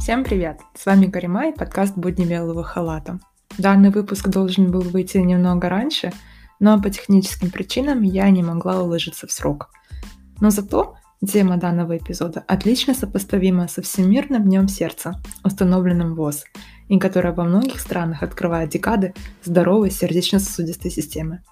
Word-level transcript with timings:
Всем 0.00 0.24
привет! 0.24 0.60
С 0.74 0.86
вами 0.86 1.10
Карима 1.10 1.50
и 1.50 1.52
подкаст 1.52 1.94
«Будни 1.94 2.24
белого 2.24 2.64
халата». 2.64 3.20
Данный 3.58 3.90
выпуск 3.90 4.28
должен 4.28 4.70
был 4.70 4.80
выйти 4.80 5.18
немного 5.18 5.68
раньше, 5.68 6.10
но 6.58 6.80
по 6.80 6.88
техническим 6.88 7.50
причинам 7.50 8.00
я 8.00 8.30
не 8.30 8.42
могла 8.42 8.82
уложиться 8.82 9.26
в 9.26 9.30
срок. 9.30 9.68
Но 10.40 10.48
зато 10.48 10.96
тема 11.24 11.58
данного 11.58 11.98
эпизода 11.98 12.42
отлично 12.48 12.94
сопоставима 12.94 13.68
со 13.68 13.82
Всемирным 13.82 14.44
днем 14.44 14.68
сердца, 14.68 15.20
установленным 15.44 16.14
ВОЗ, 16.14 16.44
и 16.88 16.98
которая 16.98 17.34
во 17.34 17.44
многих 17.44 17.78
странах 17.78 18.22
открывает 18.22 18.70
декады 18.70 19.12
здоровой 19.44 19.90
сердечно-сосудистой 19.90 20.90
системы. 20.90 21.42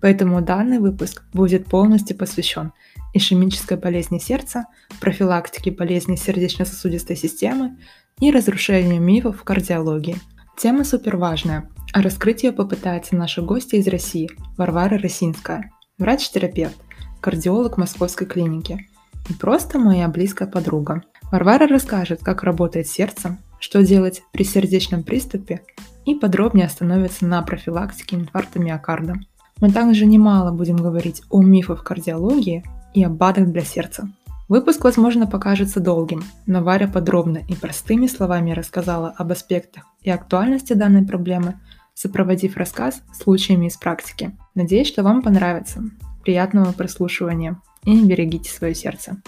Поэтому 0.00 0.40
данный 0.40 0.78
выпуск 0.78 1.24
будет 1.34 1.66
полностью 1.66 2.16
посвящен 2.16 2.72
ишемической 3.14 3.76
болезни 3.76 4.18
сердца, 4.18 4.66
профилактике 5.00 5.70
болезней 5.70 6.16
сердечно-сосудистой 6.16 7.16
системы 7.16 7.78
и 8.20 8.30
разрушению 8.30 9.00
мифов 9.00 9.40
в 9.40 9.44
кардиологии. 9.44 10.16
Тема 10.56 10.84
супер 10.84 11.16
важная, 11.16 11.68
а 11.92 12.02
раскрыть 12.02 12.42
ее 12.42 12.52
попытается 12.52 13.16
наша 13.16 13.42
гостья 13.42 13.78
из 13.78 13.88
России 13.88 14.30
Варвара 14.56 14.98
Росинская, 14.98 15.70
врач-терапевт, 15.98 16.76
кардиолог 17.20 17.76
Московской 17.76 18.26
клиники 18.26 18.88
и 19.28 19.32
просто 19.34 19.78
моя 19.78 20.08
близкая 20.08 20.48
подруга. 20.48 21.02
Варвара 21.30 21.66
расскажет, 21.66 22.20
как 22.22 22.42
работает 22.42 22.86
сердце, 22.86 23.38
что 23.58 23.82
делать 23.82 24.22
при 24.32 24.44
сердечном 24.44 25.04
приступе 25.04 25.62
и 26.04 26.14
подробнее 26.14 26.66
остановится 26.66 27.24
на 27.26 27.42
профилактике 27.42 28.16
инфаркта 28.16 28.58
миокарда. 28.58 29.14
Мы 29.60 29.70
также 29.70 30.06
немало 30.06 30.52
будем 30.52 30.76
говорить 30.76 31.22
о 31.30 31.40
мифах 31.42 31.84
кардиологии 31.84 32.64
и 32.94 33.04
о 33.04 33.08
БАДах 33.08 33.48
для 33.48 33.62
сердца. 33.62 34.08
Выпуск, 34.48 34.84
возможно, 34.84 35.26
покажется 35.26 35.80
долгим, 35.80 36.22
но 36.46 36.62
Варя 36.62 36.86
подробно 36.86 37.38
и 37.48 37.54
простыми 37.54 38.06
словами 38.06 38.52
рассказала 38.52 39.14
об 39.16 39.32
аспектах 39.32 39.84
и 40.02 40.10
актуальности 40.10 40.74
данной 40.74 41.06
проблемы, 41.06 41.58
сопроводив 41.94 42.56
рассказ 42.56 43.02
случаями 43.14 43.66
из 43.66 43.76
практики. 43.76 44.36
Надеюсь, 44.54 44.88
что 44.88 45.02
вам 45.02 45.22
понравится. 45.22 45.82
Приятного 46.22 46.72
прослушивания 46.72 47.60
и 47.84 48.04
берегите 48.04 48.50
свое 48.50 48.74
сердце. 48.74 49.22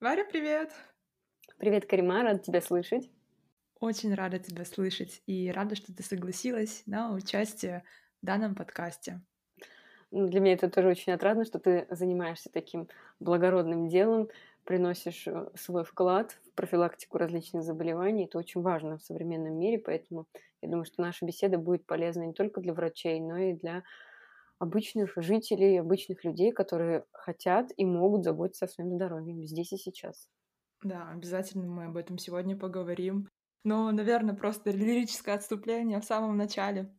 Варя, 0.00 0.24
привет! 0.24 0.70
Привет, 1.58 1.86
Карима, 1.86 2.22
рад 2.22 2.42
тебя 2.42 2.60
слышать. 2.60 3.10
Очень 3.78 4.14
рада 4.14 4.38
тебя 4.38 4.64
слышать 4.64 5.22
и 5.26 5.50
рада, 5.50 5.76
что 5.76 5.94
ты 5.94 6.02
согласилась 6.02 6.82
на 6.86 7.12
участие 7.12 7.84
данном 8.22 8.54
подкасте. 8.54 9.20
Для 10.10 10.40
меня 10.40 10.52
это 10.54 10.68
тоже 10.68 10.88
очень 10.88 11.12
отрадно, 11.12 11.44
что 11.44 11.58
ты 11.58 11.86
занимаешься 11.90 12.50
таким 12.52 12.88
благородным 13.18 13.88
делом, 13.88 14.28
приносишь 14.64 15.26
э, 15.26 15.48
свой 15.54 15.84
вклад 15.84 16.38
в 16.46 16.54
профилактику 16.54 17.16
различных 17.16 17.62
заболеваний. 17.62 18.26
Это 18.26 18.38
очень 18.38 18.60
важно 18.60 18.98
в 18.98 19.02
современном 19.02 19.58
мире, 19.58 19.78
поэтому 19.78 20.26
я 20.60 20.68
думаю, 20.68 20.84
что 20.84 21.00
наша 21.00 21.24
беседа 21.24 21.56
будет 21.56 21.86
полезна 21.86 22.24
не 22.24 22.34
только 22.34 22.60
для 22.60 22.74
врачей, 22.74 23.20
но 23.20 23.38
и 23.38 23.54
для 23.54 23.84
обычных 24.58 25.14
жителей, 25.16 25.80
обычных 25.80 26.24
людей, 26.24 26.52
которые 26.52 27.04
хотят 27.12 27.72
и 27.76 27.84
могут 27.84 28.22
заботиться 28.22 28.66
о 28.66 28.68
своем 28.68 28.92
здоровье 28.92 29.46
здесь 29.46 29.72
и 29.72 29.76
сейчас. 29.76 30.28
Да, 30.84 31.10
обязательно 31.10 31.66
мы 31.66 31.86
об 31.86 31.96
этом 31.96 32.18
сегодня 32.18 32.56
поговорим. 32.56 33.28
Но, 33.64 33.90
наверное, 33.92 34.34
просто 34.34 34.70
лирическое 34.70 35.36
отступление 35.36 36.00
в 36.00 36.04
самом 36.04 36.36
начале. 36.36 36.92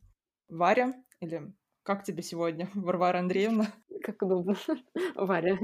Варя, 0.48 0.92
или 1.24 1.52
как 1.82 2.02
тебе 2.02 2.22
сегодня, 2.22 2.68
Варвара 2.74 3.18
Андреевна? 3.18 3.66
Как 4.02 4.22
удобно. 4.22 4.54
Варя. 5.14 5.58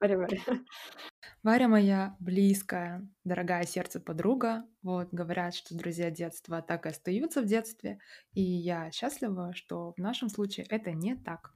Варя, 0.00 0.18
Варя. 0.18 0.38
Варя 1.42 1.68
моя 1.68 2.16
близкая, 2.20 3.06
дорогая 3.24 3.64
сердце 3.64 4.00
подруга. 4.00 4.64
Вот, 4.82 5.08
говорят, 5.12 5.54
что 5.54 5.76
друзья 5.76 6.10
детства 6.10 6.62
так 6.62 6.86
и 6.86 6.88
остаются 6.88 7.42
в 7.42 7.46
детстве. 7.46 7.98
И 8.32 8.42
я 8.42 8.90
счастлива, 8.90 9.52
что 9.54 9.92
в 9.92 9.98
нашем 9.98 10.30
случае 10.30 10.66
это 10.70 10.92
не 10.92 11.14
так. 11.14 11.52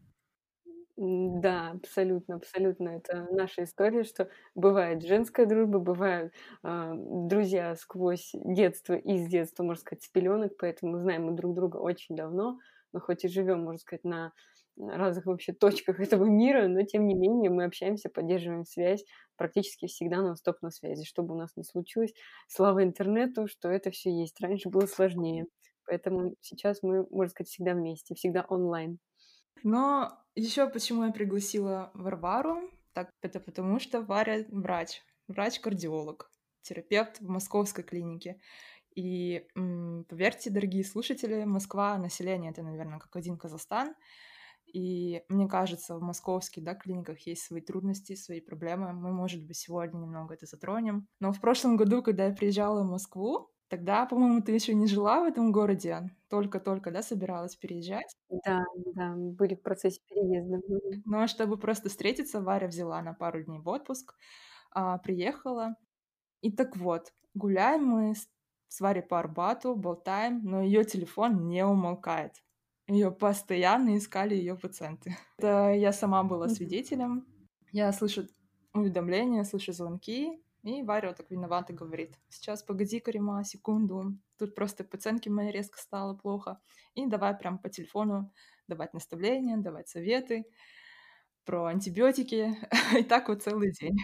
Да, 1.01 1.71
абсолютно, 1.71 2.35
абсолютно. 2.35 2.89
Это 2.89 3.29
наша 3.31 3.63
история, 3.63 4.03
что 4.03 4.29
бывает 4.57 5.07
женская 5.07 5.47
дружба, 5.47 5.79
бывают 5.79 6.33
а, 6.65 6.93
друзья 6.97 7.77
сквозь 7.77 8.33
детство, 8.35 8.95
из 8.95 9.29
детства, 9.29 9.63
можно 9.63 9.81
сказать, 9.81 10.03
с 10.03 10.09
пеленок, 10.09 10.57
поэтому 10.59 10.99
знаем 10.99 11.27
мы 11.27 11.33
друг 11.37 11.55
друга 11.55 11.77
очень 11.77 12.17
давно, 12.17 12.59
но 12.93 13.01
хоть 13.01 13.25
и 13.25 13.29
живем, 13.29 13.65
можно 13.65 13.79
сказать, 13.79 14.05
на 14.05 14.33
разных 14.79 15.27
вообще 15.27 15.53
точках 15.53 16.01
этого 16.01 16.25
мира, 16.25 16.69
но 16.69 16.83
тем 16.83 17.07
не 17.07 17.15
менее 17.15 17.51
мы 17.51 17.65
общаемся, 17.65 18.09
поддерживаем 18.09 18.65
связь, 18.65 19.05
практически 19.37 19.87
всегда 19.87 20.23
нон-стоп 20.23 20.63
на 20.63 20.71
связи, 20.71 21.05
что 21.05 21.23
бы 21.23 21.35
у 21.35 21.39
нас 21.39 21.57
ни 21.57 21.63
случилось. 21.63 22.13
Слава 22.47 22.83
интернету, 22.83 23.49
что 23.49 23.69
это 23.69 23.91
все 23.91 24.11
есть. 24.11 24.41
Раньше 24.41 24.69
было 24.69 24.87
сложнее, 24.87 25.47
поэтому 25.87 26.35
сейчас 26.41 26.83
мы, 26.83 27.07
можно 27.11 27.31
сказать, 27.31 27.49
всегда 27.49 27.75
вместе, 27.75 28.15
всегда 28.15 28.43
онлайн. 28.49 28.99
Но 29.65 30.13
еще 30.35 30.69
почему 30.69 31.05
я 31.05 31.13
пригласила 31.13 31.91
Варвару, 31.95 32.71
так 32.93 33.11
это 33.23 33.41
потому, 33.41 33.81
что 33.81 34.01
Варя 34.01 34.45
врач, 34.49 35.03
врач-кардиолог, 35.27 36.31
терапевт 36.63 37.21
в 37.21 37.29
московской 37.29 37.85
клинике. 37.85 38.41
И 38.99 39.47
поверьте, 40.09 40.51
дорогие 40.51 40.83
слушатели, 40.85 41.45
Москва, 41.45 41.97
население 41.99 42.51
это, 42.51 42.65
наверное, 42.65 42.99
как 42.99 43.15
один 43.15 43.39
Казахстан. 43.39 43.95
И 44.67 45.23
мне 45.29 45.47
кажется, 45.49 45.97
в 45.97 46.03
московских 46.03 46.65
да, 46.65 46.75
клиниках 46.75 47.21
есть 47.21 47.43
свои 47.43 47.61
трудности, 47.61 48.17
свои 48.17 48.41
проблемы. 48.41 48.93
Мы, 48.93 49.13
может 49.13 49.47
быть, 49.47 49.57
сегодня 49.57 49.99
немного 49.99 50.35
это 50.35 50.47
затронем. 50.47 51.07
Но 51.21 51.33
в 51.33 51.41
прошлом 51.41 51.77
году, 51.77 52.03
когда 52.03 52.27
я 52.27 52.35
приезжала 52.35 52.83
в 52.83 52.91
Москву, 52.91 53.51
Тогда, 53.69 54.07
по-моему, 54.07 54.41
ты 54.41 54.53
еще 54.53 54.75
не 54.75 54.87
жила 54.87 55.21
в 55.21 55.25
этом 55.25 55.53
городе, 55.53 56.11
только-только, 56.31 56.91
да, 56.91 57.03
собиралась 57.03 57.55
переезжать? 57.55 58.17
Да, 58.31 58.65
да, 58.95 59.15
были 59.15 59.57
в 59.57 59.63
процессе 59.63 60.01
переезда. 60.09 60.59
Ну, 61.05 61.21
а 61.21 61.29
чтобы 61.29 61.59
просто 61.59 61.91
встретиться, 61.91 62.41
Варя 62.41 62.69
взяла 62.69 63.03
на 63.03 63.13
пару 63.13 63.43
дней 63.45 63.59
в 63.59 63.69
отпуск, 63.69 64.15
а, 64.71 64.97
приехала. 64.97 65.75
И 66.41 66.51
так 66.51 66.79
вот, 66.79 67.13
гуляем 67.35 67.85
мы 67.85 68.15
с, 68.15 68.27
с 68.69 68.81
Варей 68.81 69.03
по 69.03 69.19
Арбату, 69.19 69.75
болтаем, 69.75 70.41
но 70.45 70.63
ее 70.63 70.85
телефон 70.85 71.49
не 71.49 71.65
умолкает. 71.65 72.43
Ее 72.87 73.11
постоянно 73.11 73.97
искали 73.97 74.35
ее 74.35 74.57
пациенты. 74.57 75.17
Это 75.39 75.73
я 75.75 75.93
сама 75.93 76.23
была 76.23 76.49
свидетелем. 76.49 77.27
Я 77.73 77.93
слышу 77.93 78.27
уведомления, 78.73 79.45
слышу 79.45 79.73
звонки, 79.73 80.41
и 80.63 80.83
Варя 80.83 81.09
вот 81.09 81.17
так 81.17 81.31
виновата 81.31 81.73
говорит. 81.73 82.19
Сейчас 82.29 82.63
погоди, 82.63 83.01
Карима, 83.01 83.45
секунду. 83.45 84.17
Тут 84.39 84.55
просто 84.55 84.85
пациентке 84.85 85.31
моей 85.31 85.53
резко 85.53 85.79
стало 85.79 86.15
плохо. 86.15 86.61
И 86.95 87.07
давай 87.07 87.37
прям 87.37 87.59
по 87.59 87.69
телефону 87.69 88.33
давать 88.67 88.93
наставления, 88.95 89.57
давать 89.57 89.89
советы 89.89 90.45
про 91.45 91.67
антибиотики. 91.67 92.57
И 92.99 93.03
так 93.05 93.29
вот 93.29 93.43
целый 93.43 93.73
день. 93.73 93.97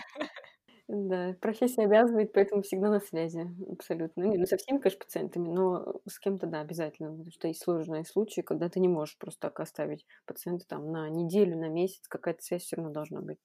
Да, 0.89 1.35
профессия 1.41 1.85
обязывает, 1.85 2.33
поэтому 2.35 2.61
всегда 2.63 2.91
на 2.91 3.01
связи, 3.01 3.47
абсолютно. 3.71 4.23
Не, 4.25 4.37
ну, 4.37 4.45
со 4.47 4.59
всеми, 4.59 4.79
конечно, 4.79 4.99
пациентами, 5.01 5.49
но 5.49 6.01
с 6.07 6.19
кем-то, 6.19 6.47
да, 6.47 6.61
обязательно, 6.61 7.11
потому 7.11 7.31
что 7.31 7.49
есть 7.49 7.63
сложные 7.63 8.05
случаи, 8.05 8.43
когда 8.43 8.69
ты 8.69 8.81
не 8.81 8.89
можешь 8.89 9.17
просто 9.17 9.41
так 9.49 9.61
оставить 9.61 10.05
пациента 10.27 10.67
там 10.67 10.93
на 10.93 11.09
неделю, 11.09 11.57
на 11.57 11.69
месяц, 11.71 12.07
какая-то 12.07 12.43
связь 12.43 12.65
все 12.65 12.77
равно 12.77 12.93
должна 12.93 13.23
быть. 13.23 13.39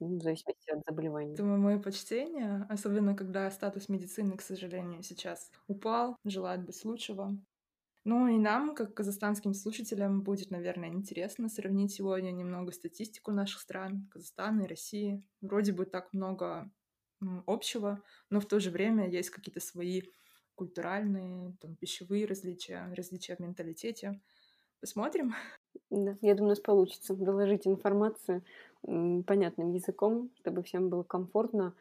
Ну, 0.00 0.18
в 0.18 0.22
зависимости 0.22 0.70
от 0.70 0.84
заболевания. 0.86 1.38
Думаю, 1.38 1.60
мое 1.60 1.78
почтение, 1.78 2.66
особенно 2.68 3.14
когда 3.14 3.50
статус 3.50 3.88
медицины, 3.88 4.36
к 4.36 4.42
сожалению, 4.42 5.02
сейчас 5.02 5.50
упал, 5.68 6.16
желает 6.24 6.64
быть 6.64 6.84
лучшего. 6.84 7.36
Ну 8.08 8.28
и 8.28 8.38
нам, 8.38 8.76
как 8.76 8.94
казахстанским 8.94 9.52
слушателям, 9.52 10.22
будет, 10.22 10.52
наверное, 10.52 10.90
интересно 10.90 11.48
сравнить 11.48 11.90
сегодня 11.90 12.30
немного 12.30 12.70
статистику 12.70 13.32
наших 13.32 13.60
стран, 13.60 14.08
Казахстана 14.12 14.62
и 14.62 14.68
России. 14.68 15.24
Вроде 15.40 15.72
бы 15.72 15.86
так 15.86 16.12
много 16.12 16.70
общего, 17.46 18.00
но 18.30 18.38
в 18.38 18.46
то 18.46 18.60
же 18.60 18.70
время 18.70 19.10
есть 19.10 19.30
какие-то 19.30 19.58
свои 19.58 20.02
культуральные, 20.54 21.56
там, 21.60 21.74
пищевые 21.74 22.26
различия, 22.26 22.94
различия 22.94 23.34
в 23.34 23.40
менталитете. 23.40 24.20
Посмотрим. 24.80 25.34
Да, 25.90 26.16
я 26.20 26.36
думаю, 26.36 26.50
у 26.50 26.50
нас 26.50 26.60
получится 26.60 27.16
доложить 27.16 27.66
информацию 27.66 28.44
понятным 28.82 29.72
языком, 29.72 30.30
чтобы 30.36 30.62
всем 30.62 30.90
было 30.90 31.02
комфортно 31.02 31.74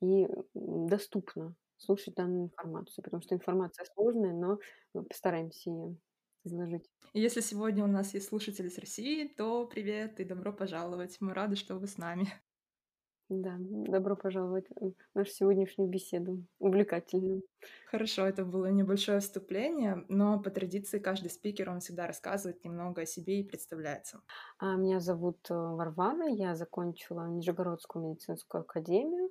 и 0.00 0.28
доступно 0.54 1.56
слушать 1.82 2.14
данную 2.14 2.44
информацию, 2.44 3.02
потому 3.04 3.22
что 3.22 3.34
информация 3.34 3.84
сложная, 3.94 4.32
но 4.32 4.58
мы 4.94 5.04
постараемся 5.04 5.70
ее 5.70 5.96
изложить. 6.44 6.90
Если 7.12 7.40
сегодня 7.40 7.84
у 7.84 7.88
нас 7.88 8.14
есть 8.14 8.28
слушатели 8.28 8.68
с 8.68 8.78
России, 8.78 9.28
то 9.28 9.66
привет 9.66 10.20
и 10.20 10.24
добро 10.24 10.52
пожаловать. 10.52 11.16
Мы 11.20 11.34
рады, 11.34 11.56
что 11.56 11.76
вы 11.76 11.86
с 11.86 11.98
нами. 11.98 12.28
Да, 13.28 13.56
добро 13.58 14.14
пожаловать 14.14 14.66
в 14.78 14.92
нашу 15.14 15.30
сегодняшнюю 15.30 15.88
беседу, 15.88 16.44
увлекательную. 16.58 17.42
Хорошо, 17.86 18.26
это 18.26 18.44
было 18.44 18.66
небольшое 18.66 19.20
вступление, 19.20 20.04
но 20.08 20.38
по 20.38 20.50
традиции 20.50 20.98
каждый 20.98 21.30
спикер, 21.30 21.70
он 21.70 21.80
всегда 21.80 22.06
рассказывает 22.06 22.62
немного 22.62 23.02
о 23.02 23.06
себе 23.06 23.40
и 23.40 23.48
представляется. 23.48 24.20
А, 24.58 24.76
меня 24.76 25.00
зовут, 25.00 25.38
э, 25.48 25.54
Варвара, 25.54 26.28
я 26.28 26.54
закончила 26.54 27.26
Нижегородскую 27.28 28.06
медицинскую 28.06 28.62
академию, 28.62 29.30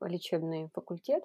лечебный 0.00 0.70
факультет. 0.74 1.24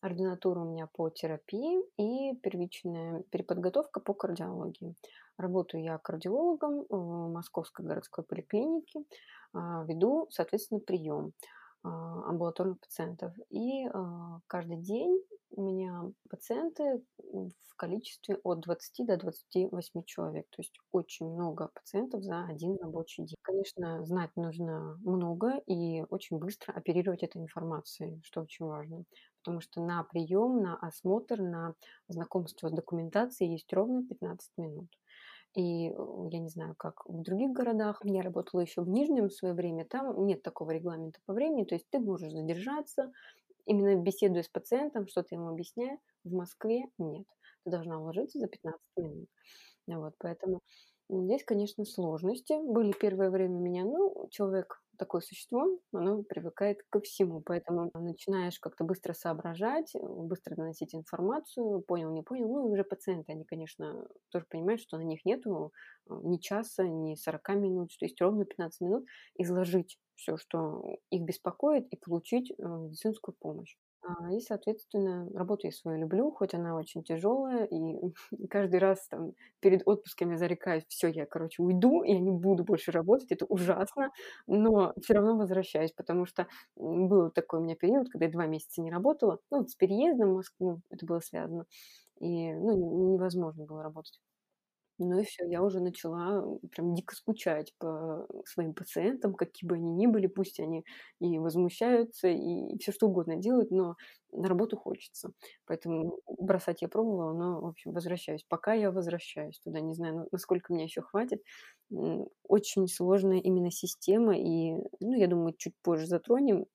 Ординатура 0.00 0.60
у 0.60 0.70
меня 0.70 0.86
по 0.86 1.10
терапии 1.10 1.82
и 1.98 2.34
первичная 2.36 3.22
переподготовка 3.30 4.00
по 4.00 4.14
кардиологии. 4.14 4.94
Работаю 5.36 5.82
я 5.82 5.98
кардиологом 5.98 6.86
в 6.88 7.32
Московской 7.32 7.84
городской 7.84 8.24
поликлинике, 8.24 9.04
а, 9.52 9.84
веду, 9.84 10.26
соответственно, 10.30 10.80
прием 10.80 11.32
амбулаторных 11.82 12.80
пациентов. 12.80 13.32
И 13.50 13.86
а, 13.86 14.40
каждый 14.46 14.78
день 14.78 15.20
у 15.50 15.62
меня 15.62 16.04
пациенты 16.28 17.02
в 17.18 17.76
количестве 17.76 18.36
от 18.44 18.60
20 18.60 19.06
до 19.06 19.16
28 19.16 20.02
человек. 20.04 20.46
То 20.50 20.60
есть 20.60 20.78
очень 20.92 21.26
много 21.26 21.70
пациентов 21.74 22.22
за 22.22 22.44
один 22.44 22.76
рабочий 22.80 23.24
день. 23.24 23.36
Конечно, 23.42 24.04
знать 24.04 24.30
нужно 24.36 24.98
много 25.02 25.58
и 25.66 26.04
очень 26.10 26.38
быстро 26.38 26.72
оперировать 26.72 27.22
этой 27.22 27.40
информацией, 27.40 28.20
что 28.22 28.42
очень 28.42 28.66
важно. 28.66 29.04
Потому 29.42 29.60
что 29.60 29.80
на 29.82 30.04
прием, 30.04 30.62
на 30.62 30.76
осмотр, 30.76 31.40
на 31.40 31.74
знакомство 32.08 32.68
с 32.68 32.72
документацией 32.72 33.52
есть 33.52 33.72
ровно 33.72 34.06
15 34.06 34.50
минут. 34.58 34.88
И 35.54 35.90
э, 35.90 35.92
я 36.30 36.38
не 36.38 36.48
знаю, 36.48 36.74
как 36.76 37.04
в 37.06 37.22
других 37.22 37.50
городах. 37.52 38.00
Я 38.04 38.22
работала 38.22 38.60
еще 38.60 38.82
в 38.82 38.88
Нижнем 38.88 39.28
в 39.28 39.34
свое 39.34 39.54
время. 39.54 39.84
Там 39.84 40.26
нет 40.26 40.42
такого 40.42 40.70
регламента 40.70 41.20
по 41.26 41.32
времени. 41.32 41.64
То 41.64 41.74
есть 41.74 41.88
ты 41.90 41.98
можешь 41.98 42.32
задержаться, 42.32 43.12
именно 43.66 44.00
беседуя 44.00 44.42
с 44.42 44.48
пациентом, 44.48 45.08
что-то 45.08 45.34
ему 45.34 45.48
объясняя. 45.48 45.98
В 46.24 46.32
Москве 46.32 46.84
нет. 46.98 47.26
Ты 47.64 47.70
должна 47.70 48.00
уложиться 48.00 48.38
за 48.38 48.46
15 48.46 48.80
минут. 48.96 49.28
Вот, 49.86 50.14
поэтому 50.18 50.60
Здесь, 51.12 51.42
конечно, 51.44 51.84
сложности 51.84 52.54
были 52.62 52.92
первое 52.92 53.30
время 53.30 53.56
у 53.56 53.60
меня. 53.60 53.84
Ну, 53.84 54.28
человек 54.30 54.80
такое 55.00 55.22
существо, 55.22 55.66
оно 55.92 56.22
привыкает 56.22 56.82
ко 56.90 57.00
всему, 57.00 57.40
поэтому 57.40 57.90
начинаешь 57.94 58.60
как-то 58.60 58.84
быстро 58.84 59.14
соображать, 59.14 59.92
быстро 59.94 60.54
доносить 60.56 60.94
информацию, 60.94 61.80
понял, 61.80 62.12
не 62.12 62.22
понял. 62.22 62.48
Ну, 62.48 62.68
и 62.68 62.72
уже 62.72 62.84
пациенты, 62.84 63.32
они, 63.32 63.44
конечно, 63.44 64.06
тоже 64.30 64.44
понимают, 64.48 64.82
что 64.82 64.98
на 64.98 65.02
них 65.02 65.24
нету 65.24 65.72
э, 66.08 66.14
ни 66.22 66.36
часа, 66.36 66.86
ни 66.86 67.14
40 67.14 67.48
минут, 67.56 67.92
что 67.92 68.04
есть 68.04 68.20
ровно 68.20 68.44
15 68.44 68.82
минут 68.82 69.06
изложить 69.38 69.98
все, 70.16 70.36
что 70.36 70.82
их 71.08 71.22
беспокоит, 71.22 71.88
и 71.90 71.96
получить 71.96 72.50
э, 72.50 72.54
медицинскую 72.62 73.34
помощь. 73.40 73.76
А, 74.02 74.32
и, 74.32 74.40
соответственно, 74.40 75.28
работу 75.34 75.66
я 75.66 75.72
свою 75.72 75.98
люблю, 76.00 76.30
хоть 76.30 76.54
она 76.54 76.74
очень 76.76 77.02
тяжелая, 77.04 77.64
и 77.66 77.76
каждый 78.48 78.80
раз 78.80 79.06
там 79.08 79.32
перед 79.60 79.82
отпуском 79.86 80.30
я 80.30 80.38
зарекаюсь, 80.38 80.84
все, 80.88 81.08
я, 81.08 81.26
короче, 81.26 81.62
уйду, 81.62 82.02
я 82.04 82.18
не 82.18 82.30
буду 82.30 82.64
больше 82.64 82.92
работать, 82.92 83.30
это 83.30 83.44
ужасно, 83.46 84.10
но 84.46 84.94
все 85.02 85.14
равно 85.14 85.36
возвращаюсь, 85.36 85.92
потому 85.92 86.24
что 86.24 86.46
был 86.76 87.30
такой 87.30 87.60
у 87.60 87.62
меня 87.62 87.76
период, 87.76 88.08
когда 88.08 88.24
я 88.26 88.32
два 88.32 88.46
месяца 88.46 88.80
не 88.80 88.90
работала, 88.90 89.38
ну, 89.50 89.66
с 89.66 89.74
переездом 89.74 90.30
в 90.32 90.36
Москву 90.36 90.80
это 90.90 91.04
было 91.04 91.20
связано, 91.20 91.66
и, 92.20 92.52
ну, 92.54 93.14
невозможно 93.14 93.66
было 93.66 93.82
работать. 93.82 94.20
Ну 95.04 95.18
и 95.20 95.24
все, 95.24 95.46
я 95.48 95.62
уже 95.62 95.80
начала 95.80 96.44
прям 96.72 96.94
дико 96.94 97.14
скучать 97.16 97.74
по 97.78 98.26
своим 98.46 98.74
пациентам, 98.74 99.34
какие 99.34 99.66
бы 99.68 99.76
они 99.76 99.92
ни 99.92 100.06
были, 100.06 100.26
пусть 100.26 100.60
они 100.60 100.84
и 101.20 101.38
возмущаются, 101.38 102.28
и 102.28 102.76
все 102.78 102.92
что 102.92 103.06
угодно 103.08 103.36
делают, 103.36 103.70
но 103.70 103.96
на 104.32 104.48
работу 104.48 104.76
хочется. 104.76 105.32
Поэтому 105.66 106.18
бросать 106.38 106.82
я 106.82 106.88
пробовала, 106.88 107.32
но, 107.32 107.60
в 107.62 107.66
общем, 107.66 107.92
возвращаюсь. 107.92 108.44
Пока 108.48 108.74
я 108.74 108.90
возвращаюсь 108.92 109.58
туда, 109.60 109.80
не 109.80 109.94
знаю, 109.94 110.28
насколько 110.32 110.72
меня 110.72 110.84
еще 110.84 111.02
хватит. 111.02 111.42
Очень 112.46 112.86
сложная 112.88 113.38
именно 113.38 113.70
система, 113.70 114.36
и, 114.38 114.74
ну, 115.00 115.14
я 115.16 115.26
думаю, 115.26 115.54
чуть 115.56 115.74
позже 115.82 116.06
затронем 116.06 116.66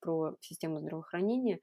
про 0.00 0.36
систему 0.40 0.78
здравоохранения 0.80 1.60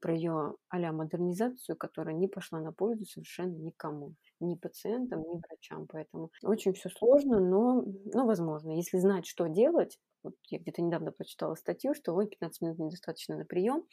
про 0.00 0.14
ее 0.14 0.54
а 0.68 0.92
модернизацию, 0.92 1.76
которая 1.76 2.14
не 2.14 2.28
пошла 2.28 2.60
на 2.60 2.72
пользу 2.72 3.04
совершенно 3.04 3.56
никому, 3.56 4.14
ни 4.40 4.54
пациентам, 4.54 5.20
ни 5.20 5.38
врачам. 5.38 5.86
Поэтому 5.90 6.30
очень 6.42 6.72
все 6.72 6.88
сложно, 6.88 7.40
но, 7.40 7.84
но 8.12 8.26
возможно. 8.26 8.72
Если 8.72 8.98
знать, 8.98 9.26
что 9.26 9.46
делать, 9.46 9.98
вот 10.22 10.34
я 10.48 10.58
где-то 10.58 10.82
недавно 10.82 11.12
прочитала 11.12 11.54
статью, 11.54 11.94
что 11.94 12.14
ой, 12.14 12.26
15 12.26 12.60
минут 12.62 12.78
недостаточно 12.78 13.36
на 13.36 13.44
прием, 13.44 13.84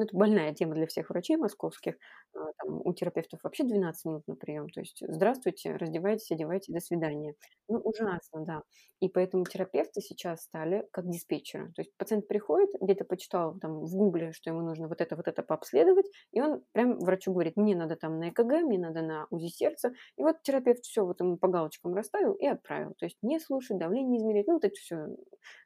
ну, 0.00 0.06
это 0.06 0.16
больная 0.16 0.54
тема 0.54 0.74
для 0.74 0.86
всех 0.86 1.10
врачей 1.10 1.36
московских. 1.36 1.96
А, 2.34 2.38
там, 2.58 2.80
у 2.84 2.92
терапевтов 2.94 3.40
вообще 3.42 3.64
12 3.64 4.06
минут 4.06 4.26
на 4.26 4.34
прием. 4.34 4.68
То 4.70 4.80
есть 4.80 5.02
здравствуйте, 5.06 5.76
раздевайтесь, 5.76 6.30
одевайте, 6.30 6.72
до 6.72 6.80
свидания. 6.80 7.34
Ну, 7.68 7.78
ужасно, 7.80 8.44
да. 8.46 8.62
И 9.00 9.08
поэтому 9.10 9.44
терапевты 9.44 10.00
сейчас 10.00 10.42
стали 10.42 10.86
как 10.90 11.06
диспетчеры. 11.10 11.66
То 11.74 11.82
есть 11.82 11.94
пациент 11.98 12.28
приходит, 12.28 12.70
где-то 12.80 13.04
почитал 13.04 13.58
там 13.58 13.80
в 13.84 13.94
гугле, 13.94 14.32
что 14.32 14.48
ему 14.48 14.62
нужно 14.62 14.88
вот 14.88 15.02
это, 15.02 15.16
вот 15.16 15.28
это 15.28 15.42
пообследовать, 15.42 16.06
и 16.32 16.40
он 16.40 16.62
прям 16.72 16.98
врачу 16.98 17.32
говорит, 17.32 17.56
мне 17.56 17.76
надо 17.76 17.96
там 17.96 18.18
на 18.18 18.30
ЭКГ, 18.30 18.62
мне 18.62 18.78
надо 18.78 19.02
на 19.02 19.26
УЗИ 19.30 19.48
сердца. 19.48 19.92
И 20.16 20.22
вот 20.22 20.40
терапевт 20.42 20.82
все 20.84 21.04
вот 21.04 21.20
ему 21.20 21.36
по 21.36 21.48
галочкам 21.48 21.94
расставил 21.94 22.32
и 22.34 22.46
отправил. 22.46 22.94
То 22.98 23.04
есть 23.04 23.18
не 23.22 23.38
слушать, 23.38 23.76
давление 23.78 24.18
измерить. 24.18 24.46
Ну, 24.46 24.54
вот 24.54 24.64
это 24.64 24.74
все 24.76 25.08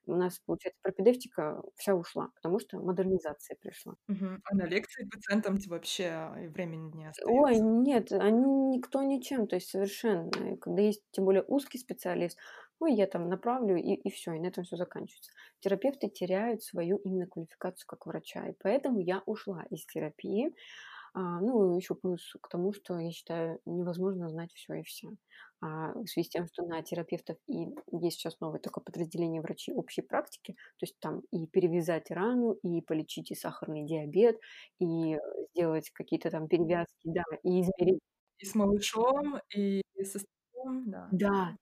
у 0.06 0.14
нас, 0.16 0.40
получается, 0.44 0.78
пропедевтика 0.82 1.62
вся 1.76 1.94
ушла, 1.94 2.30
потому 2.34 2.58
что 2.58 2.78
модернизация 2.80 3.56
пришла. 3.60 3.94
Мгм. 4.24 4.40
А 4.44 4.54
на 4.54 4.66
лекции 4.66 5.04
пациентам 5.04 5.56
вообще 5.66 6.30
и 6.42 6.46
времени 6.48 6.90
не 6.96 7.06
Ой, 7.22 7.58
остается. 7.58 7.60
нет, 7.60 8.10
они 8.12 8.44
никто 8.76 9.02
ничем, 9.02 9.46
то 9.46 9.54
есть 9.56 9.68
совершенно. 9.70 10.28
И 10.52 10.56
когда 10.56 10.82
есть 10.82 11.04
тем 11.12 11.24
более 11.26 11.44
узкий 11.46 11.78
специалист, 11.78 12.36
ой, 12.80 12.92
я 12.94 13.06
там 13.06 13.28
направлю, 13.28 13.76
и, 13.76 13.94
и 13.94 14.10
все, 14.10 14.32
и 14.34 14.40
на 14.40 14.46
этом 14.48 14.64
все 14.64 14.76
заканчивается. 14.76 15.30
Терапевты 15.60 16.08
теряют 16.08 16.62
свою 16.64 16.96
именно 16.98 17.26
квалификацию 17.28 17.86
как 17.86 18.06
врача, 18.06 18.48
и 18.48 18.54
поэтому 18.60 18.98
я 18.98 19.22
ушла 19.26 19.62
из 19.70 19.86
терапии. 19.86 20.54
А, 21.16 21.40
ну, 21.40 21.76
еще 21.76 21.94
плюс 21.94 22.34
к 22.42 22.48
тому, 22.48 22.72
что 22.72 22.98
я 22.98 23.10
считаю, 23.12 23.60
невозможно 23.66 24.28
знать 24.28 24.52
все 24.52 24.74
и 24.74 24.82
вся. 24.82 25.08
А 25.60 25.92
в 25.94 26.06
связи 26.08 26.26
с 26.26 26.30
тем, 26.30 26.46
что 26.48 26.64
на 26.66 26.82
терапевтов 26.82 27.36
и 27.46 27.68
есть 27.92 28.18
сейчас 28.18 28.40
новое 28.40 28.58
такое 28.58 28.82
подразделение 28.84 29.40
врачей 29.40 29.74
общей 29.74 30.02
практики, 30.02 30.54
то 30.54 30.84
есть 30.84 30.96
там 31.00 31.20
и 31.30 31.46
перевязать 31.46 32.10
рану, 32.10 32.52
и 32.64 32.80
полечить 32.82 33.30
и 33.30 33.34
сахарный 33.36 33.84
диабет, 33.86 34.38
и 34.80 35.16
сделать 35.54 35.90
какие-то 35.90 36.30
там 36.30 36.48
перевязки, 36.48 36.90
да, 37.04 37.22
и 37.44 37.60
измерить. 37.62 38.00
И 38.40 38.44
с 38.46 38.54
малышом, 38.56 39.38
и 39.54 39.82
со 40.02 40.18
стариком, 40.18 40.90
да. 40.90 41.08
Да, 41.12 41.56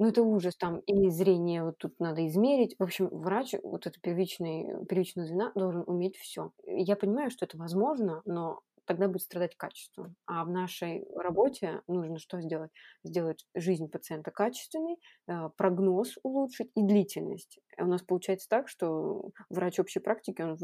ну 0.00 0.08
это 0.08 0.22
ужас, 0.22 0.56
там 0.56 0.78
и 0.80 1.10
зрение 1.10 1.62
вот 1.62 1.76
тут 1.78 2.00
надо 2.00 2.26
измерить. 2.26 2.74
В 2.78 2.82
общем, 2.82 3.08
врач, 3.10 3.54
вот 3.62 3.86
это 3.86 4.00
первичный, 4.00 4.86
первичная 4.86 5.26
звена 5.26 5.52
должен 5.54 5.84
уметь 5.86 6.16
все. 6.16 6.52
Я 6.64 6.96
понимаю, 6.96 7.30
что 7.30 7.44
это 7.44 7.58
возможно, 7.58 8.22
но 8.24 8.60
тогда 8.86 9.08
будет 9.08 9.22
страдать 9.22 9.56
качество. 9.58 10.12
А 10.26 10.44
в 10.44 10.50
нашей 10.50 11.06
работе 11.14 11.82
нужно 11.86 12.18
что 12.18 12.40
сделать? 12.40 12.70
Сделать 13.04 13.44
жизнь 13.54 13.88
пациента 13.88 14.30
качественной, 14.30 14.96
э, 15.28 15.50
прогноз 15.58 16.16
улучшить 16.22 16.70
и 16.74 16.82
длительность. 16.82 17.60
У 17.78 17.84
нас 17.84 18.00
получается 18.02 18.48
так, 18.48 18.68
что 18.68 19.32
врач 19.50 19.78
общей 19.78 20.00
практики, 20.00 20.40
он 20.40 20.56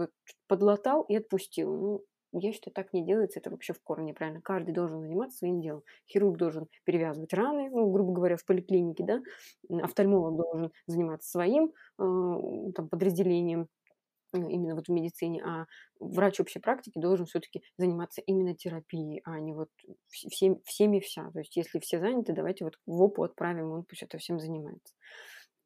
подлатал 0.49 1.02
и 1.02 1.16
отпустил. 1.16 1.76
Ну, 1.76 2.05
я 2.40 2.52
считаю, 2.52 2.75
так 2.75 2.93
не 2.93 3.05
делается, 3.05 3.38
это 3.40 3.50
вообще 3.50 3.73
в 3.73 3.81
корне 3.83 4.11
неправильно. 4.12 4.40
Каждый 4.43 4.73
должен 4.73 5.00
заниматься 5.00 5.38
своим 5.38 5.61
делом. 5.61 5.83
Хирург 6.09 6.37
должен 6.38 6.69
перевязывать 6.85 7.33
раны, 7.35 7.71
ну, 7.71 7.90
грубо 7.90 8.12
говоря, 8.12 8.37
в 8.37 8.45
поликлинике, 8.45 9.05
да, 9.05 9.23
офтальмолог 9.83 10.37
должен 10.37 10.73
заниматься 10.87 11.31
своим 11.31 11.73
э, 11.99 12.73
там, 12.75 12.88
подразделением, 12.88 13.69
э, 14.33 14.38
именно 14.38 14.75
вот 14.75 14.88
в 14.88 14.93
медицине, 14.93 15.43
а 15.45 15.66
врач 16.00 16.40
общей 16.40 16.61
практики 16.61 16.99
должен 16.99 17.26
все-таки 17.26 17.62
заниматься 17.78 18.21
именно 18.23 18.55
терапией, 18.55 19.23
а 19.25 19.40
не 19.40 19.55
вот 19.55 19.69
всем, 20.09 20.61
всеми 20.64 21.00
вся. 21.00 21.31
То 21.33 21.40
есть 21.40 21.57
если 21.57 21.78
все 21.81 22.00
заняты, 22.00 22.33
давайте 22.33 22.64
вот 22.64 22.78
в 22.87 23.02
ОПУ 23.02 23.25
отправим, 23.25 23.71
он 23.73 23.85
пусть 23.85 24.02
это 24.02 24.19
всем 24.19 24.40
занимается. 24.40 24.95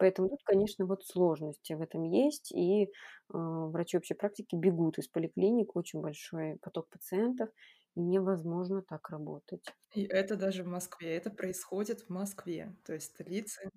Поэтому 0.00 0.30
тут, 0.30 0.38
конечно, 0.44 0.86
вот 0.86 1.04
сложности 1.04 1.74
в 1.74 1.82
этом 1.82 2.04
есть, 2.04 2.52
и 2.52 2.84
э, 2.84 2.88
врачи 3.28 3.98
общей 3.98 4.14
практики 4.14 4.56
бегут 4.56 4.96
из 4.96 5.08
поликлиник, 5.08 5.76
очень 5.76 6.00
большой 6.00 6.56
поток 6.62 6.88
пациентов, 6.88 7.50
и 7.94 8.00
невозможно 8.00 8.80
так 8.80 9.10
работать. 9.10 9.62
И 9.94 10.04
это 10.04 10.36
даже 10.36 10.62
в 10.62 10.68
Москве, 10.68 11.14
это 11.16 11.28
происходит 11.30 12.00
в 12.00 12.08
Москве, 12.08 12.74
то 12.86 12.94
есть 12.94 13.08
столице. 13.14 13.68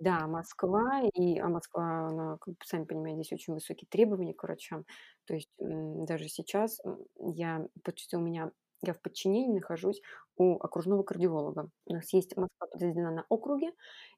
Да, 0.00 0.26
Москва, 0.26 1.02
и, 1.12 1.38
а 1.38 1.48
Москва, 1.48 2.08
она, 2.08 2.38
как 2.40 2.54
сами 2.64 2.84
понимаете, 2.84 3.16
здесь 3.22 3.32
очень 3.32 3.52
высокие 3.52 3.86
требования 3.90 4.32
к 4.32 4.42
врачам. 4.42 4.86
То 5.26 5.34
есть 5.34 5.50
даже 5.58 6.28
сейчас 6.28 6.80
я, 7.18 7.66
почти 7.84 8.16
у 8.16 8.20
меня 8.20 8.50
я 8.82 8.94
в 8.94 9.00
подчинении 9.00 9.54
нахожусь 9.54 10.00
у 10.36 10.56
окружного 10.58 11.02
кардиолога. 11.02 11.70
У 11.86 11.92
нас 11.94 12.12
есть 12.12 12.36
Москва 12.36 12.66
подразделена 12.70 13.10
на 13.10 13.26
округе, 13.28 13.72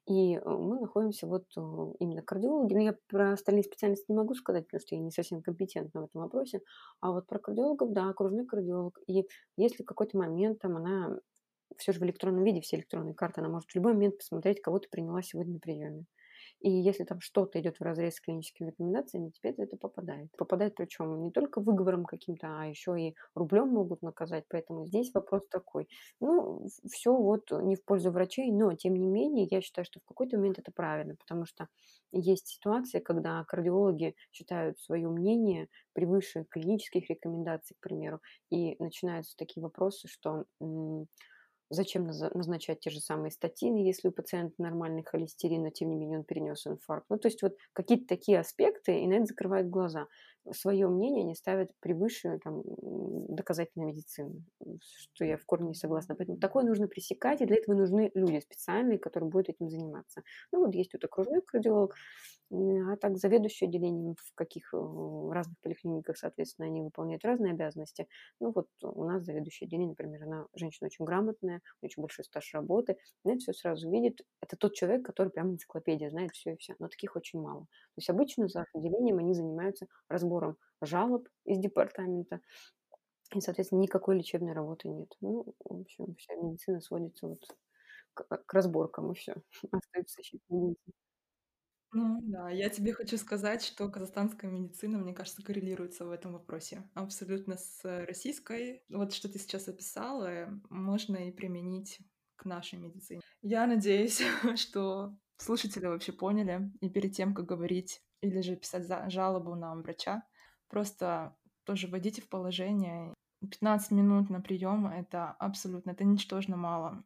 и, 0.05 0.35
э, 0.35 0.41
мы 0.45 0.79
находимся 0.79 1.27
вот, 1.27 1.45
э, 1.57 1.61
именно 1.99 2.21
кардиологи. 2.21 2.73
Но 2.73 2.81
я 2.81 2.95
про 3.07 3.33
остальные 3.33 3.63
специальности 3.63 4.05
не 4.09 4.15
могу 4.15 4.35
сказать, 4.35 4.65
потому 4.67 4.81
что 4.81 4.95
я 4.95 5.01
не 5.01 5.11
совсем 5.11 5.41
компетентна 5.41 6.01
в 6.01 6.05
этом 6.05 6.21
вопросе. 6.21 6.61
А 7.01 7.11
вот 7.11 7.27
про 7.27 7.39
кардиологов, 7.39 7.91
да, 7.93 8.09
окружной 8.09 8.45
кардиолог. 8.45 8.99
И 9.07 9.27
если 9.57 9.83
в 9.83 9.85
какой-то 9.85 10.17
момент 10.17 10.59
там 10.59 10.77
она 10.77 11.19
все 11.77 11.91
же 11.93 11.99
в 11.99 12.03
электронном 12.03 12.43
виде, 12.43 12.61
все 12.61 12.77
электронные 12.77 13.15
карты, 13.15 13.41
она 13.41 13.49
может 13.49 13.69
в 13.71 13.75
любой 13.75 13.93
момент 13.93 14.17
посмотреть, 14.17 14.61
кого 14.61 14.79
ты 14.79 14.89
приняла 14.89 15.21
сегодня 15.21 15.53
на 15.53 15.59
приеме. 15.59 16.05
И 16.63 16.71
если 16.71 17.03
там 17.03 17.19
что-то 17.21 17.59
идет 17.59 17.77
в 17.77 17.83
разрез 17.83 18.15
с 18.15 18.21
клиническими 18.21 18.69
рекомендациями, 18.69 19.29
тебе 19.31 19.53
за 19.53 19.63
это 19.63 19.77
попадает. 19.77 20.31
Попадает 20.37 20.75
причем 20.75 21.21
не 21.23 21.31
только 21.31 21.59
выговором 21.61 22.05
каким-то, 22.05 22.47
а 22.61 22.65
еще 22.67 22.99
и 22.99 23.15
рублем 23.35 23.67
могут 23.67 24.01
наказать. 24.01 24.45
Поэтому 24.49 24.85
здесь 24.87 25.11
вопрос 25.13 25.43
такой. 25.49 25.89
Ну, 26.21 26.65
все 26.89 27.15
вот 27.15 27.51
не 27.51 27.75
в 27.75 27.83
пользу 27.83 28.11
врачей, 28.11 28.51
но 28.51 28.73
тем 28.75 28.95
не 28.95 29.09
менее 29.09 29.47
я 29.51 29.61
считаю, 29.61 29.85
что 29.85 29.99
в 29.99 30.05
какой-то 30.05 30.37
момент 30.37 30.57
это 30.57 30.71
правильно, 30.71 31.15
потому 31.15 31.45
что 31.45 31.67
есть 32.13 32.47
ситуации, 32.47 32.99
когда 32.99 33.43
кардиологи 33.45 34.15
считают 34.31 34.79
свое 34.79 35.09
мнение 35.09 35.67
превыше 35.93 36.45
клинических 36.49 37.09
рекомендаций, 37.09 37.75
к 37.77 37.83
примеру, 37.83 38.21
и 38.49 38.75
начинаются 38.81 39.35
такие 39.37 39.61
вопросы, 39.61 40.07
что 40.07 40.45
Зачем 41.73 42.05
назначать 42.07 42.79
те 42.81 42.89
же 42.89 42.99
самые 42.99 43.31
статины, 43.31 43.77
если 43.77 44.09
у 44.09 44.11
пациента 44.11 44.61
нормальный 44.61 45.03
холестерин, 45.03 45.63
но 45.63 45.69
тем 45.69 45.89
не 45.89 45.95
менее 45.95 46.19
он 46.19 46.23
перенес 46.25 46.67
инфаркт? 46.67 47.05
Ну, 47.09 47.17
то 47.17 47.27
есть 47.27 47.41
вот 47.41 47.55
какие-то 47.73 48.05
такие 48.07 48.39
аспекты, 48.39 48.82
и 48.91 49.07
на 49.07 49.13
это 49.15 49.25
закрывают 49.25 49.69
глаза. 49.69 50.07
Свое 50.51 50.89
мнение 50.89 51.23
они 51.23 51.35
ставят 51.35 51.71
превыше 51.79 52.37
там, 52.43 52.63
доказательной 53.29 53.85
медицины, 53.85 54.43
что 54.81 55.23
я 55.23 55.37
в 55.37 55.45
корне 55.45 55.69
не 55.69 55.73
согласна. 55.73 56.15
Поэтому 56.15 56.37
такое 56.37 56.65
нужно 56.65 56.87
пресекать, 56.87 57.41
и 57.41 57.45
для 57.45 57.55
этого 57.57 57.75
нужны 57.75 58.11
люди 58.13 58.39
специальные, 58.41 58.99
которые 58.99 59.29
будут 59.29 59.49
этим 59.49 59.69
заниматься. 59.69 60.23
Ну, 60.51 60.65
вот 60.65 60.75
есть 60.75 60.91
вот 60.93 61.03
окружной 61.05 61.41
кардиолог, 61.41 61.95
а 62.51 62.97
так 62.97 63.17
заведующие 63.17 63.67
отделением 63.67 64.15
в 64.15 64.35
каких 64.35 64.73
э, 64.73 64.77
разных 65.31 65.57
поликлиниках, 65.61 66.17
соответственно, 66.17 66.67
они 66.67 66.81
выполняют 66.81 67.25
разные 67.25 67.53
обязанности. 67.53 68.07
Ну 68.39 68.51
вот 68.51 68.67
у 68.83 69.05
нас 69.05 69.23
заведующая 69.23 69.67
отделение, 69.67 69.89
например, 69.89 70.23
она 70.23 70.45
женщина 70.53 70.87
очень 70.87 71.05
грамотная, 71.05 71.61
очень 71.81 72.01
большой 72.01 72.25
стаж 72.25 72.53
работы, 72.53 72.97
она 73.23 73.37
все 73.37 73.53
сразу 73.53 73.89
видит. 73.89 74.21
Это 74.39 74.55
тот 74.55 74.75
человек, 74.75 75.03
который 75.03 75.29
прям 75.29 75.53
энциклопедия, 75.53 76.11
знает 76.11 76.31
все 76.33 76.53
и 76.53 76.57
все. 76.57 76.75
Но 76.77 76.89
таких 76.89 77.15
очень 77.15 77.41
мало. 77.41 77.61
То 77.61 77.97
есть 77.97 78.09
обычно 78.09 78.47
за 78.47 78.65
отделением 78.75 79.19
они 79.19 79.33
занимаются 79.33 79.87
разбором 80.07 80.57
жалоб 80.81 81.27
из 81.45 81.59
департамента, 81.59 82.41
и, 83.33 83.41
соответственно, 83.41 83.79
никакой 83.81 84.17
лечебной 84.17 84.53
работы 84.53 84.87
нет. 84.87 85.09
Ну, 85.21 85.55
в 85.63 85.81
общем, 85.81 86.15
вся 86.15 86.35
медицина 86.35 86.81
сводится 86.81 87.27
вот 87.27 87.43
к, 88.13 88.23
к 88.27 88.53
разборкам, 88.53 89.11
и 89.11 89.15
все. 89.15 89.35
Остается 89.71 90.15
защита 90.17 90.43
медицины. 90.49 90.93
Ну 91.95 92.19
да, 92.23 92.49
я 92.49 92.69
тебе 92.69 92.91
хочу 92.93 93.17
сказать, 93.17 93.63
что 93.63 93.87
казахстанская 93.87 94.49
медицина, 94.49 94.97
мне 94.97 95.13
кажется, 95.13 95.43
коррелируется 95.43 96.05
в 96.05 96.11
этом 96.11 96.33
вопросе 96.33 96.89
абсолютно 96.95 97.55
с 97.57 97.81
российской. 97.83 98.83
Вот 98.89 99.13
что 99.13 99.31
ты 99.31 99.37
сейчас 99.37 99.67
описала, 99.67 100.49
можно 100.69 101.17
и 101.17 101.31
применить 101.31 101.99
к 102.35 102.45
нашей 102.45 102.79
медицине. 102.79 103.21
Я 103.43 103.67
надеюсь, 103.67 104.21
что 104.55 105.15
слушатели 105.37 105.85
вообще 105.85 106.13
поняли, 106.13 106.71
и 106.81 106.89
перед 106.89 107.15
тем, 107.15 107.35
как 107.35 107.45
говорить 107.45 108.01
или 108.23 108.41
же 108.41 108.55
писать 108.55 108.87
жалобу 109.11 109.55
на 109.55 109.75
врача, 109.75 110.23
просто 110.69 111.35
тоже 111.65 111.87
вводите 111.87 112.21
в 112.21 112.29
положение. 112.29 113.13
15 113.41 113.91
минут 113.91 114.29
на 114.29 114.41
прием 114.41 114.87
это 114.87 115.31
абсолютно, 115.31 115.91
это 115.91 116.05
ничтожно 116.05 116.55
мало. 116.55 117.03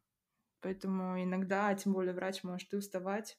Поэтому 0.61 1.21
иногда, 1.21 1.73
тем 1.75 1.93
более 1.93 2.13
врач 2.13 2.43
может 2.43 2.71
и 2.73 2.77
уставать, 2.77 3.37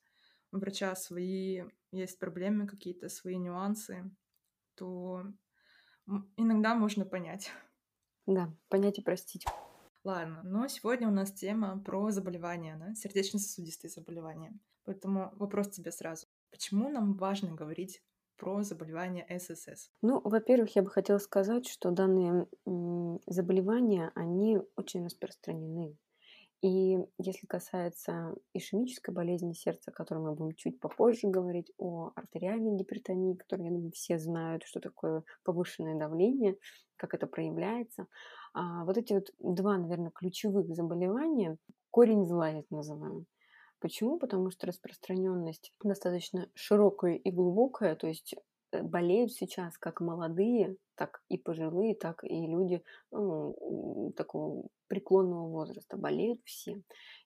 у 0.52 0.58
врача 0.58 0.94
свои 0.97 1.62
есть 1.92 2.18
проблемы 2.18 2.66
какие-то, 2.66 3.08
свои 3.08 3.37
нюансы, 3.37 4.11
то 4.75 5.25
иногда 6.37 6.75
можно 6.75 7.04
понять. 7.04 7.52
Да, 8.26 8.52
понять 8.68 8.99
и 8.99 9.02
простить. 9.02 9.47
Ладно, 10.04 10.42
но 10.42 10.68
сегодня 10.68 11.08
у 11.08 11.12
нас 11.12 11.32
тема 11.32 11.78
про 11.80 12.11
заболевания, 12.11 12.76
да, 12.76 12.94
сердечно-сосудистые 12.94 13.90
заболевания. 13.90 14.58
Поэтому 14.85 15.32
вопрос 15.37 15.70
тебе 15.70 15.92
сразу. 15.92 16.27
Почему 16.50 16.88
нам 16.88 17.14
важно 17.14 17.54
говорить 17.54 18.02
про 18.36 18.62
заболевания 18.62 19.26
ССС? 19.38 19.90
Ну, 20.02 20.20
во-первых, 20.22 20.74
я 20.76 20.82
бы 20.82 20.90
хотела 20.90 21.18
сказать, 21.18 21.66
что 21.66 21.90
данные 21.90 22.46
заболевания, 23.26 24.12
они 24.14 24.58
очень 24.76 25.04
распространены. 25.04 25.96
И 26.60 26.98
если 27.18 27.46
касается 27.46 28.34
ишемической 28.52 29.14
болезни 29.14 29.52
сердца, 29.52 29.90
о 29.90 29.94
которой 29.94 30.18
мы 30.18 30.34
будем 30.34 30.56
чуть 30.56 30.80
попозже 30.80 31.28
говорить, 31.28 31.72
о 31.78 32.10
артериальной 32.16 32.76
гипертонии, 32.76 33.36
которую, 33.36 33.66
я 33.66 33.72
думаю, 33.72 33.92
все 33.92 34.18
знают, 34.18 34.64
что 34.64 34.80
такое 34.80 35.22
повышенное 35.44 35.96
давление, 35.96 36.56
как 36.96 37.14
это 37.14 37.28
проявляется. 37.28 38.08
А 38.54 38.84
вот 38.84 38.98
эти 38.98 39.12
вот 39.12 39.30
два, 39.38 39.78
наверное, 39.78 40.10
ключевых 40.10 40.74
заболевания, 40.74 41.58
корень 41.90 42.26
зла 42.26 42.48
я 42.48 42.58
это 42.58 42.74
называю. 42.74 43.24
Почему? 43.80 44.18
Потому 44.18 44.50
что 44.50 44.66
распространенность 44.66 45.73
достаточно 45.82 46.49
широкая 46.54 47.14
и 47.14 47.30
глубокая, 47.30 47.94
то 47.97 48.06
есть 48.06 48.35
Э, 48.73 48.82
болеют 48.82 49.32
сейчас 49.32 49.78
как 49.78 50.00
молодые, 50.00 50.76
так 50.94 51.23
и 51.28 51.38
пожилые, 51.38 51.94
так 51.94 52.25
и 52.25 52.47
люди 52.47 52.82
ну, 53.11 54.12
такого 54.16 54.66
преклонного 54.88 55.49
возраста. 55.49 55.97
Болеют 55.97 56.40
все. 56.44 56.82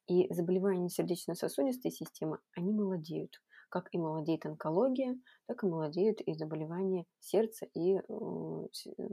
И 0.06 0.32
заболевания 0.32 0.88
сердечно-сосудистой 0.88 1.90
системы, 1.90 2.38
они 2.56 2.72
молодеют. 2.72 3.42
Как 3.68 3.88
и 3.92 3.98
молодеет 3.98 4.44
онкология, 4.44 5.18
так 5.46 5.64
и 5.64 5.66
молодеют 5.66 6.20
и 6.20 6.34
заболевания 6.34 7.06
сердца 7.20 7.66
и 7.74 7.96
э, 7.96 8.66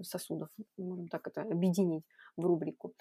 сосудов. 0.04 0.50
Можем 0.78 1.08
так 1.08 1.28
это 1.28 1.42
объединить 1.44 2.04
в 2.36 2.46
рубрику. 2.46 2.94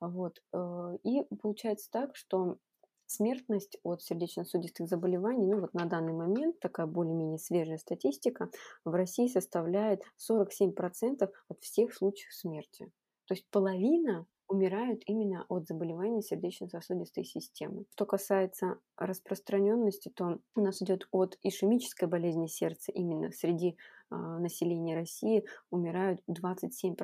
Вот. 0.00 0.42
Э, 0.52 0.98
и 1.02 1.22
получается 1.40 1.90
так, 1.90 2.14
что 2.16 2.58
Смертность 3.06 3.78
от 3.84 4.02
сердечно-сосудистых 4.02 4.88
заболеваний, 4.88 5.46
ну 5.46 5.60
вот 5.60 5.74
на 5.74 5.86
данный 5.86 6.12
момент 6.12 6.58
такая 6.58 6.86
более-менее 6.86 7.38
свежая 7.38 7.78
статистика, 7.78 8.50
в 8.84 8.92
России 8.92 9.28
составляет 9.28 10.02
47% 10.30 11.30
от 11.48 11.60
всех 11.60 11.94
случаев 11.94 12.34
смерти. 12.34 12.90
То 13.26 13.34
есть 13.34 13.46
половина 13.50 14.26
умирают 14.48 15.02
именно 15.06 15.44
от 15.48 15.66
заболеваний 15.66 16.22
сердечно-сосудистой 16.22 17.24
системы. 17.24 17.84
Что 17.92 18.06
касается 18.06 18.78
распространенности, 18.96 20.08
то 20.08 20.38
у 20.54 20.60
нас 20.60 20.82
идет 20.82 21.08
от 21.10 21.36
ишемической 21.42 22.08
болезни 22.08 22.46
сердца 22.46 22.92
именно 22.92 23.30
среди 23.32 23.76
населения 24.10 24.94
России 24.94 25.44
умирают 25.70 26.20
27% 26.28 26.96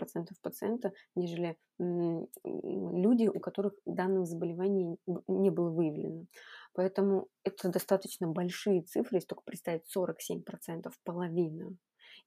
пациентов, 0.43 0.93
нежели 1.15 1.57
люди, 1.79 3.27
у 3.29 3.41
которых 3.41 3.75
данного 3.87 4.25
заболевания 4.25 4.97
не 5.27 5.51
было 5.51 5.71
выявлено. 5.71 6.27
Поэтому 6.75 7.29
это 7.45 7.69
достаточно 7.69 8.29
большие 8.29 8.83
цифры, 8.83 9.17
если 9.17 9.29
только 9.29 9.43
представить 9.45 9.85
47%, 9.95 10.91
половина 11.05 11.77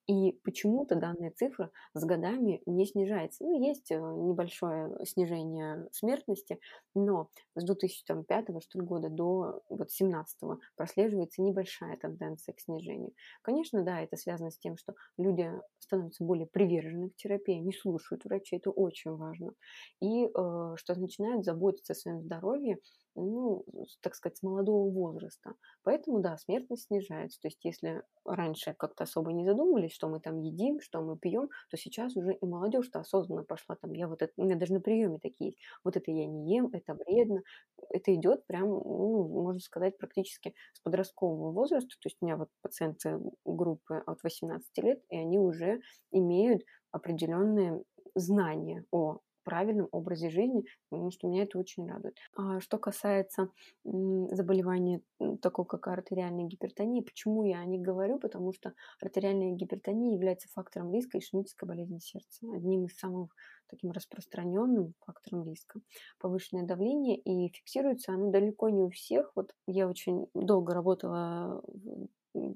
и 0.08 0.34
почему-то 0.44 0.96
данная 0.96 1.32
цифра 1.32 1.72
с 1.94 2.04
годами 2.06 2.62
не 2.66 2.86
снижается. 2.86 3.44
Ну, 3.44 3.60
есть 3.60 3.92
э, 3.92 3.96
небольшое 3.96 4.96
снижение 5.06 5.88
смертности, 5.92 6.60
но 6.94 7.30
с 7.56 7.64
2005 7.64 8.46
что 8.62 8.80
ли, 8.80 8.86
года 8.86 9.10
до 9.10 9.64
вот 9.70 9.92
17 9.92 10.38
прослеживается 10.76 11.42
небольшая 11.42 11.98
тенденция 11.98 12.54
к 12.54 12.60
снижению. 12.60 13.14
Конечно, 13.42 13.84
да, 13.84 14.02
это 14.02 14.16
связано 14.16 14.52
с 14.52 14.58
тем, 14.60 14.78
что 14.78 14.94
люди 15.18 15.52
становятся 15.80 16.24
более 16.24 16.48
привержены 16.48 17.10
к 17.10 17.16
терапии, 17.16 17.56
не 17.56 17.74
слушают 17.74 18.26
врачей, 18.26 18.60
это 18.60 18.70
очень 18.72 19.12
важно. 19.16 19.54
И 20.02 20.26
э, 20.26 20.30
что 20.78 20.96
начинают 21.00 21.46
заботиться 21.46 21.94
о 21.94 21.96
своем 21.96 22.22
здоровье, 22.22 22.80
ну, 23.16 23.66
так 24.02 24.16
сказать, 24.16 24.38
с 24.38 24.44
молодого 24.44 24.90
возраста. 24.92 25.56
Поэтому, 25.84 26.20
да, 26.22 26.38
смертность 26.38 26.84
снижается. 26.88 27.40
То 27.42 27.48
есть, 27.48 27.64
если 27.64 28.04
раньше 28.26 28.74
как-то 28.78 29.04
особо 29.04 29.32
не 29.34 29.46
задумывались, 29.46 29.94
что 29.94 30.08
мы 30.10 30.20
там 30.20 30.40
едим, 30.40 30.80
что 30.82 31.02
мы 31.02 31.18
пьем, 31.18 31.50
то 31.70 31.78
сейчас 31.78 32.16
уже 32.18 32.34
и 32.34 32.46
молодежь-то 32.46 33.00
осознанно 33.00 33.44
пошла 33.44 33.76
там, 33.76 33.94
я 33.94 34.08
вот 34.08 34.22
это, 34.22 34.34
у 34.38 34.44
меня 34.46 34.56
даже 34.56 34.74
на 34.74 34.82
приеме 34.82 35.20
такие 35.20 35.52
есть, 35.52 35.60
вот 35.84 35.96
это 35.98 36.12
я 36.12 36.26
не 36.28 36.56
ем, 36.56 36.70
это 36.74 36.94
вредно. 36.96 37.42
Это 37.90 38.14
идет 38.16 38.46
прям, 38.48 38.70
ну, 38.70 39.28
можно 39.44 39.60
сказать, 39.60 39.98
практически 39.98 40.54
с 40.74 40.80
подросткового 40.82 41.52
возраста. 41.52 41.90
То 42.02 42.08
есть, 42.08 42.18
у 42.22 42.26
меня 42.26 42.38
вот 42.38 42.50
пациенты 42.62 43.20
группы 43.46 44.02
от 44.06 44.24
18 44.24 44.78
лет, 44.80 45.02
и 45.10 45.18
они 45.18 45.40
уже 45.40 45.82
имеют 46.12 46.64
определенные 46.92 47.84
знания 48.16 48.86
о 48.92 49.20
правильном 49.46 49.88
образе 49.92 50.30
жизни, 50.30 50.66
потому 50.90 51.12
что 51.12 51.28
меня 51.28 51.44
это 51.44 51.58
очень 51.58 51.88
радует. 51.88 52.18
А 52.36 52.60
что 52.60 52.78
касается 52.78 53.50
заболевания 53.84 55.02
такого, 55.42 55.66
как 55.66 55.88
артериальная 55.88 56.46
гипертония, 56.46 57.02
почему 57.02 57.46
я 57.46 57.60
о 57.60 57.66
них 57.66 57.82
говорю? 57.82 58.20
Потому 58.20 58.52
что 58.52 58.74
артериальная 59.00 59.52
гипертония 59.52 60.14
является 60.14 60.50
фактором 60.50 60.92
риска 60.92 61.20
ишемической 61.20 61.70
болезни 61.70 62.00
сердца, 62.00 62.48
одним 62.54 62.86
из 62.86 62.98
самых 62.98 63.30
таким 63.70 63.92
распространенным 63.92 64.94
фактором 65.06 65.44
риска. 65.44 65.80
Повышенное 66.20 66.66
давление, 66.66 67.18
и 67.18 67.50
фиксируется 67.50 68.14
оно 68.14 68.32
далеко 68.32 68.70
не 68.70 68.84
у 68.84 68.90
всех. 68.90 69.32
Вот 69.36 69.54
я 69.68 69.88
очень 69.88 70.28
долго 70.34 70.74
работала 70.74 71.64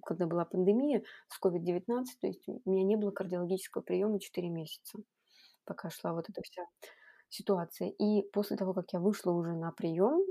когда 0.03 0.27
была 0.27 0.45
пандемия 0.45 1.03
с 1.29 1.43
COVID-19, 1.43 2.05
то 2.19 2.27
есть 2.27 2.43
у 2.47 2.69
меня 2.69 2.83
не 2.83 2.95
было 2.95 3.11
кардиологического 3.11 3.81
приема 3.81 4.19
4 4.19 4.49
месяца, 4.49 4.99
пока 5.69 5.91
шла 5.91 6.13
вот 6.13 6.29
эта 6.29 6.41
вся 6.41 6.65
ситуация. 7.29 7.89
И 7.89 8.23
после 8.33 8.57
того, 8.57 8.73
как 8.73 8.91
я 8.91 8.99
вышла 8.99 9.31
уже 9.31 9.53
на 9.53 9.71
прием, 9.71 10.21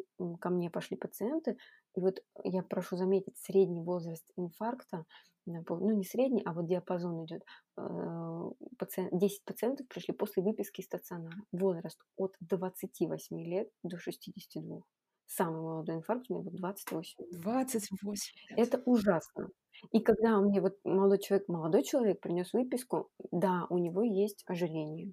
ко 0.40 0.50
мне 0.50 0.68
пошли 0.68 0.97
пациенты, 0.97 1.57
и 1.95 2.00
вот 2.00 2.18
я 2.45 2.62
прошу 2.62 2.97
заметить, 2.97 3.38
средний 3.38 3.83
возраст 3.83 4.25
инфаркта, 4.37 5.04
ну 5.47 5.92
не 5.92 6.04
средний, 6.04 6.42
а 6.45 6.52
вот 6.52 6.66
диапазон 6.66 7.25
идет, 7.25 7.42
10 7.76 9.38
э, 9.38 9.45
пациентов 9.47 9.88
пришли 9.88 10.12
после 10.12 10.42
выписки 10.42 10.80
из 10.80 10.87
стационара. 10.87 11.37
Возраст 11.52 12.00
от 12.16 12.35
28 12.40 13.40
лет 13.45 13.68
до 13.83 13.97
62. 13.97 14.83
Самый 15.28 15.61
молодой 15.61 15.97
инфаркт 15.97 16.26
у 16.30 16.35
меня 16.35 16.42
был 16.42 16.52
28. 16.52 17.25
28 17.42 18.37
лет. 18.49 18.58
Это 18.58 18.82
ужасно. 18.87 19.50
И 19.92 20.00
когда 20.00 20.40
мне 20.40 20.61
вот 20.61 20.76
молодой 20.85 21.18
человек, 21.18 21.49
молодой 21.49 21.82
человек 21.85 22.20
принес 22.20 22.52
выписку, 22.54 23.11
да, 23.30 23.66
у 23.68 23.76
него 23.76 24.02
есть 24.02 24.42
ожирение. 24.47 25.12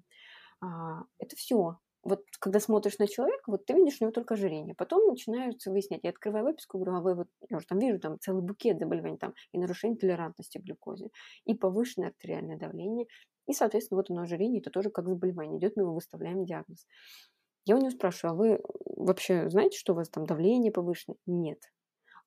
А, 0.62 1.02
это 1.18 1.36
все. 1.36 1.78
Вот 2.02 2.22
когда 2.40 2.60
смотришь 2.60 2.98
на 2.98 3.06
человека, 3.06 3.42
вот 3.46 3.66
ты 3.66 3.74
видишь 3.74 3.98
у 4.00 4.04
него 4.04 4.12
только 4.12 4.34
ожирение. 4.34 4.74
Потом 4.74 5.06
начинаются 5.06 5.70
выяснять. 5.70 6.00
Я 6.02 6.10
открываю 6.10 6.46
выписку, 6.46 6.78
говорю, 6.78 6.96
а 6.96 7.00
вы 7.02 7.14
вот, 7.14 7.28
я 7.50 7.58
уже 7.58 7.66
там 7.66 7.78
вижу 7.78 8.00
там 8.00 8.18
целый 8.18 8.42
букет 8.42 8.78
заболеваний, 8.78 9.18
там 9.18 9.34
и 9.52 9.58
нарушение 9.58 9.98
толерантности 9.98 10.58
к 10.58 10.62
глюкозе, 10.62 11.10
и 11.44 11.54
повышенное 11.54 12.08
артериальное 12.08 12.56
давление, 12.56 13.06
и, 13.46 13.52
соответственно, 13.52 13.98
вот 13.98 14.10
оно 14.10 14.22
ожирение, 14.22 14.60
это 14.60 14.70
тоже 14.70 14.90
как 14.90 15.08
заболевание 15.08 15.58
идет, 15.58 15.76
мы 15.76 15.82
его 15.82 15.94
выставляем 15.94 16.44
диагноз. 16.44 16.86
Я 17.66 17.76
у 17.76 17.80
него 17.80 17.90
спрашиваю, 17.90 18.32
а 18.32 18.36
вы 18.36 18.60
вообще 18.96 19.50
знаете, 19.50 19.76
что 19.76 19.92
у 19.92 19.96
вас 19.96 20.08
там 20.08 20.24
давление 20.24 20.70
повышено? 20.70 21.16
Нет. 21.26 21.58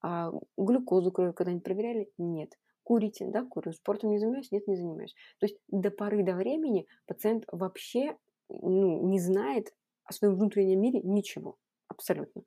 А 0.02 0.32
глюкозу 0.58 1.12
крови 1.12 1.32
когда-нибудь 1.32 1.64
проверяли? 1.64 2.12
Нет. 2.18 2.58
Курите? 2.84 3.26
Да, 3.26 3.46
курю. 3.46 3.72
Спортом 3.72 4.12
не 4.12 4.20
занимаюсь? 4.20 4.52
Нет, 4.52 4.68
не 4.68 4.76
занимаюсь. 4.76 5.16
То 5.40 5.46
есть 5.46 5.58
до 5.70 5.92
поры 5.92 6.24
до 6.24 6.36
времени 6.36 6.88
пациент 7.08 7.46
вообще 7.52 8.18
ну, 8.50 9.08
не 9.08 9.20
знает 9.20 9.74
о 10.04 10.14
своем 10.14 10.36
внутреннем 10.36 10.82
мире 10.82 11.02
ничего. 11.04 11.58
Абсолютно. 11.88 12.44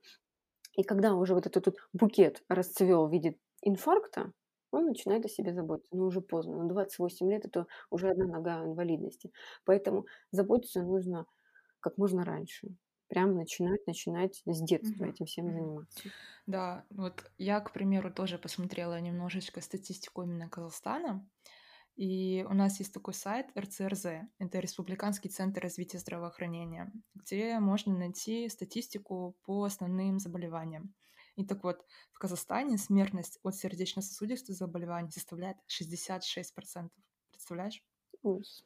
И 0.75 0.83
когда 0.83 1.15
уже 1.15 1.35
вот 1.35 1.47
этот 1.47 1.67
вот 1.67 1.77
букет 1.95 2.43
расцвел 2.49 3.07
в 3.07 3.13
виде 3.13 3.37
инфаркта, 3.63 4.33
он 4.71 4.87
начинает 4.87 5.25
о 5.25 5.29
себе 5.29 5.55
заботиться. 5.55 5.97
Но 5.97 6.07
уже 6.07 6.21
поздно. 6.21 6.57
На 6.57 6.69
28 6.69 7.31
лет 7.31 7.47
это 7.47 7.67
уже 7.91 8.11
одна 8.11 8.27
нога 8.27 8.65
инвалидности. 8.65 9.33
Поэтому 9.65 10.07
заботиться 10.31 10.83
нужно 10.83 11.27
как 11.83 11.99
можно 11.99 12.25
раньше. 12.25 12.69
Прям 13.09 13.35
начинать, 13.35 13.87
начинать 13.87 14.43
с 14.47 14.63
детства 14.63 15.05
этим 15.05 15.27
всем 15.27 15.51
заниматься. 15.51 16.09
Да, 16.47 16.85
вот 16.89 17.31
я, 17.37 17.61
к 17.61 17.73
примеру, 17.73 18.11
тоже 18.11 18.39
посмотрела 18.39 18.99
немножечко 19.01 19.61
статистику 19.61 20.23
именно 20.23 20.49
Казахстана. 20.49 21.29
И 21.95 22.43
у 22.49 22.55
нас 22.55 22.79
есть 22.79 22.95
такой 22.95 23.13
сайт 23.13 23.47
РЦРЗ, 23.59 24.07
это 24.39 24.61
Республиканский 24.61 25.29
центр 25.29 25.61
развития 25.61 25.99
здравоохранения, 25.99 26.91
где 27.15 27.59
можно 27.59 27.95
найти 27.95 28.49
статистику 28.49 29.37
по 29.45 29.65
основным 29.65 30.19
заболеваниям. 30.19 30.95
И 31.37 31.45
так 31.45 31.63
вот, 31.65 31.85
в 32.13 32.19
Казахстане 32.19 32.79
смертность 32.79 33.39
от 33.43 33.57
сердечно-сосудистых 33.57 34.57
заболеваний 34.57 35.11
составляет 35.11 35.59
66%. 35.69 36.89
Представляешь? 37.31 37.83
Ужас. 38.23 38.65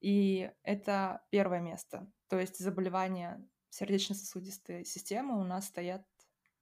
И 0.00 0.50
это 0.62 1.22
первое 1.30 1.60
место. 1.60 2.10
То 2.28 2.38
есть 2.38 2.58
заболевания 2.58 3.44
сердечно-сосудистой 3.70 4.84
системы 4.84 5.38
у 5.38 5.44
нас 5.44 5.66
стоят 5.66 6.02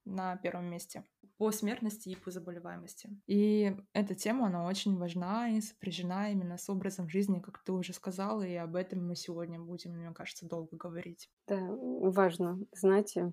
на 0.05 0.37
первом 0.37 0.69
месте 0.69 1.03
по 1.37 1.51
смертности 1.51 2.09
и 2.09 2.15
по 2.15 2.31
заболеваемости. 2.31 3.09
И 3.27 3.75
эта 3.93 4.15
тема, 4.15 4.47
она 4.47 4.65
очень 4.65 4.97
важна 4.97 5.49
и 5.49 5.61
сопряжена 5.61 6.31
именно 6.31 6.57
с 6.57 6.69
образом 6.69 7.09
жизни, 7.09 7.39
как 7.39 7.59
ты 7.63 7.73
уже 7.73 7.93
сказала, 7.93 8.41
и 8.41 8.55
об 8.55 8.75
этом 8.75 9.07
мы 9.07 9.15
сегодня 9.15 9.59
будем, 9.59 9.91
мне 9.91 10.11
кажется, 10.13 10.47
долго 10.47 10.75
говорить. 10.75 11.29
Да, 11.47 11.59
важно 11.61 12.59
знать, 12.71 13.15
э, 13.17 13.31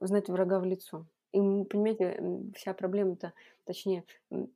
знать 0.00 0.28
врага 0.28 0.58
в 0.58 0.64
лицо. 0.64 1.06
И, 1.32 1.38
понимаете, 1.38 2.20
вся 2.56 2.74
проблема-то, 2.74 3.32
точнее, 3.64 4.04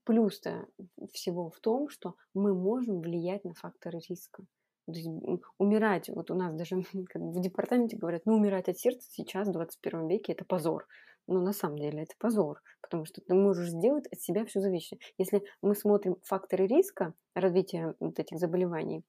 плюс-то 0.02 0.66
всего 1.12 1.50
в 1.50 1.60
том, 1.60 1.88
что 1.88 2.16
мы 2.34 2.52
можем 2.54 3.00
влиять 3.00 3.44
на 3.44 3.54
факторы 3.54 4.00
риска. 4.08 4.44
То 4.86 4.92
есть 4.92 5.08
умирать, 5.58 6.08
вот 6.10 6.30
у 6.30 6.34
нас 6.34 6.54
даже 6.54 6.76
в 6.92 7.40
департаменте 7.40 7.96
говорят, 7.96 8.22
ну 8.26 8.34
умирать 8.34 8.68
от 8.68 8.78
сердца 8.78 9.08
сейчас 9.10 9.48
в 9.48 9.52
21 9.52 10.08
веке 10.08 10.32
это 10.32 10.44
позор. 10.44 10.86
Но 11.26 11.40
на 11.40 11.52
самом 11.52 11.78
деле 11.78 12.02
это 12.02 12.14
позор, 12.18 12.60
потому 12.82 13.06
что 13.06 13.22
ты 13.22 13.34
можешь 13.34 13.70
сделать 13.70 14.06
от 14.08 14.20
себя 14.20 14.44
все 14.44 14.60
зависящее. 14.60 15.00
Если 15.16 15.42
мы 15.62 15.74
смотрим 15.74 16.16
факторы 16.22 16.66
риска 16.66 17.14
развития 17.34 17.94
вот 17.98 18.18
этих 18.18 18.38
заболеваний 18.38 19.04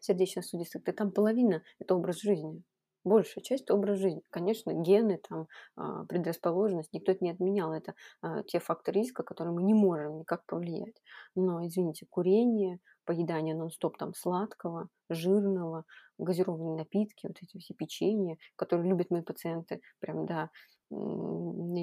сердечно-сосудистых, 0.00 0.84
то 0.84 0.92
там 0.92 1.10
половина– 1.10 1.62
это 1.80 1.96
образ 1.96 2.20
жизни 2.20 2.62
большая 3.04 3.42
часть 3.42 3.70
образ 3.70 3.98
жизни. 3.98 4.22
Конечно, 4.30 4.72
гены, 4.72 5.20
там, 5.28 5.48
а, 5.76 6.04
предрасположенность, 6.06 6.92
никто 6.92 7.12
это 7.12 7.24
не 7.24 7.30
отменял. 7.30 7.72
Это 7.72 7.94
а, 8.22 8.42
те 8.44 8.58
факторы 8.60 9.00
риска, 9.00 9.22
которые 9.22 9.54
мы 9.54 9.62
не 9.62 9.74
можем 9.74 10.18
никак 10.18 10.44
повлиять. 10.46 11.00
Но, 11.34 11.66
извините, 11.66 12.06
курение, 12.08 12.78
поедание 13.04 13.54
нон-стоп 13.54 13.96
там 13.98 14.14
сладкого, 14.14 14.88
жирного, 15.08 15.84
газированные 16.18 16.76
напитки, 16.76 17.26
вот 17.26 17.36
эти 17.42 17.58
все 17.58 17.74
печенья, 17.74 18.36
которые 18.56 18.88
любят 18.88 19.10
мои 19.10 19.22
пациенты, 19.22 19.80
прям, 20.00 20.26
да, 20.26 20.50
я 20.90 20.96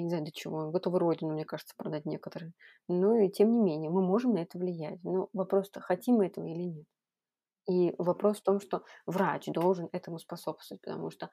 не 0.02 0.08
знаю 0.08 0.24
до 0.24 0.32
чего, 0.32 0.70
готовы 0.70 0.98
родину, 0.98 1.32
мне 1.32 1.44
кажется, 1.44 1.74
продать 1.76 2.04
некоторые. 2.04 2.52
Но 2.88 3.16
и 3.16 3.30
тем 3.30 3.50
не 3.52 3.58
менее, 3.60 3.90
мы 3.90 4.02
можем 4.02 4.34
на 4.34 4.38
это 4.38 4.58
влиять. 4.58 5.02
Но 5.02 5.28
вопрос-то, 5.32 5.80
хотим 5.80 6.16
мы 6.16 6.26
этого 6.26 6.44
или 6.46 6.62
нет. 6.64 6.86
И 7.68 7.94
вопрос 7.98 8.38
в 8.38 8.42
том, 8.42 8.60
что 8.60 8.82
врач 9.06 9.46
должен 9.46 9.88
этому 9.92 10.18
способствовать, 10.18 10.80
потому 10.82 11.10
что, 11.10 11.30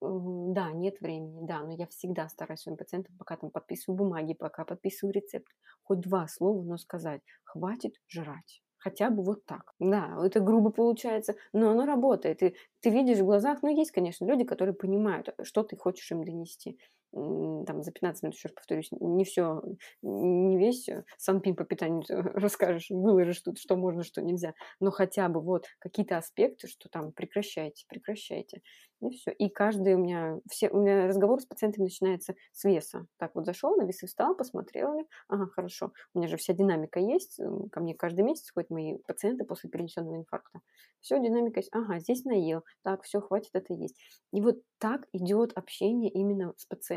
да, 0.00 0.72
нет 0.72 1.00
времени, 1.00 1.46
да, 1.46 1.60
но 1.60 1.72
я 1.72 1.86
всегда 1.86 2.28
стараюсь 2.28 2.60
своим 2.60 2.76
пациентам, 2.76 3.16
пока 3.18 3.36
там 3.36 3.50
подписываю 3.50 3.96
бумаги, 3.98 4.34
пока 4.34 4.64
подписываю 4.64 5.14
рецепт, 5.14 5.48
хоть 5.84 6.00
два 6.00 6.26
слова, 6.28 6.62
но 6.62 6.76
сказать, 6.76 7.22
хватит 7.44 7.94
жрать. 8.08 8.62
Хотя 8.78 9.10
бы 9.10 9.22
вот 9.24 9.44
так. 9.46 9.72
Да, 9.80 10.16
это 10.24 10.40
грубо 10.40 10.70
получается, 10.70 11.34
но 11.52 11.70
оно 11.70 11.86
работает. 11.86 12.42
И 12.42 12.54
ты 12.80 12.90
видишь 12.90 13.18
в 13.18 13.24
глазах, 13.24 13.62
ну, 13.62 13.68
есть, 13.74 13.90
конечно, 13.90 14.24
люди, 14.26 14.44
которые 14.44 14.74
понимают, 14.74 15.34
что 15.42 15.62
ты 15.64 15.76
хочешь 15.76 16.10
им 16.12 16.22
донести 16.24 16.78
там 17.12 17.82
за 17.82 17.92
15 17.92 18.22
минут, 18.22 18.34
еще 18.34 18.48
раз 18.48 18.54
повторюсь, 18.54 18.88
не 18.92 19.24
все, 19.24 19.62
не 20.02 20.58
весь 20.58 20.88
санпин 21.18 21.56
по 21.56 21.64
питанию 21.64 22.02
расскажешь, 22.34 22.90
выложишь 22.90 23.40
тут, 23.40 23.58
что 23.58 23.76
можно, 23.76 24.02
что 24.02 24.22
нельзя, 24.22 24.54
но 24.80 24.90
хотя 24.90 25.28
бы 25.28 25.40
вот 25.40 25.66
какие-то 25.78 26.18
аспекты, 26.18 26.68
что 26.68 26.88
там 26.88 27.12
прекращайте, 27.12 27.84
прекращайте, 27.88 28.62
и 29.00 29.10
все. 29.10 29.30
И 29.30 29.48
каждый 29.48 29.94
у 29.94 29.98
меня, 29.98 30.38
все, 30.50 30.70
у 30.70 30.80
меня 30.80 31.06
разговор 31.06 31.40
с 31.40 31.46
пациентами 31.46 31.84
начинается 31.84 32.34
с 32.52 32.64
веса. 32.64 33.06
Так 33.18 33.34
вот 33.34 33.44
зашел, 33.44 33.76
на 33.76 33.84
весы 33.84 34.06
встал, 34.06 34.34
посмотрел, 34.34 34.98
ага, 35.28 35.46
хорошо, 35.48 35.92
у 36.14 36.18
меня 36.18 36.28
же 36.28 36.36
вся 36.36 36.54
динамика 36.54 36.98
есть, 36.98 37.40
ко 37.72 37.80
мне 37.80 37.94
каждый 37.94 38.22
месяц 38.24 38.50
ходят 38.50 38.70
мои 38.70 38.96
пациенты 39.06 39.44
после 39.44 39.70
перенесенного 39.70 40.16
инфаркта. 40.16 40.60
Все, 41.00 41.18
динамика 41.18 41.60
есть, 41.60 41.70
ага, 41.72 41.98
здесь 41.98 42.24
наел, 42.24 42.64
так, 42.82 43.02
все, 43.02 43.20
хватит 43.20 43.50
это 43.52 43.74
есть. 43.74 43.96
И 44.32 44.40
вот 44.40 44.56
так 44.78 45.06
идет 45.12 45.52
общение 45.54 46.10
именно 46.10 46.54
с 46.56 46.64
пациентом, 46.66 46.95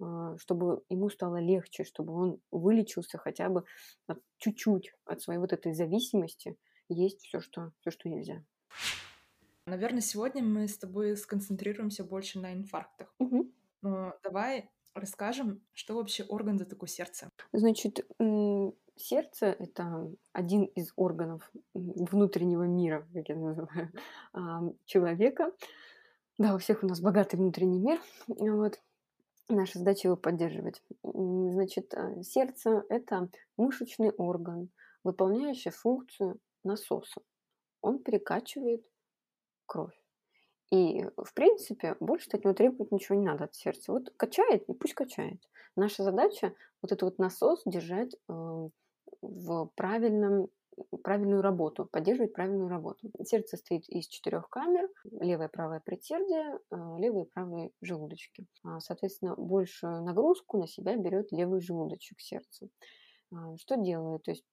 а, 0.00 0.36
чтобы 0.38 0.82
ему 0.88 1.10
стало 1.10 1.40
легче, 1.40 1.84
чтобы 1.84 2.12
он 2.14 2.40
вылечился 2.50 3.18
хотя 3.18 3.48
бы 3.48 3.64
чуть-чуть 4.38 4.94
от 5.04 5.22
своей 5.22 5.38
вот 5.38 5.52
этой 5.52 5.74
зависимости. 5.74 6.56
Есть 6.88 7.22
все, 7.22 7.40
что, 7.40 7.72
все, 7.80 7.90
что 7.90 8.08
нельзя. 8.08 8.44
Наверное, 9.66 10.00
сегодня 10.00 10.42
мы 10.42 10.66
с 10.66 10.76
тобой 10.76 11.16
сконцентрируемся 11.16 12.04
больше 12.04 12.40
на 12.40 12.52
инфарктах. 12.52 13.14
Угу. 13.18 13.50
Но 13.82 14.14
давай 14.22 14.70
расскажем, 14.94 15.62
что 15.72 15.94
вообще 15.94 16.24
орган 16.24 16.58
за 16.58 16.66
такое 16.66 16.88
сердце. 16.88 17.30
Значит, 17.52 18.06
сердце– 18.96 19.46
это 19.58 20.10
один 20.32 20.64
из 20.64 20.92
органов 20.96 21.50
внутреннего 21.74 22.64
мира, 22.64 23.06
как 23.12 23.28
я 23.28 23.36
называю, 23.36 23.92
человека. 24.84 25.52
Да, 26.38 26.54
у 26.54 26.58
всех 26.58 26.82
у 26.82 26.86
нас 26.86 27.00
богатый 27.00 27.36
внутренний 27.36 27.78
мир. 27.78 28.00
Вот. 28.26 28.80
Наша 29.48 29.78
задача 29.78 30.08
его 30.08 30.16
поддерживать. 30.16 30.82
Значит, 31.02 31.92
э, 31.94 32.22
сердце– 32.22 32.84
это 32.88 33.28
мышечный 33.56 34.10
орган, 34.10 34.70
выполняющий 35.04 35.70
функцию 35.70 36.38
насоса. 36.64 37.20
Он 37.80 37.98
перекачивает 37.98 38.84
кровь. 39.66 39.98
И, 40.70 41.04
в 41.16 41.34
принципе, 41.34 41.96
больше 42.00 42.30
от 42.32 42.44
него 42.44 42.54
требовать 42.54 42.92
ничего 42.92 43.18
не 43.18 43.26
надо 43.26 43.44
от 43.44 43.54
сердца. 43.54 43.92
Вот 43.92 44.10
качает, 44.16 44.66
и 44.68 44.72
пусть 44.72 44.94
качает. 44.94 45.42
Наша 45.76 46.02
задача 46.02 46.54
вот 46.80 46.92
этот 46.92 47.02
вот 47.02 47.18
насос 47.18 47.62
держать 47.66 48.14
э, 48.14 48.68
в 49.20 49.70
правильном 49.74 50.48
правильную 51.02 51.42
работу, 51.42 51.86
поддерживать 51.86 52.32
правильную 52.32 52.68
работу. 52.68 53.10
Сердце 53.24 53.56
состоит 53.56 53.88
из 53.88 54.06
четырех 54.06 54.48
камер, 54.48 54.88
левая 55.20 55.48
и 55.48 55.50
правая 55.50 55.80
предсердие, 55.80 56.58
э, 56.70 56.76
левые 56.98 57.24
и 57.24 57.28
правые 57.28 57.70
желудочки. 57.80 58.46
А, 58.64 58.80
соответственно, 58.80 59.34
большую 59.36 60.02
нагрузку 60.02 60.58
на 60.58 60.66
себя 60.66 60.96
берет 60.96 61.32
левый 61.32 61.60
желудочек 61.60 62.20
сердца. 62.20 62.68
А, 63.32 63.56
что 63.56 63.76
делает? 63.76 64.22
То 64.24 64.30
есть 64.30 64.44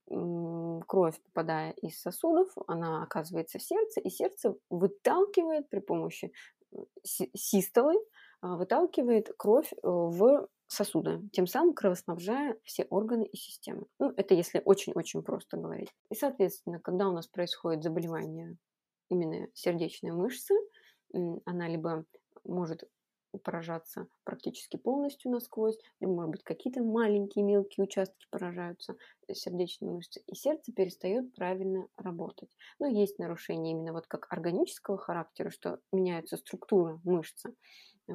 кровь, 0.88 1.21
попадая 1.23 1.71
из 1.71 1.99
сосудов, 1.99 2.49
она 2.67 3.03
оказывается 3.03 3.60
в 3.60 3.63
сердце, 3.63 3.99
и 3.99 4.10
сердце 4.10 4.55
выталкивает 4.69 5.69
при 5.69 5.79
помощи 5.79 6.32
э, 6.71 6.77
систолы, 7.03 7.95
а, 8.41 8.55
выталкивает 8.55 9.32
кровь 9.38 9.71
э, 9.73 9.77
в 9.84 10.47
сосуды, 10.69 11.27
тем 11.34 11.47
самым 11.47 11.73
кровоснабжая 11.73 12.58
все 12.63 12.84
органы 12.86 13.25
и 13.25 13.36
системы. 13.36 13.88
Ну, 13.99 14.13
это 14.15 14.36
если 14.36 14.62
очень-очень 14.63 15.23
просто 15.23 15.58
говорить. 15.58 15.89
И, 16.10 16.15
соответственно, 16.15 16.79
когда 16.79 17.10
у 17.10 17.12
нас 17.12 17.27
происходит 17.27 17.84
заболевание 17.84 18.55
именно 19.10 19.47
сердечной 19.55 20.12
мышцы, 20.12 20.53
она 21.45 21.67
либо 21.67 22.05
может 22.43 22.84
поражаться 23.43 24.08
практически 24.23 24.77
полностью 24.77 25.32
насквозь, 25.32 25.77
либо, 25.99 26.13
может 26.13 26.32
быть, 26.32 26.43
какие-то 26.43 26.82
маленькие 26.84 27.45
мелкие 27.45 27.84
участки 27.84 28.25
поражаются 28.32 28.95
сердечной 29.32 29.89
мышцы, 29.91 30.21
и 30.25 30.36
сердце 30.36 30.71
перестает 30.71 31.34
правильно 31.36 31.88
работать. 31.97 32.49
Но 32.79 32.88
есть 32.88 33.19
нарушение 33.19 33.73
именно 33.73 33.93
вот 33.93 34.08
как 34.08 34.32
органического 34.32 34.97
характера, 34.97 35.51
что 35.51 35.79
меняется 35.91 36.38
структура 36.38 36.99
мышцы, 37.03 37.53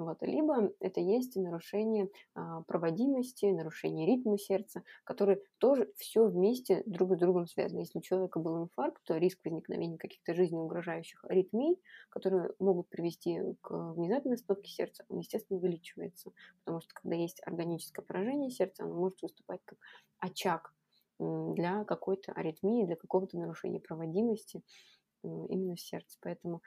вот. 0.01 0.23
Либо 0.23 0.73
это 0.81 1.01
есть 1.01 1.37
нарушение 1.37 2.09
а, 2.35 2.63
проводимости, 2.63 3.47
нарушение 3.47 4.07
ритма 4.07 4.39
сердца, 4.39 4.83
которые 5.05 5.41
тоже 5.59 5.93
все 5.97 6.27
вместе 6.27 6.83
друг 6.87 7.15
с 7.15 7.19
другом 7.19 7.47
связаны. 7.47 7.81
Если 7.81 7.99
у 7.99 8.03
человека 8.03 8.41
был 8.41 8.63
инфаркт, 8.63 9.03
то 9.05 9.17
риск 9.17 9.39
возникновения 9.45 9.99
каких-то 9.99 10.35
жизнеугрожающих 10.35 11.25
аритмий, 11.27 11.81
которые 12.09 12.51
могут 12.59 12.89
привести 12.89 13.41
к 13.61 13.71
внезапной 13.95 14.35
остановке 14.35 14.71
сердца, 14.71 15.05
он, 15.09 15.19
естественно, 15.19 15.59
увеличивается. 15.59 16.33
Потому 16.65 16.81
что 16.81 16.93
когда 16.95 17.17
есть 17.17 17.41
органическое 17.47 18.05
поражение 18.05 18.51
сердца, 18.51 18.85
оно 18.85 18.95
может 18.95 19.23
выступать 19.23 19.61
как 19.65 19.79
очаг 20.19 20.75
для 21.19 21.85
какой-то 21.85 22.33
аритмии, 22.33 22.87
для 22.87 22.97
какого-то 22.97 23.39
нарушения 23.39 23.81
проводимости 23.81 24.63
именно 25.23 25.77
в 25.77 25.81
сердце. 25.81 26.19
Поэтому 26.21 26.63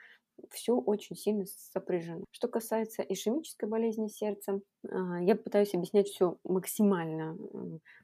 все 0.52 0.76
очень 0.76 1.16
сильно 1.16 1.46
сопряжено. 1.46 2.24
Что 2.32 2.48
касается 2.48 3.02
ишемической 3.02 3.68
болезни 3.68 4.08
сердца, 4.08 4.62
а, 4.90 5.22
я 5.22 5.36
пытаюсь 5.36 5.74
объяснять 5.74 6.08
все 6.08 6.38
максимально 6.44 7.38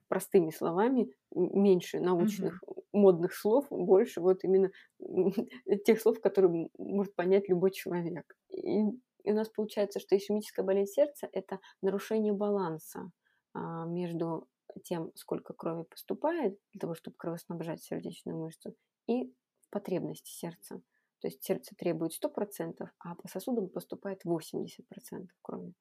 простыми 0.08 0.52
словами, 0.52 1.12
меньше 1.34 2.00
научных 2.00 2.62
mm-hmm. 2.64 2.84
модных 2.94 3.34
слов, 3.34 3.66
больше 3.70 4.22
вот 4.22 4.44
именно 4.44 4.72
тех 5.86 6.00
слов, 6.00 6.22
которые 6.22 6.70
может 6.78 7.16
понять 7.16 7.50
любой 7.50 7.72
человек. 7.72 8.36
И 8.50 8.84
у 9.26 9.34
нас 9.34 9.50
получается, 9.50 10.00
что 10.00 10.18
ишемическая 10.18 10.66
болезнь 10.66 10.92
сердца– 10.92 11.30
это 11.32 11.60
нарушение 11.82 12.34
баланса 12.34 13.12
а, 13.54 13.86
между 13.86 14.48
тем, 14.84 15.12
сколько 15.16 15.54
крови 15.54 15.84
поступает 15.84 16.58
для 16.72 16.80
того, 16.80 16.96
чтобы 16.96 17.16
кровоснабжать 17.18 17.82
сердечную 17.84 18.38
мышцу, 18.38 18.76
и 19.08 19.34
потребности 19.70 20.30
сердца. 20.32 20.82
То 21.24 21.30
есть 21.30 21.42
сердце 21.42 21.74
требует 21.74 22.12
100%, 22.12 22.86
а 23.00 23.16
по 23.16 23.28
сосудам 23.30 23.70
поступает 23.70 24.26
80% 24.26 25.30
крови, 25.42 25.74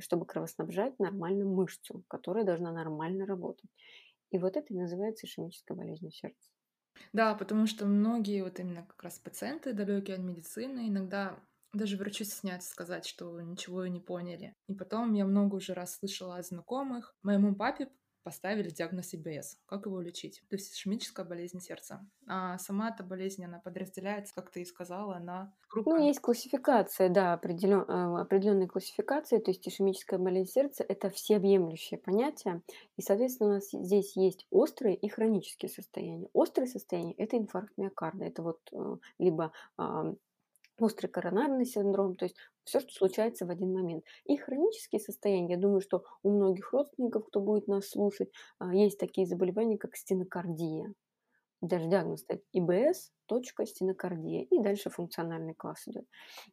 чтобы 0.00 0.26
кровоснабжать 0.26 0.98
нормально 0.98 1.44
мышцу, 1.44 2.02
которая 2.08 2.42
должна 2.42 2.72
нормально 2.72 3.24
работать. 3.24 3.70
И 4.32 4.38
вот 4.38 4.56
это 4.56 4.74
и 4.74 4.76
называется 4.76 5.26
ишемической 5.26 5.76
болезнью 5.76 6.10
сердца. 6.10 6.50
Да, 7.12 7.36
потому 7.36 7.68
что 7.68 7.86
многие 7.86 8.42
вот 8.42 8.58
именно 8.58 8.84
как 8.84 9.00
раз 9.04 9.20
пациенты, 9.20 9.74
далекие 9.74 10.16
от 10.16 10.22
медицины, 10.22 10.88
иногда 10.88 11.38
даже 11.72 11.96
врачи 11.96 12.24
стесняются 12.24 12.68
сказать, 12.68 13.06
что 13.06 13.40
ничего 13.40 13.86
не 13.86 14.00
поняли. 14.00 14.56
И 14.66 14.74
потом 14.74 15.12
я 15.12 15.24
много 15.24 15.54
уже 15.54 15.72
раз 15.72 15.98
слышала 15.98 16.38
от 16.38 16.46
знакомых. 16.46 17.14
Моему 17.22 17.54
папе 17.54 17.92
поставили 18.22 18.70
диагноз 18.70 19.14
ИБС. 19.14 19.58
Как 19.66 19.86
его 19.86 20.00
лечить? 20.00 20.42
То 20.48 20.56
есть 20.56 20.74
ишемическая 20.74 21.24
болезнь 21.24 21.60
сердца. 21.60 22.06
А 22.26 22.58
сама 22.58 22.90
эта 22.90 23.02
болезнь, 23.02 23.44
она 23.44 23.58
подразделяется, 23.58 24.34
как 24.34 24.50
ты 24.50 24.62
и 24.62 24.64
сказала, 24.64 25.18
на 25.18 25.52
группы. 25.68 25.90
Ну, 25.90 26.06
есть 26.06 26.20
классификация, 26.20 27.08
да, 27.08 27.32
определен, 27.32 27.84
э, 27.88 28.20
определенные 28.20 28.68
классификации. 28.68 29.38
То 29.38 29.50
есть 29.50 29.66
ишемическая 29.66 30.18
болезнь 30.18 30.50
сердца– 30.50 30.84
это 30.88 31.10
всеобъемлющее 31.10 31.98
понятие. 31.98 32.62
И, 32.96 33.02
соответственно, 33.02 33.50
у 33.50 33.52
нас 33.54 33.70
здесь 33.70 34.16
есть 34.16 34.46
острые 34.50 34.96
и 34.96 35.08
хронические 35.08 35.70
состояния. 35.70 36.28
Острые 36.32 36.68
состояния– 36.68 37.14
это 37.18 37.36
инфаркт 37.36 37.76
миокарда. 37.76 38.24
Это 38.24 38.42
вот 38.42 38.60
э, 38.72 38.96
либо 39.18 39.52
острый 40.82 41.08
коронарный 41.08 41.66
синдром, 41.66 42.16
то 42.16 42.24
есть 42.24 42.36
все, 42.64 42.80
что 42.80 42.92
случается 42.92 43.46
в 43.46 43.50
один 43.50 43.72
момент. 43.72 44.04
И 44.24 44.36
хронические 44.36 45.00
состояния, 45.00 45.54
я 45.54 45.60
думаю, 45.60 45.80
что 45.80 46.04
у 46.22 46.30
многих 46.30 46.72
родственников, 46.72 47.26
кто 47.26 47.40
будет 47.40 47.68
нас 47.68 47.88
слушать, 47.88 48.30
а, 48.58 48.74
есть 48.74 48.98
такие 48.98 49.26
заболевания, 49.26 49.78
как 49.78 49.96
стенокардия. 49.96 50.92
Даже 51.60 51.88
диагноз 51.88 52.20
стоит 52.20 52.42
ИБС, 52.52 53.12
точка, 53.26 53.66
стенокардия, 53.66 54.42
и 54.50 54.58
дальше 54.60 54.90
функциональный 54.90 55.54
класс 55.54 55.82
идет. 55.86 56.04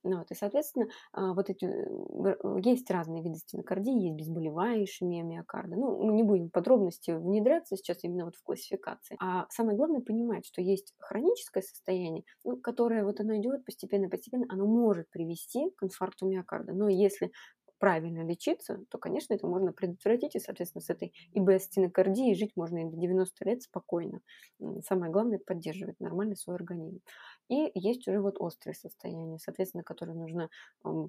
Ну, 0.03 0.17
вот, 0.19 0.31
и, 0.31 0.35
соответственно, 0.35 0.87
а, 1.13 1.33
вот 1.33 1.49
эти, 1.49 1.65
э, 1.65 2.59
есть 2.63 2.89
разные 2.91 3.23
виды 3.23 3.35
стенокардии, 3.37 3.93
есть 3.93 4.15
безболевая 4.15 4.83
ишемия 4.83 5.23
миокарда. 5.23 5.75
Ну, 5.75 6.03
мы 6.03 6.13
не 6.13 6.23
будем 6.23 6.47
в 6.47 6.51
подробности 6.51 7.11
внедряться 7.11 7.75
сейчас 7.77 8.03
именно 8.03 8.25
вот 8.25 8.35
в 8.35 8.43
классификации. 8.43 9.17
А 9.19 9.47
самое 9.49 9.77
главное 9.77 10.01
понимать, 10.01 10.45
что 10.45 10.61
есть 10.61 10.93
хроническое 10.99 11.63
состояние, 11.63 12.23
ну, 12.43 12.57
которое 12.57 13.03
вот 13.03 13.19
оно 13.19 13.35
идет 13.37 13.65
постепенно-постепенно, 13.65 14.45
оно 14.49 14.65
может 14.67 15.09
привести 15.09 15.71
к 15.77 15.83
инфаркту 15.83 16.27
миокарда. 16.27 16.73
Но 16.73 16.89
если 16.89 17.31
правильно 17.79 18.23
лечиться, 18.25 18.83
то, 18.89 18.97
конечно, 18.97 19.33
это 19.33 19.47
можно 19.47 19.73
предотвратить, 19.73 20.35
и, 20.35 20.39
соответственно, 20.39 20.81
с 20.81 20.89
этой 20.89 21.13
ИБС-стенокардией 21.33 22.35
жить 22.35 22.51
можно 22.55 22.79
и 22.79 22.89
до 22.89 22.97
90 22.97 23.45
лет 23.45 23.61
спокойно. 23.63 24.21
Самое 24.85 25.11
главное– 25.11 25.39
поддерживать 25.45 25.99
нормально 25.99 26.35
свой 26.35 26.55
организм. 26.55 27.01
И 27.49 27.71
есть 27.75 28.07
уже 28.07 28.19
вот 28.21 28.35
острые 28.39 28.75
состояния, 28.75 29.37
соответственно, 29.39 29.83
которые 29.83 30.15
нужно 30.17 30.49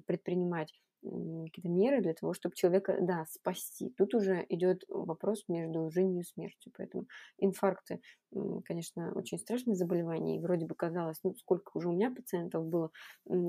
предпринимать 0.05 0.73
какие-то 1.01 1.69
меры 1.69 2.01
для 2.01 2.13
того, 2.13 2.33
чтобы 2.33 2.55
человека, 2.55 2.97
да, 3.01 3.25
спасти. 3.29 3.93
Тут 3.97 4.13
уже 4.13 4.45
идет 4.49 4.83
вопрос 4.89 5.43
между 5.47 5.89
жизнью 5.89 6.21
и 6.21 6.25
смертью. 6.25 6.71
Поэтому 6.75 7.05
инфаркты, 7.37 8.01
конечно, 8.65 9.11
очень 9.13 9.39
страшное 9.39 9.75
заболевание. 9.75 10.37
И 10.37 10.39
вроде 10.39 10.65
бы 10.65 10.75
казалось, 10.75 11.19
ну, 11.23 11.35
сколько 11.35 11.71
уже 11.73 11.89
у 11.89 11.93
меня 11.93 12.11
пациентов 12.11 12.65
было 12.65 12.91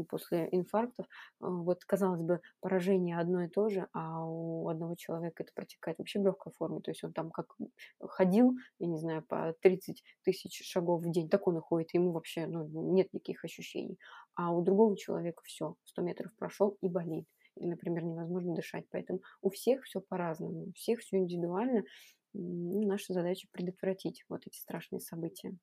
после 0.08 0.48
инфарктов. 0.52 1.06
А, 1.40 1.48
вот, 1.50 1.84
казалось 1.84 2.22
бы, 2.22 2.40
поражение 2.60 3.18
одно 3.18 3.42
и 3.44 3.48
то 3.48 3.68
же, 3.68 3.88
а 3.92 4.24
у 4.24 4.68
одного 4.68 4.94
человека 4.94 5.42
это 5.42 5.52
протекает 5.54 5.98
вообще 5.98 6.20
в 6.20 6.24
легкой 6.24 6.52
форме. 6.56 6.80
То 6.80 6.90
есть 6.90 7.02
он 7.04 7.12
там 7.12 7.30
как 7.30 7.56
ходил, 8.00 8.54
я 8.78 8.86
не 8.86 8.98
знаю, 8.98 9.22
по 9.22 9.54
30 9.60 10.02
тысяч 10.22 10.62
шагов 10.64 11.02
в 11.02 11.10
день, 11.10 11.28
так 11.28 11.46
он 11.46 11.58
и 11.58 11.60
ходит. 11.60 11.94
Ему 11.94 12.12
вообще 12.12 12.46
ну, 12.46 12.66
нет 12.92 13.12
никаких 13.12 13.44
ощущений. 13.44 13.98
А 14.34 14.52
у 14.52 14.62
другого 14.62 14.96
человека 14.96 15.42
все, 15.44 15.74
100 15.84 16.02
метров 16.02 16.32
прошел 16.38 16.78
и 16.80 16.88
болит 16.88 17.26
или, 17.56 17.66
например, 17.66 18.04
невозможно 18.04 18.54
дышать. 18.54 18.86
Поэтому 18.90 19.20
у 19.42 19.50
всех 19.50 19.84
все 19.84 20.00
по-разному, 20.00 20.66
у 20.66 20.72
всех 20.72 21.00
все 21.00 21.18
индивидуально. 21.18 21.84
Ну, 22.32 22.86
наша 22.86 23.12
задача 23.12 23.48
предотвратить 23.50 24.24
вот 24.28 24.46
эти 24.46 24.58
страшные 24.58 25.00
события. 25.00 25.56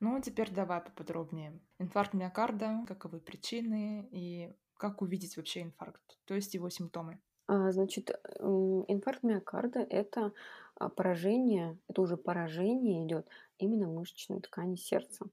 Ну, 0.00 0.20
теперь 0.20 0.50
давай 0.50 0.82
поподробнее. 0.82 1.58
Инфаркт 1.78 2.12
миокарда, 2.12 2.84
каковы 2.86 3.18
причины 3.18 4.06
и 4.10 4.52
как 4.76 5.00
увидеть 5.00 5.36
вообще 5.36 5.62
инфаркт, 5.62 6.18
то 6.26 6.34
есть 6.34 6.54
его 6.54 6.68
симптомы. 6.68 7.18
А, 7.48 7.70
значит, 7.72 8.10
инфаркт 8.40 9.22
миокарда– 9.22 9.80
это 9.90 10.32
а, 10.74 10.88
поражение, 10.88 11.78
это 11.88 12.02
уже 12.02 12.16
поражение 12.16 13.06
идет 13.06 13.28
именно 13.58 13.86
мышечной 13.86 14.40
ткани 14.40 14.74
сердца. 14.74 15.26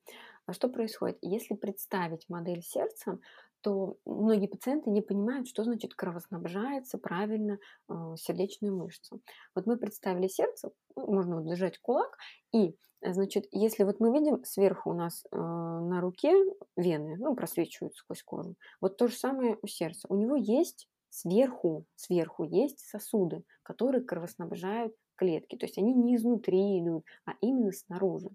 А 0.46 0.54
что 0.54 0.69
происходит? 0.69 1.17
Если 1.22 1.56
представить 1.56 2.30
модель 2.30 2.62
сердца, 2.62 3.19
то 3.63 3.95
многие 4.06 4.47
пациенты 4.47 4.89
не 4.89 5.02
понимают, 5.02 5.47
что 5.47 5.63
значит 5.63 5.95
кровоснабжается 5.95 6.97
правильно 6.97 7.58
э, 7.89 7.93
сердечная 8.17 8.71
мышца. 8.71 9.17
Вот 9.56 9.65
мы 9.65 9.78
представили 9.78 10.28
сердце, 10.28 10.71
ну, 10.95 11.12
можно 11.12 11.38
вот 11.38 11.45
зажать 11.47 11.80
кулак, 11.80 12.17
и, 12.54 12.76
значит, 13.02 13.45
если 13.52 13.84
вот 13.86 14.02
мы 14.02 14.12
видим 14.12 14.43
сверху 14.43 14.91
у 14.91 14.93
нас 14.93 15.23
э, 15.32 15.38
на 15.38 16.02
руке 16.02 16.34
вены, 16.76 17.15
ну, 17.17 17.36
просвечивают 17.36 17.95
сквозь 17.95 18.21
кожу, 18.21 18.56
вот 18.82 18.97
то 18.97 19.08
же 19.08 19.15
самое 19.15 19.58
у 19.62 19.67
сердца. 19.67 20.08
У 20.10 20.15
него 20.17 20.36
есть 20.36 20.89
сверху, 21.10 21.86
сверху 21.95 22.43
есть 22.43 22.80
сосуды, 22.80 23.43
которые 23.63 24.04
кровоснабжают 24.04 24.93
клетки. 25.15 25.56
То 25.56 25.65
есть 25.65 25.78
они 25.78 25.93
не 25.93 26.17
изнутри 26.17 26.82
идут, 26.82 27.06
а 27.26 27.32
именно 27.39 27.71
снаружи. 27.71 28.30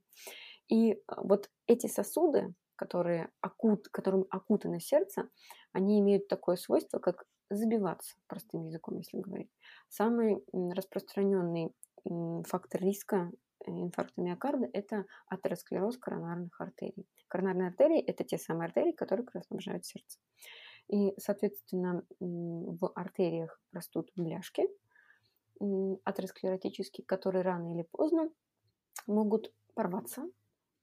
И 0.68 0.92
э, 0.92 0.98
вот 1.18 1.50
эти 1.66 1.86
сосуды, 1.86 2.54
которые 2.78 3.30
окут, 3.40 3.88
которым 3.88 4.24
окутано 4.30 4.80
сердце, 4.80 5.28
они 5.72 6.00
имеют 6.00 6.28
такое 6.28 6.56
свойство, 6.56 6.98
как 7.00 7.26
забиваться, 7.50 8.16
простым 8.28 8.66
языком, 8.66 8.98
если 8.98 9.18
говорить. 9.18 9.50
Самый 9.88 10.44
распространенный 10.52 11.74
фактор 12.46 12.80
риска 12.80 13.30
э, 13.66 13.70
инфаркта 13.70 14.20
миокарда– 14.20 14.68
это 14.72 15.04
атеросклероз 15.26 15.98
коронарных 15.98 16.60
артерий. 16.60 17.06
Коронарные 17.26 17.68
артерии– 17.68 18.00
это 18.06 18.24
те 18.24 18.38
самые 18.38 18.66
артерии, 18.66 18.92
которые 18.92 19.26
кровоснабжают 19.26 19.84
сердце. 19.84 20.18
И, 20.88 21.12
соответственно, 21.18 22.02
в 22.20 22.92
артериях 22.94 23.60
растут 23.72 24.10
бляшки 24.16 24.68
атеросклеротические, 26.04 27.04
которые 27.04 27.42
рано 27.42 27.74
или 27.74 27.82
поздно 27.82 28.30
могут 29.06 29.52
порваться 29.74 30.22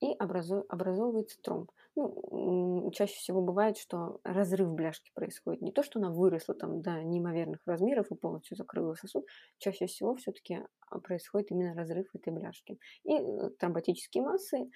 и 0.01 0.15
образу, 0.19 0.65
образовывается 0.69 1.38
тромб. 1.41 1.71
Ну, 1.95 2.91
чаще 2.91 3.15
всего 3.15 3.41
бывает, 3.41 3.77
что 3.77 4.19
разрыв 4.23 4.69
бляшки 4.73 5.12
происходит. 5.13 5.62
Не 5.62 5.71
то, 5.71 5.84
что 5.84 5.99
она 5.99 6.12
выросла 6.12 6.53
там 6.53 6.81
до 6.81 7.01
неимоверных 7.03 7.62
размеров 7.65 8.12
и 8.12 8.15
полностью 8.15 8.58
закрыла 8.58 8.95
сосуд. 8.95 9.25
Чаще 9.58 9.86
всего 9.86 10.15
все-таки 10.15 10.60
а, 10.89 10.99
происходит 10.99 11.51
именно 11.51 11.73
разрыв 11.73 12.13
этой 12.13 12.34
бляшки. 12.34 12.77
И 13.03 13.13
э, 13.13 13.49
тромботические 13.58 14.23
массы, 14.23 14.69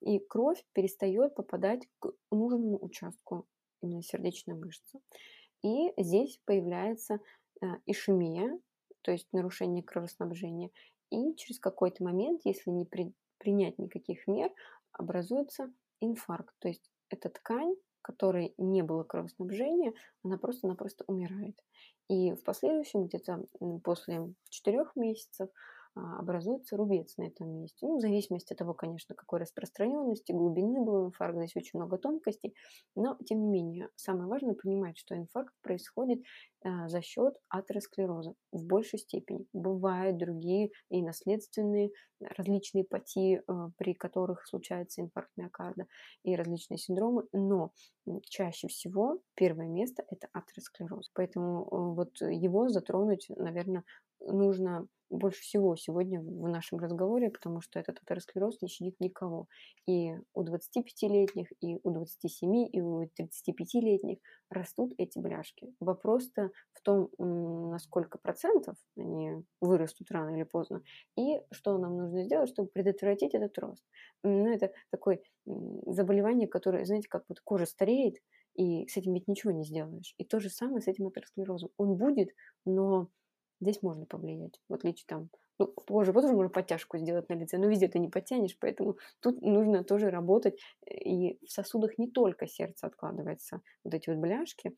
и 0.00 0.18
кровь 0.18 0.62
перестает 0.74 1.34
попадать 1.34 1.88
к 1.98 2.12
нужному 2.30 2.78
участку 2.82 3.46
именно 3.80 4.02
сердечной 4.02 4.56
мышцы. 4.56 5.00
И 5.62 5.92
здесь 5.96 6.38
появляется 6.44 7.18
э, 7.60 7.66
ишемия, 7.86 8.58
то 9.02 9.12
есть 9.12 9.28
нарушение 9.32 9.82
кровоснабжения. 9.82 10.70
И 11.10 11.34
через 11.36 11.58
какой-то 11.58 12.04
момент, 12.04 12.42
если 12.44 12.70
не 12.70 12.84
при, 12.84 13.12
принять 13.38 13.78
никаких 13.78 14.26
мер, 14.26 14.50
образуется 14.92 15.72
инфаркт. 16.00 16.54
То 16.58 16.68
есть 16.68 16.90
эта 17.10 17.28
ткань, 17.28 17.74
которой 18.02 18.54
не 18.58 18.82
было 18.82 19.04
кровоснабжения, 19.04 19.92
она 20.22 20.38
просто-напросто 20.38 21.04
умирает. 21.06 21.56
И 22.08 22.32
в 22.32 22.42
последующем, 22.42 23.06
где-то 23.06 23.44
после 23.82 24.32
четырех 24.48 24.96
месяцев, 24.96 25.50
а, 25.98 26.18
образуется 26.20 26.76
рубец 26.76 27.16
на 27.16 27.24
этом 27.24 27.50
месте. 27.50 27.86
Ну, 27.86 27.98
в 27.98 28.00
зависимости 28.00 28.52
от 28.52 28.58
того, 28.58 28.72
конечно, 28.72 29.14
какой 29.14 29.40
распространенности, 29.40 30.32
глубины 30.32 30.80
был 30.80 31.06
инфаркт, 31.06 31.38
здесь 31.38 31.56
очень 31.56 31.78
много 31.78 31.98
тонкостей, 31.98 32.54
но, 32.94 33.18
тем 33.26 33.40
не 33.40 33.48
менее, 33.48 33.88
самое 33.96 34.28
важное 34.28 34.54
понимать, 34.54 34.96
что 34.96 35.16
инфаркт 35.16 35.54
происходит 35.62 36.22
за 36.64 37.02
счет 37.02 37.34
атеросклероза 37.48 38.34
в 38.52 38.64
большей 38.64 38.98
степени. 38.98 39.46
Бывают 39.52 40.18
другие 40.18 40.70
и 40.90 41.02
наследственные 41.02 41.90
различные 42.20 42.84
патии, 42.84 43.42
а, 43.46 43.70
при 43.76 43.94
которых 43.94 44.46
случается 44.46 45.02
инфаркт 45.02 45.30
миокарда, 45.36 45.86
и 46.24 46.34
различные 46.34 46.78
синдромы, 46.78 47.24
но 47.32 47.72
чаще 48.28 48.68
всего 48.68 49.20
первое 49.34 49.68
место– 49.68 50.04
это 50.10 50.28
атеросклероз. 50.32 51.10
Поэтому 51.14 51.62
э, 51.62 51.94
вот 51.94 52.20
его 52.20 52.68
затронуть, 52.68 53.26
наверное, 53.28 53.84
нужно 54.20 54.88
больше 55.10 55.40
всего 55.40 55.74
сегодня 55.76 56.20
в 56.20 56.48
нашем 56.48 56.78
разговоре, 56.78 57.30
потому 57.30 57.60
что 57.60 57.78
этот 57.78 57.98
атеросклероз 58.02 58.60
не 58.60 58.68
щадит 58.68 59.00
никого. 59.00 59.46
И 59.86 60.12
у 60.34 60.44
25-летних, 60.44 61.50
и 61.60 61.78
у 61.82 61.90
27, 61.90 62.68
и 62.72 62.80
у 62.80 63.04
35-летних 63.04 64.18
растут 64.50 64.92
эти 64.98 65.18
бляшки. 65.18 65.72
Вопрос-то 65.80 66.47
в 66.72 66.82
том, 66.82 67.10
на 67.18 67.78
сколько 67.78 68.18
процентов 68.18 68.76
они 68.96 69.44
вырастут 69.60 70.10
рано 70.10 70.36
или 70.36 70.44
поздно, 70.44 70.82
и 71.16 71.40
что 71.50 71.78
нам 71.78 71.96
нужно 71.96 72.24
сделать, 72.24 72.50
чтобы 72.50 72.68
предотвратить 72.68 73.34
этот 73.34 73.58
рост. 73.58 73.84
Ну, 74.22 74.46
это 74.52 74.72
такое 74.90 75.20
заболевание, 75.44 76.48
которое, 76.48 76.84
знаете, 76.84 77.08
как 77.08 77.24
вот 77.28 77.40
кожа 77.40 77.66
стареет, 77.66 78.16
и 78.54 78.86
с 78.88 78.96
этим 78.96 79.14
ведь 79.14 79.28
ничего 79.28 79.52
не 79.52 79.64
сделаешь. 79.64 80.14
И 80.18 80.24
то 80.24 80.40
же 80.40 80.50
самое 80.50 80.80
с 80.80 80.88
этим 80.88 81.06
атеросклерозом. 81.06 81.70
Он 81.76 81.96
будет, 81.96 82.30
но 82.64 83.08
Здесь 83.60 83.82
можно 83.82 84.06
повлиять, 84.06 84.60
в 84.68 84.74
отличие 84.74 85.04
там, 85.08 85.30
ну, 85.58 85.66
позже, 85.66 86.12
позже 86.12 86.32
можно 86.32 86.48
подтяжку 86.48 86.96
сделать 86.96 87.28
на 87.28 87.34
лице, 87.34 87.58
но 87.58 87.66
везде 87.66 87.88
ты 87.88 87.98
не 87.98 88.08
подтянешь, 88.08 88.56
поэтому 88.60 88.98
тут 89.20 89.42
нужно 89.42 89.82
тоже 89.82 90.10
работать. 90.10 90.60
И 90.88 91.44
в 91.44 91.50
сосудах 91.50 91.98
не 91.98 92.08
только 92.08 92.46
сердце 92.46 92.86
откладывается, 92.86 93.60
вот 93.82 93.94
эти 93.94 94.10
вот 94.10 94.18
бляшки, 94.18 94.76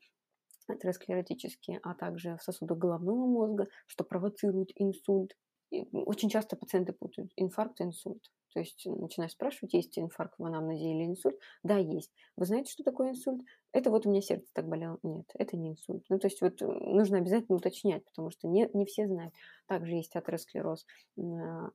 атеросклеротические, 0.71 1.79
а 1.83 1.93
также 1.93 2.37
в 2.37 2.43
сосудах 2.43 2.77
головного 2.77 3.25
мозга, 3.25 3.67
что 3.87 4.03
провоцирует 4.03 4.69
инсульт. 4.75 5.35
И 5.71 5.87
очень 5.93 6.29
часто 6.29 6.55
пациенты 6.55 6.93
путают 6.93 7.31
инфаркт 7.37 7.79
и 7.79 7.83
инсульт. 7.83 8.21
То 8.53 8.59
есть 8.59 8.85
начинаешь 8.85 9.31
спрашивать, 9.31 9.73
есть 9.73 9.97
инфаркт 9.97 10.35
в 10.37 10.45
анамнезе 10.45 10.91
или 10.91 11.05
инсульт? 11.05 11.37
Да, 11.63 11.77
есть. 11.77 12.11
Вы 12.35 12.45
знаете, 12.45 12.71
что 12.71 12.83
такое 12.83 13.11
инсульт? 13.11 13.41
Это 13.73 13.89
вот 13.89 14.05
у 14.05 14.09
меня 14.09 14.21
сердце 14.21 14.47
так 14.53 14.67
болело. 14.67 14.99
Нет, 15.03 15.29
это 15.33 15.55
не 15.55 15.71
инсульт. 15.71 16.03
Ну, 16.09 16.19
то 16.19 16.27
есть 16.27 16.41
вот 16.41 16.61
э, 16.61 16.65
нужно 16.65 17.19
обязательно 17.19 17.57
уточнять, 17.57 18.03
потому 18.05 18.29
что 18.29 18.47
не, 18.47 18.69
не 18.73 18.85
все 18.85 19.07
знают. 19.07 19.33
Также 19.67 19.95
есть 19.95 20.15
атеросклероз 20.15 20.85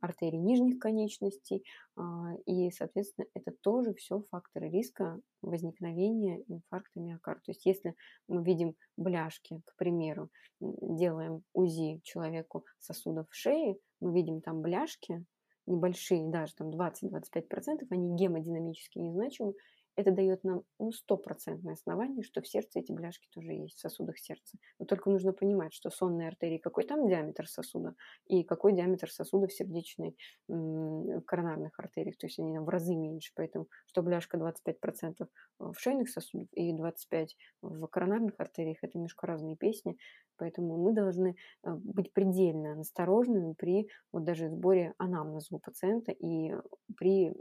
артерий 0.00 0.38
нижних 0.38 0.78
конечностей, 0.78 1.64
а, 1.96 2.34
и, 2.44 2.70
соответственно, 2.70 3.26
это 3.32 3.52
тоже 3.62 3.94
все 3.94 4.20
факторы 4.30 4.68
риска 4.68 5.18
возникновения 5.40 6.42
инфаркта 6.48 7.00
миокарда. 7.00 7.40
То 7.46 7.50
есть 7.52 7.64
если 7.64 7.94
мы 8.28 8.44
видим 8.44 8.74
бляшки, 8.98 9.62
к 9.64 9.76
примеру, 9.76 10.28
делаем 10.60 11.42
УЗИ 11.54 12.00
человеку 12.04 12.64
сосудов 12.78 13.26
шеи, 13.30 13.78
мы 14.00 14.12
видим 14.14 14.40
там 14.40 14.60
бляшки, 14.60 15.24
небольшие, 15.66 16.28
даже 16.30 16.54
там 16.54 16.70
20-25%, 16.70 17.86
они 17.90 18.16
гемодинамически 18.16 18.98
незначимы, 18.98 19.54
это 19.96 20.10
дает 20.10 20.44
нам 20.44 20.62
ну, 20.78 20.92
стопроцентное 20.92 21.72
основание, 21.72 22.22
что 22.22 22.42
в 22.42 22.46
сердце 22.46 22.80
эти 22.80 22.92
бляшки 22.92 23.28
тоже 23.32 23.52
есть, 23.52 23.76
в 23.76 23.80
сосудах 23.80 24.18
сердца. 24.18 24.58
Но 24.78 24.84
только 24.84 25.10
нужно 25.10 25.32
понимать, 25.32 25.72
что 25.72 25.90
сонные 25.90 26.28
артерии, 26.28 26.58
какой 26.58 26.84
там 26.84 27.08
диаметр 27.08 27.48
сосуда 27.48 27.94
и 28.26 28.44
какой 28.44 28.74
диаметр 28.74 29.10
сосуда 29.10 29.46
в 29.46 29.52
сердечной, 29.52 30.16
в 30.48 31.20
коронарных 31.22 31.78
артериях. 31.78 32.18
То 32.18 32.26
есть 32.26 32.38
они 32.38 32.58
в 32.58 32.68
разы 32.68 32.94
меньше. 32.94 33.32
Поэтому, 33.34 33.68
что 33.86 34.02
бляшка 34.02 34.36
25% 34.36 35.26
в 35.58 35.74
шейных 35.78 36.10
сосудах 36.10 36.48
и 36.52 36.72
25% 36.74 37.28
в 37.62 37.86
коронарных 37.86 38.34
артериях, 38.38 38.78
это 38.82 38.98
немножко 38.98 39.26
разные 39.26 39.56
песни. 39.56 39.96
Поэтому 40.36 40.76
мы 40.76 40.92
должны 40.92 41.36
э, 41.64 41.70
быть 41.70 42.12
предельно 42.12 42.74
насторожными 42.74 43.54
при 43.54 43.88
вот 44.12 44.24
даже 44.24 44.50
сборе 44.50 44.92
анамнеза 44.98 45.56
у 45.56 45.58
пациента 45.58 46.12
и 46.12 46.52
при 46.96 47.32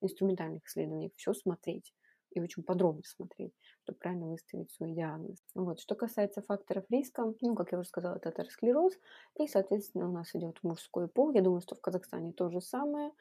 инструментальных 0.00 0.64
исследованиях. 0.64 1.12
Все 1.16 1.34
смотреть 1.34 1.92
и 2.36 2.40
очень 2.40 2.62
подробно 2.62 3.02
смотреть, 3.04 3.52
чтобы 3.82 3.98
правильно 3.98 4.28
выставить 4.28 4.70
свой 4.72 4.92
диагноз. 4.92 5.38
Вот. 5.54 5.80
Что 5.80 5.94
касается 5.94 6.42
факторов 6.42 6.84
риска, 6.90 7.32
ну, 7.40 7.54
как 7.54 7.72
я 7.72 7.78
уже 7.78 7.88
сказала, 7.88 8.16
это 8.16 8.30
атеросклероз, 8.30 8.94
и, 9.38 9.46
соответственно, 9.46 10.08
у 10.08 10.12
нас 10.12 10.34
идет 10.34 10.58
мужской 10.62 11.08
пол. 11.08 11.32
Я 11.32 11.42
думаю, 11.42 11.60
что 11.60 11.74
в 11.74 11.80
Казахстане 11.80 12.32
то 12.32 12.50
же 12.50 12.60
самое. 12.60 13.12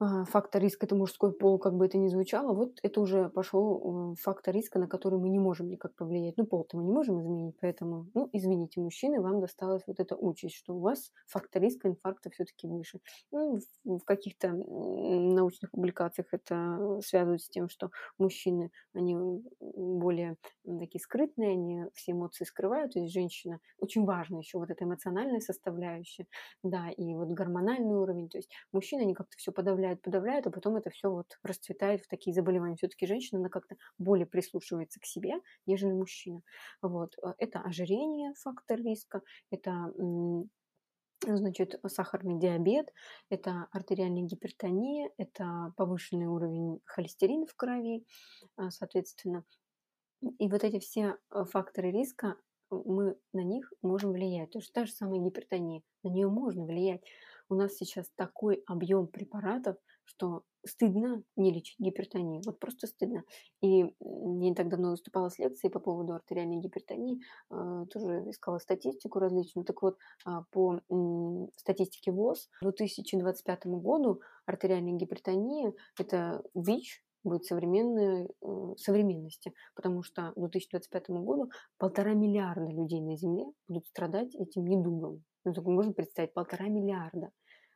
А, 0.00 0.24
фактор 0.24 0.62
риска– 0.62 0.86
это 0.86 0.94
мужской 0.94 1.32
пол, 1.32 1.58
как 1.58 1.74
бы 1.74 1.84
это 1.86 1.98
ни 1.98 2.06
звучало, 2.06 2.52
вот 2.54 2.78
это 2.84 3.00
уже 3.00 3.28
пошел 3.30 4.12
э, 4.12 4.14
фактор 4.22 4.54
риска, 4.54 4.78
на 4.78 4.86
который 4.86 5.18
мы 5.18 5.28
не 5.28 5.40
можем 5.40 5.68
никак 5.68 5.96
повлиять. 5.96 6.36
Ну, 6.36 6.46
пол-то 6.46 6.76
мы 6.76 6.84
не 6.84 6.92
можем 6.92 7.20
изменить, 7.20 7.56
поэтому, 7.60 8.06
ну, 8.14 8.28
извините, 8.32 8.80
мужчины, 8.80 9.20
вам 9.20 9.40
досталась 9.40 9.82
вот 9.88 9.98
эта 9.98 10.14
участь, 10.14 10.54
что 10.54 10.76
у 10.76 10.80
вас 10.80 11.10
фактор 11.26 11.62
риска 11.62 11.88
инфаркта 11.88 12.30
все-таки 12.30 12.68
выше. 12.68 13.00
Ну, 13.32 13.58
в 13.84 14.04
каких-то 14.04 14.52
научных 14.52 15.72
публикациях 15.72 16.28
это 16.30 17.00
связывают 17.04 17.42
с 17.42 17.48
тем, 17.48 17.68
что 17.68 17.90
мужчины, 18.18 18.70
они 18.94 19.16
более 19.58 20.36
такие 20.78 21.00
скрытные, 21.00 21.50
они 21.52 21.84
все 21.94 22.12
эмоции 22.12 22.44
скрывают, 22.44 22.92
то 22.92 23.00
есть 23.00 23.12
женщина, 23.12 23.58
очень 23.78 24.04
важна 24.04 24.38
еще 24.38 24.58
вот 24.58 24.70
эта 24.70 24.84
эмоциональная 24.84 25.40
составляющая, 25.40 26.26
да, 26.62 26.88
и 26.90 27.14
вот 27.14 27.28
гормональный 27.30 27.96
уровень, 27.96 28.28
то 28.28 28.38
есть 28.38 28.50
мужчины, 28.72 29.02
они 29.02 29.14
как-то 29.14 29.36
все 29.36 29.52
подавляют 29.52 29.87
подавляют, 29.96 30.02
подавляют, 30.02 30.46
а 30.46 30.50
потом 30.50 30.76
это 30.76 30.90
все 30.90 31.10
вот 31.10 31.38
расцветает 31.42 32.02
в 32.02 32.08
такие 32.08 32.34
заболевания. 32.34 32.76
Все-таки 32.76 33.06
женщина, 33.06 33.40
она 33.40 33.48
как-то 33.48 33.76
более 33.98 34.26
прислушивается 34.26 35.00
к 35.00 35.06
себе, 35.06 35.34
нежели 35.66 35.92
мужчина. 35.92 36.42
Вот. 36.82 37.16
Э, 37.22 37.34
это 37.38 37.60
ожирение, 37.60 38.34
фактор 38.34 38.78
риска, 38.78 39.22
это 39.50 39.92
значит, 41.26 41.80
сахарный 41.86 42.38
диабет, 42.38 42.92
это 43.28 43.66
артериальная 43.72 44.22
гипертония, 44.22 45.10
это 45.16 45.72
повышенный 45.76 46.26
уровень 46.26 46.80
холестерина 46.84 47.46
в 47.46 47.54
крови, 47.56 48.04
а, 48.56 48.70
соответственно. 48.70 49.44
И 50.38 50.48
вот 50.48 50.64
эти 50.64 50.78
все 50.78 51.16
э, 51.30 51.44
факторы 51.44 51.90
риска, 51.90 52.36
мы 52.70 53.16
на 53.32 53.42
них 53.42 53.72
можем 53.82 54.12
влиять. 54.12 54.50
То 54.50 54.58
есть 54.58 54.72
та 54.72 54.84
же 54.84 54.92
самая 54.92 55.20
гипертония, 55.20 55.82
на 56.02 56.08
нее 56.08 56.28
можно 56.28 56.64
влиять. 56.64 57.02
У 57.48 57.54
нас 57.54 57.76
сейчас 57.76 58.10
такой 58.16 58.62
объем 58.66 59.06
препаратов, 59.06 59.76
что 60.04 60.42
стыдно 60.66 61.22
не 61.36 61.52
лечить 61.52 61.78
гипертонию. 61.78 62.42
Вот 62.44 62.58
просто 62.58 62.86
стыдно. 62.86 63.24
И 63.62 63.78
я 63.78 63.90
не 64.00 64.54
так 64.54 64.68
давно 64.68 64.90
выступала 64.90 65.28
с 65.28 65.38
лекцией 65.38 65.72
по 65.72 65.80
поводу 65.80 66.14
артериальной 66.14 66.58
гипертонии, 66.58 67.20
э, 67.50 67.86
тоже 67.90 68.30
искала 68.30 68.58
статистику 68.58 69.18
различную. 69.18 69.64
Так 69.64 69.82
вот, 69.82 69.96
а, 70.24 70.44
по 70.50 70.80
статистике 71.56 72.12
ВОЗ 72.12 72.48
к 72.60 72.62
2025 72.62 73.66
году 73.80 74.20
артериальная 74.46 74.94
гипертония– 74.94 75.72
это 75.98 76.42
ВИЧ, 76.54 77.04
будет 77.24 77.44
современной 77.44 78.26
э, 78.26 78.74
современности, 78.76 79.52
потому 79.74 80.02
что 80.02 80.32
к 80.32 80.38
2025 80.38 81.10
году 81.10 81.50
полтора 81.76 82.14
миллиарда 82.14 82.70
людей 82.70 83.00
на 83.00 83.16
Земле 83.16 83.44
будут 83.66 83.86
страдать 83.86 84.34
этим 84.34 84.64
недугом. 84.66 85.24
Ну, 85.44 85.52
только 85.52 85.70
можно 85.70 85.92
представить, 85.92 86.32
полтора 86.32 86.68
миллиарда. 86.68 87.30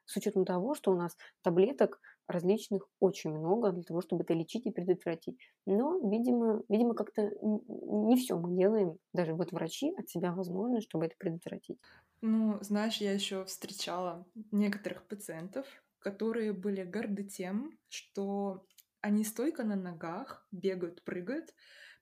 С 0.05 0.17
учетом 0.17 0.45
того, 0.45 0.75
что 0.75 0.93
у 0.93 0.97
нас 0.97 1.17
таблеток 1.43 2.01
различных 2.29 2.89
очень 3.01 3.31
много 3.37 3.73
для 3.73 3.83
того, 3.83 4.01
чтобы 4.01 4.23
это 4.23 4.35
лечить 4.35 4.67
и 4.67 4.71
предотвратить. 4.71 5.39
Но, 5.67 5.99
видимо, 6.09 6.63
видимо 6.69 6.95
как-то 6.95 7.31
не 7.43 8.17
все 8.17 8.39
мы 8.39 8.57
делаем, 8.57 8.99
даже 9.13 9.35
вот 9.35 9.53
врачи 9.53 9.93
от 9.97 10.09
себя 10.09 10.33
возможно, 10.33 10.81
чтобы 10.81 11.07
это 11.07 11.15
предотвратить. 11.19 11.79
Ну, 12.21 12.59
знаешь, 12.63 12.99
я 12.99 13.13
еще 13.13 13.45
встречала 13.45 14.27
некоторых 14.53 15.07
пациентов, 15.09 15.67
которые 15.99 16.53
были 16.53 16.85
горды 16.85 17.25
тем, 17.25 17.79
что 17.89 18.67
они 19.01 19.25
стойко 19.25 19.65
на 19.65 19.75
ногах 19.77 20.47
бегают, 20.53 21.05
прыгают, 21.05 21.53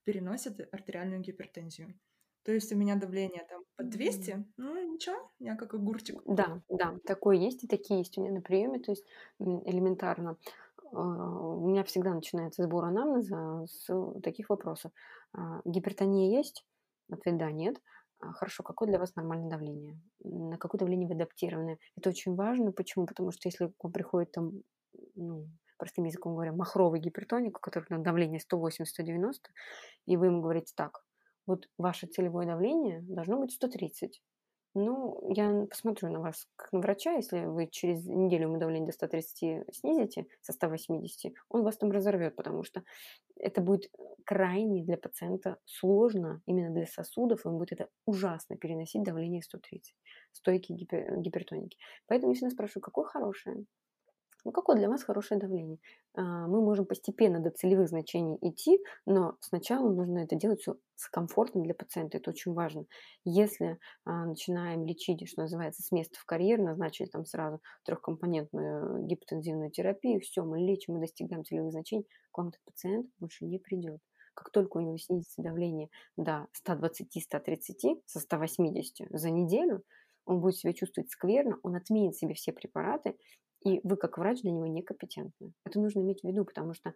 переносят 0.04 0.60
артериальную 0.74 1.20
гипертензию. 1.20 1.98
То 2.44 2.52
есть 2.52 2.72
у 2.72 2.76
меня 2.76 2.96
давление 2.96 3.44
там 3.48 3.62
под 3.76 3.90
200, 3.90 4.46
ну 4.56 4.94
ничего, 4.94 5.30
я 5.38 5.56
как 5.56 5.74
огурчик. 5.74 6.22
Да, 6.24 6.62
да, 6.68 6.96
такое 7.04 7.36
есть, 7.36 7.64
и 7.64 7.66
такие 7.66 7.98
есть 7.98 8.16
у 8.16 8.22
меня 8.22 8.32
на 8.32 8.40
приеме, 8.40 8.78
то 8.78 8.92
есть 8.92 9.04
элементарно. 9.38 10.36
А, 10.92 11.00
у 11.00 11.68
меня 11.68 11.84
всегда 11.84 12.14
начинается 12.14 12.62
сбор 12.62 12.84
анамнеза 12.86 13.66
с 13.66 13.88
таких 14.22 14.48
вопросов. 14.48 14.92
А, 15.32 15.60
гипертония 15.64 16.36
есть? 16.36 16.66
Ответ 17.10 17.36
да, 17.36 17.50
нет. 17.50 17.80
А, 18.20 18.32
хорошо, 18.32 18.62
какое 18.62 18.88
для 18.88 18.98
вас 18.98 19.14
нормальное 19.16 19.50
давление? 19.50 20.00
На 20.20 20.56
какое 20.56 20.78
давление 20.78 21.08
вы 21.08 21.14
адаптированы? 21.14 21.78
Это 21.96 22.10
очень 22.10 22.34
важно. 22.34 22.72
Почему? 22.72 23.06
Потому 23.06 23.32
что 23.32 23.48
если 23.48 23.66
к 23.66 23.84
вам 23.84 23.92
приходит 23.92 24.32
там, 24.32 24.62
ну, 25.14 25.48
простым 25.76 26.04
языком 26.04 26.34
говоря, 26.34 26.52
махровый 26.52 27.00
гипертоник, 27.00 27.56
у 27.56 27.60
которого 27.60 27.98
давление 27.98 28.40
180-190, 28.40 29.32
и 30.06 30.16
вы 30.16 30.26
ему 30.26 30.42
говорите 30.42 30.72
так, 30.76 31.02
вот 31.46 31.68
ваше 31.78 32.06
целевое 32.06 32.46
давление 32.46 33.00
должно 33.02 33.38
быть 33.38 33.52
130. 33.52 34.22
Ну, 34.74 35.20
я 35.34 35.66
посмотрю 35.68 36.10
на 36.10 36.20
вас 36.20 36.46
как 36.54 36.72
на 36.72 36.78
врача, 36.78 37.14
если 37.14 37.44
вы 37.44 37.66
через 37.66 38.06
неделю 38.06 38.44
ему 38.44 38.58
давление 38.58 38.86
до 38.86 38.92
130 38.92 39.64
снизите 39.74 40.26
со 40.42 40.52
180, 40.52 41.34
он 41.48 41.64
вас 41.64 41.76
там 41.76 41.90
разорвет, 41.90 42.36
потому 42.36 42.62
что 42.62 42.84
это 43.36 43.62
будет 43.62 43.90
крайне 44.24 44.84
для 44.84 44.96
пациента 44.96 45.58
сложно, 45.64 46.40
именно 46.46 46.70
для 46.72 46.86
сосудов, 46.86 47.46
он 47.46 47.58
будет 47.58 47.72
это 47.72 47.88
ужасно 48.06 48.56
переносить 48.56 49.02
давление 49.02 49.42
130, 49.42 49.96
стойкие 50.32 50.78
гипер, 50.78 51.16
гипертоники. 51.16 51.76
Поэтому, 52.06 52.32
я 52.32 52.50
спрашиваю, 52.50 52.82
какое 52.82 53.06
хорошее, 53.06 53.64
ну, 54.44 54.52
какое 54.52 54.76
для 54.76 54.88
вас 54.88 55.02
хорошее 55.02 55.40
давление? 55.40 55.78
А, 56.14 56.46
мы 56.46 56.60
можем 56.60 56.86
постепенно 56.86 57.40
до 57.40 57.50
целевых 57.50 57.88
значений 57.88 58.38
идти, 58.40 58.78
но 59.06 59.36
сначала 59.40 59.90
нужно 59.90 60.18
это 60.18 60.36
делать 60.36 60.60
все 60.60 60.76
с 60.94 61.08
комфортом 61.08 61.62
для 61.62 61.74
пациента. 61.74 62.18
Это 62.18 62.30
очень 62.30 62.52
важно. 62.52 62.84
Если 63.24 63.78
а, 64.04 64.26
начинаем 64.26 64.84
лечить, 64.84 65.26
что 65.28 65.42
называется, 65.42 65.82
с 65.82 65.92
места 65.92 66.18
в 66.18 66.24
карьер, 66.24 66.60
назначили 66.60 67.06
там 67.06 67.24
сразу 67.24 67.60
трехкомпонентную 67.84 69.06
гипотензивную 69.06 69.70
терапию, 69.70 70.20
все, 70.20 70.44
мы 70.44 70.58
лечим, 70.58 70.94
мы 70.94 71.00
достигаем 71.00 71.44
целевых 71.44 71.72
значений, 71.72 72.06
к 72.30 72.38
вам 72.38 72.48
этот 72.48 72.62
пациент 72.64 73.06
больше 73.18 73.44
не 73.44 73.58
придет. 73.58 74.00
Как 74.34 74.50
только 74.50 74.78
у 74.78 74.80
него 74.80 74.96
снизится 74.96 75.42
давление 75.42 75.90
до 76.16 76.46
120-130 76.66 78.02
со 78.06 78.20
180 78.20 79.08
за 79.10 79.30
неделю, 79.30 79.82
он 80.24 80.40
будет 80.40 80.56
себя 80.56 80.72
чувствовать 80.72 81.10
скверно, 81.10 81.58
он 81.62 81.74
отменит 81.74 82.16
себе 82.16 82.34
все 82.34 82.52
препараты, 82.52 83.16
и 83.64 83.80
вы 83.84 83.96
как 83.96 84.18
врач 84.18 84.42
для 84.42 84.52
него 84.52 84.66
некомпетентны. 84.66 85.52
Это 85.64 85.80
нужно 85.80 86.00
иметь 86.00 86.20
в 86.22 86.26
виду, 86.26 86.44
потому 86.44 86.74
что 86.74 86.94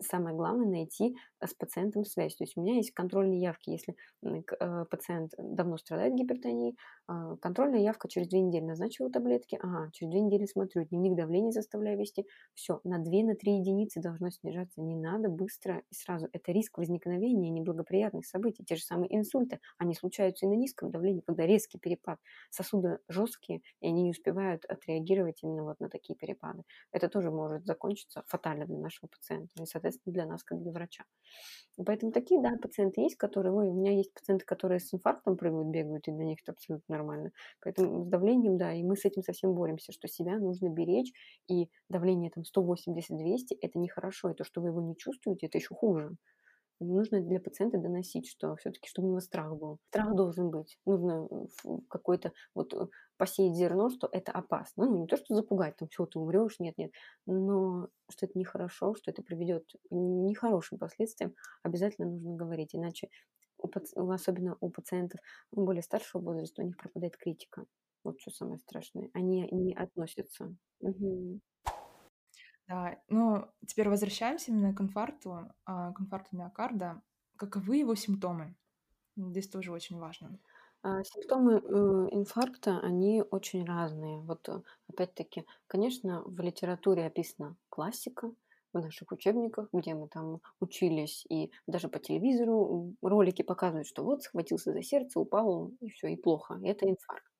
самое 0.00 0.36
главное 0.36 0.66
найти 0.66 1.16
э, 1.40 1.46
с 1.46 1.54
пациентом 1.54 2.04
связь. 2.04 2.36
То 2.36 2.44
есть 2.44 2.56
у 2.56 2.62
меня 2.62 2.76
есть 2.76 2.92
контрольные 2.92 3.40
явки. 3.40 3.70
Если 3.70 3.96
э, 4.22 4.84
пациент 4.90 5.32
давно 5.38 5.76
страдает 5.76 6.14
гипертонией, 6.14 6.76
а, 7.06 7.36
контрольная 7.36 7.80
явка 7.80 8.08
через 8.08 8.28
две 8.28 8.40
недели 8.40 8.64
назначила 8.64 9.10
таблетки, 9.10 9.58
ага, 9.60 9.90
через 9.92 10.10
две 10.10 10.20
недели 10.22 10.46
смотрю, 10.46 10.84
дневник 10.84 11.16
давления 11.16 11.50
заставляю 11.50 11.98
вести. 11.98 12.26
Все, 12.54 12.80
на 12.84 13.02
2-3 13.02 13.24
на 13.24 13.58
единицы 13.58 14.00
должно 14.00 14.30
снижаться. 14.30 14.80
Не 14.80 14.96
надо 14.96 15.28
быстро 15.28 15.82
и 15.90 15.94
сразу. 15.94 16.28
Это 16.32 16.52
риск 16.52 16.78
возникновения 16.78 17.50
неблагоприятных 17.50 18.24
событий. 18.24 18.64
Те 18.64 18.76
же 18.76 18.82
самые 18.82 19.14
инсульты, 19.14 19.60
они 19.78 19.94
случаются 19.94 20.46
и 20.46 20.48
на 20.48 20.54
низком 20.54 20.90
давлении, 20.90 21.22
когда 21.26 21.46
резкий 21.46 21.78
перепад. 21.78 22.18
Сосуды 22.50 22.98
жесткие, 23.08 23.60
и 23.80 23.88
они 23.88 24.02
не 24.02 24.10
успевают 24.10 24.64
отреагировать 24.64 25.42
именно 25.42 25.64
вот 25.64 25.80
на 25.80 25.88
такие 25.88 26.03
такие 26.04 26.16
перепады. 26.16 26.64
Это 26.92 27.08
тоже 27.08 27.30
может 27.30 27.64
закончиться 27.66 28.22
фатально 28.26 28.66
для 28.66 28.78
нашего 28.78 29.08
пациента 29.08 29.62
и, 29.62 29.66
соответственно, 29.66 30.12
для 30.12 30.26
нас, 30.26 30.44
как 30.44 30.60
для 30.62 30.72
врача. 30.72 31.04
Поэтому 31.84 32.12
такие, 32.12 32.40
да, 32.40 32.50
пациенты 32.60 33.00
есть, 33.00 33.16
которые, 33.16 33.52
ой, 33.52 33.68
у 33.68 33.74
меня 33.74 33.92
есть 33.92 34.12
пациенты, 34.14 34.44
которые 34.44 34.78
с 34.80 34.92
инфарктом 34.94 35.36
прыгают, 35.36 35.68
бегают, 35.68 36.06
и 36.08 36.12
для 36.12 36.24
них 36.24 36.38
это 36.42 36.52
абсолютно 36.52 36.84
нормально. 36.96 37.32
Поэтому 37.60 38.04
с 38.04 38.08
давлением, 38.08 38.58
да, 38.58 38.72
и 38.72 38.82
мы 38.82 38.96
с 38.96 39.04
этим 39.04 39.22
совсем 39.22 39.54
боремся, 39.54 39.92
что 39.92 40.06
себя 40.08 40.38
нужно 40.38 40.68
беречь, 40.68 41.12
и 41.48 41.68
давление 41.88 42.30
там 42.30 42.44
180-200– 42.44 43.56
это 43.60 43.78
нехорошо, 43.78 44.30
и 44.30 44.34
то, 44.34 44.44
что 44.44 44.60
вы 44.60 44.68
его 44.68 44.80
не 44.80 44.96
чувствуете, 44.96 45.46
это 45.46 45.58
еще 45.58 45.74
хуже 45.74 46.16
нужно 46.84 47.20
для 47.20 47.40
пациента 47.40 47.78
доносить, 47.78 48.28
что 48.28 48.56
все-таки, 48.56 48.88
чтобы 48.88 49.08
у 49.08 49.10
него 49.10 49.20
страх 49.20 49.56
был. 49.56 49.78
Страх 49.88 50.14
должен 50.14 50.50
быть. 50.50 50.78
Нужно 50.86 51.28
какой-то 51.88 52.32
вот 52.54 52.74
э, 52.74 52.86
посеять 53.16 53.56
зерно, 53.56 53.90
что 53.90 54.08
это 54.10 54.32
опасно. 54.32 54.86
Ну, 54.86 55.02
не 55.02 55.06
то, 55.06 55.16
что 55.16 55.34
запугать, 55.34 55.76
там, 55.76 55.88
все, 55.88 56.06
ты 56.06 56.18
умрешь, 56.18 56.58
нет, 56.58 56.76
нет, 56.78 56.92
но 57.26 57.88
что 58.10 58.26
это 58.26 58.38
нехорошо, 58.38 58.94
что 58.94 59.10
это 59.10 59.22
приведет 59.22 59.64
к 59.70 59.76
нехорошим 59.90 60.78
последствиям, 60.78 61.34
обязательно 61.62 62.08
нужно 62.08 62.34
говорить, 62.34 62.74
иначе 62.74 63.08
у, 63.58 63.68
особенно 64.10 64.56
у 64.60 64.70
пациентов 64.70 65.20
более 65.52 65.82
старшего 65.82 66.20
возраста 66.22 66.62
у 66.62 66.66
них 66.66 66.76
пропадает 66.76 67.16
критика. 67.16 67.64
Вот 68.02 68.20
что 68.20 68.30
самое 68.30 68.58
страшное. 68.58 69.10
Они 69.14 69.48
не 69.50 69.74
относятся. 69.74 70.54
Угу. 70.80 71.40
Да, 72.68 72.98
ну, 73.08 73.46
теперь 73.66 73.88
возвращаемся 73.88 74.50
именно 74.50 74.74
к 74.74 74.80
инфаркту, 74.80 75.52
а, 75.66 75.92
к 75.92 76.00
инфаркту 76.00 76.36
миокарда. 76.36 77.02
Каковы 77.36 77.76
его 77.76 77.94
симптомы? 77.94 78.54
Здесь 79.16 79.48
тоже 79.48 79.72
очень 79.72 79.98
важно. 79.98 80.38
А, 80.82 81.02
симптомы 81.04 81.54
э, 81.54 82.08
инфаркта, 82.12 82.80
они 82.80 83.22
очень 83.30 83.64
разные. 83.64 84.20
Вот 84.20 84.48
э, 84.48 84.62
опять-таки, 84.88 85.44
конечно, 85.66 86.22
в 86.24 86.40
литературе 86.40 87.06
описана 87.06 87.56
классика, 87.70 88.32
в 88.72 88.80
наших 88.80 89.12
учебниках, 89.12 89.68
где 89.72 89.94
мы 89.94 90.08
там 90.08 90.40
учились, 90.60 91.24
и 91.30 91.52
даже 91.66 91.88
по 91.88 91.98
телевизору 92.00 92.94
ролики 93.02 93.42
показывают, 93.42 93.86
что 93.86 94.04
вот 94.04 94.22
схватился 94.24 94.72
за 94.72 94.82
сердце, 94.82 95.20
упал, 95.20 95.70
и 95.80 95.90
все, 95.90 96.08
и 96.08 96.16
плохо. 96.16 96.60
Это 96.64 96.88
инфаркт. 96.88 97.30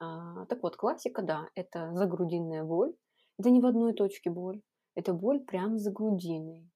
А, 0.00 0.46
так 0.46 0.62
вот, 0.62 0.76
классика, 0.76 1.22
да, 1.22 1.48
это 1.54 1.92
загрудинная 1.94 2.64
боль, 2.64 2.94
это 3.38 3.50
не 3.50 3.60
в 3.60 3.66
одной 3.66 3.92
точке 3.92 4.30
боль, 4.30 4.62
это 4.94 5.12
боль 5.12 5.40
прямо 5.40 5.78
за 5.78 5.90
грудиной. 5.90 6.70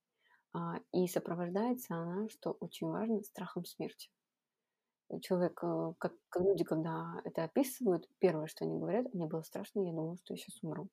А, 0.53 0.81
и 0.93 1.07
сопровождается 1.07 1.95
она, 1.95 2.29
что 2.29 2.57
очень 2.61 2.89
важно, 2.89 3.23
страхом 3.23 3.65
смерти. 3.65 4.11
Человек, 5.23 5.59
э, 5.63 5.93
как, 5.99 6.15
как 6.29 6.43
люди, 6.43 6.65
когда 6.65 7.21
это 7.25 7.45
описывают, 7.45 8.09
первое, 8.19 8.47
что 8.47 8.65
они 8.65 8.79
говорят, 8.79 9.13
мне 9.15 9.27
было 9.27 9.43
страшно, 9.43 9.81
я 9.81 9.93
думала, 9.93 10.17
что 10.17 10.35
я 10.35 10.39
сейчас 10.39 10.63
умру. 10.63 10.89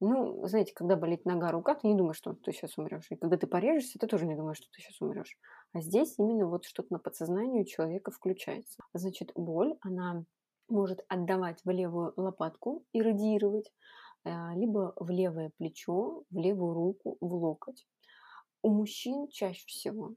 Ну, 0.00 0.46
знаете, 0.46 0.74
когда 0.74 0.96
болит 0.96 1.24
нога, 1.24 1.50
рука, 1.50 1.74
ты 1.74 1.86
не 1.86 1.94
думаешь, 1.94 2.18
что 2.18 2.34
ты 2.34 2.52
сейчас 2.52 2.76
умрешь. 2.76 3.06
И 3.10 3.16
когда 3.16 3.38
ты 3.38 3.46
порежешься, 3.46 3.98
ты 3.98 4.06
тоже 4.06 4.26
не 4.26 4.36
думаешь, 4.36 4.58
что 4.58 4.68
ты 4.70 4.82
сейчас 4.82 5.00
умрешь. 5.00 5.38
А 5.72 5.80
здесь 5.80 6.18
именно 6.18 6.46
вот 6.46 6.66
что-то 6.66 6.92
на 6.92 6.98
подсознании 6.98 7.62
у 7.62 7.64
человека 7.64 8.10
включается. 8.10 8.82
Значит, 8.92 9.32
боль, 9.34 9.74
она 9.80 10.24
может 10.68 11.02
отдавать 11.08 11.60
в 11.64 11.70
левую 11.70 12.12
лопатку 12.16 12.84
и 12.92 13.00
радиировать, 13.00 13.72
а, 14.26 14.54
либо 14.56 14.92
в 14.96 15.08
левое 15.08 15.52
плечо, 15.56 16.24
в 16.30 16.36
левую 16.36 16.74
руку, 16.74 17.16
в 17.20 17.32
локоть. 17.32 17.86
У 18.60 18.70
мужчин 18.70 19.28
чаще 19.28 19.64
всего 19.68 20.14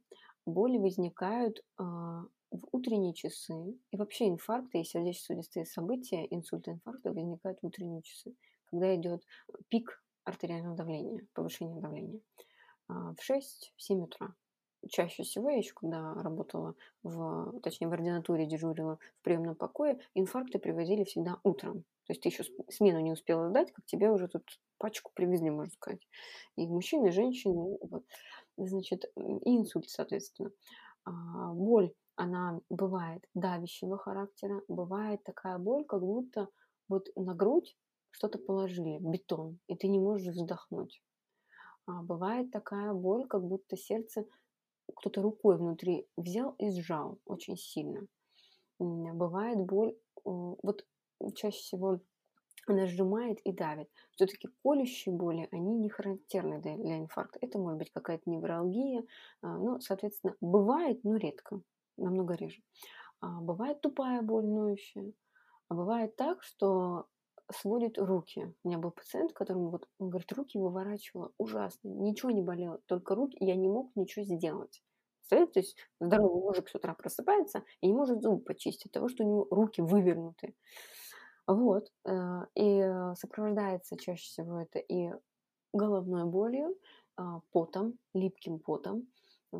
боли 0.48 0.80
возникают 0.80 1.64
а, 1.78 2.24
в 2.50 2.68
утренние 2.72 3.14
часы, 3.14 3.54
и 3.92 3.98
вообще 3.98 4.30
инфаркты 4.30 4.82
и 4.82 4.84
сердечно-сосудистые 4.84 5.66
события, 5.66 6.26
инсульты, 6.32 6.72
инфаркты 6.72 7.12
возникают 7.12 7.60
в 7.62 7.68
утренние 7.68 8.02
часы, 8.02 8.34
когда 8.66 8.96
идет 8.96 9.24
пик 9.68 10.04
артериального 10.24 10.76
давления, 10.76 11.28
повышение 11.34 11.80
давления 11.80 12.20
а, 12.88 13.14
в 13.14 13.30
6-7 13.30 14.02
утра. 14.02 14.34
Чаще 14.90 15.22
всего 15.22 15.52
я 15.52 15.58
еще, 15.58 15.74
когда 15.76 16.16
работала 16.16 16.74
в, 17.04 17.60
точнее, 17.62 17.90
в 17.90 17.94
ординатуре 17.94 18.48
дежурила 18.48 18.98
в 19.20 19.24
приемном 19.24 19.54
покое, 19.54 20.00
инфаркты 20.16 20.58
привозили 20.58 21.04
всегда 21.04 21.38
утром. 21.44 21.84
То 22.10 22.14
есть 22.14 22.24
ты 22.24 22.30
еще 22.30 22.44
смену 22.70 23.02
не 23.02 23.12
успела 23.12 23.50
сдать, 23.50 23.72
как 23.72 23.86
тебе 23.86 24.10
уже 24.10 24.28
тут 24.28 24.42
пачку 24.80 25.12
привезли, 25.14 25.52
можно 25.52 25.72
сказать. 25.72 26.02
И 26.56 26.66
мужчины, 26.66 27.10
и 27.10 27.12
женщины. 27.12 27.78
Вот. 27.84 28.04
Значит, 28.58 29.06
и 29.16 29.58
инсульт, 29.58 29.88
соответственно. 29.88 30.50
А, 31.06 31.54
боль, 31.54 31.94
она 32.16 32.62
бывает 32.72 33.24
давящего 33.36 34.00
характера, 34.00 34.64
бывает 34.68 35.24
такая 35.24 35.60
боль, 35.60 35.86
как 35.86 36.02
будто 36.02 36.50
вот 36.88 37.10
на 37.16 37.36
грудь 37.36 37.78
что-то 38.10 38.40
положили, 38.40 38.98
бетон, 39.00 39.60
и 39.68 39.76
ты 39.76 39.88
не 39.88 40.00
можешь 40.00 40.34
вздохнуть. 40.34 41.04
А 41.86 42.02
бывает 42.02 42.50
такая 42.50 42.92
боль, 42.92 43.28
как 43.28 43.44
будто 43.44 43.78
сердце 43.78 44.26
кто-то 44.96 45.22
рукой 45.22 45.60
внутри 45.60 46.08
взял 46.18 46.56
и 46.58 46.72
сжал 46.72 47.20
очень 47.26 47.56
сильно. 47.56 48.02
Бывает 48.80 49.60
боль, 49.60 49.92
э, 49.92 49.96
вот 50.26 50.88
чаще 51.36 51.60
всего 51.60 52.00
она 52.68 52.86
сжимает 52.86 53.40
и 53.42 53.52
давит. 53.52 53.90
Все-таки 54.12 54.50
колющие 54.64 55.14
боли, 55.14 55.48
они 55.52 55.76
не 55.78 55.90
характерны 55.90 56.62
для, 56.62 56.78
для 56.78 57.00
инфаркта. 57.00 57.40
Это 57.42 57.58
может 57.58 57.80
быть 57.80 57.92
какая-то 57.92 58.30
невралгия. 58.30 59.04
Ну, 59.42 59.80
соответственно, 59.80 60.36
бывает, 60.40 61.04
но 61.04 61.16
редко, 61.18 61.62
намного 61.98 62.36
реже. 62.36 62.62
А 63.22 63.42
бывает 63.42 63.82
тупая 63.82 64.22
боль 64.22 64.46
ноющая. 64.46 65.14
А 65.68 65.74
бывает 65.74 66.16
так, 66.16 66.44
что 66.44 67.08
сводит 67.52 67.98
руки. 67.98 68.54
У 68.64 68.68
меня 68.68 68.78
был 68.78 68.92
пациент, 68.92 69.34
которому 69.34 69.70
вот, 69.70 69.88
он 69.98 70.10
говорит, 70.10 70.32
руки 70.34 70.60
выворачивало 70.60 71.32
ужасно, 71.40 71.88
ничего 71.88 72.30
не 72.30 72.44
болело, 72.44 72.80
только 72.86 73.16
руки, 73.16 73.38
я 73.40 73.56
не 73.56 73.68
мог 73.68 73.92
ничего 73.96 74.24
сделать. 74.24 74.84
Представляете, 75.22 75.54
то 75.54 75.60
есть 75.60 75.78
здоровый 76.00 76.42
мужик 76.44 76.70
с 76.70 76.76
утра 76.76 76.94
просыпается 76.94 77.64
и 77.82 77.88
не 77.88 77.94
может 77.94 78.22
зубы 78.22 78.44
почистить 78.44 78.88
от 78.88 78.92
того, 78.92 79.10
что 79.10 79.24
у 79.24 79.28
него 79.28 79.48
руки 79.50 79.82
вывернуты. 79.82 80.56
Вот. 81.50 81.92
э, 82.06 82.12
И 82.56 82.80
э, 82.80 83.16
сопровождается 83.16 83.98
чаще 83.98 84.24
всего 84.24 84.62
это 84.62 84.78
и 84.80 85.12
головной 85.74 86.26
болью, 86.26 86.76
а, 87.18 87.42
потом, 87.52 87.96
липким 88.14 88.60
потом. 88.60 89.08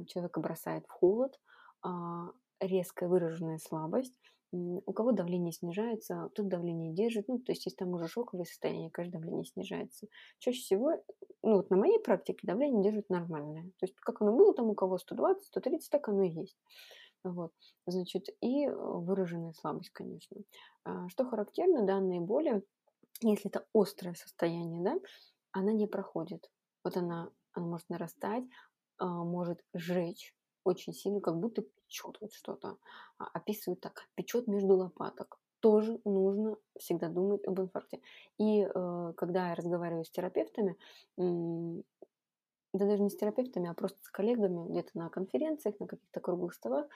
Человека 0.08 0.40
бросает 0.42 0.86
в 0.88 0.92
холод, 0.92 1.40
а, 1.84 2.28
резкая 2.62 3.10
выраженная 3.10 3.60
слабость. 3.60 4.16
У 4.52 4.94
кого 4.94 5.14
давление 5.14 5.54
снижается, 5.54 6.30
тут 6.36 6.50
давление 6.50 6.94
держит. 6.94 7.28
Ну, 7.28 7.40
то 7.40 7.52
есть, 7.54 7.66
если 7.66 7.78
там 7.78 7.90
уже 7.94 8.08
шоковое 8.08 8.46
состояние, 8.46 8.92
конечно, 8.92 9.20
давление 9.20 9.46
снижается. 9.46 10.08
Чаще 10.40 10.60
всего, 10.62 10.94
ну, 11.44 11.58
вот 11.58 11.72
на 11.72 11.78
моей 11.78 12.00
практике 12.00 12.40
давление 12.48 12.84
держит 12.84 13.10
нормальное. 13.10 13.64
То 13.80 13.86
есть, 13.88 13.96
как 14.02 14.22
оно 14.22 14.34
было 14.36 14.54
там 14.56 14.68
у 14.68 14.76
кого 14.76 14.98
120, 15.00 15.46
130, 15.46 15.92
так 15.92 16.10
оно 16.10 16.24
и 16.24 16.30
есть. 16.30 16.58
Вот. 17.24 17.52
Значит, 17.86 18.30
и 18.42 18.66
э, 18.66 18.72
выраженная 18.74 19.54
слабость, 19.54 19.92
конечно. 19.92 20.38
А, 20.86 21.08
Что 21.10 21.26
характерно, 21.26 21.86
данные 21.86 22.22
боли, 22.22 22.64
если 23.22 23.50
это 23.50 23.66
острое 23.74 24.14
состояние, 24.14 24.82
да, 24.82 24.96
она 25.52 25.74
не 25.74 25.88
проходит. 25.88 26.50
Вот 26.84 26.96
она, 26.96 27.30
она 27.54 27.66
может 27.66 27.90
нарастать, 27.90 28.44
а, 28.98 29.06
может 29.06 29.64
жечь 29.74 30.34
очень 30.64 30.94
сильно, 30.94 31.20
как 31.20 31.38
будто 31.38 31.62
печет 31.62 32.18
вот 32.22 32.34
что-то. 32.34 32.78
А, 33.18 33.26
Описывают 33.34 33.82
так, 33.82 34.08
печет 34.16 34.48
между 34.48 34.76
лопаток. 34.76 35.40
Тоже 35.60 36.00
нужно 36.06 36.56
всегда 36.78 37.10
думать 37.10 37.46
об 37.46 37.60
инфаркте. 37.60 38.00
И 38.38 38.62
э, 38.64 39.14
когда 39.18 39.50
я 39.50 39.56
разговариваю 39.56 40.06
с 40.06 40.10
терапевтами, 40.10 40.78
да 42.74 42.86
даже 42.86 43.02
не 43.02 43.10
с 43.10 43.18
терапевтами, 43.18 43.70
а 43.70 43.74
просто 43.74 43.98
с 44.02 44.10
коллегами 44.10 44.70
где-то 44.70 44.92
на 44.94 45.10
конференциях, 45.10 45.80
на 45.80 45.88
каких-то 45.88 46.20
круглых 46.20 46.54
столах, 46.54 46.88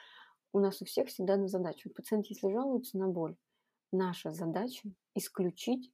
у 0.52 0.60
нас 0.60 0.80
у 0.80 0.84
всех 0.84 1.08
всегда 1.08 1.34
одна 1.34 1.48
задача. 1.48 1.88
Вот 1.88 1.94
пациент, 1.94 2.26
если 2.26 2.52
жалуется 2.52 2.96
на 2.98 3.08
боль, 3.08 3.36
наша 3.92 4.32
задача 4.32 4.88
исключить 5.14 5.90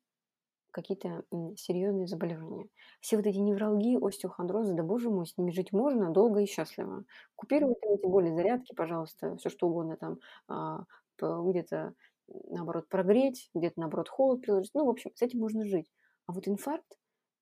какие-то 0.70 1.24
серьезные 1.56 2.06
заболевания. 2.06 2.68
Все 3.00 3.16
вот 3.16 3.26
эти 3.26 3.38
невралгии, 3.38 3.98
остеохондрозы, 4.00 4.74
да 4.74 4.82
боже 4.82 5.10
мой, 5.10 5.26
с 5.26 5.36
ними 5.36 5.50
жить 5.50 5.72
можно 5.72 6.10
долго 6.10 6.40
и 6.40 6.46
счастливо. 6.46 7.04
Купировать 7.36 7.78
эти 7.82 8.06
боли, 8.06 8.34
зарядки, 8.34 8.74
пожалуйста, 8.74 9.36
все 9.36 9.48
что 9.50 9.68
угодно 9.68 9.96
там, 9.96 10.18
а, 10.48 10.84
где-то, 11.18 11.94
наоборот, 12.28 12.88
прогреть, 12.88 13.50
где-то, 13.54 13.80
наоборот, 13.80 14.08
холод 14.08 14.42
приложить. 14.42 14.70
Ну, 14.74 14.86
в 14.86 14.90
общем, 14.90 15.10
с 15.14 15.22
этим 15.22 15.40
можно 15.40 15.66
жить. 15.66 15.90
А 16.26 16.32
вот 16.32 16.46
инфаркт, 16.48 16.96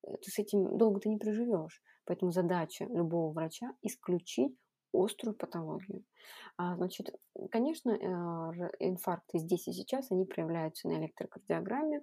э, 0.05 0.17
ты 0.23 0.31
с 0.31 0.39
этим 0.39 0.77
долго 0.79 1.01
ты 1.01 1.09
не 1.09 1.19
проживешь. 1.19 1.83
Поэтому 2.09 2.33
задача 2.33 2.87
любого 2.87 3.33
врача 3.33 3.75
исключить 3.83 4.57
острую 4.95 5.37
патологию. 5.37 6.05
А, 6.57 6.75
значит, 6.77 7.15
конечно, 7.51 7.91
р- 7.91 8.73
инфаркты 8.79 9.39
здесь 9.39 9.69
и 9.69 9.73
сейчас, 9.75 10.11
они 10.11 10.25
проявляются 10.25 10.89
на 10.89 10.95
электрокардиограмме. 10.95 12.03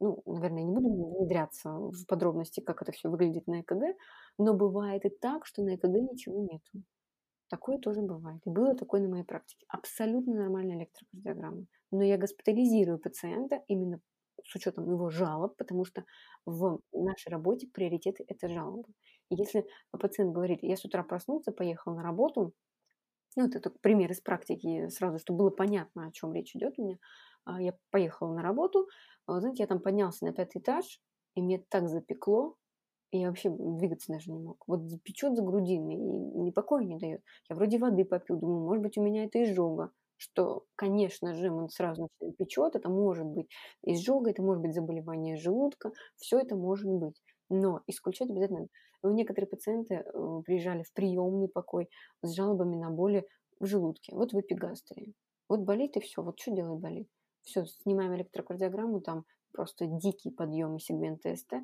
Ну, 0.00 0.22
наверное, 0.24 0.62
не 0.62 0.72
буду 0.72 0.88
внедряться 0.88 1.70
в 1.70 2.06
подробности, 2.06 2.60
как 2.60 2.80
это 2.80 2.92
все 2.92 3.10
выглядит 3.10 3.46
на 3.46 3.60
ЭКГ, 3.60 3.82
но 4.38 4.54
бывает 4.54 5.04
и 5.04 5.10
так, 5.10 5.44
что 5.44 5.62
на 5.62 5.74
ЭКГ 5.74 5.90
ничего 5.90 6.40
нету. 6.40 6.82
Такое 7.50 7.76
тоже 7.76 8.00
бывает. 8.00 8.40
И 8.46 8.50
было 8.50 8.74
такое 8.74 9.02
на 9.02 9.08
моей 9.08 9.24
практике. 9.24 9.66
Абсолютно 9.68 10.34
нормальная 10.34 10.78
электрокардиограмма. 10.78 11.66
Но 11.90 12.02
я 12.02 12.16
госпитализирую 12.16 12.98
пациента 12.98 13.62
именно 13.68 14.00
с 14.42 14.54
учетом 14.54 14.90
его 14.90 15.10
жалоб, 15.10 15.56
потому 15.56 15.84
что 15.84 16.04
в 16.46 16.80
нашей 16.92 17.28
работе 17.28 17.68
приоритеты– 17.72 18.24
это 18.26 18.48
жалобы. 18.48 18.88
Если 19.30 19.66
пациент 19.90 20.32
говорит, 20.34 20.60
я 20.62 20.76
с 20.76 20.84
утра 20.84 21.02
проснулся, 21.02 21.52
поехал 21.52 21.94
на 21.94 22.02
работу, 22.02 22.52
ну, 23.36 23.46
это 23.46 23.60
только 23.60 23.78
пример 23.80 24.10
из 24.12 24.20
практики 24.20 24.88
сразу, 24.88 25.18
чтобы 25.18 25.38
было 25.40 25.50
понятно, 25.50 26.06
о 26.06 26.12
чем 26.12 26.32
речь 26.32 26.54
идет 26.54 26.74
у 26.78 26.84
меня. 26.84 26.98
А, 27.44 27.60
Я 27.60 27.76
поехала 27.90 28.32
на 28.34 28.42
работу, 28.42 28.88
а, 29.26 29.40
знаете, 29.40 29.62
я 29.64 29.66
там 29.66 29.80
поднялся 29.80 30.24
на 30.24 30.32
пятый 30.32 30.58
этаж, 30.60 31.00
и 31.34 31.42
мне 31.42 31.58
так 31.68 31.88
запекло, 31.88 32.56
и 33.12 33.18
я 33.20 33.28
вообще 33.28 33.50
двигаться 33.50 34.12
даже 34.12 34.32
не 34.32 34.40
мог. 34.40 34.64
Вот 34.66 34.82
печет 35.04 35.36
за 35.36 35.42
грудиной, 35.42 35.94
и 35.94 35.98
ни 35.98 36.50
покоя 36.50 36.84
не 36.84 36.98
дает. 36.98 37.22
Я 37.48 37.56
вроде 37.56 37.78
воды 37.78 38.04
попил, 38.04 38.38
думаю, 38.38 38.60
может 38.66 38.82
быть, 38.82 38.98
у 38.98 39.02
меня 39.02 39.24
это 39.24 39.42
изжога. 39.44 39.92
Что, 40.16 40.64
конечно 40.76 41.34
же, 41.34 41.50
он 41.50 41.68
сразу 41.70 42.02
начинает 42.02 42.36
печет, 42.38 42.76
это 42.76 42.88
может 42.88 43.26
быть 43.26 43.48
изжога, 43.82 44.30
это 44.30 44.42
может 44.42 44.62
быть 44.62 44.74
заболевание 44.74 45.36
желудка, 45.36 45.92
все 46.16 46.38
это 46.40 46.56
может 46.56 46.88
быть. 46.90 47.22
Но 47.50 47.82
исключать 47.86 48.30
обязательно. 48.30 48.68
У 49.04 49.10
некоторые 49.10 49.48
пациенты 49.48 49.96
э, 49.96 50.42
приезжали 50.46 50.82
в 50.82 50.92
приемный 50.94 51.48
покой 51.48 51.90
с 52.22 52.32
жалобами 52.34 52.76
на 52.76 52.90
боли 52.90 53.26
в 53.60 53.66
желудке. 53.66 54.14
Вот 54.14 54.32
в 54.32 54.40
эпигастрии. 54.40 55.14
Вот 55.46 55.60
болит 55.60 55.96
и 55.96 56.00
все. 56.00 56.22
Вот 56.22 56.40
что 56.40 56.52
делать 56.52 56.80
болит? 56.80 57.08
Все, 57.42 57.66
снимаем 57.66 58.14
электрокардиограмму, 58.16 59.02
там 59.02 59.26
просто 59.52 59.86
дикий 59.86 60.30
подъем 60.30 60.78
сегмента 60.78 61.36
СТ, 61.36 61.56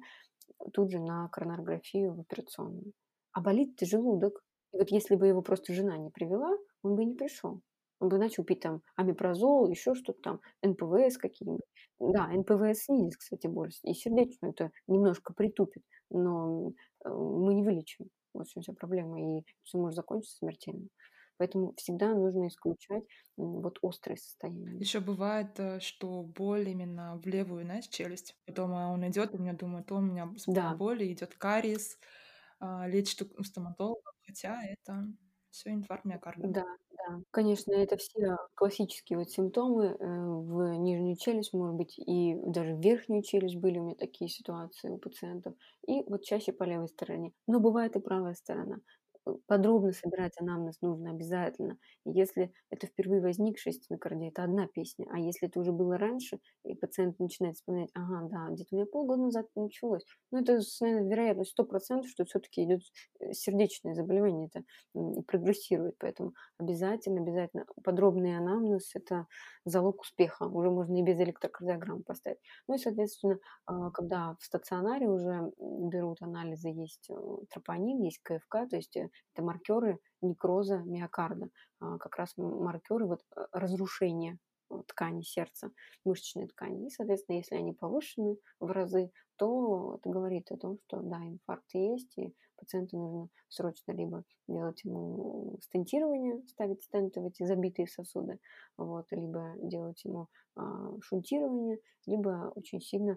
тут 0.74 0.91
же 0.91 1.01
на 1.01 1.28
коронарографию 1.28 2.14
в 2.14 2.20
операционную. 2.20 2.93
А 3.32 3.41
болит 3.41 3.78
желудок. 3.80 4.45
И 4.72 4.76
вот 4.76 4.91
если 4.91 5.16
бы 5.16 5.26
его 5.26 5.41
просто 5.41 5.72
жена 5.72 5.97
не 5.97 6.11
привела, 6.11 6.51
он 6.82 6.95
бы 6.95 7.05
и 7.05 7.07
не 7.07 7.14
пришел. 7.14 7.62
Он 8.01 8.09
бы 8.09 8.18
начал 8.18 8.44
пить 8.44 8.61
там 8.61 8.82
амипрозол, 8.96 9.68
еще 9.68 9.94
что-то 9.94 10.20
там, 10.22 10.40
НПВС 10.62 11.18
какие-нибудь. 11.18 11.64
Да, 12.01 12.28
НПВС 12.28 12.84
снизит, 12.84 13.16
кстати, 13.18 13.46
боль. 13.46 13.70
И 13.84 13.92
сердечную 13.94 14.53
это 14.53 14.70
немножко 14.86 15.34
притупит, 15.34 15.82
но 16.09 16.72
э, 17.05 17.09
мы 17.09 17.55
не 17.55 17.62
вылечим. 17.62 18.09
Вот 18.32 18.48
в 18.48 18.51
чем 18.53 18.62
вся 18.62 18.72
проблема. 18.72 19.20
И 19.20 19.44
все 19.64 19.78
может 19.78 19.96
закончиться 19.96 20.38
смертельно. 20.38 20.88
Поэтому 21.36 21.74
всегда 21.76 22.14
нужно 22.14 22.48
исключать 22.48 23.05
вот 23.36 23.78
острые 23.80 24.18
состояния. 24.18 24.78
Еще 24.78 25.01
бывает, 25.01 25.59
э, 25.59 25.80
что 25.80 26.22
боль 26.22 26.68
именно 26.68 27.18
в 27.18 27.26
левую, 27.26 27.64
знаешь, 27.64 27.88
челюсть. 27.88 28.36
Потом 28.46 28.74
а, 28.74 28.90
он 28.90 29.09
идет, 29.09 29.34
и 29.34 29.38
меня 29.38 29.55
думает, 29.55 29.90
он 29.90 30.05
у 30.05 30.12
меня 30.12 30.30
Да, 30.46 30.74
боли, 30.74 31.11
идет 31.11 31.34
кариес, 31.36 31.98
а, 32.59 32.86
лечит 32.86 33.22
у 33.38 33.42
стоматолога, 33.42 34.11
хотя 34.26 34.62
это 34.64 35.07
все 35.51 35.70
инфаркт 35.70 36.05
миокарда. 36.05 36.48
да, 36.48 36.64
да. 36.96 37.20
Конечно, 37.30 37.72
это 37.72 37.96
все 37.96 38.36
классические 38.55 39.18
вот 39.18 39.30
симптомы 39.30 39.86
э, 39.86 39.94
в 39.98 40.74
нижнюю 40.76 41.16
челюсть, 41.16 41.53
может 41.53 41.76
быть, 41.76 41.98
и 41.98 42.34
даже 42.46 42.74
в 42.74 42.80
верхнюю 42.80 43.22
челюсть 43.22 43.57
были 43.57 43.78
у 43.78 43.84
меня 43.84 43.94
такие 43.96 44.28
ситуации 44.30 44.90
у 44.90 44.98
пациентов. 44.98 45.55
И 45.86 46.03
вот 46.07 46.22
чаще 46.22 46.53
по 46.53 46.64
левой 46.64 46.88
стороне. 46.88 47.32
Но 47.46 47.61
бывает 47.61 47.96
и 47.96 48.01
правая 48.01 48.34
сторона. 48.34 48.78
Э, 49.30 49.34
Подробно 49.46 49.92
собирать 49.92 50.32
анамнез 50.40 50.80
нужно 50.80 51.10
обязательно. 51.10 51.78
Если 52.04 52.52
это 52.70 52.86
впервые 52.86 53.20
возникшая 53.22 53.74
стенокардия, 53.74 54.28
это 54.30 54.44
одна 54.44 54.66
песня. 54.66 55.06
А 55.10 55.18
если 55.18 55.48
это 55.48 55.60
уже 55.60 55.72
было 55.72 55.98
раньше, 55.98 56.38
и 56.64 56.74
пациент 56.74 57.18
начинает 57.18 57.56
вспоминать, 57.56 57.90
ага, 57.94 58.28
да, 58.30 58.48
где-то 58.50 58.68
у 58.74 58.76
меня 58.76 58.86
полгода 58.86 59.22
назад 59.22 59.46
началось. 59.54 60.04
Ну, 60.30 60.40
это, 60.40 60.60
наверное, 60.80 61.08
вероятность 61.10 61.50
100%, 61.52 62.08
что 62.10 62.24
все-таки 62.24 62.64
идет 62.64 62.80
сердечное 63.32 63.94
заболевание, 63.94 64.48
это 64.52 64.64
прогрессирует. 65.26 65.96
Поэтому 65.98 66.32
обязательно, 66.58 67.20
обязательно 67.20 67.64
подробный 67.82 68.36
анамнез– 68.36 68.94
это 68.94 69.26
залог 69.64 70.00
успеха. 70.02 70.44
Уже 70.44 70.70
можно 70.70 70.98
и 70.98 71.02
без 71.02 71.18
электрокардиограммы 71.18 72.02
поставить. 72.02 72.38
Ну 72.68 72.74
и, 72.74 72.78
соответственно, 72.78 73.38
а, 73.66 73.90
когда 73.90 74.36
в 74.38 74.44
стационаре 74.44 75.08
уже 75.08 75.50
берут 75.58 76.22
анализы, 76.22 76.68
есть 76.68 77.08
э, 77.10 77.14
тропонин, 77.50 78.02
есть 78.02 78.20
КФК, 78.22 78.66
то 78.68 78.76
есть 78.76 78.96
э, 78.96 79.08
это 79.32 79.42
маркеры 79.42 79.98
некроза 80.20 80.78
миокарда, 80.78 81.48
а, 81.80 81.98
как 81.98 82.16
раз 82.16 82.32
маркеры 82.36 83.06
вот 83.06 83.20
э, 83.36 83.46
разрушения 83.52 84.38
э, 84.70 84.74
ткани 84.86 85.22
сердца, 85.22 85.70
мышечные 86.04 86.48
ткани. 86.48 86.86
И, 86.86 86.90
соответственно, 86.90 87.36
если 87.36 87.56
они 87.56 87.72
повышены 87.72 88.36
в 88.58 88.70
разы, 88.70 89.10
то 89.36 89.96
это 89.96 90.10
говорит 90.10 90.50
о 90.52 90.56
том, 90.56 90.78
что 90.86 91.00
да, 91.00 91.18
инфаркт 91.18 91.72
есть, 91.74 92.18
и 92.18 92.34
пациенту 92.60 92.98
нужно 92.98 93.28
срочно 93.48 93.92
либо 93.92 94.24
делать 94.46 94.84
ему 94.84 95.56
стентирование, 95.62 96.42
ставить 96.46 96.82
стенты 96.82 97.20
в 97.20 97.26
эти 97.26 97.44
забитые 97.44 97.88
сосуды, 97.88 98.38
вот, 98.76 99.06
либо 99.10 99.54
делать 99.62 100.04
ему 100.04 100.28
а, 100.56 100.92
шунтирование, 101.00 101.78
либо 102.06 102.52
очень 102.54 102.80
сильно, 102.80 103.16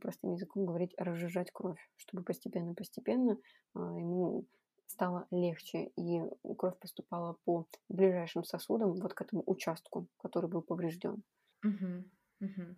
простым 0.00 0.32
языком 0.32 0.66
говорить, 0.66 0.94
разжижать 0.98 1.50
кровь, 1.52 1.78
чтобы 1.96 2.24
постепенно-постепенно 2.24 3.38
а, 3.74 3.78
ему 3.98 4.44
стало 4.86 5.26
легче, 5.30 5.90
и 5.96 6.22
кровь 6.56 6.78
поступала 6.78 7.36
по 7.44 7.66
ближайшим 7.88 8.44
сосудам, 8.44 8.92
вот 8.94 9.14
к 9.14 9.20
этому 9.20 9.42
участку, 9.46 10.06
который 10.18 10.48
был 10.48 10.62
поврежден. 10.62 11.22
Угу, 11.64 12.04
угу. 12.40 12.76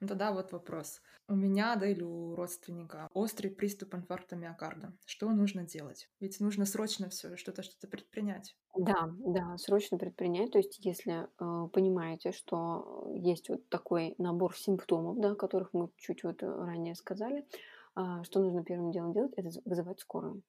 Ну 0.00 0.08
тогда 0.08 0.32
вот 0.32 0.50
вопрос. 0.50 1.00
У 1.28 1.36
меня, 1.36 1.76
да 1.76 1.86
или 1.86 2.02
у 2.02 2.34
родственника 2.34 3.08
острый 3.14 3.50
приступ 3.50 3.94
инфаркта 3.94 4.34
миокарда. 4.34 4.92
Что 5.06 5.30
нужно 5.30 5.62
делать? 5.64 6.10
Ведь 6.18 6.40
нужно 6.40 6.66
срочно 6.66 7.08
все 7.08 7.36
что-то 7.36 7.62
что-то 7.62 7.86
предпринять. 7.86 8.56
Да, 8.76 9.14
да, 9.18 9.56
срочно 9.58 9.98
предпринять. 9.98 10.50
То 10.50 10.58
есть, 10.58 10.84
если 10.84 11.22
э, 11.22 11.68
понимаете, 11.68 12.32
что 12.32 13.12
есть 13.14 13.48
вот 13.48 13.68
такой 13.68 14.16
набор 14.18 14.56
симптомов, 14.56 15.20
да, 15.20 15.30
о 15.30 15.36
которых 15.36 15.72
мы 15.72 15.88
чуть 15.96 16.24
вот 16.24 16.42
ранее 16.42 16.96
сказали, 16.96 17.46
э, 17.96 18.24
что 18.24 18.40
нужно 18.40 18.64
первым 18.64 18.90
делом 18.90 19.12
делать, 19.12 19.32
это 19.36 19.50
вызывать 19.64 20.00
скорую. 20.00 20.42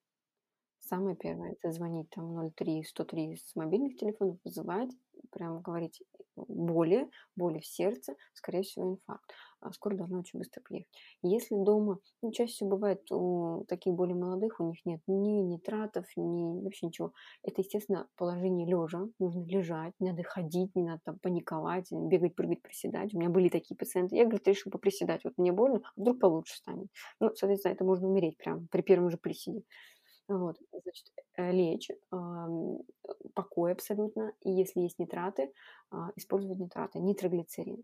Самое 0.85 1.15
первое- 1.15 1.53
это 1.53 1.71
звонить 1.71 2.09
там 2.09 2.33
03 2.33 2.83
103 2.83 3.37
с 3.37 3.55
мобильных 3.55 3.95
телефонов, 3.95 4.37
вызывать, 4.43 4.89
прямо 5.31 5.61
говорить 5.61 6.01
боли, 6.35 7.09
боли 7.35 7.59
в 7.59 7.65
сердце, 7.65 8.15
скорее 8.33 8.63
всего, 8.63 8.91
инфаркт. 8.91 9.31
А 9.61 9.71
скорая 9.71 9.97
должна 9.99 10.19
очень 10.19 10.39
быстро 10.39 10.61
приехать. 10.61 10.91
Если 11.21 11.55
дома, 11.55 11.99
ну, 12.21 12.31
чаще 12.31 12.51
всего 12.51 12.71
бывает 12.71 13.09
у 13.11 13.63
таких 13.69 13.93
более 13.93 14.15
молодых, 14.15 14.59
у 14.59 14.65
них 14.67 14.79
нет 14.83 14.99
ни 15.07 15.41
нитратов, 15.41 16.05
ни 16.17 16.61
вообще 16.61 16.87
ничего. 16.87 17.13
Это, 17.43 17.61
естественно, 17.61 18.07
положение 18.17 18.67
лежа. 18.67 19.07
Нужно 19.19 19.45
лежать, 19.45 19.93
не 19.99 20.09
надо 20.09 20.23
ходить, 20.23 20.75
не 20.75 20.83
надо 20.83 20.99
там 21.05 21.19
паниковать, 21.19 21.87
бегать, 21.93 22.35
прыгать, 22.35 22.61
приседать. 22.61 23.13
У 23.13 23.19
меня 23.19 23.29
были 23.29 23.47
такие 23.47 23.77
пациенты. 23.77 24.17
Я, 24.17 24.23
говорит, 24.25 24.45
решил 24.47 24.69
поприседать. 24.71 25.23
Вот 25.23 25.33
мне 25.37 25.53
больно, 25.53 25.79
а 25.85 26.01
вдруг 26.01 26.19
получше 26.19 26.57
станет. 26.57 26.87
Ну, 27.21 27.29
соответственно, 27.33 27.73
это 27.73 27.85
можно 27.85 28.09
умереть 28.09 28.37
прямо 28.37 28.67
при 28.69 28.81
первом 28.81 29.09
же 29.11 29.17
приседе. 29.17 29.61
Вот, 30.27 30.57
значит, 30.71 31.05
э, 31.35 31.51
лечь, 31.51 31.89
покой 33.33 33.73
абсолютно. 33.73 34.33
И 34.41 34.51
если 34.51 34.81
есть 34.81 34.99
нитраты, 34.99 35.51
а, 35.91 36.11
использовать 36.15 36.59
нитраты, 36.59 36.99
нитроглицерин. 36.99 37.83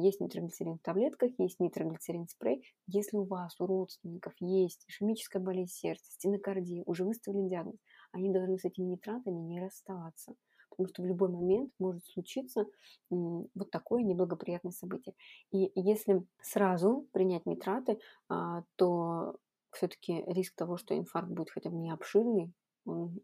Есть 0.00 0.20
нитроглицерин 0.20 0.78
в 0.78 0.82
таблетках, 0.82 1.30
есть 1.38 1.60
нитроглицерин 1.60 2.26
спрей. 2.26 2.64
Если 2.88 3.16
у 3.16 3.22
вас, 3.22 3.54
у 3.60 3.66
родственников 3.66 4.32
есть 4.40 4.84
ишемическая 4.88 5.40
болезнь 5.40 5.72
сердца, 5.72 6.10
стенокардия, 6.10 6.82
уже 6.84 7.04
выставлен 7.04 7.46
диагноз, 7.46 7.76
они 8.10 8.32
должны 8.32 8.58
с 8.58 8.64
этими 8.64 8.86
нитратами 8.86 9.38
не 9.38 9.60
расставаться 9.60 10.34
потому 10.72 10.88
что 10.88 11.02
в 11.02 11.06
любой 11.06 11.28
момент 11.28 11.70
может 11.78 12.04
случиться 12.06 12.66
вот 13.10 13.70
такое 13.70 14.02
неблагоприятное 14.02 14.72
событие. 14.72 15.14
И 15.50 15.70
если 15.74 16.24
сразу 16.40 17.06
принять 17.12 17.44
нитраты, 17.44 17.98
а, 18.30 18.62
то 18.76 19.36
все-таки 19.72 20.24
риск 20.26 20.54
того, 20.54 20.76
что 20.76 20.96
инфаркт 20.96 21.30
будет 21.30 21.50
хотя 21.50 21.70
бы 21.70 21.76
не 21.76 21.90
обширный, 21.90 22.52
он 22.84 23.20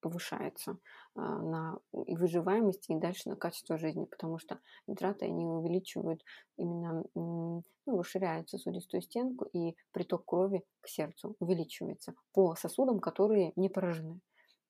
повышается 0.00 0.78
а, 1.14 1.20
на 1.42 1.78
и 2.06 2.16
выживаемость, 2.16 2.88
и 2.88 2.94
дальше 2.94 3.28
на 3.28 3.36
качество 3.36 3.78
жизни, 3.78 4.04
потому 4.04 4.38
что 4.38 4.60
нитраты, 4.86 5.26
они 5.26 5.44
увеличивают 5.44 6.22
именно, 6.56 7.04
ну, 7.14 7.64
расширяют 7.86 8.48
сосудистую 8.48 9.02
стенку, 9.02 9.46
и 9.52 9.76
приток 9.92 10.24
крови 10.24 10.64
к 10.80 10.88
сердцу 10.88 11.36
увеличивается 11.40 12.14
по 12.32 12.54
сосудам, 12.54 13.00
которые 13.00 13.52
не 13.56 13.68
поражены. 13.68 14.20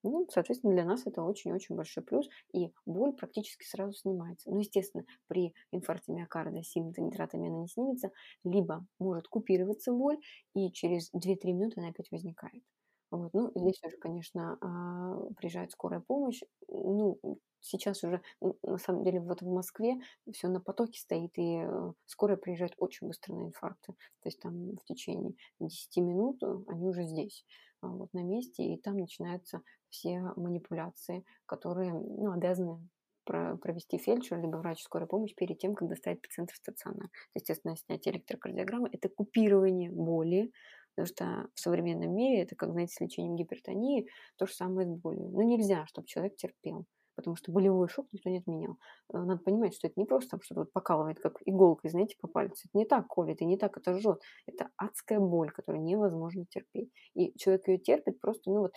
Ну, 0.04 0.26
соответственно, 0.30 0.74
для 0.74 0.84
нас 0.84 1.06
это 1.06 1.22
очень-очень 1.22 1.74
большой 1.74 2.04
плюс, 2.04 2.28
и 2.52 2.72
боль 2.86 3.12
практически 3.12 3.64
сразу 3.64 3.92
снимается. 3.94 4.50
Ну, 4.50 4.58
естественно, 4.60 5.04
при 5.26 5.54
инфаркте 5.72 6.12
миокарда 6.12 6.62
сильными 6.62 6.94
нитратами 7.06 7.48
она 7.48 7.58
не 7.62 7.68
снимется, 7.68 8.10
либо 8.44 8.86
может 8.98 9.28
купироваться 9.28 9.92
боль, 9.92 10.18
и 10.54 10.70
через 10.72 11.10
2-3 11.12 11.52
минуты 11.52 11.80
она 11.80 11.88
опять 11.90 12.10
возникает. 12.10 12.62
Вот. 13.10 13.32
Ну, 13.32 13.50
здесь 13.54 13.80
уже, 13.84 13.96
конечно, 13.96 14.58
а, 14.60 15.32
приезжает 15.36 15.72
скорая 15.72 16.00
помощь. 16.00 16.40
Ну, 16.68 17.18
сейчас 17.60 18.04
уже, 18.04 18.20
на 18.40 18.78
самом 18.78 19.02
деле, 19.04 19.20
вот 19.20 19.40
в 19.42 19.46
Москве 19.50 19.96
все 20.32 20.48
на 20.48 20.60
потоке 20.60 21.00
стоит, 21.00 21.32
и 21.38 21.62
э, 21.64 21.92
скорая 22.06 22.36
приезжает 22.36 22.74
очень 22.76 23.06
быстро 23.08 23.34
на 23.34 23.46
инфаркты. 23.46 23.94
То 24.22 24.28
есть 24.28 24.40
там 24.40 24.76
в 24.76 24.84
течение 24.84 25.34
10 25.58 26.00
минут 26.00 26.42
э, 26.42 26.54
они 26.68 26.86
уже 26.86 27.04
здесь, 27.04 27.44
вот 27.82 28.12
на 28.12 28.22
месте, 28.22 28.64
и 28.64 28.80
там 28.80 28.96
начинаются 28.96 29.62
все 29.88 30.20
манипуляции, 30.36 31.24
которые 31.46 31.92
ну, 31.92 32.32
обязаны 32.32 32.88
провести 33.24 33.98
фельдшер 33.98 34.40
либо 34.40 34.56
врач 34.56 34.82
скорой 34.82 35.06
помощи 35.06 35.34
перед 35.34 35.58
тем, 35.58 35.74
как 35.74 35.88
доставить 35.88 36.22
пациента 36.22 36.54
в 36.54 36.56
стационар. 36.56 37.10
Естественно, 37.34 37.76
снятие 37.76 38.14
электрокардиограммы– 38.14 38.88
это 38.92 39.10
купирование 39.10 39.90
боли, 39.90 40.50
потому 40.94 41.06
что 41.06 41.48
в 41.54 41.60
современном 41.60 42.14
мире 42.14 42.42
это, 42.42 42.56
как, 42.56 42.72
знаете, 42.72 42.94
с 42.94 43.00
лечением 43.00 43.36
гипертонии, 43.36 44.08
то 44.36 44.46
же 44.46 44.54
самое 44.54 44.88
с 44.88 44.94
болью. 44.94 45.28
Но 45.28 45.42
нельзя, 45.42 45.86
чтобы 45.86 46.06
человек 46.06 46.36
терпел 46.36 46.86
потому 47.18 47.34
что 47.34 47.50
болевой 47.50 47.88
шок 47.88 48.06
никто 48.12 48.30
не 48.30 48.38
отменял. 48.38 48.76
Э, 49.12 49.18
надо 49.18 49.42
понимать, 49.42 49.74
что 49.74 49.88
это 49.88 49.98
не 49.98 50.06
просто 50.06 50.30
там 50.30 50.40
что-то 50.40 50.60
вот 50.60 50.72
покалывает, 50.72 51.18
как 51.18 51.38
иголкой, 51.44 51.90
знаете, 51.90 52.16
по 52.20 52.28
пальцу. 52.28 52.68
Это 52.68 52.78
не 52.78 52.84
так 52.86 53.08
колет, 53.08 53.42
и 53.42 53.44
не 53.44 53.58
так 53.58 53.76
это 53.76 53.98
жжет. 53.98 54.22
Это 54.46 54.70
адская 54.76 55.18
боль, 55.18 55.50
которую 55.50 55.82
невозможно 55.82 56.46
терпеть. 56.48 56.92
И 57.14 57.36
человек 57.36 57.66
ее 57.66 57.78
терпит 57.78 58.20
просто, 58.20 58.52
ну 58.52 58.60
вот, 58.60 58.72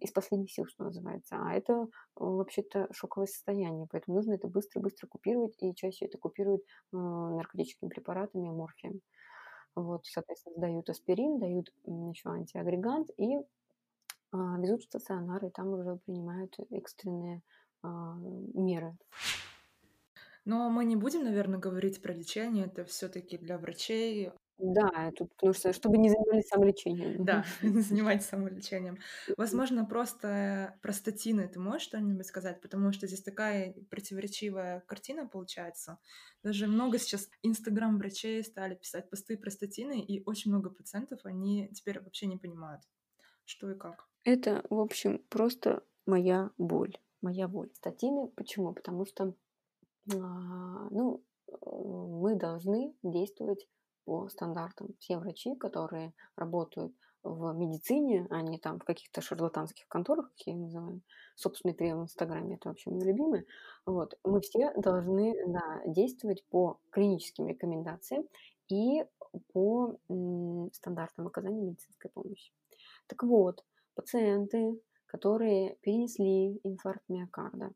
из 0.00 0.10
последних 0.10 0.50
сил, 0.50 0.64
что 0.66 0.84
называется. 0.84 1.36
А 1.36 1.52
это 1.52 1.72
э, 1.74 1.86
вообще-то 2.16 2.88
шоковое 2.92 3.26
состояние, 3.26 3.86
поэтому 3.90 4.16
нужно 4.16 4.32
это 4.32 4.48
быстро-быстро 4.48 5.06
купировать, 5.06 5.54
и 5.60 5.74
чаще 5.74 6.06
это 6.06 6.16
купируют 6.16 6.62
э, 6.62 6.96
наркотическими 6.96 7.90
препаратами, 7.90 8.48
морфием. 8.48 9.00
Вот, 9.74 10.06
соответственно, 10.06 10.56
дают 10.58 10.88
аспирин, 10.88 11.38
дают 11.38 11.68
еще 11.84 12.30
антиагрегант 12.30 13.10
и 13.18 13.36
а, 14.32 14.58
везут 14.58 14.80
в 14.82 14.84
стационар, 14.86 15.44
и 15.44 15.50
там 15.50 15.68
уже 15.68 15.96
принимают 16.06 16.56
экстренные 16.70 17.42
меры. 17.82 18.96
Но 20.44 20.68
мы 20.70 20.84
не 20.84 20.96
будем, 20.96 21.24
наверное, 21.24 21.58
говорить 21.58 22.02
про 22.02 22.12
лечение, 22.12 22.66
это 22.66 22.84
все-таки 22.84 23.38
для 23.38 23.58
врачей. 23.58 24.32
Да, 24.58 25.12
тут, 25.16 25.34
потому 25.34 25.54
что, 25.54 25.72
чтобы 25.72 25.98
не 25.98 26.08
занимались 26.08 26.46
самолечением. 26.48 27.24
Да, 27.24 27.44
не 27.62 27.80
занимайтесь 27.80 28.26
самолечением. 28.26 28.98
Возможно, 29.36 29.84
просто 29.84 30.78
про 30.82 30.92
статины 30.92 31.48
ты 31.48 31.58
можешь 31.58 31.82
что-нибудь 31.82 32.26
сказать? 32.26 32.60
Потому 32.60 32.92
что 32.92 33.06
здесь 33.06 33.22
такая 33.22 33.74
противоречивая 33.90 34.80
картина 34.86 35.26
получается. 35.26 35.98
Даже 36.42 36.66
много 36.66 36.98
сейчас 36.98 37.28
инстаграм-врачей 37.42 38.42
стали 38.44 38.74
писать 38.74 39.10
посты 39.10 39.36
про 39.36 39.50
статины, 39.50 40.00
и 40.00 40.22
очень 40.24 40.50
много 40.50 40.70
пациентов, 40.70 41.20
они 41.24 41.68
теперь 41.72 42.00
вообще 42.00 42.26
не 42.26 42.36
понимают, 42.36 42.82
что 43.44 43.70
и 43.70 43.76
как. 43.76 44.08
Это, 44.24 44.64
в 44.70 44.78
общем, 44.78 45.20
просто 45.28 45.82
моя 46.06 46.50
боль 46.58 46.96
моя 47.22 47.48
боль. 47.48 47.70
Статины 47.74 48.28
почему? 48.28 48.72
Потому 48.72 49.06
что 49.06 49.34
а, 50.12 50.88
ну, 50.90 51.22
мы 51.66 52.34
должны 52.36 52.94
действовать 53.02 53.68
по 54.04 54.28
стандартам. 54.28 54.94
Все 54.98 55.18
врачи, 55.18 55.54
которые 55.56 56.12
работают 56.36 56.94
в 57.22 57.52
медицине, 57.52 58.26
а 58.30 58.42
не 58.42 58.58
там 58.58 58.80
в 58.80 58.84
каких-то 58.84 59.20
шарлатанских 59.20 59.86
конторах, 59.86 60.30
как 60.30 60.46
я 60.46 60.54
их 60.54 60.58
называю, 60.58 61.02
собственный 61.36 61.74
прием 61.74 62.00
в 62.00 62.02
Инстаграме, 62.04 62.56
это 62.56 62.68
вообще 62.68 62.90
мое 62.90 63.04
любимое, 63.04 63.46
вот, 63.86 64.18
мы 64.24 64.40
все 64.40 64.72
должны 64.76 65.34
да, 65.46 65.82
действовать 65.86 66.44
по 66.50 66.80
клиническим 66.90 67.46
рекомендациям 67.46 68.24
и 68.68 69.04
по 69.52 69.96
м, 70.08 70.70
стандартам 70.72 71.28
оказания 71.28 71.62
медицинской 71.62 72.10
помощи. 72.10 72.52
Так 73.06 73.22
вот, 73.22 73.64
пациенты, 73.94 74.80
которые 75.12 75.76
перенесли 75.82 76.58
инфаркт 76.64 77.06
миокарда 77.08 77.72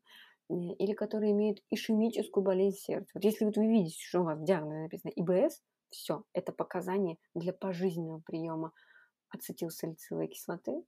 э, 0.49 0.53
или 0.53 0.93
которые 0.93 1.33
имеют 1.33 1.59
ишемическую 1.69 2.43
болезнь 2.43 2.79
сердца. 2.79 3.11
Вот 3.13 3.23
если 3.23 3.45
вот 3.45 3.57
вы 3.57 3.67
видите, 3.67 3.97
что 3.99 4.21
у 4.21 4.23
вас 4.23 4.39
в 4.39 4.43
диагнозе 4.43 4.81
написано 4.81 5.11
ИБС, 5.15 5.61
все, 5.91 6.23
это 6.33 6.51
показание 6.51 7.17
для 7.35 7.53
пожизненного 7.53 8.21
приема 8.25 8.73
ацетилсалициловой 9.29 10.27
кислоты 10.27 10.83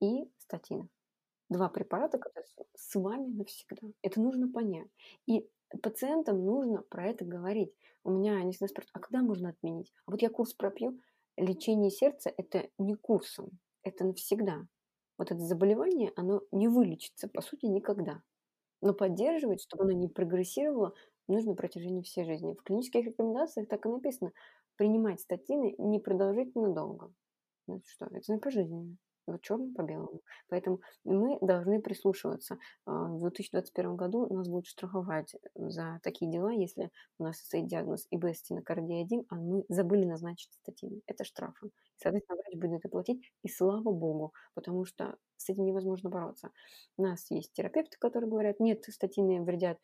и 0.00 0.30
статина. 0.38 0.88
Два 1.50 1.68
препарата, 1.68 2.18
которые 2.18 2.48
с 2.74 2.94
вами 2.94 3.26
навсегда. 3.26 3.88
Это 4.02 4.20
нужно 4.20 4.50
понять. 4.50 4.88
И 5.26 5.46
пациентам 5.82 6.42
нужно 6.42 6.82
про 6.82 7.06
это 7.06 7.24
говорить. 7.26 7.72
У 8.02 8.10
меня 8.10 8.36
они 8.36 8.52
всегда 8.52 8.68
спрашивают, 8.68 8.96
а 8.96 9.00
когда 9.00 9.22
можно 9.22 9.50
отменить? 9.50 9.92
А 10.06 10.12
вот 10.12 10.22
я 10.22 10.30
курс 10.30 10.54
пропью. 10.54 10.98
Лечение 11.36 11.90
сердца– 11.90 12.32
это 12.38 12.70
не 12.78 12.94
курсом, 12.94 13.50
это 13.82 14.06
навсегда 14.06 14.66
вот 15.18 15.30
это 15.30 15.40
заболевание, 15.40 16.12
оно 16.16 16.42
не 16.52 16.68
вылечится, 16.68 17.28
по 17.28 17.42
сути, 17.42 17.66
никогда. 17.66 18.22
Но 18.82 18.94
поддерживать, 18.94 19.62
чтобы 19.62 19.84
оно 19.84 19.92
не 19.92 20.08
прогрессировало, 20.08 20.94
нужно 21.28 21.54
протяжении 21.54 22.02
всей 22.02 22.24
жизни. 22.24 22.54
В 22.54 22.62
клинических 22.62 23.06
рекомендациях 23.06 23.68
так 23.68 23.86
и 23.86 23.88
написано. 23.90 24.32
Принимать 24.76 25.20
статины 25.20 25.74
непродолжительно 25.78 26.74
долго. 26.74 27.12
Ну, 27.68 27.76
это 27.78 27.88
что? 27.88 28.06
Это 28.06 28.32
не 28.32 28.38
пожизненно. 28.40 28.96
Вот 29.26 29.42
черным 29.42 29.74
по 29.74 29.82
белому. 29.82 30.22
Поэтому 30.48 30.80
мы 31.04 31.38
должны 31.40 31.80
прислушиваться. 31.80 32.58
А, 32.84 33.06
в 33.08 33.18
2021 33.20 33.96
году 33.96 34.32
нас 34.32 34.48
будут 34.48 34.66
штрафовать 34.66 35.34
за 35.54 36.00
такие 36.02 36.30
дела, 36.30 36.50
если 36.50 36.90
у 37.18 37.24
нас 37.24 37.38
стоит 37.38 37.66
диагноз 37.66 38.06
ИБС 38.10 38.38
стенокардия 38.38 39.02
1, 39.02 39.26
а 39.28 39.34
мы 39.34 39.64
забыли 39.68 40.04
назначить 40.04 40.52
статины. 40.62 41.02
Это 41.06 41.24
штрафы. 41.24 41.70
Соответственно, 41.96 42.38
врач 42.38 42.60
будет 42.60 42.78
это 42.80 42.88
платить, 42.88 43.32
и 43.42 43.48
слава 43.48 43.90
богу, 43.90 44.32
потому 44.54 44.84
что 44.84 45.16
с 45.36 45.48
этим 45.48 45.64
невозможно 45.64 46.10
бороться. 46.10 46.50
У 46.96 47.02
нас 47.02 47.30
есть 47.30 47.52
терапевты, 47.52 47.96
которые 47.98 48.30
говорят, 48.30 48.60
нет, 48.60 48.84
статины 48.88 49.42
вредят. 49.42 49.78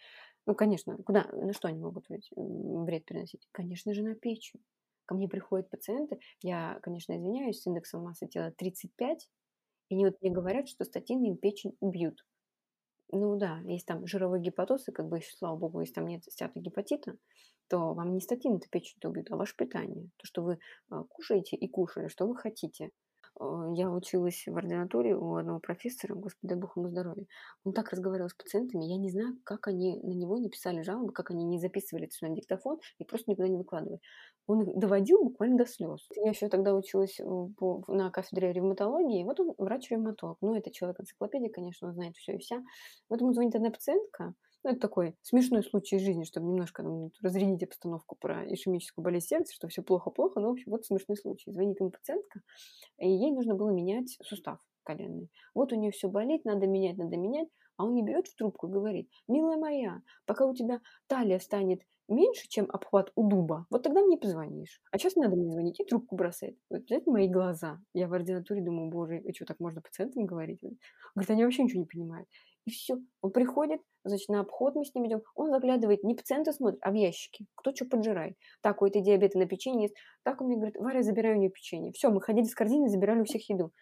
Ну, 0.46 0.54
конечно, 0.54 0.96
куда, 0.98 1.28
на 1.32 1.52
что 1.52 1.68
они 1.68 1.78
могут 1.78 2.06
вред 2.08 3.04
переносить? 3.04 3.48
Конечно 3.52 3.92
же, 3.94 4.02
на 4.02 4.14
печень. 4.14 4.60
Ко 5.06 5.14
мне 5.14 5.28
приходят 5.28 5.70
пациенты, 5.70 6.20
я, 6.42 6.78
конечно, 6.82 7.16
извиняюсь, 7.16 7.60
с 7.60 7.66
индексом 7.66 8.02
массы 8.02 8.26
тела 8.26 8.52
35, 8.52 9.28
и 9.88 9.94
они 9.94 10.06
вот 10.06 10.20
мне 10.20 10.30
говорят, 10.30 10.68
что 10.68 10.84
статины 10.84 11.26
им 11.26 11.36
печень 11.36 11.76
убьют. 11.80 12.24
Ну 13.10 13.36
да, 13.36 13.60
есть 13.64 13.86
там 13.86 14.06
жировой 14.06 14.40
гепатоз, 14.40 14.88
и 14.88 14.92
как 14.92 15.08
бы 15.08 15.20
слава 15.22 15.56
богу, 15.56 15.80
если 15.80 15.94
там 15.94 16.06
нет 16.06 16.24
стеатогепатита, 16.24 17.16
то 17.68 17.94
вам 17.94 18.14
не 18.14 18.20
статины-то 18.20 18.68
печень-то 18.70 19.10
убьют, 19.10 19.30
а 19.30 19.36
ваше 19.36 19.56
питание. 19.56 20.10
То, 20.16 20.26
что 20.26 20.42
вы 20.42 20.58
а, 20.88 21.04
кушаете 21.04 21.56
и 21.56 21.68
кушали, 21.68 22.08
что 22.08 22.26
вы 22.26 22.36
хотите– 22.36 22.90
я 23.74 23.90
училась 23.90 24.44
в 24.46 24.56
ординатуре 24.56 25.16
у 25.16 25.36
одного 25.36 25.60
профессора, 25.60 26.14
господи, 26.14 26.48
дай 26.48 26.58
бог 26.58 26.76
ему 26.76 26.88
здоровья. 26.88 27.26
Он 27.64 27.72
так 27.72 27.90
разговаривал 27.90 28.28
с 28.28 28.34
пациентами, 28.34 28.84
я 28.84 28.96
не 28.98 29.10
знаю, 29.10 29.36
как 29.44 29.68
они 29.68 29.98
на 30.02 30.12
него 30.12 30.38
не 30.38 30.48
писали 30.50 30.82
жалобы, 30.82 31.12
как 31.12 31.30
они 31.30 31.44
не 31.44 31.58
записывали 31.58 32.06
это 32.06 32.28
на 32.28 32.34
диктофон 32.34 32.80
и 32.98 33.04
просто 33.04 33.30
никуда 33.30 33.48
не 33.48 33.56
выкладывали. 33.56 34.00
Он 34.46 34.62
их 34.62 34.76
доводил 34.76 35.22
буквально 35.24 35.58
до 35.58 35.66
слез. 35.66 36.06
Я 36.16 36.30
еще 36.30 36.48
тогда 36.48 36.74
училась 36.74 37.18
э, 37.20 37.24
на 37.88 38.10
кафедре 38.10 38.52
ревматологии, 38.52 39.24
вот 39.24 39.40
он 39.40 39.54
врач-ревматолог. 39.58 40.38
Ну, 40.40 40.54
это 40.54 40.70
человек-энциклопедия, 40.70 41.50
конечно, 41.50 41.88
он 41.88 41.94
знает 41.94 42.16
все 42.16 42.34
и 42.34 42.38
вся. 42.38 42.62
Вот 43.08 43.20
ему 43.20 43.32
звонит 43.32 43.54
одна 43.54 43.70
пациентка, 43.70 44.34
ну, 44.64 44.70
это 44.70 44.80
такой 44.80 45.16
смешной 45.22 45.62
случай 45.62 45.96
из 45.96 46.02
жизни, 46.02 46.24
чтобы 46.24 46.46
немножко 46.46 46.82
ну, 46.82 47.10
разрядить 47.22 47.62
обстановку 47.64 48.16
про 48.16 48.44
ишемическую 48.52 49.04
болезнь 49.04 49.26
сердца, 49.26 49.54
что 49.54 49.68
все 49.68 49.82
плохо-плохо, 49.82 50.40
но, 50.40 50.48
в 50.48 50.52
общем, 50.52 50.70
вот 50.70 50.84
смешной 50.84 51.16
случай. 51.16 51.50
Звонит 51.50 51.80
ему 51.80 51.90
пациентка, 51.90 52.40
и 52.98 53.08
ей 53.08 53.32
нужно 53.32 53.54
было 53.54 53.70
менять 53.70 54.16
сустав 54.22 54.58
коленный. 54.84 55.30
Вот 55.54 55.72
у 55.72 55.76
нее 55.76 55.90
все 55.90 56.08
болит, 56.08 56.44
надо 56.44 56.66
менять, 56.66 56.96
надо 56.96 57.16
менять, 57.16 57.48
а 57.76 57.84
он 57.84 57.94
не 57.94 58.02
берет 58.02 58.26
в 58.26 58.36
трубку 58.36 58.68
и 58.68 58.70
говорит, 58.70 59.08
милая 59.28 59.56
моя, 59.56 60.02
пока 60.26 60.46
у 60.46 60.54
тебя 60.54 60.80
талия 61.06 61.38
станет 61.38 61.82
меньше, 62.08 62.48
чем 62.48 62.68
обхват 62.70 63.10
у 63.14 63.28
дуба, 63.28 63.66
вот 63.70 63.82
тогда 63.82 64.02
мне 64.02 64.16
позвонишь. 64.16 64.80
А 64.90 64.98
сейчас 64.98 65.16
надо 65.16 65.36
мне 65.36 65.50
звонить, 65.50 65.80
и 65.80 65.84
трубку 65.84 66.16
бросает. 66.16 66.56
Вот 66.70 66.82
взять 66.82 67.06
мои 67.06 67.28
глаза. 67.28 67.80
Я 67.94 68.08
в 68.08 68.12
ординатуре 68.12 68.62
думаю, 68.62 68.90
боже, 68.90 69.18
и 69.18 69.34
что, 69.34 69.46
так 69.46 69.60
можно 69.60 69.80
пациентам 69.80 70.26
говорить? 70.26 70.60
Говорит, 71.14 71.30
они 71.30 71.44
вообще 71.44 71.62
ничего 71.62 71.80
не 71.80 71.86
понимают. 71.86 72.28
И 72.64 72.70
все. 72.70 72.96
Он 73.20 73.32
приходит, 73.32 73.80
значит, 74.04 74.28
на 74.28 74.40
обход 74.40 74.74
мы 74.76 74.84
с 74.84 74.94
ним 74.94 75.06
идем. 75.08 75.22
Он 75.34 75.50
заглядывает, 75.50 76.04
не 76.04 76.14
пациента 76.14 76.52
смотрит, 76.52 76.78
а 76.82 76.90
в 76.90 76.94
ящики. 76.94 77.46
Кто 77.56 77.74
что 77.74 77.86
поджирает. 77.86 78.36
Так, 78.60 78.82
у 78.82 78.86
этой 78.86 79.02
диабета 79.02 79.38
на 79.38 79.46
печенье 79.46 79.84
есть. 79.84 79.94
Так 80.22 80.40
он 80.40 80.46
мне 80.46 80.56
говорит, 80.56 80.76
Варя, 80.76 81.02
забирай 81.02 81.34
у 81.34 81.38
нее 81.38 81.50
печенье. 81.50 81.92
Все, 81.92 82.10
мы 82.10 82.20
ходили 82.20 82.44
с 82.44 82.54
корзиной, 82.54 82.88
забирали 82.88 83.20
у 83.20 83.24
всех 83.24 83.48
еду. 83.48 83.72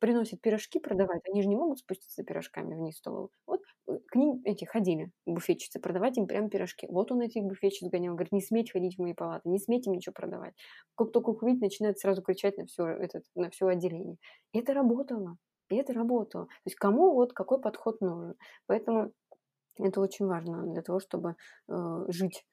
Приносят 0.00 0.40
пирожки 0.40 0.78
продавать, 0.78 1.20
они 1.28 1.42
же 1.42 1.48
не 1.48 1.56
могут 1.56 1.80
спуститься 1.80 2.24
пирожками 2.24 2.74
вниз 2.74 2.94
в 2.94 2.98
столовую. 2.98 3.30
Вот 3.46 3.60
э, 3.88 3.98
к 4.06 4.14
ним 4.14 4.40
эти 4.44 4.64
ходили, 4.64 5.10
буфетчицы, 5.26 5.80
продавать 5.80 6.16
им 6.16 6.26
прям 6.26 6.48
пирожки. 6.48 6.86
Вот 6.88 7.12
он 7.12 7.20
этих 7.20 7.42
буфетчиц 7.42 7.86
гонял, 7.90 8.14
говорит, 8.14 8.32
не 8.32 8.40
смейте 8.40 8.72
ходить 8.72 8.96
в 8.96 9.02
мои 9.02 9.12
палаты, 9.12 9.50
не 9.50 9.58
смейте 9.58 9.90
ничего 9.90 10.14
продавать. 10.14 10.54
Как 10.94 11.12
только 11.12 11.30
увидит, 11.30 11.60
начинает 11.60 11.98
сразу 11.98 12.22
кричать 12.22 12.56
на 12.56 12.64
все, 12.64 12.86
этот, 12.86 13.24
на 13.34 13.50
все 13.50 13.66
отделение. 13.66 14.16
Это 14.54 14.72
работало. 14.72 15.36
И 15.68 15.76
это 15.76 15.92
работало. 15.92 16.46
То 16.46 16.52
есть 16.66 16.76
кому 16.76 17.12
вот 17.14 17.32
какой 17.32 17.60
подход 17.60 18.00
нужен. 18.00 18.34
Поэтому 18.66 19.12
это 19.78 20.00
очень 20.00 20.26
важно 20.26 20.66
для 20.72 20.82
того, 20.82 21.00
чтобы 21.00 21.36
э, 21.68 22.04
жить 22.08 22.46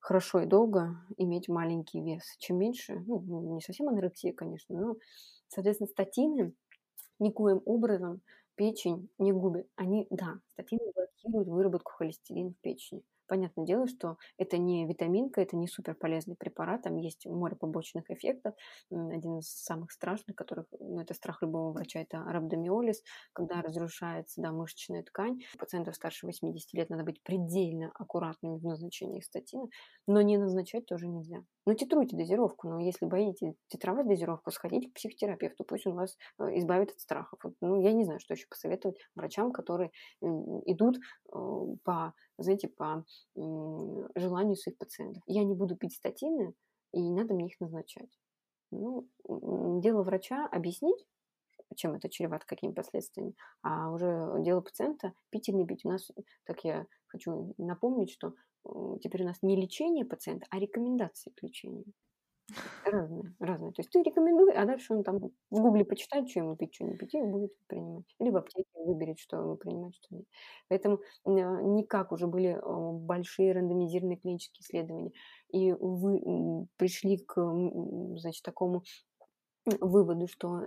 хорошо 0.00 0.40
и 0.40 0.46
долго, 0.46 0.96
иметь 1.16 1.48
маленький 1.48 2.00
вес. 2.02 2.24
Чем 2.38 2.58
меньше, 2.58 3.02
ну, 3.06 3.54
не 3.54 3.60
совсем 3.60 3.88
анорексия, 3.88 4.32
конечно, 4.32 4.78
но, 4.78 4.96
соответственно, 5.48 5.88
статины 5.88 6.52
никоим 7.18 7.62
образом 7.64 8.20
печень 8.56 9.08
не 9.18 9.32
губят. 9.32 9.66
Они, 9.76 10.06
да, 10.10 10.40
статины 10.52 10.80
блокируют 10.94 11.48
выработку 11.48 11.92
холестерина 11.92 12.50
в 12.50 12.60
печени. 12.60 13.02
Понятное 13.32 13.64
дело, 13.64 13.86
что 13.86 14.18
это 14.36 14.58
не 14.58 14.86
витаминка, 14.86 15.40
это 15.40 15.56
не 15.56 15.66
супер 15.66 15.94
полезный 15.94 16.36
препарат, 16.36 16.82
там 16.82 16.96
есть 16.96 17.24
море 17.24 17.56
побочных 17.56 18.10
эффектов. 18.10 18.54
Один 18.90 19.38
из 19.38 19.48
самых 19.48 19.90
страшных, 19.90 20.36
которых, 20.36 20.66
ну, 20.78 21.00
это 21.00 21.14
страх 21.14 21.40
любого 21.40 21.72
врача, 21.72 22.00
это 22.00 22.18
рhabdomyolis, 22.18 22.96
когда 23.32 23.62
разрушается 23.62 24.42
да, 24.42 24.52
мышечная 24.52 25.02
ткань. 25.02 25.40
У 25.54 25.58
пациентов 25.58 25.94
старше 25.94 26.26
80 26.26 26.74
лет 26.74 26.90
надо 26.90 27.04
быть 27.04 27.22
предельно 27.22 27.90
аккуратными 27.94 28.58
в 28.58 28.64
назначении 28.64 29.22
статина, 29.22 29.66
но 30.06 30.20
не 30.20 30.36
назначать 30.36 30.84
тоже 30.84 31.08
нельзя. 31.08 31.42
Ну, 31.64 31.72
титруйте 31.72 32.16
дозировку, 32.16 32.68
но 32.68 32.80
если 32.80 33.06
боитесь 33.06 33.54
титровать 33.68 34.08
дозировку, 34.08 34.50
сходите 34.50 34.90
к 34.90 34.94
психотерапевту, 34.94 35.64
пусть 35.64 35.86
он 35.86 35.94
вас 35.94 36.18
э, 36.38 36.58
избавит 36.58 36.90
от 36.90 37.00
страхов. 37.00 37.40
Ну, 37.62 37.80
я 37.80 37.92
не 37.92 38.04
знаю, 38.04 38.20
что 38.20 38.34
еще 38.34 38.46
посоветовать 38.48 38.98
врачам, 39.14 39.52
которые 39.52 39.90
идут 40.20 40.96
э, 40.96 41.38
по, 41.84 42.14
знаете, 42.38 42.68
по 42.68 43.04
желанию 44.14 44.56
своих 44.56 44.78
пациентов. 44.78 45.22
Я 45.26 45.44
не 45.44 45.54
буду 45.54 45.76
пить 45.76 45.94
статины, 45.94 46.54
и 46.92 47.00
надо 47.10 47.34
мне 47.34 47.46
их 47.46 47.60
назначать. 47.60 48.18
Ну, 48.70 49.08
дело 49.80 50.02
врача 50.02 50.46
объяснить, 50.46 51.04
чем 51.76 51.94
это 51.94 52.08
чревато, 52.08 52.46
какими 52.46 52.72
последствиями, 52.72 53.34
а 53.62 53.90
уже 53.92 54.34
дело 54.42 54.60
пациента 54.60 55.14
пить 55.30 55.48
или 55.48 55.56
не 55.56 55.66
пить. 55.66 55.84
У 55.84 55.88
нас, 55.88 56.10
так 56.44 56.64
я 56.64 56.86
хочу 57.06 57.54
напомнить, 57.58 58.10
что 58.10 58.34
теперь 59.02 59.22
у 59.22 59.26
нас 59.26 59.38
не 59.42 59.56
лечение 59.60 60.04
пациента, 60.04 60.46
а 60.50 60.58
рекомендации 60.58 61.30
к 61.30 61.42
лечению. 61.42 61.86
Разные, 62.84 63.32
разные. 63.38 63.72
То 63.72 63.80
есть 63.80 63.90
ты 63.90 64.02
рекомендуй, 64.02 64.52
а 64.52 64.64
дальше 64.66 64.92
он 64.92 65.04
там 65.04 65.18
в 65.18 65.60
гугле 65.60 65.84
почитает, 65.84 66.28
что 66.28 66.40
ему 66.40 66.56
пить, 66.56 66.74
что 66.74 66.84
не 66.84 66.96
пить, 66.96 67.14
и 67.14 67.22
будет 67.22 67.52
принимать. 67.68 68.04
Или 68.18 68.30
в 68.30 68.36
аптеке 68.36 68.68
выберет, 68.74 69.18
что 69.20 69.36
ему 69.36 69.56
принимать, 69.56 69.94
что 69.94 70.14
нет. 70.16 70.26
Поэтому 70.68 70.98
никак 71.24 72.10
уже 72.12 72.26
были 72.26 72.58
большие 73.06 73.52
рандомизированные 73.52 74.16
клинические 74.18 74.62
исследования. 74.62 75.12
И 75.50 75.72
вы 75.72 76.66
пришли 76.76 77.18
к 77.18 77.34
значит, 78.18 78.42
такому 78.42 78.82
выводу, 79.80 80.26
что 80.26 80.62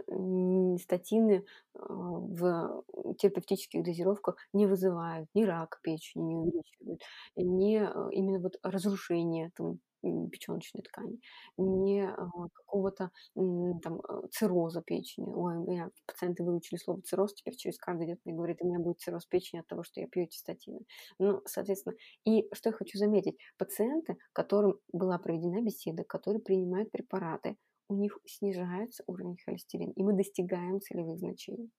статины 0.81 1.45
а, 1.73 1.83
в 1.89 2.83
терапевтических 3.17 3.83
дозировках 3.83 4.37
не 4.53 4.67
вызывают 4.67 5.29
ни 5.33 5.43
рак 5.43 5.79
печени, 5.83 6.23
не 6.23 6.35
увеличивают, 6.35 7.01
а, 7.35 8.09
именно 8.11 8.39
вот 8.39 8.57
разрушение 8.63 9.51
там, 9.55 9.79
печеночной 10.29 10.81
ткани, 10.81 11.19
не 11.57 12.07
а, 12.07 12.29
какого-то 12.53 13.11
там 13.35 14.01
цирроза 14.31 14.81
печени. 14.81 15.33
Ой, 15.33 15.57
у 15.57 15.71
меня 15.71 15.89
пациенты 16.05 16.43
выучили 16.43 16.77
слово 16.77 17.01
цирроз, 17.01 17.33
теперь 17.33 17.55
через 17.55 17.77
каждый 17.77 18.07
идет 18.07 18.19
и 18.25 18.31
говорит, 18.31 18.57
у 18.61 18.67
меня 18.67 18.79
будет 18.79 18.99
цирроз 18.99 19.25
печени 19.25 19.61
от 19.61 19.67
того, 19.67 19.83
что 19.83 20.01
я 20.01 20.07
пью 20.07 20.23
эти 20.23 20.37
статины. 20.37 20.79
Ну, 21.19 21.41
соответственно, 21.45 21.95
и 22.25 22.47
что 22.53 22.69
я 22.69 22.73
хочу 22.73 22.97
заметить, 22.97 23.37
пациенты, 23.57 24.17
которым 24.33 24.79
была 24.91 25.17
проведена 25.17 25.61
беседа, 25.61 26.03
которые 26.03 26.41
принимают 26.41 26.91
препараты, 26.91 27.57
у 27.87 27.95
них 27.95 28.17
снижается 28.25 29.03
уровень 29.07 29.37
холестерина, 29.45 29.91
и 29.95 30.03
мы 30.03 30.13
достигаем 30.13 30.81
целевых 30.81 31.19
значений. 31.19 31.69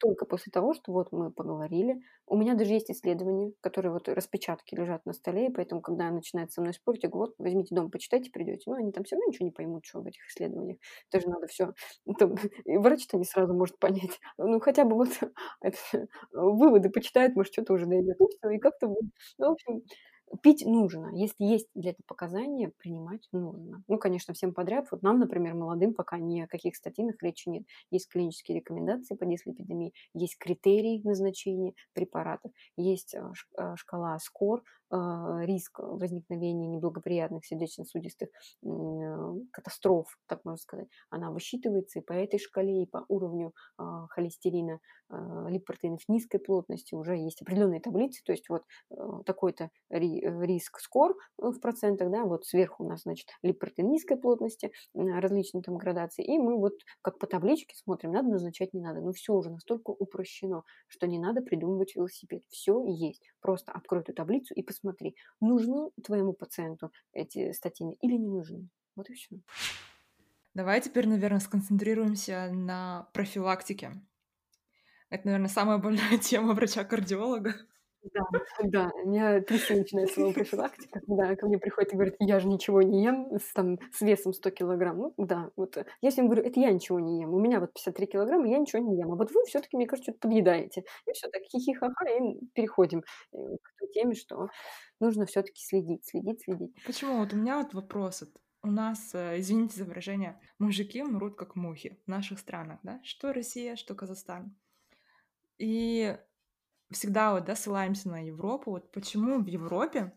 Только 0.00 0.24
после 0.24 0.50
того, 0.50 0.72
что 0.74 0.92
вот 0.92 1.12
мы 1.12 1.30
поговорили. 1.30 2.00
У 2.26 2.36
меня 2.36 2.54
даже 2.54 2.72
есть 2.72 2.90
исследования, 2.90 3.52
которые 3.60 3.92
вот 3.92 4.08
распечатки 4.08 4.74
лежат 4.74 5.04
на 5.04 5.12
столе, 5.12 5.48
и 5.48 5.52
поэтому, 5.52 5.82
когда 5.82 6.06
она 6.06 6.16
начинает 6.16 6.52
со 6.52 6.62
мной 6.62 6.72
спорить, 6.72 7.02
я 7.02 7.10
говорю, 7.10 7.26
вот 7.28 7.34
возьмите 7.38 7.74
дом, 7.74 7.90
почитайте, 7.90 8.30
придете. 8.30 8.62
Ну, 8.66 8.74
они 8.76 8.92
там 8.92 9.04
все 9.04 9.16
равно 9.16 9.28
ничего 9.28 9.44
не 9.44 9.52
поймут, 9.52 9.84
что 9.84 10.00
в 10.00 10.06
этих 10.06 10.26
исследованиях. 10.28 10.78
Тоже 11.10 11.28
надо 11.28 11.46
все. 11.48 11.74
И 12.64 12.76
врач-то 12.78 13.18
не 13.18 13.24
сразу 13.24 13.52
может 13.54 13.78
понять. 13.78 14.18
Ну, 14.38 14.58
хотя 14.60 14.84
бы 14.84 14.94
вот 14.96 15.08
это, 15.60 15.76
выводы 16.32 16.88
почитает, 16.90 17.36
может, 17.36 17.52
что-то 17.52 17.74
уже 17.74 17.86
дойдет. 17.86 18.16
И 18.20 18.54
и 18.54 18.58
как-то... 18.58 18.88
Ну, 18.88 19.48
в 19.48 19.52
общем, 19.52 19.82
Пить 20.42 20.64
нужно. 20.64 21.10
Если 21.12 21.44
есть 21.44 21.68
для 21.74 21.90
этого 21.90 22.04
показания, 22.06 22.72
принимать 22.78 23.28
нужно. 23.32 23.82
Ну, 23.88 23.98
конечно, 23.98 24.32
всем 24.32 24.54
подряд. 24.54 24.86
Вот 24.92 25.02
нам, 25.02 25.18
например, 25.18 25.54
молодым, 25.54 25.92
пока 25.92 26.18
ни 26.18 26.40
о 26.40 26.46
каких 26.46 26.76
статинах 26.76 27.16
речи 27.20 27.48
нет. 27.48 27.64
Есть 27.90 28.08
клинические 28.08 28.58
рекомендации 28.58 29.16
по 29.16 29.26
дислепидемии, 29.26 29.92
есть 30.14 30.38
критерии 30.38 31.02
назначения 31.02 31.74
препаратов, 31.94 32.52
есть 32.76 33.14
э, 33.14 33.32
э, 33.58 33.74
шкала 33.76 34.18
СКОР, 34.20 34.62
риск 34.90 35.78
возникновения 35.78 36.66
неблагоприятных 36.66 37.44
сердечно-сосудистых 37.44 38.28
катастроф, 39.52 40.18
так 40.26 40.44
можно 40.44 40.58
сказать, 40.58 40.88
она 41.10 41.30
высчитывается 41.30 42.00
и 42.00 42.02
по 42.02 42.12
этой 42.12 42.38
шкале, 42.38 42.82
и 42.82 42.86
по 42.86 43.04
уровню 43.08 43.52
а, 43.76 44.06
холестерина, 44.08 44.80
а, 45.08 45.48
липопротеинов 45.48 46.00
низкой 46.08 46.38
плотности. 46.38 46.94
Уже 46.94 47.16
есть 47.16 47.42
определенные 47.42 47.80
таблицы, 47.80 48.22
то 48.24 48.32
есть 48.32 48.48
вот 48.48 48.62
э, 48.90 48.94
такой-то 49.26 49.70
риск 49.90 50.78
скор 50.80 51.16
в 51.36 51.58
процентах, 51.58 52.10
да, 52.10 52.24
вот 52.24 52.44
сверху 52.44 52.84
у 52.84 52.88
нас, 52.88 53.02
значит, 53.02 53.28
липопротеин 53.42 53.90
низкой 53.90 54.16
плотности, 54.16 54.72
различные 54.94 55.62
там 55.62 55.76
градации, 55.76 56.24
и 56.24 56.38
мы 56.38 56.58
вот 56.58 56.74
как 57.02 57.18
по 57.18 57.26
табличке 57.26 57.74
смотрим, 57.76 58.12
надо 58.12 58.28
назначать, 58.28 58.72
не 58.72 58.80
надо, 58.80 59.00
но 59.00 59.12
все 59.12 59.34
уже 59.34 59.50
настолько 59.50 59.90
упрощено, 59.90 60.62
что 60.88 61.06
не 61.06 61.18
надо 61.18 61.42
придумывать 61.42 61.96
велосипед, 61.96 62.42
все 62.48 62.84
есть, 62.86 63.22
просто 63.40 63.72
открой 63.72 64.02
эту 64.02 64.12
таблицу 64.12 64.54
и 64.54 64.62
посмотри, 64.62 64.79
нужны 65.40 65.90
твоему 66.02 66.32
пациенту 66.32 66.92
эти 67.12 67.52
статины 67.52 67.96
или 68.00 68.14
не 68.14 68.28
нужны, 68.28 68.68
вот 68.96 69.10
и 69.10 69.14
все. 69.14 69.36
Давай 70.54 70.80
теперь, 70.80 71.06
наверное, 71.06 71.40
сконцентрируемся 71.40 72.50
на 72.52 73.08
профилактике. 73.12 73.92
Это, 75.08 75.26
наверное, 75.26 75.48
самая 75.48 75.78
больная 75.78 76.18
тема 76.22 76.54
врача-кардиолога. 76.54 77.54
Да, 78.02 78.22
да, 78.64 78.90
у 79.04 79.08
меня 79.08 79.40
трясти 79.42 79.74
начинает 79.74 80.10
слово 80.10 80.32
профилактика, 80.32 81.00
когда 81.00 81.36
ко 81.36 81.46
мне 81.46 81.58
приходит 81.58 81.92
и 81.92 81.96
говорит, 81.96 82.16
я 82.18 82.40
же 82.40 82.48
ничего 82.48 82.80
не 82.80 83.04
ем 83.04 83.28
с, 83.38 83.52
там, 83.52 83.78
с 83.92 84.00
весом 84.00 84.32
100 84.32 84.50
килограмм. 84.50 84.98
Ну, 84.98 85.14
да, 85.18 85.50
вот 85.56 85.76
я 86.00 86.10
всем 86.10 86.26
говорю, 86.26 86.42
это 86.42 86.58
я 86.60 86.70
ничего 86.70 86.98
не 86.98 87.20
ем, 87.20 87.34
у 87.34 87.38
меня 87.38 87.60
вот 87.60 87.74
53 87.74 88.06
килограмма, 88.06 88.48
я 88.48 88.58
ничего 88.58 88.82
не 88.82 88.98
ем, 88.98 89.12
а 89.12 89.16
вот 89.16 89.30
вы 89.32 89.44
все-таки, 89.44 89.76
мне 89.76 89.86
кажется, 89.86 90.12
что-то 90.12 90.28
подъедаете. 90.28 90.84
И 91.06 91.12
все 91.12 91.28
так 91.28 91.42
хихи-ха-ха, 91.42 92.08
и 92.08 92.40
переходим 92.54 93.04
э, 93.32 93.36
к 93.36 93.92
теме, 93.92 94.14
что 94.14 94.48
нужно 94.98 95.26
все-таки 95.26 95.60
следить, 95.62 96.06
следить, 96.06 96.42
следить. 96.42 96.74
Почему? 96.86 97.18
Вот 97.18 97.32
у 97.34 97.36
меня 97.36 97.58
вот 97.58 97.74
вопрос. 97.74 98.24
У 98.62 98.68
нас, 98.70 99.14
э, 99.14 99.40
извините 99.40 99.76
за 99.76 99.84
выражение, 99.84 100.40
мужики 100.58 101.02
мрут 101.02 101.36
как 101.36 101.54
мухи 101.54 101.98
в 102.06 102.08
наших 102.10 102.38
странах, 102.38 102.78
да? 102.82 103.00
Что 103.04 103.32
Россия, 103.32 103.76
что 103.76 103.94
Казахстан. 103.94 104.54
И 105.58 106.16
всегда 106.90 107.32
вот, 107.32 107.44
да, 107.44 107.54
ссылаемся 107.54 108.08
на 108.08 108.26
Европу. 108.26 108.70
Вот 108.72 108.90
почему 108.92 109.42
в 109.42 109.46
Европе 109.46 110.12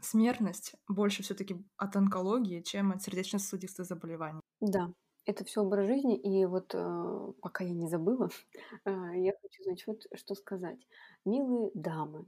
смертность 0.00 0.74
больше 0.88 1.22
все-таки 1.22 1.64
от 1.76 1.96
онкологии, 1.96 2.62
чем 2.62 2.92
от 2.92 3.02
сердечно-сосудистых 3.02 3.86
заболеваний? 3.86 4.40
Да, 4.60 4.92
это 5.24 5.44
все 5.44 5.62
образ 5.62 5.86
жизни, 5.86 6.18
и 6.18 6.46
вот 6.46 6.74
э, 6.74 7.32
пока 7.40 7.64
я 7.64 7.72
не 7.72 7.88
забыла, 7.88 8.28
э, 8.84 8.90
я 9.16 9.32
хочу, 9.40 9.62
значит, 9.64 9.86
вот 9.86 10.02
что 10.14 10.34
сказать. 10.34 10.78
Милые 11.24 11.70
дамы, 11.74 12.26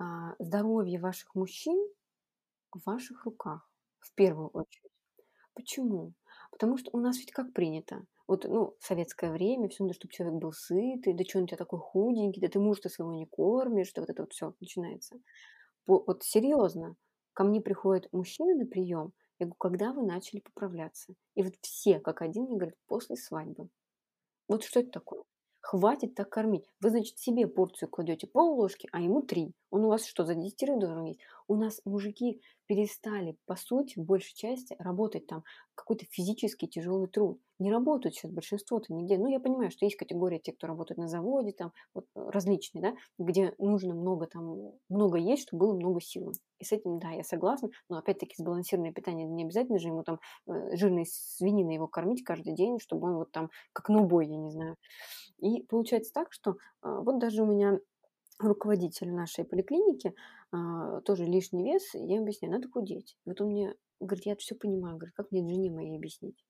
э, 0.00 0.04
здоровье 0.38 1.00
ваших 1.00 1.34
мужчин 1.34 1.78
в 2.72 2.84
ваших 2.86 3.24
руках 3.24 3.68
в 4.00 4.14
первую 4.14 4.48
очередь. 4.48 4.92
Почему? 5.54 6.14
Потому 6.50 6.78
что 6.78 6.90
у 6.92 7.00
нас 7.00 7.18
ведь 7.18 7.32
как 7.32 7.52
принято? 7.52 8.04
Вот, 8.30 8.44
ну, 8.44 8.76
советское 8.78 9.32
время, 9.32 9.68
все 9.68 9.82
надо, 9.82 9.94
чтобы 9.94 10.12
человек 10.12 10.40
был 10.40 10.52
сытый, 10.52 11.14
да 11.14 11.24
что 11.24 11.38
он 11.38 11.44
у 11.44 11.46
тебя 11.48 11.56
такой 11.56 11.80
худенький, 11.80 12.40
да 12.40 12.46
ты 12.46 12.60
муж-то 12.60 12.88
своего 12.88 13.12
не 13.12 13.26
кормишь, 13.26 13.92
да 13.92 14.02
вот 14.02 14.08
это 14.08 14.22
вот 14.22 14.32
все 14.32 14.54
начинается. 14.60 15.16
Вот 15.88 16.22
серьезно, 16.22 16.94
ко 17.32 17.42
мне 17.42 17.60
приходят 17.60 18.08
мужчины 18.12 18.54
на 18.54 18.66
прием, 18.66 19.12
я 19.40 19.46
говорю, 19.46 19.56
когда 19.58 19.92
вы 19.92 20.06
начали 20.06 20.38
поправляться? 20.38 21.12
И 21.34 21.42
вот 21.42 21.54
все, 21.60 21.98
как 21.98 22.22
один, 22.22 22.44
мне 22.44 22.56
говорят, 22.56 22.76
после 22.86 23.16
свадьбы. 23.16 23.68
Вот 24.46 24.62
что 24.62 24.78
это 24.78 24.92
такое? 24.92 25.24
Хватит 25.58 26.14
так 26.14 26.30
кормить. 26.30 26.70
Вы, 26.78 26.90
значит, 26.90 27.18
себе 27.18 27.48
порцию 27.48 27.88
кладете 27.88 28.28
пол 28.28 28.60
ложки, 28.60 28.88
а 28.92 29.00
ему 29.00 29.22
три. 29.22 29.54
Он 29.70 29.86
у 29.86 29.88
вас 29.88 30.06
что, 30.06 30.24
за 30.24 30.36
десятерых 30.36 30.78
должен 30.78 31.04
есть? 31.04 31.20
У 31.48 31.56
нас 31.56 31.80
мужики 31.84 32.40
перестали, 32.66 33.36
по 33.46 33.56
сути, 33.56 33.98
в 33.98 34.04
большей 34.04 34.36
части 34.36 34.76
работать 34.78 35.26
там 35.26 35.42
какой-то 35.74 36.06
физический 36.08 36.68
тяжелый 36.68 37.08
труд. 37.08 37.40
Не 37.60 37.70
работают 37.70 38.14
сейчас 38.14 38.32
большинство-то 38.32 38.92
нигде. 38.92 39.18
Ну, 39.18 39.28
я 39.28 39.38
понимаю, 39.38 39.70
что 39.70 39.84
есть 39.84 39.96
категория 39.96 40.38
тех, 40.38 40.56
кто 40.56 40.66
работает 40.66 40.96
на 40.96 41.08
заводе, 41.08 41.52
там 41.52 41.72
вот, 41.92 42.06
различные, 42.14 42.80
да, 42.80 42.94
где 43.18 43.54
нужно 43.58 43.94
много 43.94 44.26
там, 44.26 44.72
много 44.88 45.18
есть, 45.18 45.42
чтобы 45.42 45.66
было 45.66 45.74
много 45.74 46.00
сил. 46.00 46.32
И 46.58 46.64
с 46.64 46.72
этим, 46.72 46.98
да, 46.98 47.10
я 47.10 47.22
согласна, 47.22 47.68
но 47.90 47.98
опять-таки 47.98 48.34
сбалансированное 48.38 48.94
питание, 48.94 49.26
не 49.26 49.44
обязательно 49.44 49.78
же 49.78 49.88
ему 49.88 50.02
там 50.02 50.20
э, 50.48 50.74
жирной 50.74 51.04
свининой 51.06 51.74
его 51.74 51.86
кормить 51.86 52.24
каждый 52.24 52.54
день, 52.54 52.78
чтобы 52.80 53.08
он 53.08 53.16
вот 53.16 53.30
там, 53.30 53.50
как 53.74 53.90
нубой, 53.90 54.26
я 54.26 54.38
не 54.38 54.50
знаю. 54.50 54.76
И 55.38 55.62
получается 55.64 56.12
так, 56.14 56.32
что 56.32 56.56
а, 56.80 57.02
вот 57.02 57.18
даже 57.18 57.42
у 57.42 57.46
меня 57.46 57.78
руководитель 58.38 59.12
нашей 59.12 59.44
поликлиники, 59.44 60.14
а, 60.50 61.02
тоже 61.02 61.24
лишний 61.24 61.62
вес, 61.62 61.90
я 61.92 62.20
объясняю, 62.20 62.54
надо 62.54 62.70
худеть. 62.70 63.18
Вот 63.26 63.38
он 63.42 63.48
мне 63.48 63.74
говорит, 64.00 64.24
я 64.24 64.36
все 64.36 64.54
понимаю, 64.54 64.96
говорит, 64.96 65.14
как 65.14 65.30
мне 65.30 65.46
жене 65.46 65.70
моей 65.70 65.96
объяснить? 65.96 66.42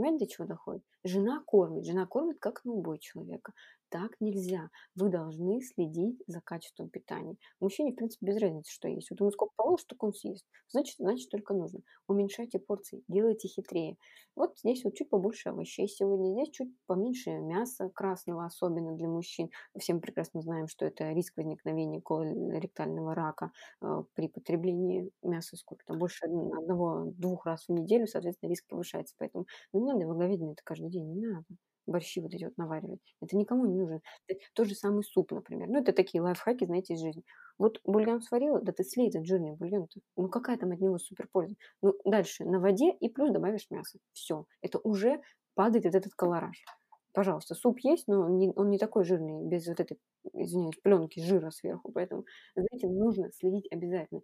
Понимаете, 0.00 0.24
до 0.24 0.30
чего 0.32 0.46
доходит? 0.46 0.82
Жена 1.04 1.42
кормит, 1.46 1.84
жена 1.84 2.06
кормит 2.06 2.38
как 2.38 2.60
любой 2.64 2.98
человека. 2.98 3.52
Так 3.90 4.12
нельзя. 4.20 4.70
Вы 4.94 5.08
должны 5.08 5.60
следить 5.62 6.22
за 6.28 6.40
качеством 6.40 6.90
питания. 6.90 7.36
Мужчине, 7.58 7.92
в 7.92 7.96
принципе, 7.96 8.26
без 8.26 8.36
разницы, 8.36 8.70
что 8.70 8.86
есть. 8.86 9.10
Вот 9.10 9.18
ему 9.18 9.30
сколько 9.32 9.52
положишь, 9.56 9.86
так 9.86 10.00
он 10.04 10.14
съест. 10.14 10.44
Значит, 10.68 10.96
значит, 10.98 11.28
только 11.28 11.54
нужно. 11.54 11.80
Уменьшайте 12.06 12.60
порции, 12.60 13.02
делайте 13.08 13.48
хитрее. 13.48 13.96
Вот 14.36 14.56
здесь 14.58 14.84
вот 14.84 14.94
чуть 14.94 15.10
побольше 15.10 15.48
овощей 15.48 15.88
сегодня, 15.88 16.32
здесь 16.32 16.50
чуть 16.54 16.70
поменьше 16.86 17.30
мяса 17.30 17.90
красного, 17.92 18.44
особенно 18.44 18.94
для 18.94 19.08
мужчин. 19.08 19.50
Все 19.76 19.94
мы 19.94 20.00
прекрасно 20.00 20.40
знаем, 20.40 20.68
что 20.68 20.86
это 20.86 21.10
риск 21.10 21.36
возникновения 21.36 22.00
колоректального 22.00 23.14
рака 23.14 23.50
э, 23.82 24.04
при 24.14 24.28
потреблении 24.28 25.10
мяса 25.22 25.56
сколько 25.56 25.84
там 25.84 25.98
больше 25.98 26.26
одного-двух 26.26 27.44
раз 27.44 27.64
в 27.66 27.72
неделю, 27.72 28.06
соответственно, 28.06 28.50
риск 28.50 28.66
повышается. 28.68 29.16
Поэтому 29.18 29.46
ну, 29.72 29.80
не 29.80 30.04
надо 30.04 30.14
говядину 30.14 30.52
это 30.52 30.62
каждый 30.62 30.89
день, 30.90 31.14
не 31.14 31.26
надо 31.26 31.46
борщи 31.90 32.20
вот 32.20 32.32
эти 32.32 32.44
вот 32.44 32.56
наваривать. 32.56 33.00
Это 33.20 33.36
никому 33.36 33.66
не 33.66 33.74
нужно. 33.74 34.00
Это 34.26 34.40
тот 34.54 34.68
же 34.68 34.74
самый 34.74 35.02
суп, 35.04 35.32
например. 35.32 35.68
Ну, 35.68 35.80
это 35.80 35.92
такие 35.92 36.22
лайфхаки, 36.22 36.64
знаете, 36.64 36.94
из 36.94 37.00
жизни. 37.00 37.24
Вот 37.58 37.80
бульон 37.84 38.22
сварила, 38.22 38.60
да 38.60 38.72
ты 38.72 38.84
слей 38.84 39.08
этот 39.08 39.26
жирный 39.26 39.56
бульон. 39.56 39.84
-то. 39.84 40.00
Ну, 40.16 40.28
какая 40.28 40.56
там 40.56 40.72
от 40.72 40.80
него 40.80 40.98
супер 40.98 41.28
польза? 41.30 41.54
Ну, 41.82 41.94
дальше 42.04 42.44
на 42.44 42.60
воде 42.60 42.92
и 42.92 43.08
плюс 43.08 43.30
добавишь 43.32 43.66
мясо. 43.70 43.98
Все. 44.12 44.46
Это 44.62 44.78
уже 44.78 45.20
падает 45.54 45.84
этот 45.84 46.14
колораж. 46.14 46.64
Пожалуйста, 47.12 47.54
суп 47.54 47.80
есть, 47.80 48.06
но 48.06 48.28
не, 48.28 48.52
он 48.54 48.70
не 48.70 48.78
такой 48.78 49.04
жирный, 49.04 49.44
без 49.44 49.66
вот 49.66 49.80
этой, 49.80 49.98
извиняюсь, 50.32 50.76
пленки 50.80 51.18
жира 51.18 51.50
сверху. 51.50 51.90
Поэтому 51.92 52.24
за 52.54 52.66
этим 52.70 52.94
нужно 52.94 53.32
следить 53.32 53.66
обязательно. 53.72 54.22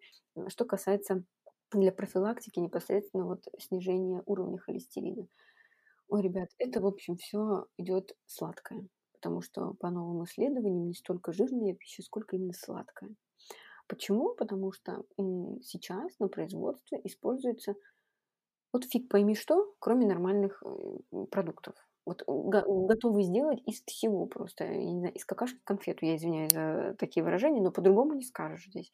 Что 0.48 0.64
касается 0.64 1.24
для 1.72 1.90
профилактики 1.90 2.60
непосредственно 2.60 3.24
вот 3.26 3.44
снижения 3.58 4.22
уровня 4.24 4.58
холестерина. 4.58 5.26
Ой, 6.08 6.22
ребят, 6.22 6.50
это, 6.58 6.80
в 6.80 6.86
общем, 6.86 7.16
все 7.16 7.66
идет 7.78 8.16
сладкое, 8.26 8.86
потому 9.12 9.40
что 9.42 9.74
по 9.74 9.90
новым 9.90 10.24
исследованиям 10.24 10.86
не 10.88 10.94
столько 10.94 11.32
жирная 11.32 11.74
пища, 11.74 12.02
сколько 12.02 12.36
именно 12.36 12.52
сладкая. 12.52 13.10
Почему? 13.88 14.34
Потому 14.34 14.72
что 14.72 15.04
сейчас 15.62 16.18
на 16.20 16.28
производстве 16.28 17.00
используется 17.04 17.76
вот 18.72 18.84
фиг 18.84 19.08
пойми 19.08 19.34
что, 19.34 19.74
кроме 19.78 20.06
нормальных 20.06 20.62
э, 20.64 21.24
продуктов. 21.30 21.74
Вот 22.04 22.22
готовы 22.26 23.24
сделать 23.24 23.60
из 23.66 23.82
всего 23.84 24.26
просто, 24.26 24.68
не 24.68 25.00
знаю, 25.00 25.14
из 25.14 25.24
какашек 25.24 25.58
конфету, 25.64 26.06
я 26.06 26.14
извиняюсь 26.16 26.52
за 26.52 26.94
такие 27.00 27.24
выражения, 27.24 27.60
но 27.60 27.72
по-другому 27.72 28.14
не 28.14 28.22
скажешь 28.22 28.66
здесь. 28.66 28.92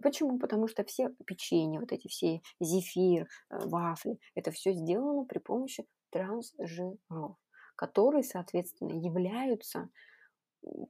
Почему? 0.00 0.38
Потому 0.38 0.68
что 0.68 0.84
все 0.84 1.10
печенье, 1.26 1.80
вот 1.80 1.90
эти 1.90 2.06
все 2.06 2.40
зефир, 2.60 3.26
э, 3.50 3.58
вафли, 3.66 4.18
это 4.36 4.52
все 4.52 4.72
сделано 4.72 5.24
при 5.24 5.38
помощи 5.38 5.86
трансжиров, 6.12 7.36
которые, 7.76 8.22
соответственно, 8.22 8.92
являются 8.92 9.88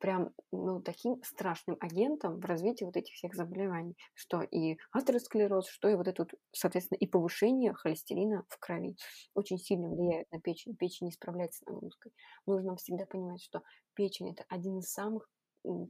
прям 0.01 0.31
ну, 0.51 0.83
таким 0.83 1.23
страшным 1.23 1.77
агентом 1.81 2.39
в 2.39 2.45
развитии 2.45 2.85
вот 2.85 2.97
этих 2.97 3.15
всех 3.15 3.35
заболеваний, 3.35 3.97
что 4.15 4.43
и 4.43 4.77
атеросклероз, 4.93 5.69
что 5.69 5.89
и 5.89 5.95
вот 5.95 6.09
это, 6.09 6.27
соответственно, 6.53 6.99
и 6.99 7.07
повышение 7.07 7.73
холестерина 7.73 8.45
в 8.49 8.59
крови 8.59 8.97
очень 9.35 9.59
сильно 9.59 9.89
влияет 9.89 10.31
на 10.31 10.41
печень. 10.41 10.77
Печень 10.77 11.07
не 11.07 11.13
справляется 11.13 11.65
с 11.65 11.67
нагрузкой. 11.67 12.13
Нужно 12.47 12.77
всегда 12.77 13.07
понимать, 13.07 13.43
что 13.43 13.63
печень– 13.95 14.31
это 14.33 14.45
один 14.49 14.79
из 14.79 14.93
самых 14.93 15.29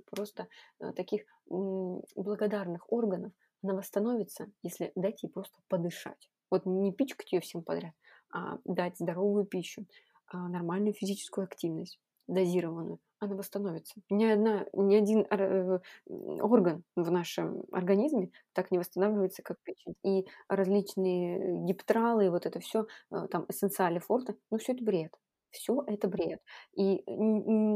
просто 0.07 0.49
э, 0.81 0.93
таких 0.93 1.23
благодарных 1.47 2.91
органов. 2.93 3.33
Она 3.63 3.75
восстановится, 3.75 4.51
если 4.63 4.93
дать 4.95 5.23
ей 5.23 5.31
просто 5.31 5.59
подышать. 5.69 6.31
Вот 6.51 6.67
не 6.67 6.93
пичкать 6.93 7.33
ее 7.33 7.41
всем 7.41 7.63
подряд, 7.63 7.95
дать 8.65 8.99
здоровую 8.99 9.45
пищу, 9.45 9.87
а 10.27 10.49
нормальную 10.49 10.95
физическую 10.95 11.45
активность, 11.45 11.99
дозированную, 12.27 12.99
она 13.23 13.37
восстановится. 13.37 14.01
Ни, 14.11 14.25
одна, 14.25 14.67
ни 14.73 14.97
один 14.97 15.27
э, 15.31 15.79
орган 16.41 16.83
в 16.97 17.11
нашем 17.11 17.63
организме 17.71 18.31
так 18.53 18.71
не 18.71 18.79
восстанавливается, 18.79 19.43
как 19.43 19.59
печень. 19.63 19.95
И 20.03 20.27
различные 20.49 21.65
гиптралы, 21.65 22.31
вот 22.31 22.47
это 22.47 22.59
все, 22.59 22.87
э, 23.13 23.29
там, 23.31 23.47
эссенциали 23.49 24.01
форта, 24.01 24.35
ну, 24.51 24.59
все 24.59 24.73
это 24.73 24.83
бред. 24.83 25.15
Все 25.53 25.85
это 25.87 26.09
бред. 26.09 26.41
И 26.75 26.99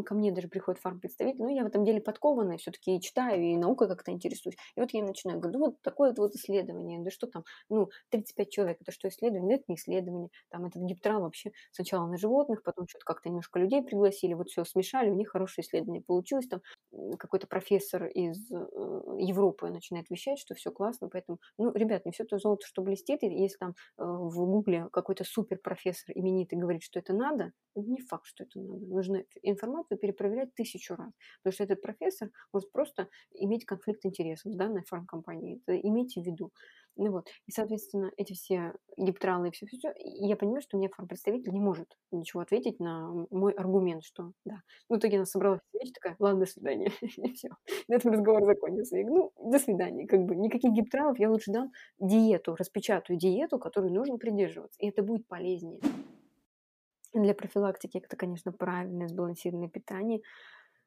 ко 0.03 0.15
мне 0.15 0.33
даже 0.33 0.49
приходит 0.49 0.81
фармпредставитель, 0.81 1.43
ну, 1.43 1.49
я 1.49 1.63
в 1.63 1.67
этом 1.67 1.85
деле 1.85 2.01
подкованная, 2.01 2.59
все-таки 2.59 3.01
читаю, 3.01 3.43
и 3.43 3.57
наука 3.57 3.87
как-то 3.87 4.11
интересуюсь. 4.11 4.57
И 4.77 4.81
вот 4.81 4.91
я 4.93 5.03
начинаю, 5.03 5.39
говорю, 5.39 5.59
ну, 5.59 5.65
вот 5.67 5.83
такое 5.83 6.15
вот 6.17 6.35
исследование, 6.35 7.01
да 7.01 7.11
что 7.11 7.27
там, 7.27 7.45
ну, 7.69 7.91
35 8.11 8.51
человек, 8.51 8.79
это 8.81 8.93
что, 8.93 9.09
исследование? 9.09 9.57
Это 9.57 9.65
не 9.69 9.77
исследование. 9.77 10.31
Там 10.51 10.65
этот 10.65 10.83
гиптрал 10.83 11.23
вообще 11.23 11.53
сначала 11.71 12.07
на 12.07 12.17
животных, 12.17 12.63
потом 12.63 12.89
что-то 12.89 13.05
как-то 13.05 13.29
немножко 13.29 13.59
людей 13.59 13.83
пригласили, 13.83 14.35
вот 14.35 14.49
все 14.49 14.65
смешали, 14.65 15.11
у 15.11 15.15
них 15.15 15.31
хорошее 15.31 15.65
исследование 15.67 16.03
получилось. 16.03 16.47
Там 16.49 16.61
какой-то 17.19 17.47
профессор 17.47 18.07
из 18.07 18.51
э, 18.51 18.57
Европы 19.19 19.69
начинает 19.69 20.09
вещать, 20.11 20.39
что 20.39 20.55
все 20.55 20.71
классно, 20.71 21.09
поэтому, 21.09 21.39
ну, 21.59 21.73
ребят, 21.73 22.07
не 22.07 22.13
все 22.13 22.25
то 22.25 22.39
золото, 22.39 22.67
что 22.67 22.83
блестит, 22.83 23.23
и 23.23 23.27
если 23.27 23.59
там 23.59 23.71
э, 23.99 24.05
в 24.05 24.35
Гугле 24.35 24.89
какой-то 24.93 25.25
супер 25.25 25.59
профессор 25.59 26.13
именитый 26.17 26.59
говорит, 26.59 26.83
что 26.83 26.99
это 26.99 27.13
надо, 27.13 27.53
не 27.81 28.01
факт, 28.01 28.27
что 28.27 28.45
это 28.45 28.61
надо. 28.61 28.87
Нужно 28.87 29.25
информацию 29.43 29.99
перепроверять 29.99 30.55
тысячу 30.55 30.95
раз. 30.95 31.13
Потому 31.43 31.53
что 31.53 31.65
этот 31.65 31.83
профессор 31.83 32.31
может 32.53 32.71
просто 32.73 33.09
иметь 33.35 33.65
конфликт 33.65 34.05
интересов 34.05 34.53
в 34.53 34.57
данной 34.57 34.83
фармкомпании. 34.85 35.61
Это 35.65 35.79
имейте 35.79 36.21
в 36.21 36.25
виду. 36.25 36.53
Ну 36.97 37.13
вот. 37.13 37.29
И, 37.47 37.53
соответственно, 37.53 38.11
эти 38.17 38.33
все 38.33 38.73
гиптралы 38.97 39.49
и 39.49 39.51
все, 39.51 39.67
все, 39.67 39.77
все. 39.77 39.93
Я 39.99 40.37
понимаю, 40.37 40.63
что 40.63 40.79
мне 40.79 40.89
фармпредставитель 40.89 41.53
не 41.53 41.61
может 41.61 41.89
ничего 42.11 42.41
ответить 42.41 42.81
на 42.81 43.13
мой 43.31 43.53
аргумент, 43.53 44.03
что 44.03 44.33
да. 44.45 44.63
Ну, 44.89 44.97
в 44.97 44.99
итоге 44.99 45.17
она 45.17 45.27
собралась 45.27 45.61
вещь 45.75 45.93
такая, 45.93 46.17
ладно, 46.19 46.41
до 46.41 46.47
свидания. 46.47 46.91
и 47.03 47.33
все. 47.35 47.51
На 47.89 47.97
этом 47.97 48.13
разговор 48.13 48.45
закончился. 48.47 48.97
Ну, 49.05 49.33
до 49.39 49.59
свидания. 49.59 50.07
Как 50.07 50.25
бы 50.25 50.35
никаких 50.37 50.73
гиптралов, 50.73 51.19
я 51.19 51.31
лучше 51.31 51.53
дам 51.53 51.71
диету, 51.99 52.57
распечатаю 52.57 53.19
диету, 53.19 53.59
которой 53.59 53.91
нужно 53.91 54.17
придерживаться. 54.17 54.81
И 54.81 54.89
это 54.89 55.03
будет 55.03 55.27
полезнее. 55.29 55.81
Для 57.17 57.35
профилактики 57.35 57.99
это, 57.99 58.17
конечно, 58.17 58.53
правильное 58.53 59.09
сбалансированное 59.09 59.69
питание. 59.69 60.21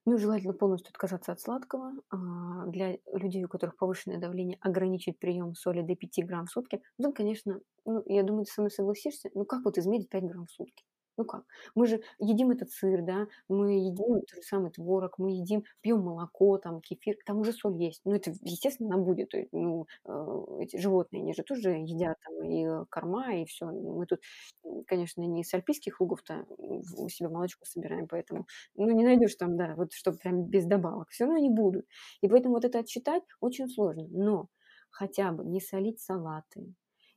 Ну, 0.05 0.17
желательно 0.17 0.53
полностью 0.53 0.91
отказаться 0.91 1.31
от 1.33 1.41
сладкого. 1.41 1.93
А, 2.09 2.65
для 2.67 2.99
людей, 3.13 3.43
у 3.45 3.49
которых 3.49 3.77
повышенное 3.77 4.19
давление, 4.19 4.57
ограничить 4.61 5.19
прием 5.19 5.55
соли 5.55 5.81
до 5.81 5.95
5 5.95 6.23
грамм 6.23 6.47
в 6.47 6.51
сутки. 6.51 6.81
Тут, 7.01 7.15
конечно, 7.15 7.61
ну, 7.85 8.03
я 8.07 8.23
думаю, 8.23 8.45
ты 8.45 8.51
со 8.51 8.61
мной 8.61 8.71
согласишься. 8.71 9.31
Ну, 9.35 9.45
как 9.45 9.65
вот 9.65 9.77
измерить 9.77 10.09
5 10.09 10.23
грамм 10.25 10.47
в 10.47 10.51
сутки? 10.51 10.83
Ну 11.19 11.25
как? 11.25 11.43
Мы 11.75 11.85
же 11.85 12.01
едим 12.17 12.51
этот 12.51 12.71
сыр, 12.71 13.01
да, 13.01 13.27
мы 13.49 13.73
едим 13.73 14.21
тот 14.21 14.29
же 14.37 14.41
самый 14.41 14.71
творог, 14.71 15.17
мы 15.17 15.31
едим, 15.31 15.65
пьем 15.81 15.99
молоко, 16.01 16.57
там, 16.57 16.79
кефир, 16.79 17.17
там 17.25 17.39
уже 17.39 17.51
соль 17.51 17.75
есть. 17.75 17.99
Ну, 18.05 18.13
это, 18.13 18.31
естественно, 18.41 18.95
она 18.95 19.03
будет. 19.03 19.33
Ну, 19.51 19.85
э, 20.05 20.35
эти 20.61 20.77
животные, 20.77 21.21
они 21.23 21.33
же 21.33 21.43
тоже 21.43 21.71
едят 21.71 22.15
там 22.23 22.41
и 22.49 22.85
корма, 22.89 23.33
и 23.35 23.43
все. 23.43 23.65
Мы 23.65 24.05
тут, 24.05 24.21
конечно, 24.87 25.21
не 25.21 25.43
с 25.43 25.53
альпийских 25.53 25.99
лугов-то 25.99 26.45
у 26.57 27.09
себя 27.09 27.27
молочко 27.27 27.65
собираем, 27.65 28.07
поэтому, 28.07 28.45
ну, 28.75 28.89
не 28.89 29.03
найдешь 29.03 29.35
там, 29.35 29.57
да, 29.57 29.73
вот 29.75 29.91
чтобы 29.91 30.19
прям 30.19 30.43
без 30.45 30.65
добавок. 30.65 31.09
Все 31.09 31.25
равно 31.25 31.39
не 31.39 31.49
будут. 31.49 31.85
И 32.21 32.29
поэтому 32.29 32.53
вот 32.55 32.63
это 32.63 32.79
отсчитать 32.79 33.23
очень 33.41 33.67
сложно. 33.67 34.07
Но 34.09 34.47
хотя 34.89 35.33
бы 35.33 35.43
не 35.43 35.59
солить 35.59 35.99
салаты, 35.99 36.73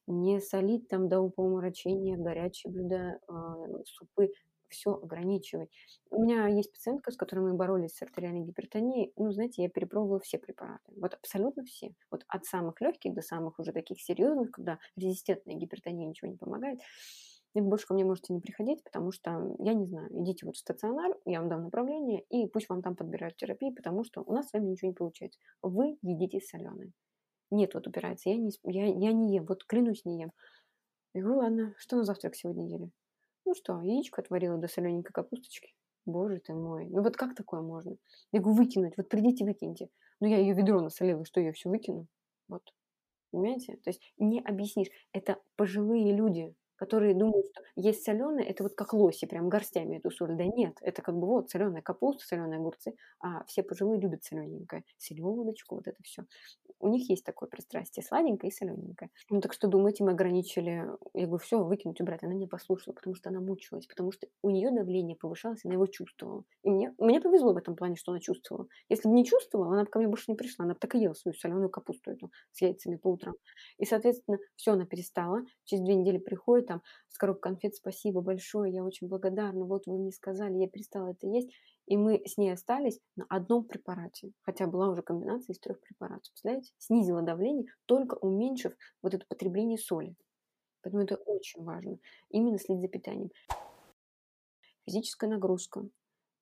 не 0.07 0.40
солить 0.40 0.88
там 0.88 1.09
до 1.09 1.20
упомрачения 1.20 2.16
горячие 2.16 2.72
блюда, 2.72 3.18
а, 3.28 3.55
супы, 3.84 4.30
все 4.72 4.94
ограничивать. 4.94 5.70
У 6.11 6.22
меня 6.22 6.48
есть 6.48 6.72
пациентка, 6.72 7.12
с 7.12 7.16
которой 7.16 7.40
мы 7.40 7.55
боролись 7.55 7.94
с 7.94 8.03
артериальной 8.03 8.40
гипертонией. 8.40 9.12
Ну, 9.16 9.30
знаете, 9.30 9.62
я 9.62 9.68
перепробовала 9.68 10.18
все 10.20 10.38
препараты. 10.38 10.82
Вот 10.96 11.14
абсолютно 11.14 11.64
все. 11.64 11.94
Вот 12.11 12.24
от 12.26 12.44
самых 12.46 12.80
легких 12.80 13.14
до 13.14 13.22
самых 13.22 13.59
уже 13.59 13.72
таких 13.72 14.00
серьезных, 14.00 14.50
когда 14.50 14.78
резистентная 14.96 15.55
гипертония 15.55 16.09
ничего 16.09 16.30
не 16.30 16.36
помогает. 16.36 16.80
И 17.55 17.61
больше 17.61 17.86
ко 17.86 17.92
мне 17.92 18.05
можете 18.05 18.32
не 18.32 18.40
приходить, 18.40 18.82
потому 18.82 19.12
что, 19.12 19.55
я 19.59 19.74
не 19.74 19.84
знаю, 19.84 20.09
идите 20.22 20.46
вот 20.46 20.57
в 20.57 20.59
стационар, 20.59 21.14
я 21.26 21.40
вам 21.40 21.50
дам 21.50 21.64
направление, 21.64 22.24
и 22.30 22.46
пусть 22.46 22.70
вам 22.70 22.80
там 22.80 22.96
подбирают 22.96 23.36
терапию, 23.36 23.74
потому 23.74 24.05
что 24.05 24.22
у 24.22 24.32
нас 24.32 24.48
с 24.48 24.53
вами 24.55 24.68
ничего 24.68 24.88
не 24.88 24.94
получается. 24.94 25.38
Вы 25.61 25.98
едите 26.00 26.40
соленое. 26.40 26.92
Нет, 27.53 27.74
вот 27.74 27.86
упирается. 27.86 28.30
Я 28.30 28.38
не, 28.38 28.50
я, 28.64 28.86
я 28.86 29.12
не 29.12 29.34
ем, 29.34 29.44
вот 29.44 29.64
клянусь, 29.64 30.07
не 30.07 30.20
ем. 30.20 30.32
Я 31.12 31.20
говорю, 31.20 31.38
ладно, 31.40 31.74
что 31.76 31.96
на 31.96 32.05
завтрак 32.05 32.34
сегодня 32.34 32.66
ели? 32.66 32.90
Ну 33.44 33.55
что, 33.55 33.82
яичко 33.82 34.22
отварила 34.22 34.57
до 34.57 34.68
солененькой 34.68 35.12
капусточки. 35.12 35.74
Боже 36.07 36.40
ты 36.40 36.55
мой, 36.55 36.86
ну 36.86 37.03
вот 37.03 37.18
как 37.18 37.34
такое 37.34 37.61
можно? 37.61 37.96
Я 38.32 38.40
говорю, 38.40 38.57
выкинуть, 38.57 38.94
вот 38.96 39.11
придите, 39.11 39.44
выкиньте. 39.44 39.90
Ну 40.20 40.28
я 40.28 40.38
ее 40.38 40.55
ведро 40.55 40.80
насолила, 40.80 41.26
что 41.26 41.42
я 41.42 41.53
все 41.53 41.68
выкину? 41.68 42.07
Вот. 42.48 42.62
Понимаете? 43.32 43.76
То 43.84 43.90
есть 43.90 44.00
не 44.16 44.40
объяснишь. 44.40 44.88
Это 45.12 45.38
пожилые 45.57 46.11
люди, 46.16 46.55
которые 46.83 47.14
думают, 47.14 47.47
что 47.47 47.62
есть 47.76 48.03
соленое, 48.03 48.45
это 48.45 48.64
вот 48.64 48.74
как 48.74 48.93
лоси, 48.93 49.24
прям 49.26 49.49
горстями 49.49 49.99
эту 49.99 50.11
соль. 50.11 50.35
Да 50.35 50.45
нет, 50.45 50.78
это 50.80 51.01
как 51.01 51.16
бы 51.16 51.28
вот 51.28 51.49
соленая 51.49 51.80
капуста, 51.80 52.26
соленые 52.26 52.59
огурцы, 52.59 52.97
а 53.20 53.45
все 53.45 53.62
пожилые 53.62 54.01
любят 54.01 54.24
солененькое, 54.24 54.83
селедочку, 54.97 55.76
вот 55.76 55.87
это 55.87 56.03
все. 56.03 56.24
У 56.80 56.89
них 56.89 57.09
есть 57.09 57.24
такое 57.24 57.49
пристрастие, 57.49 58.03
сладенькое 58.03 58.51
и 58.51 58.53
солененькое. 58.53 59.12
Ну 59.30 59.41
так 59.41 59.53
что 59.53 59.68
думаете, 59.68 60.03
мы 60.03 60.11
ограничили, 60.11 60.85
я 61.14 61.26
говорю, 61.26 61.39
все, 61.39 61.62
выкинуть, 61.62 62.01
убрать. 62.01 62.24
Она 62.24 62.35
не 62.35 62.49
послушала, 62.49 62.95
потому 62.95 63.14
что 63.14 63.28
она 63.30 63.39
мучилась, 63.41 63.87
потому 63.87 64.11
что 64.11 64.26
у 64.43 64.51
нее 64.51 64.72
давление 64.72 65.14
повышалось, 65.14 65.64
она 65.64 65.74
его 65.74 65.87
чувствовала. 65.87 66.43
И 66.64 66.70
мне, 66.70 66.93
мне 66.99 67.20
повезло 67.20 67.53
в 67.53 67.59
этом 67.59 67.76
плане, 67.76 67.95
что 67.95 68.11
она 68.11 68.20
чувствовала. 68.20 68.66
Если 68.89 69.09
бы 69.09 69.14
не 69.14 69.24
чувствовала, 69.24 69.72
она 69.72 69.85
бы 69.85 69.91
ко 69.91 70.01
мне 70.01 70.09
больше 70.09 70.24
не 70.33 70.35
пришла, 70.35 70.64
она 70.64 70.74
бы 70.74 70.80
так 70.80 70.97
и 70.97 70.99
ела 70.99 71.14
свою 71.14 71.37
соленую 71.37 71.70
капусту 71.70 72.11
эту 72.11 72.33
с 72.51 72.61
яйцами 72.61 72.97
по 72.97 73.07
утрам. 73.07 73.37
И, 73.78 73.85
соответственно, 73.85 74.39
все, 74.57 74.72
она 74.72 74.85
перестала. 74.85 75.45
Через 75.62 75.85
две 75.85 75.95
недели 75.95 76.18
приходит, 76.18 76.72
там, 76.73 76.83
с 77.09 77.18
коробкой 77.18 77.53
конфет, 77.53 77.75
спасибо 77.75 78.23
большое, 78.23 78.73
я 78.73 78.83
очень 78.83 79.07
благодарна, 79.09 79.66
вот 79.66 79.87
вы 79.87 79.99
мне 79.99 80.11
сказали, 80.11 80.57
я 80.57 80.68
перестала 80.68 81.11
это 81.11 81.27
есть. 81.27 81.51
И 81.87 81.97
мы 81.97 82.23
с 82.25 82.39
ней 82.39 82.51
остались 82.53 83.01
на 83.16 83.27
одном 83.29 83.64
препарате, 83.64 84.33
хотя 84.43 84.66
была 84.66 84.89
уже 84.89 85.03
комбинация 85.03 85.53
из 85.53 85.59
трех 85.59 85.81
препаратов. 85.81 86.31
Представляете? 86.31 86.73
Снизила 86.79 87.23
давление, 87.23 87.66
только 87.87 88.14
уменьшив 88.14 88.73
вот 89.03 89.14
это 89.14 89.27
потребление 89.27 89.77
соли. 89.77 90.14
Поэтому 90.81 91.03
это 91.03 91.16
очень 91.16 91.62
важно. 91.62 91.99
Именно 92.31 92.59
следить 92.59 92.83
за 92.83 92.89
питанием. 92.89 93.31
Физическая 94.87 95.29
нагрузка. 95.29 95.87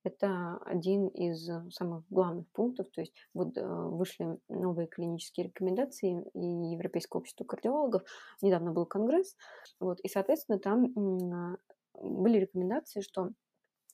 Это 0.02 0.56
один 0.64 1.08
из 1.08 1.48
э, 1.48 1.62
самых 1.70 2.04
главных 2.10 2.48
пунктов. 2.52 2.90
То 2.90 3.02
есть 3.02 3.14
вот 3.34 3.56
э, 3.56 3.64
вышли 3.64 4.38
новые 4.48 4.88
клинические 4.88 5.46
рекомендации 5.46 6.24
и 6.34 6.72
Европейского 6.72 7.20
общества 7.20 7.44
кардиологов. 7.44 8.02
Недавно 8.40 8.72
был 8.72 8.86
конгресс. 8.86 9.36
Вот, 9.78 10.00
и, 10.00 10.08
соответственно, 10.08 10.58
там 10.58 10.92
были 11.94 12.38
рекомендации, 12.38 13.00
что 13.00 13.30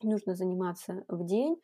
нужно 0.02 0.34
заниматься 0.34 1.04
в 1.09 1.24
день, 1.24 1.61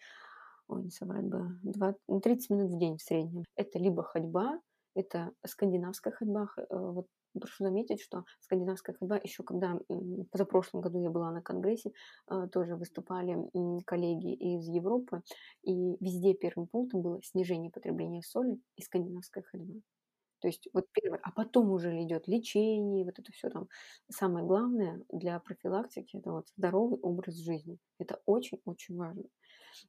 ой, 0.69 0.85
не 0.85 0.91
соврать 0.91 1.25
бы, 1.25 1.59
20, 1.63 2.01
30 2.23 2.51
минут 2.51 2.71
в 2.73 2.79
день 2.79 2.97
в 2.97 3.03
среднем. 3.03 3.45
Это 3.57 3.79
либо 3.79 4.03
ходьба, 4.03 4.61
это 4.95 5.33
скандинавская 5.47 6.13
ходьба. 6.13 6.49
Э, 6.57 6.65
вот 6.71 7.07
прошу 7.41 7.65
заметить, 7.65 8.01
что 8.01 8.25
скандинавская 8.41 8.97
ходьба, 8.97 9.19
еще 9.23 9.43
когда 9.43 9.79
позапрошлом 10.31 10.81
году 10.81 11.01
я 11.03 11.11
была 11.11 11.31
на 11.31 11.43
конгрессе, 11.43 11.93
а, 12.27 12.49
тоже 12.49 12.77
выступали 12.77 13.37
коллеги 13.85 14.35
из 14.35 14.67
Европы, 14.67 15.23
и 15.63 15.97
везде 16.01 16.35
первым 16.35 16.67
пунктом 16.67 17.03
было 17.03 17.23
снижение 17.23 17.71
потребления 17.71 18.23
соли 18.23 18.61
и 18.77 18.83
скандинавская 18.83 19.45
ходьба. 19.45 19.81
То 20.43 20.49
есть 20.49 20.69
вот 20.73 20.87
первое, 20.93 21.21
а 21.23 21.31
потом 21.31 21.71
уже 21.71 22.03
идет 22.03 22.27
лечение, 22.27 23.05
вот 23.05 23.17
это 23.17 23.31
все 23.31 23.49
там. 23.49 23.69
Самое 24.11 24.45
главное 24.45 25.01
для 25.09 25.39
профилактики– 25.39 26.17
это 26.19 26.33
вот 26.33 26.49
здоровый 26.57 26.99
образ 26.99 27.37
жизни. 27.37 27.79
Это 28.01 28.21
очень-очень 28.27 28.97
важно. 28.97 29.23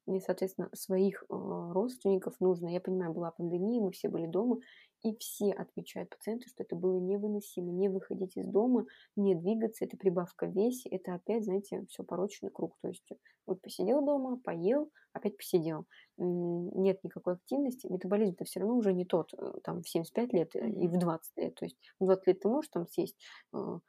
И, 0.08 0.20
соответственно, 0.20 0.70
своих 0.74 1.24
э, 1.24 1.26
родственников 1.30 2.40
нужно, 2.40 2.68
я 2.68 2.80
понимаю, 2.80 3.14
была 3.14 3.32
пандемия, 3.32 3.82
мы 3.82 3.92
все 3.92 4.10
были 4.10 4.28
дома, 4.28 4.60
и 5.04 5.16
все 5.18 5.52
отмечают 5.52 6.10
пациенты, 6.10 6.48
что 6.50 6.64
это 6.64 6.76
было 6.76 6.98
невыносимо. 6.98 7.72
Не 7.72 7.90
выходить 7.90 8.38
из 8.38 8.48
дома, 8.48 8.86
не 9.16 9.36
двигаться, 9.36 9.86
это 9.86 9.98
прибавка 9.98 10.48
в 10.48 10.56
весе, 10.56 10.90
это 10.90 11.14
опять, 11.14 11.46
знаете, 11.46 11.86
все 11.90 12.04
порочный 12.04 12.50
круг. 12.50 12.78
То 12.82 12.88
есть 12.88 13.08
вот 13.46 13.62
посидел 13.62 14.04
дома, 14.04 14.38
поел, 14.38 14.90
опять 15.14 15.38
посидел. 15.38 15.86
Нет 16.18 17.04
никакой 17.04 17.36
активности. 17.36 17.88
Метаболизм-то 17.88 18.46
все 18.46 18.60
равно 18.60 18.76
уже 18.76 18.94
не 18.94 19.06
тот, 19.06 19.34
э, 19.34 19.54
там, 19.64 19.82
в 19.82 19.90
75 19.90 20.34
лет 20.34 20.56
э, 20.56 20.70
и 20.70 20.88
в 20.88 20.98
20 20.98 21.38
лет. 21.38 21.56
То 21.56 21.66
есть 21.66 21.78
в 22.00 22.06
20 22.06 22.28
лет 22.28 22.40
ты 22.42 22.48
можешь 22.50 22.70
там 22.70 22.88
съесть 22.88 23.18
э, 23.54 23.80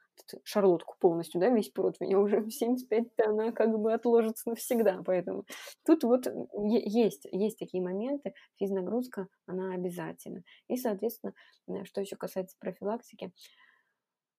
шарлотку 0.43 0.95
полностью, 0.99 1.41
да, 1.41 1.49
весь 1.49 1.69
противень, 1.69 2.15
а 2.15 2.19
уже 2.19 2.39
в 2.41 2.49
75 2.49 3.07
она 3.25 3.51
как 3.51 3.77
бы 3.77 3.93
отложится 3.93 4.49
навсегда. 4.49 5.01
Поэтому 5.05 5.45
тут 5.85 6.03
вот 6.03 6.27
есть, 6.53 7.27
есть 7.31 7.59
такие 7.59 7.83
моменты, 7.83 8.33
физнагрузка, 8.57 9.27
она 9.45 9.73
обязательна. 9.73 10.43
И, 10.67 10.77
соответственно, 10.77 11.33
что 11.83 12.01
еще 12.01 12.15
касается 12.15 12.55
профилактики, 12.59 13.33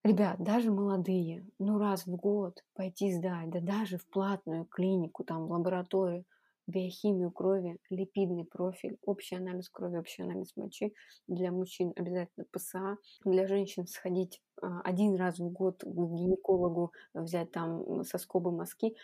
Ребят, 0.03 0.41
даже 0.41 0.71
молодые, 0.71 1.45
ну 1.59 1.79
раз 1.79 2.05
в 2.05 2.15
год 2.15 2.63
пойти 2.75 3.11
сдать, 3.11 3.49
да 3.49 3.59
даже 3.59 3.97
в 3.97 4.05
платную 4.07 4.63
клинику, 4.63 5.25
там, 5.25 5.47
в 5.47 5.51
лабораторию, 5.51 6.23
биохимию 6.67 7.31
крови, 7.31 7.77
липидный 7.89 8.45
профиль, 8.45 8.97
общий 9.03 9.35
анализ 9.35 9.69
крови, 9.69 9.97
общий 9.97 10.23
анализ 10.23 10.55
мочи. 10.55 10.93
Для 11.27 11.51
мужчин 11.51 11.93
обязательно 11.95 12.45
ПСА. 12.51 12.97
Для 13.23 13.47
женщин 13.47 13.87
сходить 13.87 14.41
а, 14.61 14.81
один 14.81 15.15
раз 15.15 15.39
в 15.39 15.49
год 15.49 15.81
к 15.81 15.87
гинекологу, 15.87 16.91
взять 17.13 17.51
там 17.51 18.03
соскобы 18.03 18.51
мазки. 18.51 18.95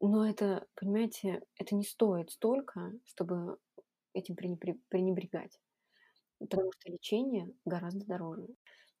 Но 0.00 0.26
это, 0.26 0.66
понимаете, 0.74 1.42
это 1.58 1.74
не 1.74 1.84
стоит 1.84 2.30
столько, 2.30 2.92
чтобы 3.04 3.58
этим 4.12 4.36
пренебре 4.36 4.78
пренебрегать, 4.88 5.60
потому 6.38 6.70
что 6.72 6.92
лечение 6.92 7.50
гораздо 7.64 8.06
дороже. 8.06 8.46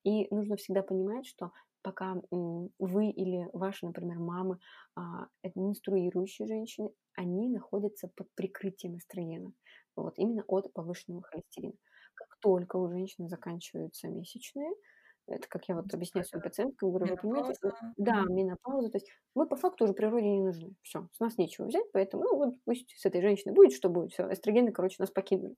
И 0.04 0.32
нужно 0.34 0.56
всегда 0.56 0.82
понимать, 0.82 1.26
что 1.26 1.52
пока, 1.86 2.16
вы 2.32 3.10
или 3.10 3.48
ваши, 3.54 3.86
например, 3.86 4.18
мамы, 4.18 4.58
а, 4.96 5.28
менструирующие 5.56 6.48
женщины, 6.48 6.90
они 7.14 7.48
находятся 7.50 8.08
под 8.16 8.28
прикрытием 8.34 8.98
эстрогена. 8.98 9.52
Вот 9.96 10.18
именно 10.18 10.44
от 10.48 10.72
повышенного 10.74 11.22
холестерина. 11.22 11.74
Как 12.16 12.28
только 12.40 12.76
у 12.78 12.88
женщины 12.90 13.28
заканчиваются 13.28 14.08
месячные, 14.08 14.72
это 15.28 15.48
как 15.48 15.68
я 15.68 15.76
вот 15.76 15.94
объясняю 15.94 16.24
своим 16.26 16.42
пациенткам, 16.42 16.90
говорю: 16.90 17.08
"Вы 17.08 17.18
понимаете, 17.18 17.56
да, 17.98 18.22
менопауза, 18.24 18.90
то 18.90 18.98
есть 18.98 19.08
мы 19.36 19.46
по 19.48 19.56
факту 19.56 19.84
уже 19.84 19.94
природе 19.94 20.26
не 20.28 20.42
нужны. 20.42 20.74
Всё, 20.82 21.08
с 21.12 21.20
нас 21.20 21.38
нечего 21.38 21.66
взять, 21.66 21.86
поэтому, 21.92 22.24
ну, 22.24 22.36
вот 22.36 22.54
пусть 22.64 22.90
с 22.98 23.06
этой 23.06 23.22
женщиной 23.22 23.54
будет, 23.54 23.72
что 23.74 23.88
будет. 23.90 24.12
Всё, 24.12 24.32
эстрогены, 24.32 24.72
короче, 24.72 24.96
нас 25.00 25.10
покинули". 25.12 25.56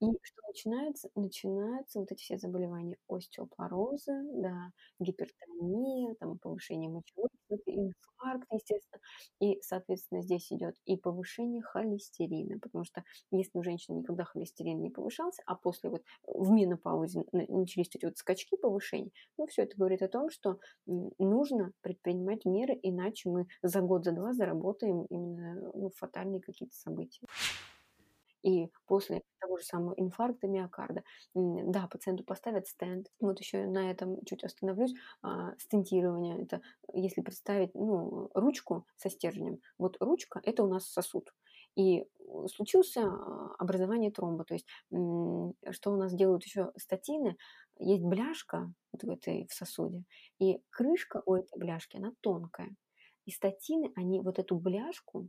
И 0.00 0.06
что 0.22 0.42
начинается? 0.48 1.08
Начинаются 1.14 2.00
вот 2.00 2.10
эти 2.12 2.22
все 2.22 2.36
заболевания: 2.38 2.96
остеопорозы, 3.08 4.12
да, 4.34 4.70
гипертония, 4.98 6.14
там, 6.18 6.38
повышение 6.38 6.90
мочевой 6.90 7.28
инфаркт, 7.66 8.46
естественно. 8.50 9.00
И, 9.40 9.60
соответственно, 9.62 10.22
здесь 10.22 10.50
идет 10.52 10.74
и 10.86 10.96
повышение 10.96 11.62
холестерина, 11.62 12.58
потому 12.58 12.84
что 12.84 13.04
если 13.30 13.58
у 13.58 13.62
женщины 13.62 13.96
никогда 13.98 14.24
холестерин 14.24 14.80
не 14.80 14.90
повышался, 14.90 15.42
а 15.46 15.54
после 15.54 15.90
вот 15.90 16.02
в 16.26 16.50
менопаузе 16.50 17.24
на 17.32 17.44
начались 17.48 17.88
эти 17.94 18.06
вот 18.06 18.16
скачки 18.16 18.56
повышения, 18.56 19.10
ну, 19.38 19.46
всё 19.46 19.62
это 19.62 19.76
говорит 19.76 20.02
о 20.02 20.08
том, 20.08 20.30
что, 20.30 20.58
нужно 20.86 21.72
предпринимать 21.82 22.44
меры, 22.46 22.78
иначе 22.82 23.28
мы 23.28 23.46
за 23.62 23.80
год, 23.82 24.04
за 24.04 24.12
2 24.12 24.32
заработаем 24.32 25.04
именно, 25.10 25.54
ну, 25.74 25.90
фатальные 25.96 26.40
какие-то 26.40 26.74
события. 26.74 27.26
И 28.42 28.68
после 28.86 29.22
того 29.40 29.58
же 29.58 29.64
самого 29.64 29.94
инфаркта 29.96 30.48
миокарда, 30.48 31.02
да, 31.34 31.86
пациенту 31.88 32.24
поставят 32.24 32.66
стенд. 32.68 33.08
Вот 33.20 33.38
еще 33.40 33.66
на 33.66 33.90
этом 33.90 34.24
чуть 34.24 34.44
остановлюсь. 34.44 34.94
А, 35.22 35.54
стентирование- 35.58 36.42
это 36.42 36.60
если 36.92 37.20
представить, 37.22 37.74
ну, 37.74 38.30
ручку 38.34 38.86
со 38.96 39.10
стержнем. 39.10 39.60
Вот 39.78 39.96
ручка- 40.00 40.40
это 40.44 40.64
у 40.64 40.68
нас 40.68 40.86
сосуд. 40.86 41.32
И, 41.76 42.00
э, 42.02 42.06
случился, 42.54 43.02
а, 43.04 43.54
образование 43.58 44.10
тромба. 44.10 44.44
То 44.44 44.54
есть, 44.54 44.66
что 45.70 45.92
у 45.92 45.96
нас 45.96 46.12
делают 46.14 46.44
еще 46.44 46.72
статины? 46.76 47.36
Есть 47.78 48.02
бляшка 48.04 48.72
вот 48.92 49.02
в 49.04 49.10
этой 49.10 49.46
в 49.48 49.54
сосуде, 49.54 50.04
и 50.38 50.60
крышка 50.70 51.22
у 51.26 51.34
этой 51.34 51.58
бляшки, 51.58 51.96
она 51.96 52.12
тонкая. 52.20 52.76
И 53.26 53.30
статины, 53.30 53.92
они 53.96 54.20
вот 54.20 54.38
эту 54.38 54.56
бляшку, 54.56 55.28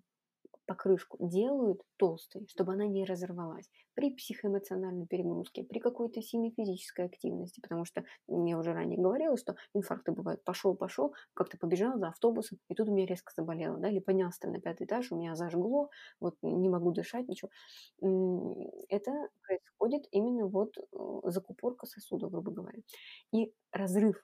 покрышку 0.65 1.17
делают 1.19 1.81
толстой, 1.97 2.47
чтобы 2.49 2.73
она 2.73 2.85
не 2.87 3.05
разорвалась 3.05 3.69
при 3.95 4.11
психоэмоциональной 4.15 5.05
перегрузке, 5.07 5.63
при 5.63 5.79
какой-то 5.79 6.21
сильной 6.21 6.51
физической 6.51 7.05
активности. 7.05 7.59
Потому 7.61 7.85
что, 7.85 8.03
я 8.27 8.57
уже 8.57 8.73
ранее 8.73 8.99
говорила, 8.99 9.37
что 9.37 9.55
инфаркты 9.73 10.11
бывают: 10.11 10.43
пошел 10.43 10.75
пошел, 10.75 11.13
как-то 11.33 11.57
побежал 11.57 11.97
за 11.99 12.07
автобусом, 12.09 12.59
и 12.69 12.75
тут 12.75 12.89
у 12.89 12.93
меня 12.93 13.05
резко 13.05 13.31
заболело, 13.35 13.77
да, 13.77 13.89
или 13.89 13.99
поднялся 13.99 14.39
там 14.41 14.51
на 14.53 14.59
5 14.61 14.81
этаж, 14.81 15.11
у 15.11 15.17
меня 15.17 15.35
зажгло, 15.35 15.89
вот 16.19 16.35
не 16.41 16.69
могу 16.69 16.91
дышать, 16.91 17.27
ничего. 17.27 17.49
Это 18.89 19.11
происходит 19.47 20.05
именно 20.11 20.47
вот, 20.47 20.77
э, 20.77 20.83
закупорка 21.31 21.85
сосудов, 21.85 22.31
грубо 22.31 22.51
говоря. 22.51 22.79
И 23.33 23.53
разрыв, 23.71 24.23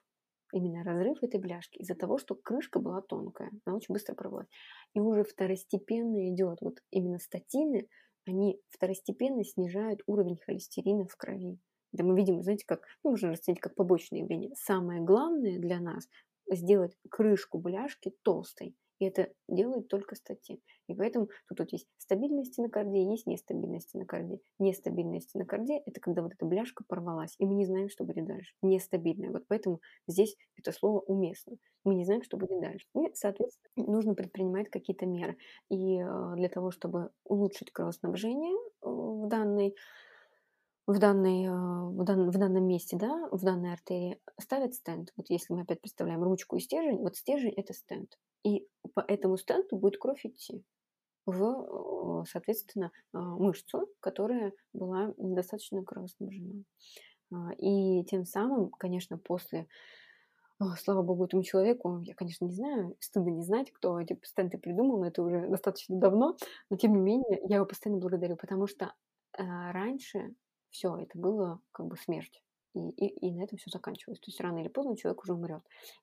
именно 0.52 0.84
разрыв 0.84 1.22
этой 1.22 1.40
бляшки 1.40 1.78
из-за 1.78 1.94
того, 1.94 2.18
что 2.18 2.34
крышка 2.34 2.78
была 2.80 3.00
тонкая, 3.02 3.50
она 3.64 3.76
очень 3.76 3.92
быстро 3.92 4.14
порвалась. 4.14 4.48
И 4.94 5.00
уже 5.00 5.24
второстепенно 5.24 6.28
идет 6.32 6.58
вот 6.60 6.78
именно 6.90 7.18
статины, 7.18 7.88
они 8.26 8.60
второстепенно 8.68 9.44
снижают 9.44 10.02
уровень 10.06 10.38
холестерина 10.44 11.06
в 11.06 11.16
крови. 11.16 11.58
Да 11.92 12.04
мы 12.04 12.16
видим, 12.16 12.42
знаете, 12.42 12.64
как, 12.66 12.82
ну, 13.02 13.10
можно 13.10 13.30
расценить 13.30 13.60
как 13.60 13.74
побочное 13.74 14.20
явление. 14.20 14.52
Самое 14.54 15.00
главное 15.00 15.58
для 15.58 15.80
нас- 15.80 16.08
сделать 16.50 16.96
крышку 17.10 17.58
бляшки 17.58 18.12
толстой, 18.22 18.74
и 19.00 19.06
это 19.06 19.32
делает 19.48 19.88
только 19.88 20.14
статин. 20.14 20.60
И 20.86 20.94
поэтому 20.94 21.28
тут 21.48 21.58
вот 21.58 21.72
есть 21.72 21.88
стабильная 21.98 22.44
стенокардия, 22.44 23.10
есть 23.10 23.26
нестабильная 23.26 23.80
стенокардия. 23.80 24.38
Нестабильная 24.60 25.20
стенокардия- 25.20 25.82
это 25.86 26.00
когда 26.00 26.22
вот 26.22 26.32
эта 26.34 26.46
бляшка 26.46 26.84
порвалась, 26.86 27.34
и 27.38 27.46
мы 27.46 27.54
не 27.54 27.66
знаем, 27.66 27.88
что 27.88 28.04
будет 28.04 28.26
дальше. 28.26 28.54
Нестабильная. 28.62 29.32
Вот 29.32 29.44
поэтому 29.48 29.80
здесь 30.06 30.36
это 30.56 30.72
слово 30.72 31.00
уместно. 31.00 31.56
Мы 31.84 31.94
не 31.94 32.04
знаем, 32.04 32.22
что 32.22 32.36
будет 32.36 32.60
дальше. 32.60 32.86
И, 32.94 33.10
соответственно, 33.14 33.86
нужно 33.90 34.14
предпринимать 34.14 34.68
какие-то 34.70 35.06
меры. 35.06 35.36
И, 35.70 35.98
э, 35.98 36.34
для 36.36 36.48
того, 36.50 36.70
чтобы 36.70 37.10
улучшить 37.24 37.72
кровоснабжение, 37.72 38.54
э, 38.82 38.86
в 38.86 39.26
данной 39.28 39.74
в 40.90 40.98
данной, 40.98 41.44
э, 41.44 41.50
в 41.50 42.04
дан 42.04 42.30
в 42.30 42.38
данном 42.38 42.66
месте, 42.66 42.96
да, 42.96 43.28
в 43.30 43.42
данной 43.44 43.72
артерии, 43.72 44.20
ставят 44.40 44.74
стенд. 44.74 45.12
Вот 45.16 45.26
если 45.30 45.52
мы 45.54 45.62
опять 45.62 45.80
представляем 45.80 46.22
ручку 46.22 46.56
и 46.56 46.60
стержень, 46.60 46.98
вот 46.98 47.14
стержень- 47.16 47.54
это 47.56 47.72
стенд. 47.74 48.18
И 48.44 48.66
по 48.94 49.00
этому 49.00 49.36
стенту 49.36 49.76
будет 49.76 49.98
кровь 49.98 50.24
идти 50.24 50.64
в, 51.26 51.42
э, 51.42 52.24
соответственно, 52.30 52.92
э, 53.14 53.18
мышцу, 53.18 53.88
которая 54.00 54.52
была 54.72 55.14
недостаточно 55.18 55.84
кровоснабжена. 55.84 56.64
А, 57.32 57.52
и 57.58 58.04
тем 58.04 58.24
самым, 58.24 58.70
конечно, 58.70 59.18
после, 59.18 59.68
слава 60.78 61.02
богу, 61.02 61.24
этому 61.24 61.42
человеку, 61.42 62.00
я, 62.04 62.14
конечно, 62.14 62.44
не 62.46 62.54
знаю, 62.54 62.96
стыдно 63.00 63.30
не 63.30 63.42
знать, 63.42 63.72
кто 63.72 64.00
эти 64.00 64.18
стенты 64.24 64.58
придумал, 64.58 64.98
но 64.98 65.06
это 65.06 65.22
уже 65.22 65.48
достаточно 65.48 65.98
давно, 65.98 66.36
но 66.70 66.76
тем 66.76 66.94
не 66.94 67.00
менее 67.00 67.40
я 67.48 67.56
его 67.56 67.66
постоянно 67.66 68.00
благодарю, 68.00 68.36
потому 68.36 68.66
что, 68.66 68.92
раньше 69.38 70.34
всё, 70.70 70.96
это 70.96 71.18
было 71.18 71.60
как 71.72 71.86
бы 71.86 71.96
смерть. 71.96 72.42
И 72.74 72.80
и 72.90 73.06
и 73.28 73.32
на 73.32 73.42
этом 73.44 73.58
всё 73.58 73.70
заканчивалось. 73.70 74.20
То 74.20 74.28
есть 74.30 74.40
рано 74.40 74.58
или 74.60 74.68
поздно 74.68 74.96
человек 74.96 75.22
уже 75.24 75.34
умрет. 75.34 75.62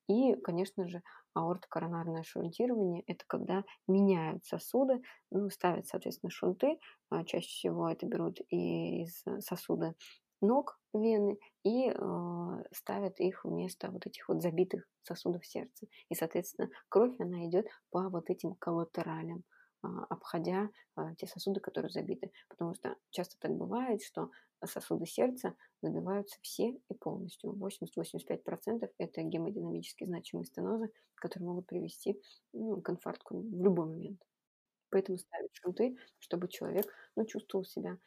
И, 0.09 0.36
конечно 0.36 0.88
же, 0.88 1.01
аортокоронарное 1.34 2.24
шунтирование- 2.24 3.03
это 3.07 3.24
когда 3.28 3.63
меняют 3.88 4.45
сосуды, 4.45 5.01
ну, 5.32 5.49
ставят, 5.49 5.88
соответственно, 5.88 6.30
шунты. 6.32 6.80
А, 7.09 7.24
чаще 7.26 7.47
всего 7.47 7.89
это 7.89 8.05
берут 8.05 8.39
из 8.49 9.24
сосуда 9.39 9.95
ног, 10.41 10.80
вены, 10.93 11.38
и, 11.63 11.89
э, 11.89 12.63
ставят 12.74 13.20
их 13.20 13.45
вместо 13.45 13.89
вот 13.91 14.05
этих 14.05 14.28
вот 14.30 14.41
забитых 14.41 14.86
сосудов 15.03 15.45
сердца. 15.45 15.88
И, 16.09 16.15
соответственно, 16.15 16.70
кровь, 16.89 17.15
она 17.20 17.45
идет 17.47 17.68
по 17.91 18.09
вот 18.09 18.30
этим 18.30 18.55
коллатералям, 18.55 19.43
обходя, 19.84 20.69
а, 20.95 21.13
те 21.15 21.28
сосуды, 21.28 21.59
которые 21.59 21.91
забиты. 21.91 22.32
Потому 22.49 22.73
что 22.75 22.95
часто 23.11 23.38
так 23.39 23.51
бывает, 23.55 24.01
что 24.03 24.32
сосуды 24.65 25.05
сердца 25.05 25.55
забиваются 25.82 26.38
все 26.41 26.69
и 26.89 26.93
полностью. 26.95 27.53
80-85 27.53 28.43
% 28.43 28.91
это 28.97 29.21
гемодинамически 29.23 30.05
значимые 30.05 30.45
стенозы, 30.45 30.91
которые 31.15 31.47
могут 31.47 31.67
привести, 31.67 32.19
ну, 32.53 32.82
к 32.82 32.89
инфаркту 32.89 33.39
в 33.39 33.61
любой 33.63 33.86
момент. 33.88 34.21
Поэтому 34.89 35.17
ставят 35.17 35.51
шунты, 35.53 35.97
чтобы 36.19 36.47
человек, 36.49 36.88
ну, 37.15 37.25
чувствовал 37.25 37.65
себя, 37.65 37.97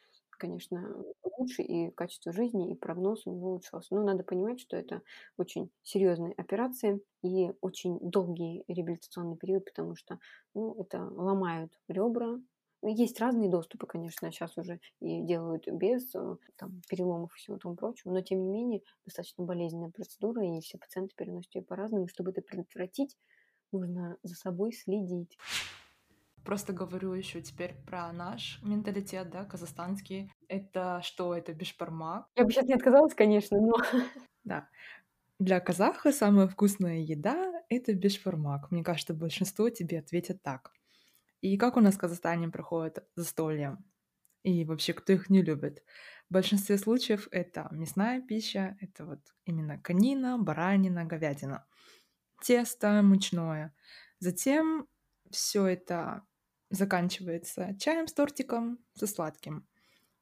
конечно, 0.41 0.95
лучше, 1.37 1.61
и 1.63 1.91
качество 1.91 2.33
жизни, 2.33 2.71
и 2.71 2.75
прогноз 2.75 3.27
у 3.27 3.31
него 3.31 3.49
улучшался. 3.51 3.95
Но 3.95 4.03
надо 4.03 4.23
понимать, 4.23 4.59
что 4.59 4.77
это 4.77 5.01
очень 5.37 5.71
серьезные 5.83 6.33
операции 6.33 7.01
и 7.23 7.51
очень 7.61 7.99
долгий 8.01 8.63
реабилитационный 8.67 9.37
период, 9.37 9.65
потому 9.65 9.95
что, 9.95 10.19
ну, 10.55 10.75
это 10.81 11.03
ломают 11.05 11.71
ребра. 11.87 12.39
Ну, 12.83 12.89
есть 12.89 13.19
разные 13.21 13.49
доступы, 13.49 13.85
конечно, 13.87 14.31
щас 14.31 14.57
уже 14.57 14.79
и 15.01 15.21
делают 15.21 15.67
без, 15.67 16.15
э, 16.15 16.37
там, 16.57 16.81
переломов 16.89 17.33
и 17.35 17.37
всего 17.39 17.57
тому 17.59 17.75
прочего, 17.75 18.11
но 18.11 18.21
тем 18.21 18.39
не 18.43 18.49
менее 18.49 18.81
достаточно 19.05 19.43
болезненная 19.45 19.91
процедура, 19.91 20.43
и 20.45 20.61
все 20.61 20.79
пациенты 20.79 21.13
переносят 21.15 21.53
её 21.55 21.63
по-разному. 21.65 22.07
Чтобы 22.07 22.31
это 22.31 22.41
предотвратить, 22.41 23.17
нужно 23.71 24.17
за 24.23 24.35
собой 24.35 24.73
следить. 24.73 25.37
Просто 26.45 26.73
говорю 26.73 27.13
еще 27.13 27.41
теперь 27.41 27.75
про 27.85 28.11
наш 28.11 28.59
менталитет, 28.63 29.29
да, 29.29 29.45
казахстанский. 29.45 30.31
Это 30.47 31.01
что? 31.03 31.35
Это 31.35 31.53
бешбармак. 31.53 32.25
Я 32.35 32.45
бы 32.45 32.51
щас 32.51 32.65
не 32.65 32.73
отказалась, 32.73 33.13
конечно, 33.13 33.59
но 33.59 33.73
Да. 34.43 34.67
Для 35.39 35.59
казаха 35.59 36.11
самая 36.11 36.47
вкусная 36.47 36.99
еда- 36.99 37.63
это 37.69 37.93
бешбармак. 37.93 38.71
Мне 38.71 38.83
кажется, 38.83 39.13
большинство 39.13 39.69
тебе 39.69 39.99
ответят 39.99 40.41
так. 40.43 40.71
И 41.41 41.57
как 41.57 41.77
у 41.77 41.81
нас 41.81 41.95
в 41.95 41.99
Казахстане 41.99 42.49
проходит 42.49 43.05
застолья? 43.15 43.77
И 44.43 44.65
вообще, 44.65 44.93
кто 44.93 45.13
их 45.13 45.29
не 45.29 45.41
любит? 45.43 45.83
В 46.29 46.33
большинстве 46.33 46.77
случаев 46.77 47.27
это 47.31 47.67
мясная 47.71 48.21
пища, 48.21 48.77
это 48.81 49.05
вот 49.05 49.21
именно 49.45 49.79
конина, 49.79 50.37
баранина, 50.39 51.05
говядина, 51.05 51.67
тесто 52.41 53.01
мучное. 53.03 53.75
Затем 54.19 54.87
всё 55.31 55.67
это 55.67 56.23
заканчивается 56.71 57.75
чаем 57.79 58.07
с 58.07 58.13
тортиком, 58.13 58.79
со 58.93 59.05
сладким. 59.05 59.67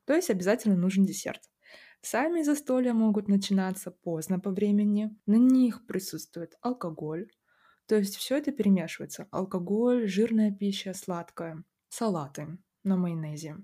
То 0.05 0.13
есть 0.13 0.29
обязательно 0.29 0.75
нужен 0.75 1.05
десерт. 1.05 1.41
Сами 2.01 2.41
застолья 2.41 2.93
могут 2.93 3.27
начинаться 3.27 3.91
поздно 3.91 4.39
по 4.39 4.51
времени, 4.51 5.15
на 5.25 5.35
них 5.35 5.85
присутствует 5.85 6.55
алкоголь, 6.61 7.29
То 7.87 7.95
есть 7.95 8.17
все 8.17 8.37
это 8.37 8.51
перемешивается: 8.51 9.27
алкоголь, 9.31 10.07
жирная 10.07 10.51
пища, 10.51 10.93
сладкое, 10.93 11.63
салаты 11.89 12.57
на 12.83 12.97
майонезе. 12.97 13.57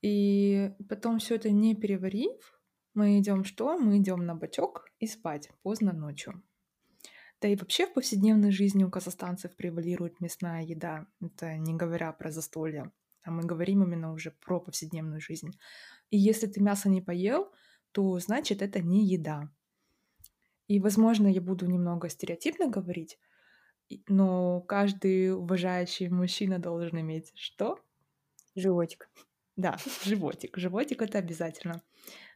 И 0.00 0.70
потом 0.88 1.18
все 1.18 1.36
это 1.36 1.50
не 1.50 1.74
переварив, 1.74 2.58
мы 2.94 3.20
идем 3.20 3.44
что? 3.44 3.78
Мы 3.78 3.98
идем 3.98 4.26
на 4.26 4.34
бочок 4.34 4.86
и 4.98 5.06
спать 5.06 5.50
поздно 5.62 5.92
ночью. 5.92 6.42
Да 7.40 7.48
и 7.48 7.56
вообще 7.56 7.86
в 7.86 7.94
повседневной 7.94 8.50
жизни 8.50 8.82
у 8.82 8.90
казахстанцев 8.90 9.54
превалирует 9.54 10.20
мясная 10.20 10.64
еда. 10.64 11.06
Это 11.20 11.56
не 11.56 11.74
говоря 11.74 12.12
про 12.12 12.32
застолье, 12.32 12.90
а 13.22 13.30
мы 13.30 13.44
говорим 13.44 13.84
именно 13.84 14.12
уже 14.12 14.32
про 14.32 14.60
повседневную 14.60 15.20
жизнь. 15.20 15.50
И 16.10 16.18
если 16.18 16.46
ты 16.46 16.60
мясо 16.60 16.88
не 16.88 17.00
поел, 17.00 17.52
то 17.92 18.18
значит 18.18 18.60
это 18.60 18.80
не 18.80 19.06
еда. 19.06 19.50
И, 20.66 20.80
возможно, 20.80 21.28
я 21.28 21.40
буду 21.40 21.66
немного 21.66 22.08
стереотипно 22.08 22.68
говорить, 22.68 23.18
но 24.08 24.60
каждый 24.60 25.32
уважающий 25.32 26.08
мужчина 26.08 26.58
должен 26.58 27.00
иметь 27.00 27.32
что? 27.34 27.78
Животик. 28.54 29.08
Да, 29.56 29.78
животик. 30.04 30.56
Животик 30.58 31.02
это 31.02 31.18
обязательно. 31.18 31.82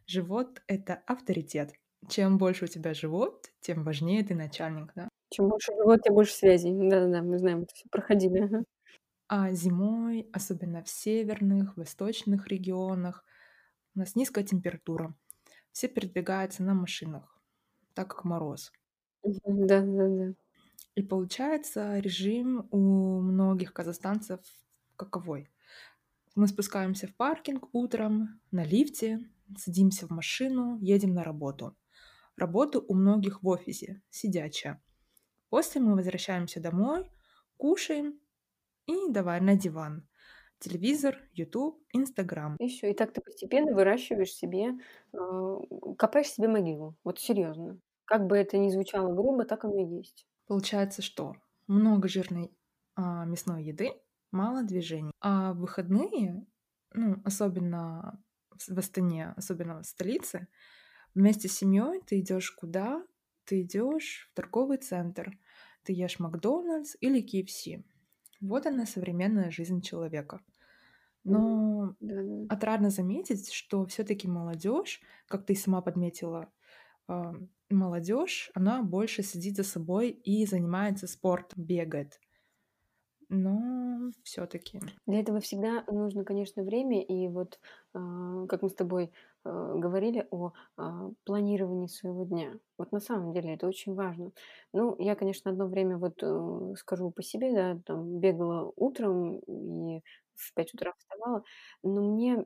Живот 0.07 0.63
это 0.67 1.03
авторитет. 1.07 1.75
Чем 2.09 2.39
больше 2.39 2.65
у 2.65 2.69
тебя 2.69 2.95
живот, 2.95 3.51
тем 3.61 3.85
важнее 3.85 4.25
ты 4.25 4.35
начальник, 4.35 4.93
да. 4.95 5.09
Чем 5.31 5.49
больше 5.49 5.73
живот, 5.73 6.03
тем 6.03 6.15
больше 6.15 6.35
связей. 6.35 6.73
Да-да-да, 6.73 7.23
мы 7.23 7.39
знаем, 7.39 7.63
это 7.63 7.75
все 7.75 7.89
проходили. 7.91 8.41
Ага. 8.41 8.65
А 9.29 9.51
зимой, 9.53 10.29
особенно 10.33 10.83
в 10.83 10.89
северных, 10.89 11.77
восточных 11.77 12.49
регионах, 12.49 13.25
у 13.95 14.01
нас 14.01 14.15
низкая 14.15 14.45
температура. 14.45 15.15
Все 15.71 15.89
передвигаются 15.89 16.63
на 16.63 16.75
машинах, 16.75 17.41
так 17.95 18.09
как 18.09 18.25
мороз. 18.25 18.73
Да-да-да. 19.23 20.35
И 20.95 21.03
получается 21.03 21.99
режим 21.99 22.69
у 22.71 23.21
многих 23.21 23.73
казахстанцев 23.73 24.41
каковой? 24.97 25.49
Мы 26.35 26.47
спускаемся 26.47 27.07
в 27.07 27.15
паркинг 27.15 27.69
утром 27.73 28.41
на 28.51 28.65
лифте, 28.65 29.21
садимся 29.57 30.07
в 30.07 30.11
машину, 30.11 30.79
едем 30.81 31.15
на 31.15 31.25
работу. 31.25 31.77
Работа 32.37 32.81
у 32.81 32.95
многих 32.95 33.43
в 33.43 33.49
офисе, 33.49 34.03
сидячая. 34.11 34.83
После 35.51 35.81
мы 35.81 35.95
возвращаемся 35.95 36.61
домой, 36.61 37.11
кушаем 37.57 38.19
и 38.87 39.11
давай 39.11 39.41
на 39.41 39.55
диван. 39.55 40.09
Телевизор, 40.59 41.19
YouTube, 41.33 41.83
Инстаграм. 41.93 42.57
И 42.57 42.69
все. 42.69 42.91
И 42.91 42.95
так 42.95 43.13
ты 43.13 43.21
постепенно 43.21 43.75
выращиваешь 43.75 44.33
себе, 44.33 44.79
э, 45.13 45.57
копаешь 45.99 46.29
себе 46.29 46.49
могилу. 46.49 46.97
Вот 47.05 47.19
серьезно. 47.19 47.81
Как 48.05 48.27
бы 48.27 48.37
это 48.37 48.59
ни 48.59 48.71
звучало 48.71 49.13
грубо, 49.13 49.45
так 49.45 49.65
оно 49.65 49.79
и 49.79 49.97
есть. 49.97 50.27
Получается, 50.47 51.03
что 51.03 51.35
много 51.67 52.09
жирной 52.09 52.57
а, 52.95 53.25
мясной 53.25 53.65
еды, 53.65 53.93
мало 54.31 54.63
движений. 54.63 55.13
А 55.21 55.53
в 55.53 55.59
выходные, 55.59 56.47
ну, 56.93 57.23
особенно 57.25 58.23
в 58.51 58.79
Астане, 58.79 59.33
особенно 59.37 59.83
в 59.83 59.87
столице, 59.87 60.49
вместе 61.15 61.49
с 61.49 61.55
семьей 61.59 62.01
ты 62.07 62.21
идешь 62.21 62.51
куда? 62.53 63.05
Ты 63.45 63.63
идешь 63.63 64.29
в 64.31 64.35
торговый 64.37 64.79
центр, 64.79 65.33
ты 65.85 65.93
ешь 65.93 66.19
Макдональдс 66.19 66.97
или 67.01 67.21
KFC. 67.21 67.85
Вот 68.41 68.67
она 68.67 68.87
современная 68.87 69.51
жизнь 69.51 69.81
человека. 69.83 70.41
Но 71.25 71.97
Да-да. 72.01 72.49
отрадно 72.49 72.91
заметить, 72.91 73.53
что 73.53 73.87
все-таки 73.87 74.29
молодежь, 74.29 75.03
как 75.29 75.47
ты 75.47 75.55
сама 75.57 75.83
подметила, 75.83 76.53
а, 77.09 77.35
молодежь, 77.71 78.51
она 78.55 78.83
больше 78.83 79.25
сидит 79.25 79.57
за 79.57 79.65
собой 79.65 80.11
и 80.11 80.47
занимается 80.47 81.09
спортом, 81.09 81.65
бегает. 81.65 82.22
Но 83.35 84.11
все-таки. 84.25 84.79
Для 85.07 85.21
этого 85.21 85.41
всегда 85.41 85.85
нужно, 85.87 86.23
конечно, 86.23 86.63
время. 86.63 87.03
И 87.03 87.29
вот, 87.29 87.59
а, 87.95 88.47
как 88.47 88.61
мы 88.61 88.69
с 88.69 88.75
тобой 88.75 89.11
а, 89.43 89.75
говорили 89.75 90.27
о 90.31 90.53
а, 90.77 91.11
планировании 91.25 91.87
своего 91.87 92.25
дня. 92.25 92.59
Вот 92.77 92.93
на 92.93 93.01
самом 93.01 93.33
деле 93.33 93.55
это 93.55 93.67
очень 93.67 93.95
важно. 93.95 94.33
Ну, 94.75 94.97
я, 94.99 95.17
конечно, 95.17 95.51
одно 95.51 95.67
время 95.67 95.97
вот 95.97 96.23
э, 96.23 96.75
скажу 96.77 97.11
по 97.11 97.23
себе, 97.23 97.55
да, 97.55 97.81
там 97.87 98.21
бегала 98.21 98.71
утром 98.77 99.39
и 99.39 100.03
в 100.35 100.53
5 100.53 100.75
утра 100.75 100.93
вставала, 100.99 101.43
но 101.83 102.03
мне 102.03 102.45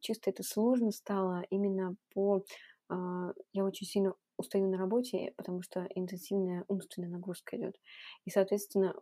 чисто 0.00 0.30
это 0.30 0.44
сложно 0.44 0.92
стало 0.92 1.42
именно 1.50 1.96
по... 2.14 2.44
Я 2.88 3.64
очень 3.64 3.86
сильно 3.86 4.14
устаю 4.40 4.68
на 4.68 4.76
работе, 4.76 5.32
потому 5.36 5.62
что 5.62 5.86
интенсивная 5.94 6.64
умственная 6.68 7.08
нагрузка 7.08 7.56
идет. 7.56 7.76
И, 8.24 8.30
соответственно, 8.30 8.94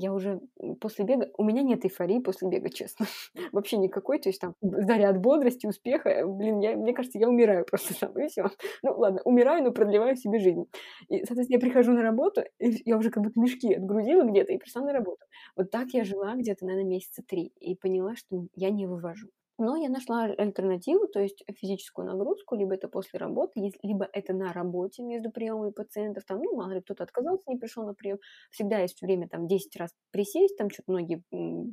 я 0.00 0.12
уже 0.12 0.40
после 0.80 1.04
бега... 1.04 1.30
У 1.38 1.44
меня 1.44 1.62
нет 1.62 1.84
эйфории 1.84 2.18
после 2.18 2.48
бега, 2.48 2.68
честно. 2.74 3.06
Вообще 3.52 3.76
никакой. 3.76 4.18
То 4.18 4.28
есть 4.28 4.40
там 4.40 4.54
заряд 4.60 5.20
бодрости, 5.20 5.66
успеха. 5.66 6.26
Блин, 6.26 6.60
я, 6.60 6.76
мне 6.76 6.92
кажется, 6.92 7.18
я 7.18 7.28
умираю 7.28 7.64
просто 7.70 7.98
там, 7.98 8.18
и 8.18 8.28
все. 8.28 8.46
Ну, 8.82 8.94
ладно, 8.96 9.20
умираю, 9.24 9.64
но 9.64 9.72
продлеваю 9.72 10.16
себе 10.16 10.38
жизнь. 10.38 10.66
И, 11.08 11.24
соответственно, 11.24 11.56
я 11.56 11.60
прихожу 11.60 11.92
на 11.92 12.02
работу, 12.02 12.42
и 12.58 12.82
я 12.84 12.96
уже 12.96 13.10
как 13.10 13.22
будто 13.22 13.40
мешки 13.40 13.74
отгрузила 13.74 14.24
где-то 14.24 14.52
и 14.52 14.58
пришла 14.58 14.82
на 14.82 14.92
работу. 14.92 15.24
Вот 15.56 15.70
так 15.70 15.88
я 15.90 16.04
жила 16.04 16.34
где-то, 16.34 16.66
наверное, 16.66 16.88
месяца 16.90 17.22
три. 17.26 17.52
И 17.60 17.74
поняла, 17.74 18.14
что 18.16 18.46
я 18.54 18.70
не 18.70 18.86
вывожу. 18.86 19.28
Но 19.58 19.76
я 19.76 19.88
нашла 19.88 20.24
альтернативу, 20.24 21.06
то 21.06 21.20
есть 21.20 21.44
физическую 21.60 22.06
нагрузку, 22.08 22.56
либо 22.56 22.74
это 22.74 22.88
после 22.88 23.20
работы, 23.20 23.70
либо 23.82 24.08
это 24.12 24.32
на 24.32 24.52
работе 24.52 25.04
между 25.04 25.30
приемами 25.30 25.70
пациентов, 25.70 26.24
там, 26.24 26.38
ну, 26.42 26.56
мало 26.56 26.72
ли 26.72 26.80
кто-то 26.80 27.04
отказался, 27.04 27.44
не 27.48 27.56
пришел 27.56 27.84
на 27.86 27.94
прием, 27.94 28.18
всегда 28.50 28.80
есть 28.80 29.00
время 29.00 29.28
там 29.28 29.46
10 29.46 29.76
раз 29.76 29.90
присесть, 30.10 30.56
там 30.56 30.70
что-то 30.70 30.90
ноги 30.92 31.22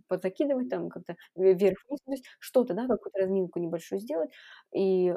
подзакидывать, 0.07 0.69
там 0.69 0.89
как-то 0.89 1.15
вверх-вниз, 1.35 1.99
то 2.05 2.11
есть 2.11 2.25
что-то, 2.39 2.75
да, 2.75 2.83
какую-то 2.87 3.17
разминку 3.19 3.59
небольшую 3.59 3.99
сделать, 3.99 4.29
и 4.73 5.09
э, 5.09 5.15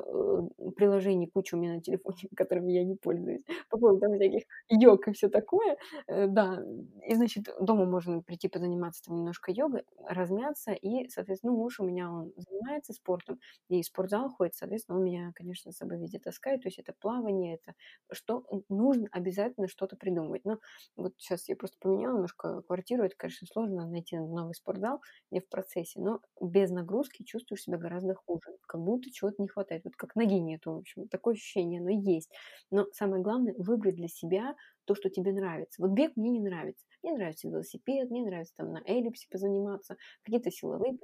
приложений 0.77 1.31
куча 1.35 1.57
у 1.57 1.59
меня 1.59 1.75
на 1.75 1.81
телефоне, 1.83 2.17
которыми 2.37 2.73
я 2.73 2.85
не 2.85 2.95
пользуюсь, 2.97 3.43
по 3.69 3.79
поводу 3.79 4.01
там 4.01 4.15
всяких 4.15 4.45
йог 4.71 5.07
и 5.09 5.13
все 5.13 5.29
такое, 5.29 5.77
э, 6.07 6.27
да, 6.29 6.63
и, 7.07 7.15
значит, 7.15 7.45
дома 7.61 7.85
можно 7.85 8.23
прийти 8.23 8.49
позаниматься 8.49 9.03
там 9.05 9.17
немножко 9.17 9.53
йогой, 9.53 9.83
размяться, 10.09 10.73
и, 10.73 11.09
соответственно, 11.11 11.53
ну, 11.53 11.59
муж 11.59 11.79
у 11.81 11.85
меня, 11.85 12.11
он 12.11 12.33
занимается 12.55 12.93
спортом 12.93 13.41
и 13.69 13.83
спортзал 13.83 14.31
ходит, 14.31 14.55
соответственно, 14.55 14.99
он 14.99 15.05
меня, 15.05 15.33
конечно, 15.35 15.73
с 15.73 15.77
собой 15.77 15.99
везде 15.99 16.19
таскает, 16.19 16.63
то 16.63 16.69
есть 16.69 16.79
это 16.79 16.93
плавание, 16.99 17.57
это 17.57 17.75
что 18.13 18.45
нужно 18.69 19.09
обязательно 19.13 19.69
что-то 19.69 19.97
придумывать. 19.97 20.45
Но 20.45 20.59
вот 20.97 21.15
сейчас 21.19 21.49
я 21.49 21.57
просто 21.57 21.77
поменяла 21.81 22.15
немножко 22.15 22.63
квартиру, 22.63 23.05
это, 23.05 23.15
конечно, 23.17 23.47
сложно 23.47 23.87
найти 23.87 24.17
новый 24.19 24.55
спортзал, 24.55 25.01
я 25.31 25.41
в 25.41 25.49
процессе, 25.49 26.01
но 26.01 26.21
без 26.41 26.71
нагрузки 26.71 27.23
чувствуешь 27.25 27.63
себя 27.63 27.79
гораздо 27.79 28.15
хуже, 28.15 28.57
как 28.67 28.81
будто 28.83 29.11
чего-то 29.11 29.41
не 29.43 29.49
хватает, 29.49 29.85
вот 29.85 29.97
как 29.97 30.15
ноги 30.17 30.35
нету, 30.39 30.73
в 30.75 30.79
общем, 30.79 31.09
такое 31.09 31.35
ощущение, 31.35 31.81
оно 31.81 31.91
есть. 31.91 32.31
Но 32.71 32.87
самое 32.93 33.23
главное, 33.23 33.55
выбрать 33.59 33.97
для 33.97 34.09
себя 34.09 34.55
то, 34.85 34.95
что 34.95 35.11
тебе 35.11 35.33
нравится. 35.33 35.81
Вот 35.83 35.93
бег 35.93 36.13
мне 36.17 36.31
не 36.31 36.41
нравится. 36.41 36.85
Мне 37.03 37.13
нравится 37.13 37.49
велосипед, 37.49 38.11
мне 38.11 38.23
нравится 38.25 38.55
там 38.57 38.73
на 38.73 38.83
эллипсе 38.87 39.27
позаниматься, 39.31 39.97
какие-то 40.23 40.51
силовые. 40.51 40.99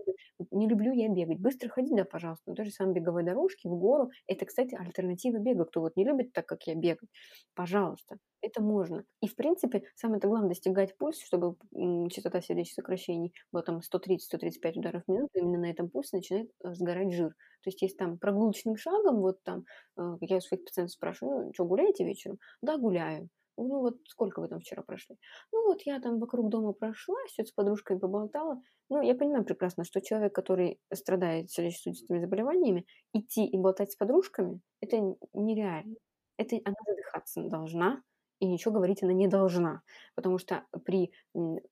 Не 0.51 0.69
люблю 0.69 0.93
я 0.93 1.09
бегать. 1.09 1.39
Быстро 1.39 1.69
ходить, 1.69 1.95
да, 1.95 2.05
пожалуйста. 2.05 2.45
Но 2.47 2.55
тоже 2.55 2.71
самые 2.71 2.95
беговые 2.95 3.25
дорожки 3.25 3.67
в 3.67 3.77
гору. 3.77 4.11
Это, 4.27 4.47
кстати, 4.47 4.75
альтернатива 4.75 5.39
бега. 5.39 5.65
Кто 5.65 5.81
вот 5.81 5.97
не 5.97 6.05
любит 6.05 6.33
так, 6.33 6.47
как 6.47 6.67
я 6.67 6.75
бегать, 6.75 7.09
пожалуйста, 7.55 8.17
это 8.43 8.63
можно. 8.63 9.05
И, 9.21 9.29
в 9.29 9.37
принципе, 9.37 9.83
самое 9.97 10.21
главное 10.21 10.49
достигать 10.51 10.97
пульс, 10.97 11.21
чтобы 11.23 11.57
частота 12.11 12.41
сердечных 12.41 12.75
сокращений 12.75 13.35
была 13.53 13.63
там 13.63 13.81
130-135 13.81 14.79
ударов 14.79 15.03
в 15.07 15.13
минуту. 15.13 15.31
Именно 15.35 15.59
на 15.59 15.71
этом 15.71 15.91
пульсе 15.91 16.17
начинает 16.17 16.51
э, 16.65 16.75
сгорать 16.75 17.13
жир. 17.13 17.31
То 17.63 17.69
есть, 17.69 17.83
есть 17.83 17.97
там 17.99 18.19
прогулочным 18.19 18.77
шагом, 18.77 19.21
вот 19.21 19.43
там, 19.43 19.65
э, 19.99 20.03
я 20.21 20.37
у 20.37 20.41
своих 20.41 20.65
пациентов 20.65 20.95
спрашиваю, 20.95 21.47
ну, 21.47 21.53
что, 21.53 21.65
гуляете 21.65 22.05
вечером? 22.05 22.39
Да, 22.63 22.79
гуляю. 22.79 23.29
Ну 23.65 23.81
вот 23.81 23.97
сколько 24.07 24.41
вы 24.41 24.49
там 24.49 24.61
вчера 24.61 24.83
прошли? 24.83 25.17
Ну 25.53 25.67
вот 25.67 25.83
я 25.83 26.01
там 26.01 26.19
вокруг 26.19 26.49
дома 26.51 26.73
прошла, 26.73 27.17
все 27.29 27.45
с 27.45 27.53
подружкой 27.53 27.99
поболтала. 27.99 28.61
Ну, 28.89 29.01
я 29.03 29.15
понимаю 29.15 29.45
прекрасно, 29.45 29.85
что 29.85 30.01
человек, 30.01 30.35
который 30.35 30.81
страдает 30.93 31.51
сердечно-сосудистыми 31.51 32.19
заболеваниями, 32.19 32.87
идти 33.13 33.47
и 33.47 33.57
болтать 33.57 33.93
с 33.93 33.97
подружками, 33.97 34.61
это 34.81 34.97
нереально. 35.33 35.95
Это 36.37 36.57
она 36.65 36.75
задыхаться 36.87 37.43
должна, 37.43 38.03
и 38.41 38.47
ничего 38.47 38.75
говорить 38.75 39.03
она 39.03 39.13
не 39.13 39.29
должна. 39.29 39.83
Потому 40.17 40.39
что 40.39 40.65
при 40.85 41.13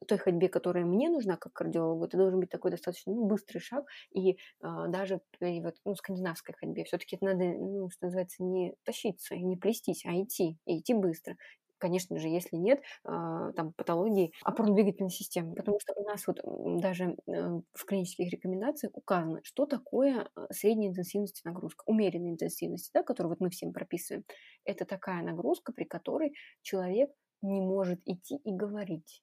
той 0.06 0.18
ходьбе, 0.18 0.48
которая 0.48 0.84
мне 0.84 1.08
нужна 1.08 1.36
как 1.36 1.54
кардиологу, 1.54 2.04
это 2.04 2.18
должен 2.18 2.38
быть 2.40 2.50
такой 2.50 2.70
достаточно 2.70 3.12
ну, 3.14 3.24
быстрый 3.24 3.58
шаг. 3.58 3.86
И 4.12 4.32
э, 4.32 4.36
даже 4.60 5.20
при 5.38 5.62
вот, 5.62 5.74
ну, 5.84 5.94
скандинавской 5.94 6.54
ходьбе 6.54 6.84
все-таки 6.84 7.16
надо, 7.22 7.44
ну, 7.44 7.88
что 7.90 8.06
называется, 8.06 8.44
не 8.44 8.74
тащиться 8.84 9.34
и 9.34 9.42
не 9.42 9.56
плестись, 9.56 10.04
а 10.04 10.12
идти. 10.22 10.58
И 10.66 10.78
идти 10.78 10.92
быстро 10.94 11.36
конечно 11.78 12.18
же, 12.18 12.28
если 12.28 12.56
нет 12.56 12.80
а, 13.04 13.52
там 13.52 13.72
патологии 13.72 14.32
опорно-двигательной 14.44 15.10
системы. 15.10 15.54
Потому 15.54 15.78
что 15.80 15.94
у 15.94 16.04
нас 16.04 16.26
вот 16.26 16.40
даже 16.80 17.16
э, 17.26 17.60
в 17.72 17.84
клинических 17.84 18.30
рекомендациях 18.30 18.92
указано, 18.96 19.40
что 19.44 19.66
такое 19.66 20.28
э, 20.36 20.46
средняя 20.50 20.90
интенсивность 20.90 21.44
нагрузка, 21.44 21.84
умеренная 21.86 22.30
интенсивность, 22.30 22.90
да, 22.92 23.02
которую 23.02 23.32
вот 23.32 23.40
мы 23.40 23.50
всем 23.50 23.72
прописываем. 23.72 24.24
Это 24.64 24.84
такая 24.84 25.22
нагрузка, 25.22 25.72
при 25.72 25.84
которой 25.84 26.32
человек 26.62 27.10
не 27.42 27.60
может 27.60 28.00
идти 28.04 28.36
и 28.36 28.52
говорить. 28.52 29.22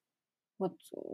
Вот 0.59 0.73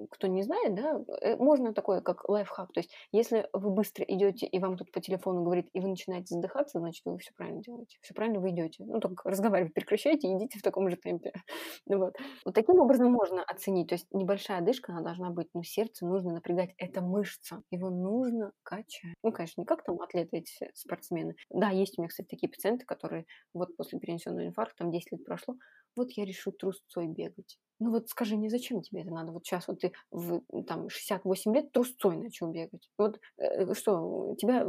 кто 0.09 0.27
не 0.27 0.43
знает, 0.43 0.75
да, 0.75 1.01
э, 1.21 1.35
можно 1.37 1.73
такое, 1.73 2.01
как 2.01 2.27
лайфхак. 2.29 2.71
То 2.73 2.79
есть, 2.79 2.91
если 3.11 3.47
вы 3.53 3.71
быстро 3.71 4.05
идете, 4.05 4.45
и 4.45 4.59
вам 4.59 4.77
тут 4.77 4.91
по 4.91 5.01
телефону 5.01 5.43
говорит, 5.43 5.69
и 5.73 5.79
вы 5.79 5.89
начинаете 5.89 6.35
задыхаться, 6.35 6.79
значит, 6.79 7.01
вы 7.05 7.17
все 7.17 7.31
правильно 7.35 7.61
делаете. 7.61 7.97
Все 8.01 8.13
правильно 8.13 8.39
вы 8.39 8.51
идете. 8.51 8.83
Ну, 8.85 8.99
только 8.99 9.29
разговаривать 9.29 9.73
прекращайте 9.73 10.31
идите 10.31 10.59
в 10.59 10.61
таком 10.61 10.89
же 10.89 10.95
темпе. 10.97 11.33
Ну 11.87 11.97
вот. 11.97 12.15
вот 12.45 12.53
таким 12.53 12.79
образом 12.79 13.11
можно 13.11 13.43
оценить. 13.43 13.89
То 13.89 13.95
есть, 13.95 14.07
небольшая 14.11 14.61
дышка, 14.61 14.91
она 14.91 15.01
должна 15.01 15.29
быть, 15.29 15.47
но 15.53 15.63
сердце 15.63 16.05
нужно 16.05 16.33
напрягать. 16.33 16.73
Это 16.77 17.01
мышца. 17.01 17.63
Его 17.71 17.89
нужно 17.89 18.51
качать. 18.63 19.15
Ну, 19.23 19.31
конечно, 19.31 19.61
не 19.61 19.65
как 19.65 19.83
там 19.83 19.99
атлеты 20.01 20.37
эти 20.37 20.71
спортсмены. 20.73 21.35
Да, 21.49 21.69
есть 21.69 21.97
у 21.97 22.01
меня, 22.01 22.09
кстати, 22.09 22.27
такие 22.27 22.49
пациенты, 22.49 22.85
которые 22.85 23.25
вот 23.53 23.75
после 23.77 23.99
перенесенного 23.99 24.45
инфаркта, 24.45 24.77
там 24.79 24.91
10 24.91 25.11
лет 25.11 25.25
прошло, 25.25 25.55
вот 25.95 26.11
я 26.11 26.25
решу 26.25 26.51
трусцой 26.51 27.07
бегать. 27.07 27.57
Ну 27.79 27.89
вот 27.89 28.09
скажи 28.09 28.37
мне, 28.37 28.47
зачем 28.49 28.83
тебе 28.83 29.01
это 29.01 29.09
надо? 29.09 29.31
Вот 29.31 29.43
сейчас 29.43 29.67
вот 29.67 29.79
ты 29.79 29.91
в 30.11 30.41
там 30.67 30.87
68 30.87 31.55
лет 31.55 31.71
трусцой 31.71 32.15
начал 32.15 32.47
бегать. 32.51 32.91
Вот 32.95 33.19
э, 33.37 33.73
что, 33.73 34.35
тебя 34.37 34.63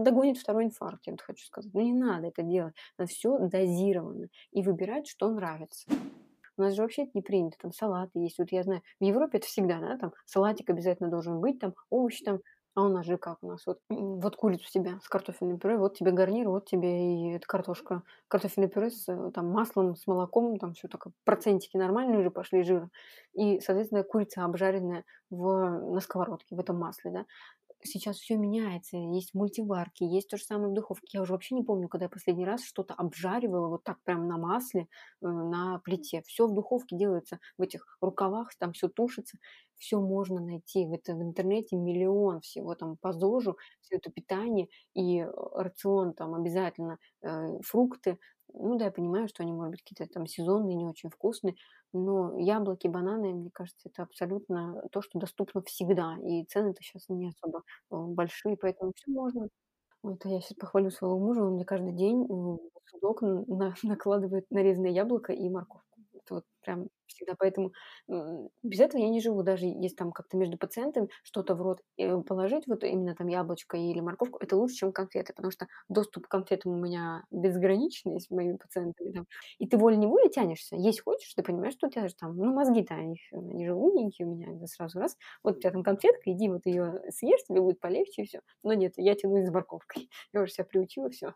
догонит 0.00 0.36
второй 0.36 0.64
инфаркт, 0.64 1.06
я 1.06 1.12
вот 1.12 1.20
хочу 1.20 1.46
сказать. 1.46 1.72
Ну 1.72 1.80
не 1.80 1.92
надо 1.92 2.26
это 2.26 2.42
делать. 2.42 2.74
Надо 2.98 3.08
все 3.08 3.38
дозированно 3.38 4.28
и 4.50 4.62
выбирать, 4.62 5.06
что 5.06 5.30
нравится. 5.30 5.88
У 6.58 6.62
нас 6.62 6.74
же 6.74 6.82
вообще 6.82 7.02
это 7.02 7.12
не 7.14 7.22
принято, 7.22 7.56
там 7.60 7.72
салаты 7.72 8.18
есть. 8.18 8.38
Вот 8.38 8.50
я 8.50 8.62
знаю, 8.62 8.82
в 8.98 9.04
Европе 9.04 9.38
это 9.38 9.46
всегда, 9.46 9.78
да, 9.78 9.96
там 9.98 10.12
салатик 10.24 10.70
обязательно 10.70 11.10
должен 11.10 11.40
быть, 11.40 11.60
там 11.60 11.74
овощи 11.90 12.24
там 12.24 12.40
а 12.76 12.82
у 12.82 12.88
нас 12.88 13.06
же 13.06 13.16
как 13.16 13.38
у 13.42 13.48
нас? 13.48 13.66
Вот, 13.66 13.80
вот 13.88 14.36
курицу 14.36 14.70
тебе 14.70 15.00
с 15.02 15.08
картофельным 15.08 15.58
пюре, 15.58 15.78
вот 15.78 15.96
тебе 15.96 16.12
гарнир, 16.12 16.48
вот 16.48 16.66
тебе 16.66 17.36
и 17.36 17.38
картошка. 17.40 18.02
Картофельное 18.28 18.68
пюре 18.68 18.90
с 18.90 19.08
э, 19.08 19.30
там, 19.32 19.48
маслом, 19.48 19.96
с 19.96 20.06
молоком, 20.06 20.58
там 20.58 20.74
все 20.74 20.86
так, 20.86 21.06
процентики 21.24 21.78
нормальные 21.78 22.18
уже 22.20 22.30
пошли 22.30 22.62
жира. 22.62 22.90
И, 23.32 23.60
соответственно, 23.60 24.04
курица 24.04 24.44
обжаренная 24.44 25.04
в, 25.30 25.68
на 25.94 26.00
сковородке, 26.00 26.54
в 26.54 26.60
этом 26.60 26.78
масле, 26.78 27.10
да 27.10 27.26
сейчас 27.82 28.16
все 28.18 28.36
меняется, 28.36 28.96
есть 28.96 29.34
мультиварки, 29.34 30.04
есть 30.04 30.28
то 30.28 30.36
же 30.36 30.44
самое 30.44 30.70
в 30.70 30.74
духовке. 30.74 31.06
Я 31.12 31.22
уже 31.22 31.32
вообще 31.32 31.54
не 31.54 31.62
помню, 31.62 31.88
когда 31.88 32.06
я 32.06 32.10
последний 32.10 32.44
раз 32.44 32.64
что-то 32.64 32.94
обжаривала 32.94 33.68
вот 33.68 33.84
так 33.84 34.02
прям 34.02 34.28
на 34.28 34.38
масле, 34.38 34.88
э, 35.22 35.26
на 35.26 35.78
плите. 35.84 36.22
Все 36.26 36.46
в 36.46 36.54
духовке 36.54 36.96
делается, 36.96 37.38
в 37.58 37.62
этих 37.62 37.98
рукавах, 38.00 38.54
там 38.58 38.72
все 38.72 38.88
тушится, 38.88 39.38
все 39.76 40.00
можно 40.00 40.40
найти. 40.40 40.86
В, 40.86 40.92
это, 40.92 41.14
в 41.14 41.22
интернете 41.22 41.76
миллион 41.76 42.40
всего 42.40 42.74
там 42.74 42.96
по 42.96 43.12
ЗОЖу, 43.12 43.56
все 43.80 43.96
это 43.96 44.10
питание 44.10 44.68
и 44.94 45.20
э, 45.20 45.30
рацион 45.54 46.14
там 46.14 46.34
обязательно 46.34 46.98
э, 47.22 47.60
фрукты. 47.62 48.18
Ну 48.54 48.76
да, 48.78 48.86
я 48.86 48.90
понимаю, 48.90 49.28
что 49.28 49.42
они, 49.42 49.52
может 49.52 49.72
быть, 49.72 49.82
какие-то 49.82 50.12
там 50.12 50.26
сезонные, 50.26 50.76
не 50.76 50.86
очень 50.86 51.10
вкусные, 51.10 51.54
но 51.92 52.38
яблоки, 52.38 52.86
бананы, 52.88 53.32
мне 53.34 53.50
кажется, 53.52 53.88
это 53.88 54.02
абсолютно 54.02 54.82
то, 54.92 55.02
что 55.02 55.18
доступно 55.18 55.62
всегда. 55.62 56.16
И 56.22 56.44
цены-то 56.44 56.82
сейчас 56.82 57.08
не 57.08 57.28
особо 57.28 57.60
э, 57.90 57.96
большие, 57.96 58.56
поэтому 58.56 58.92
все 58.96 59.10
можно. 59.10 59.48
Вот, 60.02 60.24
я 60.26 60.40
сейчас 60.40 60.54
похвалю 60.58 60.90
своего 60.90 61.18
мужа, 61.18 61.42
он 61.44 61.54
мне 61.54 61.64
каждый 61.66 61.92
день 61.94 62.24
в 62.28 62.58
судок 62.90 63.22
на, 63.22 63.74
накладывает 63.84 64.46
нарезанное 64.50 64.92
яблоко 64.92 65.32
и 65.32 65.48
морковку. 65.50 65.95
Это 66.26 66.34
вот 66.34 66.44
прям 66.62 66.88
всегда. 67.06 67.34
Поэтому 67.38 67.72
без 68.08 68.80
этого 68.80 69.00
я 69.00 69.08
не 69.08 69.20
живу. 69.20 69.42
Даже 69.42 69.66
если 69.66 69.94
там 69.94 70.12
как-то 70.12 70.36
между 70.36 70.58
пациентами 70.58 71.08
что-то 71.22 71.54
в 71.54 71.62
рот 71.62 71.80
э, 71.96 72.16
положить, 72.22 72.66
вот 72.66 72.82
именно 72.82 73.14
там 73.14 73.28
яблочко 73.28 73.76
или 73.76 74.00
морковку, 74.00 74.38
это 74.40 74.56
лучше, 74.56 74.74
чем 74.74 74.92
конфеты, 74.92 75.32
потому 75.32 75.52
что 75.52 75.68
доступ 75.88 76.26
к 76.26 76.30
конфетам 76.30 76.72
у 76.72 76.76
меня 76.76 77.24
безграничный 77.30 78.20
с 78.20 78.28
моими 78.30 78.56
пациентами. 78.56 79.12
Там. 79.12 79.26
И 79.58 79.68
ты 79.68 79.78
волей-неволей 79.78 80.28
тянешься. 80.30 80.74
Есть 80.76 81.02
хочешь, 81.02 81.32
ты 81.34 81.42
понимаешь, 81.44 81.74
что 81.74 81.86
у 81.86 81.90
тебя 81.90 82.08
же 82.08 82.14
там, 82.14 82.36
ну, 82.36 82.52
мозги-то, 82.52 82.94
они, 82.94 83.20
они 83.32 83.66
же 83.66 83.74
умненькие 83.74 84.26
у 84.26 84.34
меня, 84.34 84.52
это 84.56 84.66
сразу 84.66 84.98
раз. 84.98 85.16
Вот 85.44 85.58
у 85.58 85.60
тебя 85.60 85.70
там 85.70 85.84
конфетка, 85.84 86.32
иди 86.32 86.48
вот 86.48 86.66
ее 86.66 87.02
съешь, 87.10 87.44
тебе 87.44 87.60
будет 87.60 87.78
полегче 87.78 88.22
и 88.22 88.26
все. 88.26 88.40
Но 88.64 88.74
нет, 88.74 88.94
я 88.96 89.14
тянусь 89.14 89.46
с 89.46 89.52
морковкой. 89.52 90.10
Я 90.32 90.42
уже 90.42 90.52
себя 90.52 90.64
приучила, 90.64 91.08
все. 91.10 91.34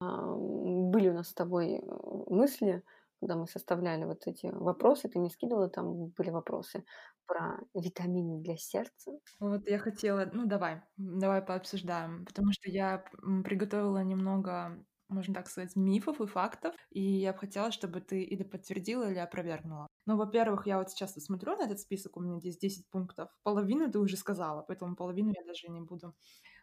Были 0.00 1.08
у 1.10 1.14
нас 1.14 1.28
с 1.28 1.34
тобой 1.34 1.74
э, 1.74 1.82
мысли, 2.28 2.82
когда 3.22 3.36
мы 3.36 3.46
составляли 3.46 4.04
вот 4.04 4.26
эти 4.26 4.46
вопросы, 4.46 5.08
ты 5.08 5.18
мне 5.20 5.30
скидывала, 5.30 5.68
там 5.70 6.08
были 6.08 6.30
вопросы 6.30 6.84
про 7.26 7.60
витамины 7.74 8.42
для 8.42 8.56
сердца. 8.56 9.12
Вот 9.38 9.68
я 9.68 9.78
хотела, 9.78 10.28
ну 10.32 10.46
давай, 10.46 10.82
давай 10.96 11.40
пообсуждаем, 11.40 12.24
потому 12.26 12.52
что 12.52 12.68
я 12.70 13.04
приготовила 13.44 14.02
немного 14.02 14.84
можно 15.08 15.34
так 15.34 15.46
сказать, 15.48 15.76
мифов 15.76 16.22
и 16.22 16.26
фактов, 16.26 16.74
и 16.90 17.02
я 17.02 17.34
бы 17.34 17.38
хотела, 17.38 17.70
чтобы 17.70 18.00
ты 18.00 18.22
или 18.22 18.42
подтвердила, 18.44 19.10
или 19.10 19.18
опровергнула. 19.18 19.86
Ну, 20.06 20.16
во-первых, 20.16 20.66
я 20.66 20.78
вот 20.78 20.90
сейчас 20.90 21.12
смотрю 21.14 21.54
на 21.56 21.64
этот 21.66 21.80
список, 21.80 22.16
у 22.16 22.20
меня 22.20 22.40
здесь 22.40 22.56
10 22.56 22.88
пунктов, 22.90 23.28
половину 23.42 23.90
ты 23.92 23.98
уже 23.98 24.16
сказала, 24.16 24.62
поэтому 24.62 24.96
половину 24.96 25.28
я 25.36 25.44
даже 25.46 25.68
не 25.68 25.82
буду 25.82 26.14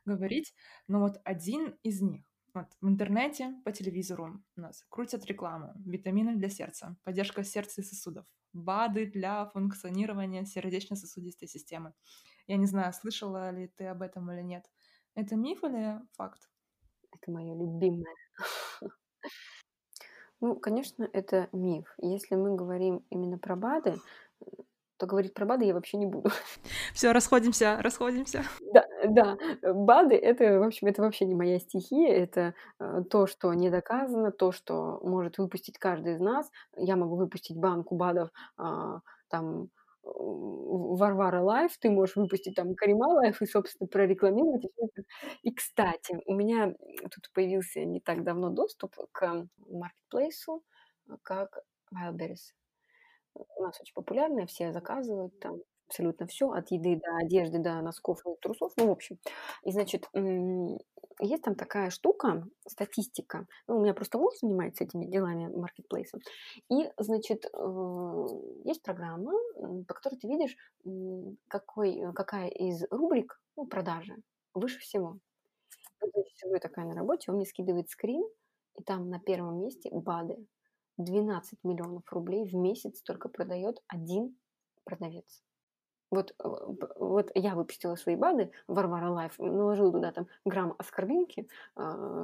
говорить, 0.06 0.53
но 0.88 0.99
вот 0.99 1.18
один 1.26 1.76
из 1.84 2.02
них 2.02 2.23
вот, 2.53 2.67
в 2.81 2.88
интернете, 2.88 3.53
по 3.63 3.71
телевизору 3.71 4.41
у 4.57 4.61
нас 4.61 4.84
крутят 4.89 5.26
рекламу. 5.26 5.73
Витамины 5.85 6.35
для 6.35 6.49
сердца, 6.49 6.95
поддержка 7.03 7.43
сердца 7.43 7.81
и 7.81 7.84
сосудов, 7.84 8.26
БАДы 8.53 9.05
для 9.05 9.45
функционирования 9.47 10.45
сердечно-сосудистой 10.45 11.47
системы. 11.47 11.93
Я 12.47 12.57
не 12.57 12.65
знаю, 12.65 12.93
слышала 12.93 13.51
ли 13.51 13.67
ты 13.67 13.85
об 13.85 14.01
этом 14.01 14.31
или 14.31 14.41
нет. 14.41 14.65
Это 15.15 15.35
миф 15.35 15.63
или 15.63 15.99
факт? 16.13 16.49
Это 17.11 17.31
мое 17.31 17.55
любимое. 17.55 18.15
Ну, 20.41 20.55
конечно, 20.55 21.05
это 21.11 21.49
миф. 21.51 21.93
Если 21.97 22.35
мы 22.35 22.55
говорим 22.55 23.03
именно 23.09 23.38
про 23.38 23.57
БАДы, 23.57 23.99
то 24.95 25.05
говорить 25.05 25.34
про 25.34 25.45
БАДы 25.45 25.65
я 25.65 25.73
вообще 25.73 25.97
не 25.97 26.05
буду. 26.05 26.30
Все, 26.93 27.11
расходимся, 27.11 27.77
расходимся. 27.81 28.45
Да, 28.73 28.85
да, 29.10 29.38
БАДы 29.61 30.15
это, 30.15 30.60
в 30.60 30.64
общем, 30.64 30.88
это 30.88 31.02
вообще 31.02 31.26
не 31.26 31.36
моя 31.36 31.60
стихия, 31.60 32.11
это 32.14 32.53
э, 32.80 33.03
то, 33.10 33.27
что 33.27 33.53
не 33.53 33.69
доказано, 33.69 34.31
то, 34.31 34.52
что 34.52 34.99
может 35.03 35.38
выпустить 35.38 35.77
каждый 35.77 36.14
из 36.14 36.19
нас. 36.19 36.49
Я 36.76 36.95
могу 36.95 37.15
выпустить 37.15 37.57
банку 37.57 37.95
БАДов, 37.95 38.30
а, 38.57 39.02
там, 39.30 39.69
Варвара 40.03 41.41
Life, 41.41 41.77
ты 41.77 41.90
можешь 41.90 42.15
выпустить 42.15 42.56
там 42.56 42.73
Карима 42.76 43.06
Life 43.05 43.41
и, 43.41 43.45
собственно, 43.45 43.88
прорекламировать. 43.88 44.65
И, 45.44 45.53
кстати, 45.53 46.19
у 46.26 46.34
меня 46.34 46.73
тут 47.03 47.30
появился 47.34 47.84
не 47.86 47.99
так 47.99 48.23
давно 48.23 48.49
доступ 48.49 48.95
к 49.11 49.48
маркетплейсу, 49.68 50.64
как 51.22 51.60
Wildberries 51.94 52.53
у 53.57 53.64
нас 53.64 53.80
очень 53.80 53.94
популярная, 53.94 54.45
все 54.45 54.72
заказывают 54.72 55.40
там 55.40 55.57
абсолютно 55.89 56.27
все, 56.27 56.51
от 56.51 56.71
еды 56.71 56.99
до 57.03 57.17
одежды, 57.17 57.59
до 57.59 57.81
носков 57.81 58.21
и 58.25 58.29
трусов, 58.41 58.71
ну, 58.77 58.87
в 58.87 58.91
общем. 58.91 59.17
И, 59.63 59.71
значит, 59.71 60.07
есть 61.21 61.43
там 61.43 61.55
такая 61.55 61.89
штука, 61.89 62.45
статистика. 62.67 63.47
Ну, 63.67 63.77
у 63.77 63.81
меня 63.81 63.93
просто 63.93 64.17
муж 64.17 64.35
занимается 64.39 64.83
этими 64.83 65.05
делами 65.05 65.47
маркетплейса. 65.47 66.19
И, 66.69 66.89
значит, 66.97 67.45
э, 67.45 68.25
есть 68.63 68.83
программа, 68.83 69.33
по 69.87 69.93
которой 69.93 70.15
ты 70.15 70.27
видишь, 70.27 70.55
какой, 71.47 72.13
какая 72.13 72.47
из 72.47 72.83
рубрик 72.91 73.41
ну, 73.57 73.65
продажи 73.65 74.15
выше 74.53 74.79
всего. 74.79 75.17
Вот, 76.01 76.11
значит, 76.13 76.37
сижу 76.37 76.59
такая 76.59 76.85
на 76.85 76.95
работе, 76.95 77.31
он 77.31 77.37
мне 77.37 77.45
скидывает 77.45 77.89
скрин, 77.89 78.23
и 78.75 78.83
там 78.83 79.09
на 79.09 79.19
первом 79.19 79.59
месте 79.59 79.89
БАДы. 79.91 80.37
12 80.97 81.59
миллионов 81.63 82.03
рублей 82.11 82.45
в 82.45 82.53
месяц 82.55 83.01
только 83.01 83.29
продает 83.29 83.81
один 83.87 84.37
продавец. 84.83 85.41
Вот, 86.11 86.34
э, 86.44 86.48
вот 86.98 87.31
я 87.36 87.56
выпустила 87.56 87.95
свои 87.95 88.15
БАДы, 88.15 88.52
Варвара 88.68 89.11
Life, 89.11 89.38
наложила 89.40 89.91
туда 89.91 90.11
там 90.11 90.27
грамм 90.45 90.76
аскорбинки, 90.77 91.48
э, 91.77 91.81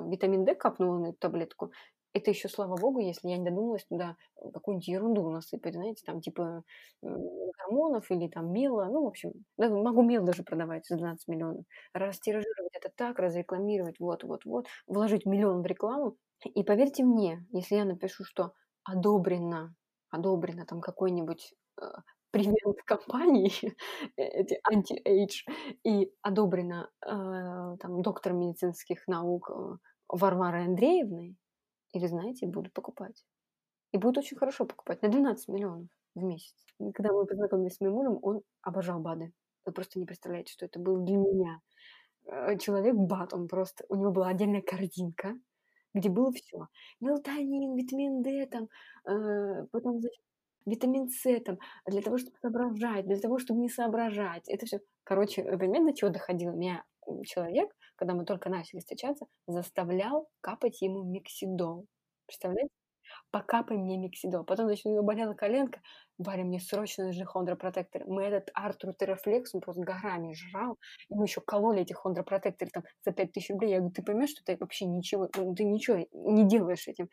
витамин 0.10 0.46
D 0.46 0.56
капнула 0.56 0.98
на 1.00 1.08
эту 1.08 1.18
таблетку. 1.20 1.72
Это 2.14 2.32
еще, 2.32 2.48
слава 2.48 2.78
богу, 2.78 3.00
если 3.00 3.28
я 3.28 3.38
не 3.38 3.44
додумалась 3.44 3.84
туда 3.86 4.16
какую-нибудь 4.54 4.88
ерунду 4.88 5.30
насыпать, 5.30 5.74
знаете, 5.74 6.02
там 6.06 6.22
типа 6.22 6.64
гормонов 7.02 8.10
или 8.10 8.28
там 8.30 8.52
мела, 8.54 8.86
ну, 8.86 9.04
в 9.04 9.08
общем, 9.08 9.34
да, 9.58 9.70
могу 9.70 10.02
мел 10.02 10.24
даже 10.24 10.44
продавать 10.44 10.86
за 10.88 10.96
12 10.98 11.28
миллионов. 11.28 11.66
Растиражировать 11.94 12.74
это 12.74 12.90
так, 12.96 13.20
разрекламировать, 13.20 14.00
вот-вот-вот, 14.00 14.68
вложить 14.88 15.26
миллион 15.26 15.62
в 15.62 15.66
рекламу. 15.66 16.16
И 16.44 16.64
поверьте 16.64 17.04
мне, 17.04 17.46
если 17.52 17.76
я 17.76 17.86
напишу, 17.86 18.24
что 18.24 18.54
одобрено, 18.84 19.76
одобрено 20.10 20.66
там 20.66 20.80
какой-нибудь 20.82 21.54
э, 22.38 22.44
привет 22.44 22.84
компании, 22.84 23.52
эти 24.18 24.60
anti-age, 24.64 25.44
и 25.84 26.12
одобрено 26.22 26.90
э, 27.02 27.78
там 27.80 28.02
доктор 28.02 28.34
медицинских 28.34 29.08
наук 29.08 29.50
э, 29.50 29.78
Варварой 30.10 30.66
Андреевной, 30.66 31.38
и 31.94 32.00
вы 32.00 32.08
знаете, 32.08 32.46
будут 32.48 32.74
покупать. 32.74 33.26
И 33.94 33.98
будут 33.98 34.18
очень 34.18 34.38
хорошо 34.38 34.66
покупать, 34.66 35.02
на 35.02 35.10
12 35.10 35.48
миллионов 35.48 35.88
в 36.16 36.24
месяц. 36.24 36.56
И 36.80 36.92
когда 36.92 37.14
мы 37.14 37.26
познакомились 37.26 37.76
с 37.76 37.80
моим 37.80 37.94
мужем, 37.94 38.20
он 38.22 38.42
обожал 38.62 39.00
БАДы. 39.00 39.32
Вы 39.66 39.72
просто 39.72 40.00
не 40.00 40.06
представляете, 40.06 40.52
что 40.52 40.66
это 40.66 40.80
был 40.80 41.06
для 41.06 41.16
меня. 41.16 41.62
Э, 42.26 42.58
человек 42.58 42.96
БАД, 42.96 43.34
он 43.34 43.48
просто, 43.48 43.86
у 43.88 43.96
него 43.96 44.12
была 44.12 44.28
отдельная 44.28 44.62
картинка, 44.62 45.36
где 45.94 46.10
было 46.10 46.34
все. 46.34 46.68
Мелатонин, 47.00 47.78
витамин 47.78 48.22
D, 48.22 48.46
там, 48.48 48.68
э, 49.06 49.68
потом, 49.72 50.02
значит, 50.02 50.25
витамин 50.66 51.10
С 51.10 51.40
там, 51.42 51.58
для 51.86 52.02
того, 52.02 52.18
чтобы 52.18 52.38
соображать, 52.42 53.06
для 53.06 53.20
того, 53.20 53.40
чтобы 53.40 53.60
не 53.60 53.70
соображать. 53.70 54.48
Это 54.50 54.66
все. 54.66 54.80
Короче, 55.04 55.44
понимаете, 55.44 55.86
до 55.86 55.98
чего 55.98 56.10
доходило? 56.12 56.52
Меня 56.52 56.84
человек, 57.26 57.70
когда 57.96 58.14
мы 58.14 58.26
только 58.26 58.50
начали 58.50 58.80
встречаться, 58.80 59.28
заставлял 59.48 60.28
капать 60.42 60.82
ему 60.82 61.04
миксидол. 61.04 61.86
Представляете? 62.26 62.72
покапай 63.32 63.78
мне 63.78 63.98
миксидол. 63.98 64.44
Потом, 64.44 64.68
значит, 64.68 64.86
у 64.86 64.92
него 64.92 65.04
болела 65.04 65.34
коленка, 65.34 65.82
Варя, 66.18 66.44
мне 66.44 66.60
срочно 66.60 67.06
нужны 67.06 67.26
хондропротекторы. 67.26 68.06
Мы 68.08 68.24
этот 68.24 68.50
Артур 68.54 68.94
Терафлекс, 68.94 69.54
он 69.54 69.62
просто 69.62 69.84
горами 69.84 70.34
жрал, 70.34 70.78
и 71.10 71.16
мы 71.16 71.26
еще 71.26 71.42
кололи 71.42 71.82
эти 71.82 71.94
хондропротекторы 71.94 72.72
там 72.72 72.84
за 73.04 73.12
5000 73.12 73.50
рублей. 73.52 73.72
Я 73.72 73.78
говорю, 73.80 73.94
ты 73.94 74.02
поймешь, 74.04 74.30
что 74.30 74.44
ты 74.44 74.58
вообще 74.58 74.86
ничего, 74.86 75.30
ну, 75.36 75.54
ты 75.54 75.66
ничего 75.66 76.08
не 76.14 76.48
делаешь 76.48 76.88
этим. 76.88 77.10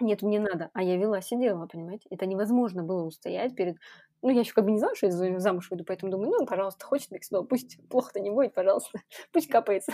Нет, 0.00 0.22
мне 0.22 0.40
надо. 0.40 0.70
А 0.74 0.82
я 0.82 0.96
вела, 0.96 1.20
сидела, 1.20 1.66
понимаете? 1.66 2.06
Это 2.10 2.26
невозможно 2.26 2.82
было 2.82 3.04
устоять 3.04 3.54
перед 3.54 3.76
ну, 4.24 4.30
я 4.30 4.40
еще 4.40 4.54
как 4.54 4.64
бы 4.64 4.70
не 4.72 4.78
знала, 4.78 4.96
что 4.96 5.06
я 5.06 5.38
замуж 5.38 5.70
выйду, 5.70 5.84
поэтому 5.84 6.10
думаю, 6.10 6.30
ну, 6.30 6.46
пожалуйста, 6.46 6.86
хочет 6.86 7.10
миксидол, 7.10 7.44
пусть 7.44 7.78
плохо-то 7.90 8.20
не 8.20 8.30
будет, 8.30 8.54
пожалуйста, 8.54 8.98
пусть 9.32 9.48
капается. 9.48 9.92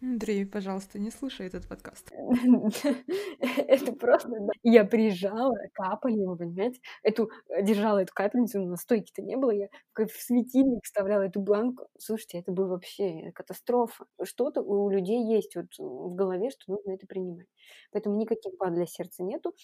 Андрей, 0.00 0.46
пожалуйста, 0.46 0.98
не 0.98 1.10
слушай 1.10 1.46
этот 1.46 1.68
подкаст. 1.68 2.10
Это 3.40 3.92
просто, 3.92 4.30
да. 4.30 4.52
Я 4.62 4.84
приезжала, 4.84 5.54
капали 5.74 6.14
его, 6.14 6.34
понимаете? 6.34 6.80
Эту, 7.02 7.30
держала 7.60 7.98
эту 7.98 8.14
капельницу, 8.14 8.58
но 8.58 8.76
стойки-то 8.76 9.20
не 9.20 9.36
было, 9.36 9.50
я 9.50 9.68
в 9.94 10.08
светильник 10.08 10.84
вставляла 10.84 11.22
эту 11.22 11.40
банку. 11.40 11.88
Слушайте, 11.98 12.38
это 12.38 12.52
был 12.52 12.68
вообще 12.68 13.32
катастрофа. 13.34 14.06
Что-то 14.22 14.62
у 14.62 14.88
людей 14.88 15.22
есть 15.24 15.56
вот 15.56 15.66
в 15.76 16.14
голове, 16.14 16.48
что 16.50 16.72
нужно 16.72 16.92
это 16.92 17.06
принимать. 17.06 17.48
Поэтому 17.92 18.16
никаких 18.16 18.56
бад 18.56 18.72
для 18.74 18.86
сердца 18.86 19.22
нету. 19.22 19.54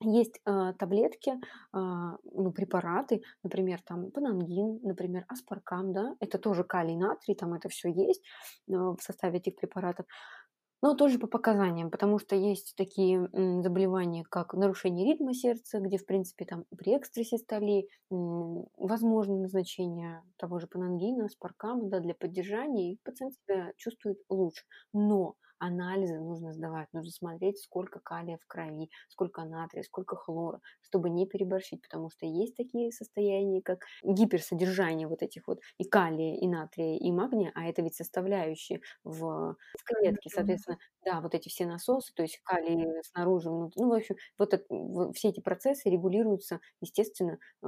Есть 0.00 0.40
э, 0.44 0.72
таблетки, 0.78 1.30
э, 1.30 1.36
ну, 1.72 2.52
препараты, 2.52 3.22
например, 3.42 3.80
там 3.82 4.10
панангин, 4.10 4.80
например, 4.82 5.24
аспаркам, 5.28 5.92
да, 5.92 6.14
это 6.20 6.38
тоже 6.38 6.64
калий, 6.64 6.96
натрий, 6.96 7.34
там 7.34 7.54
это 7.54 7.68
все 7.68 7.90
есть 7.90 8.22
э, 8.68 8.72
в 8.74 8.98
составе 9.00 9.38
этих 9.38 9.56
препаратов, 9.56 10.06
но 10.82 10.94
тоже 10.94 11.18
по 11.18 11.26
показаниям, 11.26 11.90
потому 11.90 12.18
что 12.18 12.36
есть 12.36 12.74
такие 12.76 13.28
м, 13.32 13.62
заболевания, 13.62 14.24
как 14.28 14.54
нарушение 14.54 15.06
ритма 15.12 15.34
сердца, 15.34 15.80
где, 15.80 15.96
в 15.98 16.06
принципе, 16.06 16.44
там 16.44 16.64
при 16.76 16.96
экстрасистолии 16.96 17.88
м, 18.10 18.66
возможно 18.76 19.36
назначение 19.36 20.22
того 20.36 20.58
же 20.60 20.66
панангина, 20.66 21.26
аспаркама, 21.26 21.88
да, 21.88 22.00
для 22.00 22.14
поддержания, 22.14 22.92
и 22.92 22.98
пациент 23.04 23.34
себя 23.34 23.72
чувствует 23.76 24.18
лучше. 24.28 24.64
Но 24.92 25.36
анализы 25.66 26.18
нужно 26.18 26.52
сдавать, 26.52 26.88
нужно 26.92 27.10
смотреть, 27.10 27.58
сколько 27.60 28.00
калия 28.00 28.38
в 28.38 28.46
крови, 28.46 28.90
сколько 29.08 29.44
натрия, 29.44 29.82
сколько 29.82 30.16
хлора, 30.16 30.60
чтобы 30.82 31.10
не 31.10 31.26
переборщить, 31.26 31.82
потому 31.82 32.10
что 32.10 32.26
есть 32.26 32.56
такие 32.56 32.92
состояния, 32.92 33.62
как 33.62 33.80
гиперсодержание 34.02 35.08
вот 35.08 35.22
этих 35.22 35.46
вот 35.46 35.60
и 35.78 35.84
калия, 35.84 36.36
и 36.36 36.46
натрия, 36.46 36.96
и 36.98 37.10
магния, 37.12 37.52
а 37.54 37.66
это 37.66 37.82
ведь 37.82 37.94
составляющие 37.94 38.80
в, 39.04 39.20
в 39.20 39.84
клетке, 39.84 40.30
соответственно, 40.30 40.78
да, 41.04 41.20
вот 41.20 41.34
эти 41.34 41.48
все 41.48 41.66
насосы, 41.66 42.12
то 42.14 42.22
есть 42.22 42.40
калий 42.44 42.86
снаружи, 43.02 43.50
внутри, 43.50 43.82
ну, 43.82 43.90
в 43.90 43.94
общем, 43.94 44.16
вот 44.38 44.54
это, 44.54 44.64
все 45.14 45.28
эти 45.28 45.40
процессы 45.40 45.88
регулируются, 45.88 46.60
естественно, 46.80 47.38
э, 47.62 47.66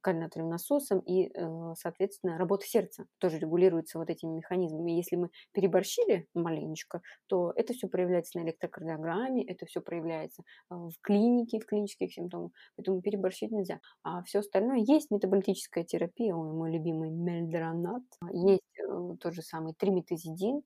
калий-натриевым 0.00 0.50
насосом, 0.50 1.00
и, 1.00 1.30
э, 1.34 1.74
соответственно, 1.76 2.38
работа 2.38 2.66
сердца 2.66 3.06
тоже 3.18 3.38
регулируется 3.38 3.98
вот 3.98 4.10
этими 4.10 4.36
механизмами. 4.36 4.92
Если 4.92 5.16
мы 5.16 5.30
переборщили 5.52 6.28
маленечко, 6.34 7.02
то 7.26 7.52
это 7.56 7.72
все 7.74 7.88
проявляется 7.88 8.38
на 8.38 8.44
электрокардиограмме, 8.44 9.44
это 9.44 9.66
все 9.66 9.80
проявляется 9.80 10.42
а, 10.68 10.76
в 10.88 10.94
клинике, 11.02 11.60
в 11.60 11.66
клинических 11.66 12.12
симптомах, 12.12 12.52
поэтому 12.76 13.00
переборщить 13.02 13.50
нельзя. 13.50 13.80
А 14.02 14.22
все 14.24 14.40
остальное 14.40 14.78
есть 14.78 15.10
метаболитическая 15.10 15.84
терапия, 15.84 16.34
ой, 16.34 16.52
мой 16.52 16.72
любимый 16.72 17.10
мельдронат, 17.10 18.02
а, 18.20 18.32
есть 18.32 18.62
э, 18.78 19.16
тот 19.20 19.34
же 19.34 19.42
самый 19.42 19.74
триметазидин, 19.74 20.62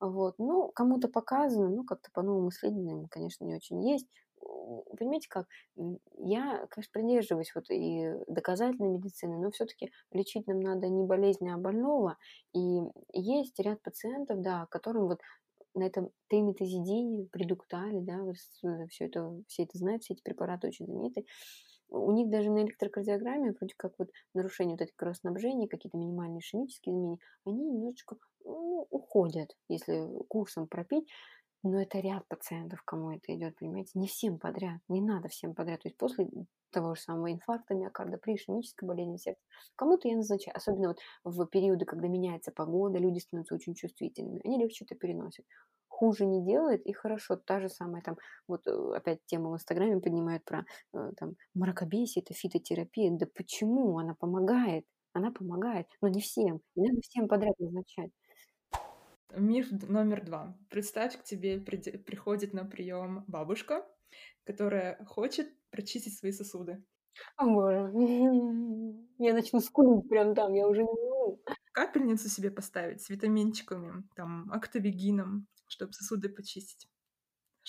вот. 0.00 0.34
Ну, 0.38 0.70
кому-то 0.74 1.08
показано, 1.08 1.68
ну, 1.68 1.84
как-то 1.84 2.10
по 2.12 2.22
новым 2.22 2.48
исследованиям, 2.48 3.06
конечно, 3.08 3.44
не 3.44 3.54
очень 3.54 3.86
есть. 3.88 4.06
Понимаете 4.98 5.28
как? 5.28 5.46
Я, 6.18 6.66
конечно, 6.70 6.90
придерживаюсь 6.92 7.52
вот 7.54 7.70
и 7.70 8.14
доказательной 8.26 8.88
медицины, 8.88 9.38
но 9.38 9.50
все-таки 9.50 9.90
лечить 10.12 10.46
нам 10.46 10.60
надо 10.60 10.88
не 10.88 11.04
болезнь, 11.04 11.48
а 11.50 11.58
больного. 11.58 12.16
И 12.54 12.80
есть 13.12 13.58
ряд 13.60 13.82
пациентов, 13.82 14.40
да, 14.40 14.66
которым 14.70 15.06
вот 15.08 15.20
на 15.74 15.84
этом 15.84 16.10
триметазидине, 16.28 17.26
предуктале, 17.30 18.00
да, 18.00 18.18
вот 18.22 18.36
все 18.36 19.06
это, 19.06 19.42
все 19.46 19.64
это 19.64 19.78
знают, 19.78 20.02
все 20.02 20.14
эти 20.14 20.22
препараты 20.22 20.68
очень 20.68 20.86
знамениты. 20.86 21.24
У 21.88 22.12
них 22.12 22.30
даже 22.30 22.50
на 22.50 22.62
электрокардиограмме, 22.62 23.52
вроде 23.52 23.74
как 23.76 23.94
вот 23.98 24.10
нарушение 24.32 24.74
вот 24.74 24.82
этих 24.82 24.94
кровоснабжения, 24.94 25.66
какие-то 25.68 25.98
минимальные 25.98 26.38
ишемические 26.38 26.94
изменения, 26.94 27.18
они 27.44 27.64
немножечко 27.64 28.16
ну, 28.44 28.86
уходят, 28.90 29.56
если 29.68 30.06
курсом 30.28 30.68
пропить. 30.68 31.08
Но 31.62 31.80
это 31.80 31.98
ряд 32.00 32.26
пациентов, 32.28 32.82
кому 32.84 33.10
это 33.12 33.34
идет, 33.34 33.56
понимаете, 33.56 33.90
не 33.94 34.06
всем 34.08 34.38
подряд, 34.38 34.80
не 34.88 35.02
надо 35.02 35.28
всем 35.28 35.54
подряд. 35.54 35.80
То 35.82 35.88
есть 35.88 35.98
после 35.98 36.26
того 36.70 36.94
же 36.94 37.00
самого 37.02 37.32
инфаркта 37.32 37.74
миокарда, 37.74 38.16
при 38.16 38.34
ишемической 38.36 38.88
болезни 38.88 39.16
сердца, 39.18 39.42
кому-то 39.76 40.08
я 40.08 40.16
назначаю, 40.16 40.56
особенно 40.56 40.88
вот 40.88 40.98
в 41.24 41.46
периоды, 41.46 41.84
когда 41.84 42.08
меняется 42.08 42.50
погода, 42.52 42.98
люди 42.98 43.18
становятся 43.18 43.54
очень 43.54 43.74
чувствительными, 43.74 44.40
они 44.44 44.58
легче 44.58 44.84
это 44.86 44.94
переносят. 44.94 45.44
Хуже 45.88 46.24
не 46.24 46.42
делает, 46.46 46.86
и 46.86 46.92
хорошо, 46.94 47.36
та 47.36 47.60
же 47.60 47.68
самая 47.68 48.00
там, 48.02 48.16
вот 48.48 48.66
э, 48.66 48.70
опять 48.96 49.18
тему 49.26 49.50
в 49.50 49.54
Инстаграме 49.56 50.00
поднимают 50.00 50.44
про 50.44 50.64
э, 50.94 51.10
там 51.18 51.34
мракобесие, 51.52 52.22
это 52.22 52.32
фитотерапия, 52.32 53.10
да 53.10 53.26
почему 53.34 53.98
она 53.98 54.14
помогает? 54.14 54.86
Она 55.12 55.30
помогает, 55.32 55.86
но 56.00 56.08
не 56.08 56.20
всем, 56.22 56.60
не 56.76 56.88
надо 56.88 57.00
всем 57.02 57.28
подряд 57.28 57.58
назначать. 57.58 58.12
Миф 59.36 59.70
номер 59.88 60.24
два. 60.24 60.56
Представь, 60.68 61.18
к 61.18 61.24
тебе 61.24 61.60
приходит 61.60 62.52
на 62.52 62.64
прием 62.64 63.24
бабушка, 63.26 63.86
которая 64.44 65.04
хочет 65.04 65.48
прочистить 65.70 66.18
свои 66.18 66.32
сосуды. 66.32 66.82
О 67.36 67.46
боже, 67.46 67.90
я 69.18 69.34
начну 69.34 69.60
скулить 69.60 70.08
прям 70.08 70.34
там, 70.34 70.54
я 70.54 70.66
уже 70.66 70.82
не 70.82 70.88
могу. 70.88 71.42
Капельницу 71.72 72.28
себе 72.28 72.50
поставить 72.50 73.02
с 73.02 73.10
витаминчиками, 73.10 74.04
там, 74.16 74.50
актовегином, 74.52 75.46
чтобы 75.66 75.92
сосуды 75.92 76.28
почистить. 76.28 76.88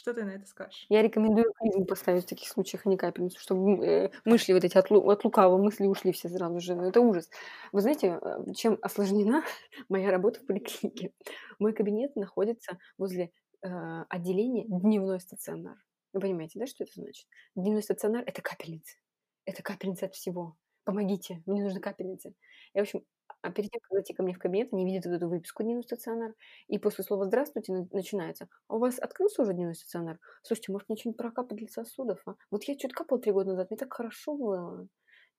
Что 0.02 0.16
ты 0.16 0.24
на 0.24 0.32
это 0.32 0.48
скажешь? 0.48 0.88
Я 0.90 1.04
рекомендую 1.04 1.54
клизму 1.54 1.86
поставить 1.86 2.24
в 2.24 2.28
таких 2.28 2.48
случаях, 2.48 2.88
а 2.88 2.90
не 2.90 2.98
капельницу, 2.98 3.40
чтобы 3.40 3.86
э, 3.86 4.12
мысли 4.26 4.52
вот 4.52 4.64
эти 4.64 4.76
от, 4.76 4.92
от 4.92 5.24
лукавого 5.24 5.62
мысли 5.62 5.86
ушли 5.86 6.12
все 6.12 6.28
сразу 6.28 6.60
же. 6.60 6.74
Ну, 6.74 6.90
это 6.90 7.02
ужас. 7.02 7.30
Вы 7.72 7.82
знаете, 7.82 8.20
э, 8.20 8.54
чем 8.56 8.80
осложнена 8.82 9.44
моя 9.90 10.10
работа 10.10 10.40
в 10.40 10.48
поликлинике? 10.48 11.14
Мой 11.60 11.74
кабинет 11.74 12.16
находится 12.16 12.80
возле 12.98 13.32
э, 13.62 13.68
отделения 14.10 14.66
дневной 14.68 15.20
стационар. 15.20 15.78
Вы 16.14 16.22
понимаете, 16.22 16.58
да, 16.58 16.66
что 16.66 16.84
это 16.84 16.94
значит? 16.96 17.28
Дневной 17.54 17.84
стационар– 17.84 18.24
это 18.26 18.42
капельница. 18.42 18.98
Это 19.46 19.62
капельница 19.62 20.08
от 20.08 20.16
всего. 20.16 20.58
Помогите, 20.84 21.44
мне 21.46 21.62
нужны 21.62 21.80
капельницы. 21.80 22.34
И, 22.74 22.80
в 22.80 22.82
общем, 22.82 23.06
а 23.42 23.52
перед 23.52 23.72
тем, 23.72 23.82
как 23.82 23.92
зайти 23.92 24.14
ко 24.14 24.24
мне 24.24 24.34
в 24.34 24.40
кабинет, 24.40 24.70
они 24.74 24.86
видят 24.86 25.06
вот 25.06 25.14
эту 25.14 25.28
выписку 25.30 25.64
дневной 25.64 25.84
стационар, 25.84 26.34
и 26.68 26.78
после 26.78 27.04
слова 27.04 27.26
«здравствуйте» 27.26 27.74
начинается. 27.92 28.48
А 28.68 28.76
у 28.76 28.80
вас 28.80 29.00
открылся 29.00 29.42
уже 29.42 29.54
дневной 29.54 29.76
стационар? 29.76 30.20
Слушайте, 30.44 30.72
может, 30.72 30.90
мне 30.90 30.98
что-нибудь 30.98 31.18
прокапать 31.18 31.58
для 31.58 31.68
сосудов? 31.68 32.22
А? 32.26 32.36
Вот 32.52 32.64
я 32.66 32.78
что-то 32.78 32.96
капал 32.96 33.20
три 33.20 33.32
года 33.32 33.52
назад, 33.52 33.70
мне 33.72 33.78
так 33.78 33.94
хорошо 33.94 34.36
было. 34.36 34.88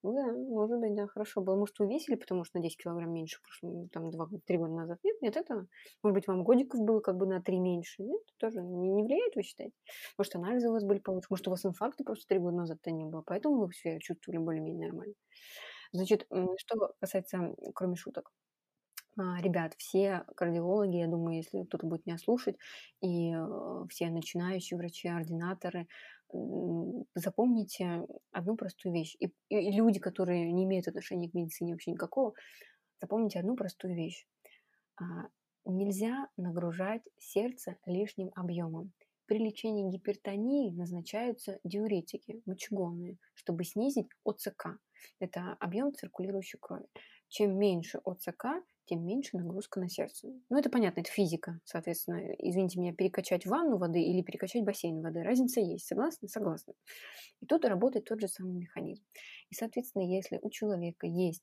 Ну 0.05 0.13
да, 0.15 0.33
может 0.33 0.81
быть, 0.81 0.95
да, 0.97 1.07
хорошо 1.07 1.43
было. 1.43 1.55
Может, 1.57 1.79
вы 1.79 1.87
весили, 1.87 2.17
потому 2.17 2.43
что 2.45 2.59
на 2.59 2.63
10 2.65 2.77
килограмм 2.83 3.13
меньше, 3.13 3.41
прошлом, 3.43 3.89
там, 3.91 4.11
2-3 4.11 4.59
года 4.59 4.73
назад? 4.75 4.99
Нет, 5.05 5.23
нет 5.23 5.37
этого. 5.37 5.69
Может 6.03 6.15
быть, 6.15 6.27
вам 6.27 6.43
годиков 6.43 6.81
было 6.81 6.99
как 7.01 7.17
бы 7.17 7.27
на 7.27 7.41
3 7.41 7.61
меньше? 7.61 8.03
Нет, 8.03 8.21
тоже 8.39 8.63
не, 8.63 8.89
не 8.91 9.05
влияет, 9.05 9.37
вы 9.37 9.43
считаете? 9.45 9.75
Может, 10.19 10.35
анализы 10.35 10.69
у 10.69 10.73
вас 10.73 10.83
были 10.85 10.99
получше? 10.99 11.29
Может, 11.31 11.47
у 11.47 11.51
вас 11.53 11.65
инфаркта 11.65 12.03
просто 12.03 12.27
3 12.27 12.39
года 12.41 12.57
назад-то 12.57 12.91
не 12.91 13.05
было, 13.05 13.23
поэтому 13.25 13.65
вы 13.67 13.73
себя 13.73 13.99
чувствовали 14.01 14.39
более-менее 14.39 14.89
нормально? 14.89 15.15
Значит, 15.93 16.27
что 16.59 16.95
касается, 17.01 17.55
кроме 17.75 17.97
шуток, 17.97 18.33
а, 19.19 19.41
ребят, 19.43 19.75
все 19.77 20.25
кардиологи, 20.37 20.97
я 20.97 21.07
думаю, 21.07 21.37
если 21.37 21.65
кто-то 21.65 21.87
будет 21.87 22.07
меня 22.07 22.17
слушать, 22.17 22.57
и 23.03 23.33
э, 23.35 23.85
все 23.91 24.09
начинающие 24.09 24.79
врачи, 24.79 25.07
ординаторы, 25.09 25.87
запомните 27.15 28.07
одну 28.31 28.57
простую 28.57 28.95
вещь. 28.95 29.17
И, 29.21 29.31
и 29.51 29.71
люди, 29.73 30.01
которые 30.01 30.51
не 30.51 30.65
имеют 30.65 30.89
отношения 30.89 31.29
к 31.31 31.35
медицине 31.35 31.73
вообще 31.73 31.91
никакого, 31.91 32.33
запомните 33.01 33.39
одну 33.39 33.55
простую 33.55 33.95
вещь. 33.95 34.27
А, 34.97 35.29
нельзя 35.67 36.29
нагружать 36.37 37.03
сердце 37.19 37.77
лишним 37.87 38.31
объемом. 38.35 38.93
При 39.27 39.39
лечении 39.39 39.91
гипертонии 39.91 40.71
назначаются 40.71 41.59
диуретики, 41.65 42.43
мочегонные, 42.47 43.19
чтобы 43.35 43.65
снизить 43.65 44.09
ОЦК. 44.25 44.79
Это 45.21 45.57
объем 45.61 45.95
циркулирующей 45.95 46.59
крови. 46.61 46.87
Чем 47.29 47.59
меньше 47.59 48.01
ОЦК, 48.05 48.47
тем 48.85 49.07
меньше 49.07 49.37
нагрузка 49.37 49.81
на 49.81 49.89
сердце. 49.89 50.29
Ну, 50.51 50.59
это 50.59 50.69
понятно, 50.69 51.01
это 51.01 51.11
физика, 51.11 51.61
соответственно. 51.65 52.35
Извините 52.39 52.79
меня, 52.81 52.93
перекачать 52.93 53.47
ванну 53.47 53.79
воды 53.79 54.03
или 54.03 54.23
перекачать 54.23 54.65
бассейн 54.65 55.01
воды. 55.01 55.23
Разница 55.23 55.61
есть. 55.61 55.87
Согласны? 55.87 56.29
Согласны. 56.29 56.75
И 57.41 57.47
тут 57.47 57.65
работает 57.65 58.05
тот 58.05 58.21
же 58.21 58.29
самый 58.29 58.55
механизм. 58.55 59.03
И, 59.51 59.55
соответственно, 59.55 60.03
если 60.03 60.39
у 60.43 60.51
человека 60.51 61.07
есть 61.07 61.43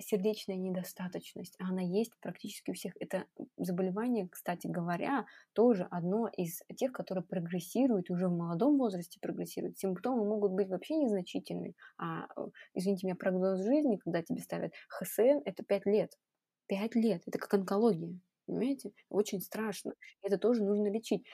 сердечная 0.00 0.56
недостаточность, 0.56 1.54
а 1.58 1.68
она 1.68 1.82
есть 1.82 2.12
практически 2.20 2.70
у 2.70 2.74
всех. 2.74 2.94
Это 3.00 3.26
заболевание, 3.56 4.28
кстати 4.28 4.66
говоря, 4.66 5.26
тоже 5.52 5.86
одно 5.90 6.28
из 6.28 6.62
тех, 6.76 6.92
которые 6.92 7.24
прогрессируют, 7.24 8.10
уже 8.10 8.28
в 8.28 8.36
молодом 8.36 8.78
возрасте 8.78 9.18
прогрессируют. 9.20 9.78
Симптомы 9.78 10.24
могут 10.24 10.52
быть 10.52 10.68
вообще 10.68 10.96
незначительные. 10.96 11.74
А, 11.98 12.26
э, 12.36 12.48
извините 12.74 13.06
меня, 13.06 13.16
прогноз 13.16 13.60
жизни, 13.60 13.96
когда 13.96 14.22
тебе 14.22 14.40
ставят 14.40 14.72
ХСН, 14.88 15.40
это 15.44 15.62
5 15.64 15.86
лет. 15.86 16.18
5 16.66 16.94
лет. 16.96 17.22
Это 17.26 17.38
как 17.38 17.54
онкология. 17.54 18.18
Понимаете? 18.46 18.92
Очень 19.08 19.40
страшно. 19.40 19.94
Это 20.22 20.38
тоже 20.38 20.64
нужно 20.64 20.90
лечить. 20.90 21.24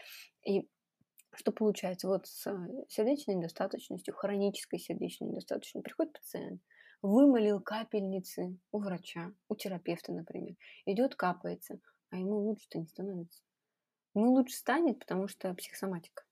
И 0.46 0.68
что 1.34 1.52
получается? 1.52 2.08
Вот 2.08 2.26
с 2.26 2.46
э, 2.46 2.68
сердечной 2.88 3.36
недостаточностью, 3.36 4.14
хронической 4.14 4.78
сердечной 4.78 5.28
недостаточностью 5.28 5.82
приходит 5.82 6.12
пациент, 6.12 6.60
вымолил 7.02 7.60
капельницы 7.60 8.58
у 8.72 8.78
врача, 8.78 9.32
у 9.48 9.54
терапевта, 9.54 10.12
например, 10.12 10.56
идет, 10.86 11.14
капается, 11.14 11.80
а 12.10 12.16
ему 12.16 12.36
лучше-то 12.38 12.78
не 12.78 12.86
становится. 12.86 13.42
Ему 14.14 14.32
лучше 14.32 14.56
станет, 14.56 14.98
потому 14.98 15.28
что 15.28 15.54
психосоматика. 15.54 16.24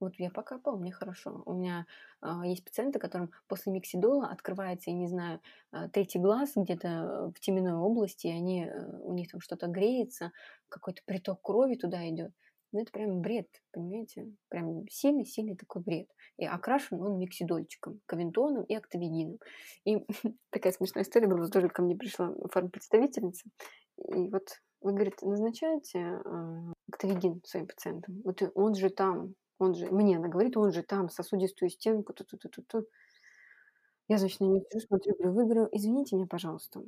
Вот 0.00 0.14
я 0.18 0.30
покапал, 0.30 0.78
мне 0.78 0.92
хорошо. 0.92 1.42
У 1.44 1.54
меня 1.54 1.84
э, 2.22 2.28
есть 2.44 2.64
пациенты, 2.64 3.00
которым 3.00 3.32
после 3.48 3.72
миксидола 3.72 4.28
открывается, 4.28 4.90
я 4.90 4.96
не 4.96 5.08
знаю, 5.08 5.40
э, 5.72 5.88
третий 5.92 6.20
глаз 6.20 6.52
где-то 6.54 7.32
в 7.34 7.40
теменной 7.40 7.74
области, 7.74 8.28
и 8.28 8.30
они, 8.30 8.66
э, 8.66 8.86
у 9.02 9.12
них 9.12 9.28
там 9.28 9.40
что-то 9.40 9.66
греется, 9.66 10.30
какой-то 10.68 11.02
приток 11.04 11.42
крови 11.42 11.74
туда 11.74 12.08
идет. 12.08 12.32
Ну, 12.72 12.80
это 12.82 12.92
прям 12.92 13.22
бред, 13.22 13.48
понимаете? 13.72 14.30
Прям 14.48 14.86
сильный-сильный 14.88 15.56
такой 15.56 15.82
бред. 15.82 16.08
И 16.36 16.44
окрашен 16.44 17.00
он 17.00 17.18
миксидольчиком, 17.18 18.00
кавинтоном 18.06 18.64
и 18.64 18.74
октавигином. 18.74 19.38
И 19.84 20.04
такая 20.50 20.72
смешная 20.72 21.02
история 21.02 21.28
была, 21.28 21.48
тоже 21.48 21.68
ко 21.68 21.82
мне 21.82 21.96
пришла 21.96 22.34
фармпредставительница. 22.52 23.48
И 23.96 24.28
вот 24.28 24.60
вы, 24.82 24.92
говорит, 24.92 25.22
назначаете 25.22 25.98
э, 25.98 26.72
октавигин 26.92 27.42
своим 27.44 27.66
пациентам. 27.66 28.20
Вот 28.24 28.42
он 28.54 28.74
же 28.74 28.90
там, 28.90 29.34
он 29.58 29.74
же, 29.74 29.90
мне 29.90 30.18
она 30.18 30.28
говорит, 30.28 30.56
он 30.56 30.70
же 30.72 30.82
там, 30.82 31.08
сосудистую 31.08 31.70
стенку, 31.70 32.12
ту 32.12 32.24
-ту 32.24 32.36
-ту 32.36 32.50
-ту 32.50 32.64
-ту. 32.66 32.84
Я, 34.08 34.18
значит, 34.18 34.40
на 34.40 34.44
нее 34.44 34.62
смотрю, 34.86 35.14
говорю, 35.16 35.32
вы, 35.32 35.44
говорю, 35.44 35.68
извините 35.72 36.16
меня, 36.16 36.26
пожалуйста, 36.26 36.82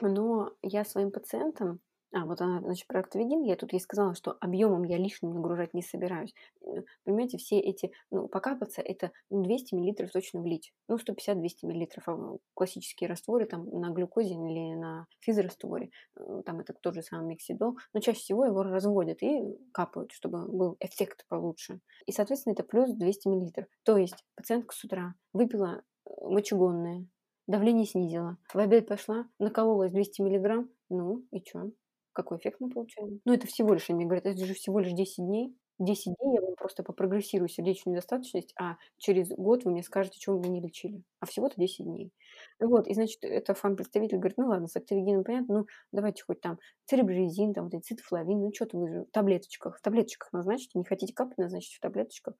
но 0.00 0.52
я 0.62 0.84
своим 0.84 1.10
пациентам 1.10 1.80
а, 2.12 2.24
вот 2.24 2.40
она, 2.40 2.60
значит, 2.60 2.86
про 2.86 3.00
актовидин, 3.00 3.42
я 3.42 3.56
тут 3.56 3.72
ей 3.72 3.80
сказала, 3.80 4.14
что 4.14 4.36
объемом 4.40 4.84
я 4.84 4.96
лишним 4.96 5.34
нагружать 5.34 5.74
не 5.74 5.82
собираюсь. 5.82 6.34
Э, 6.62 6.82
понимаете, 7.04 7.36
все 7.36 7.58
эти, 7.58 7.90
ну, 8.10 8.28
покапаться, 8.28 8.80
это 8.80 9.10
200 9.30 9.74
мл 9.74 9.94
точно 10.12 10.40
влить. 10.40 10.72
Ну, 10.88 10.96
150-200 10.96 11.64
мл. 11.64 11.86
А 12.06 12.36
классические 12.54 13.08
растворы 13.08 13.46
там 13.46 13.68
на 13.68 13.90
глюкозе 13.90 14.34
или 14.34 14.74
на 14.74 15.06
физрастворе, 15.20 15.90
э, 16.16 16.42
там 16.46 16.60
это 16.60 16.74
тот 16.74 16.94
же 16.94 17.02
самый 17.02 17.26
миксидол, 17.26 17.76
но 17.92 18.00
чаще 18.00 18.20
всего 18.20 18.44
его 18.44 18.62
разводят 18.62 19.22
и 19.22 19.42
капают, 19.72 20.12
чтобы 20.12 20.46
был 20.46 20.76
эффект 20.80 21.26
получше. 21.28 21.80
И, 22.06 22.12
соответственно, 22.12 22.52
это 22.52 22.62
плюс 22.62 22.90
200 22.92 23.28
мл. 23.28 23.52
То 23.82 23.96
есть 23.96 24.24
пациентка 24.36 24.74
с 24.74 24.84
утра 24.84 25.14
выпила 25.32 25.82
э, 26.04 26.10
мочегонное, 26.22 27.06
давление 27.48 27.84
снизила, 27.84 28.38
в 28.52 28.58
обед 28.58 28.86
пошла, 28.86 29.28
накололась 29.38 29.92
200 29.92 30.22
миллиграмм, 30.22 30.70
ну 30.88 31.24
и 31.32 31.44
что? 31.44 31.72
Какой 32.16 32.38
эффект 32.38 32.60
мы 32.60 32.70
получаем? 32.70 33.20
Ну, 33.26 33.34
это 33.34 33.46
всего 33.46 33.74
лишь, 33.74 33.90
они 33.90 34.06
говорят, 34.06 34.24
это 34.24 34.42
же 34.46 34.54
всего 34.54 34.78
лишь 34.78 34.92
10 34.92 35.18
дней. 35.18 35.54
10 35.78 36.04
дней 36.04 36.34
я 36.36 36.40
вам 36.40 36.54
просто 36.54 36.82
попрогрессирую 36.82 37.50
сердечную 37.50 37.92
недостаточность, 37.92 38.54
а 38.58 38.76
через 38.96 39.28
год 39.28 39.64
вы 39.64 39.72
мне 39.72 39.82
скажете, 39.82 40.18
что 40.18 40.38
вы 40.38 40.48
не 40.48 40.62
лечили. 40.62 41.02
А 41.20 41.26
всего-то 41.26 41.56
10 41.58 41.84
дней. 41.84 42.10
Вот, 42.58 42.86
и, 42.86 42.94
значит, 42.94 43.18
это 43.20 43.52
фан-представитель 43.52 44.16
говорит, 44.16 44.38
ну 44.38 44.46
ладно, 44.46 44.66
с 44.66 44.74
активигином 44.76 45.24
понятно, 45.24 45.58
ну 45.58 45.66
давайте 45.92 46.24
хоть 46.24 46.40
там 46.40 46.58
церебрезин, 46.86 47.52
там 47.52 47.64
вот 47.64 47.74
эти 47.74 47.82
цитофлавин, 47.82 48.40
ну 48.40 48.50
что-то 48.54 48.78
вы 48.78 48.88
же 48.88 49.00
в 49.02 49.10
таблеточках, 49.10 49.76
в 49.76 49.82
таблеточках 49.82 50.32
назначите, 50.32 50.78
не 50.78 50.86
хотите 50.86 51.12
капать, 51.12 51.36
назначите 51.36 51.76
в 51.76 51.80
таблеточках. 51.80 52.34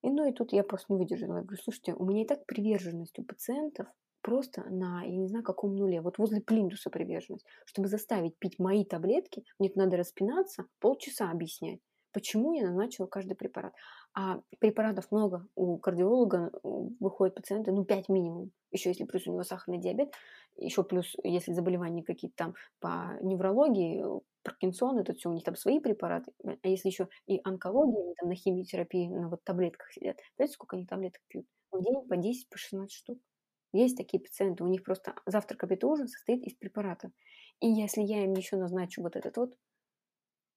И 0.00 0.08
ну 0.08 0.26
и 0.26 0.32
тут 0.32 0.54
я 0.54 0.64
просто 0.64 0.94
не 0.94 0.98
выдержала. 0.98 1.36
Я 1.36 1.42
говорю, 1.42 1.62
слушайте, 1.62 1.92
у 1.92 2.06
меня 2.06 2.22
и 2.22 2.26
так 2.26 2.46
приверженность 2.46 3.18
у 3.18 3.24
пациентов 3.24 3.88
просто 4.22 4.64
на, 4.70 5.02
я 5.04 5.16
не 5.16 5.28
знаю, 5.28 5.44
каком 5.44 5.76
нуле, 5.76 6.00
вот 6.00 6.18
возле 6.18 6.40
плинтуса 6.40 6.90
приверженность. 6.90 7.46
Чтобы 7.64 7.88
заставить 7.88 8.36
пить 8.38 8.58
мои 8.58 8.84
таблетки, 8.84 9.44
мне 9.58 9.70
надо 9.74 9.96
распинаться, 9.96 10.66
полчаса 10.80 11.30
объяснять, 11.30 11.80
почему 12.12 12.52
я 12.52 12.66
назначила 12.66 13.06
каждый 13.06 13.34
препарат. 13.34 13.74
А 14.14 14.40
препаратов 14.58 15.10
много. 15.12 15.46
У 15.54 15.78
кардиолога 15.78 16.50
выходят 16.62 17.36
пациенты, 17.36 17.72
ну, 17.72 17.84
5 17.84 18.08
минимум. 18.08 18.50
Еще 18.72 18.90
если 18.90 19.04
плюс 19.04 19.26
у 19.26 19.32
него 19.32 19.44
сахарный 19.44 19.78
диабет, 19.78 20.12
еще 20.56 20.82
плюс, 20.84 21.14
если 21.22 21.52
заболевания 21.52 22.02
какие-то 22.02 22.36
там 22.36 22.54
по 22.80 23.18
неврологии, 23.22 24.04
Паркинсон, 24.42 24.98
это 24.98 25.14
все, 25.14 25.28
у 25.28 25.34
них 25.34 25.44
там 25.44 25.54
свои 25.54 25.80
препараты. 25.80 26.32
А 26.44 26.68
если 26.68 26.88
еще 26.88 27.08
и 27.26 27.40
онкология, 27.44 28.02
они 28.02 28.14
там 28.14 28.28
на 28.28 28.34
химиотерапии, 28.34 29.08
на 29.08 29.28
вот 29.28 29.44
таблетках 29.44 29.92
сидят. 29.92 30.18
Знаете, 30.36 30.54
сколько 30.54 30.76
они 30.76 30.86
таблеток 30.86 31.20
пьют? 31.28 31.46
В 31.70 31.82
день 31.82 32.06
по 32.08 32.16
10, 32.16 32.48
по 32.48 32.58
16 32.58 32.92
штук. 32.92 33.18
Есть 33.72 33.96
такие 33.96 34.20
пациенты, 34.20 34.64
у 34.64 34.68
них 34.68 34.82
просто 34.82 35.14
завтрак, 35.26 35.62
обед, 35.64 35.84
ужин 35.84 36.08
состоит 36.08 36.42
из 36.42 36.54
препарата. 36.54 37.12
И 37.60 37.68
если 37.68 38.02
я 38.02 38.24
им 38.24 38.34
еще 38.34 38.56
назначу 38.56 39.02
вот 39.02 39.16
этот 39.16 39.36
вот, 39.36 39.56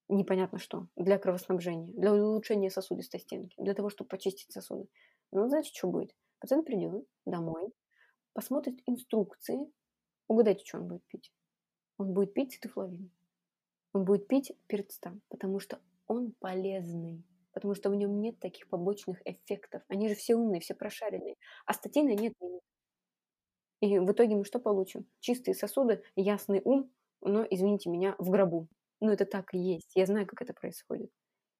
непонятно 0.09 0.57
что, 0.57 0.87
для 0.95 1.17
кровоснабжения, 1.19 1.93
для 1.93 2.13
улучшения 2.13 2.71
сосудистой 2.71 3.19
стенки, 3.19 3.55
для 3.61 3.73
того, 3.73 3.89
чтобы 3.89 4.07
почистить 4.07 4.51
сосуды, 4.51 4.87
ну, 5.31 5.47
знаете, 5.47 5.71
что 5.73 5.87
будет? 5.89 6.15
Пациент 6.39 6.65
придет 6.65 7.05
домой, 7.25 7.71
посмотрит 8.33 8.79
инструкции, 8.87 9.71
угадайте, 10.27 10.65
что 10.65 10.79
он 10.79 10.87
будет 10.87 11.05
пить. 11.07 11.31
Он 11.97 12.13
будет 12.13 12.33
пить 12.33 12.53
цитофлавин. 12.53 13.11
Он 13.93 14.05
будет 14.05 14.27
пить 14.27 14.51
перцтам, 14.67 15.21
потому 15.29 15.59
что 15.59 15.79
он 16.07 16.33
полезный 16.39 17.23
потому 17.53 17.75
что 17.75 17.89
в 17.89 17.95
нем 17.95 18.19
нет 18.19 18.39
таких 18.39 18.67
побочных 18.67 19.21
эффектов. 19.25 19.83
Они 19.87 20.09
же 20.09 20.15
все 20.15 20.35
умные, 20.35 20.59
все 20.59 20.73
прошаренные. 20.73 21.35
А 21.65 21.73
статина 21.73 22.09
нет 22.09 22.33
и 23.83 23.99
в 23.99 24.09
итоге 24.09 24.37
мы 24.37 24.45
что 24.45 24.59
получим? 24.59 25.05
Чистые 25.19 25.55
сосуды, 25.55 26.01
ясный 26.15 26.61
ум, 26.63 26.89
но, 27.19 27.45
извините 27.49 27.89
меня, 27.89 28.15
в 28.17 28.29
гробу. 28.29 28.69
Ну, 29.01 29.11
это 29.11 29.25
так 29.25 29.53
и 29.53 29.57
есть. 29.57 29.91
Я 29.93 30.05
знаю, 30.05 30.25
как 30.25 30.41
это 30.41 30.53
происходит. 30.53 31.11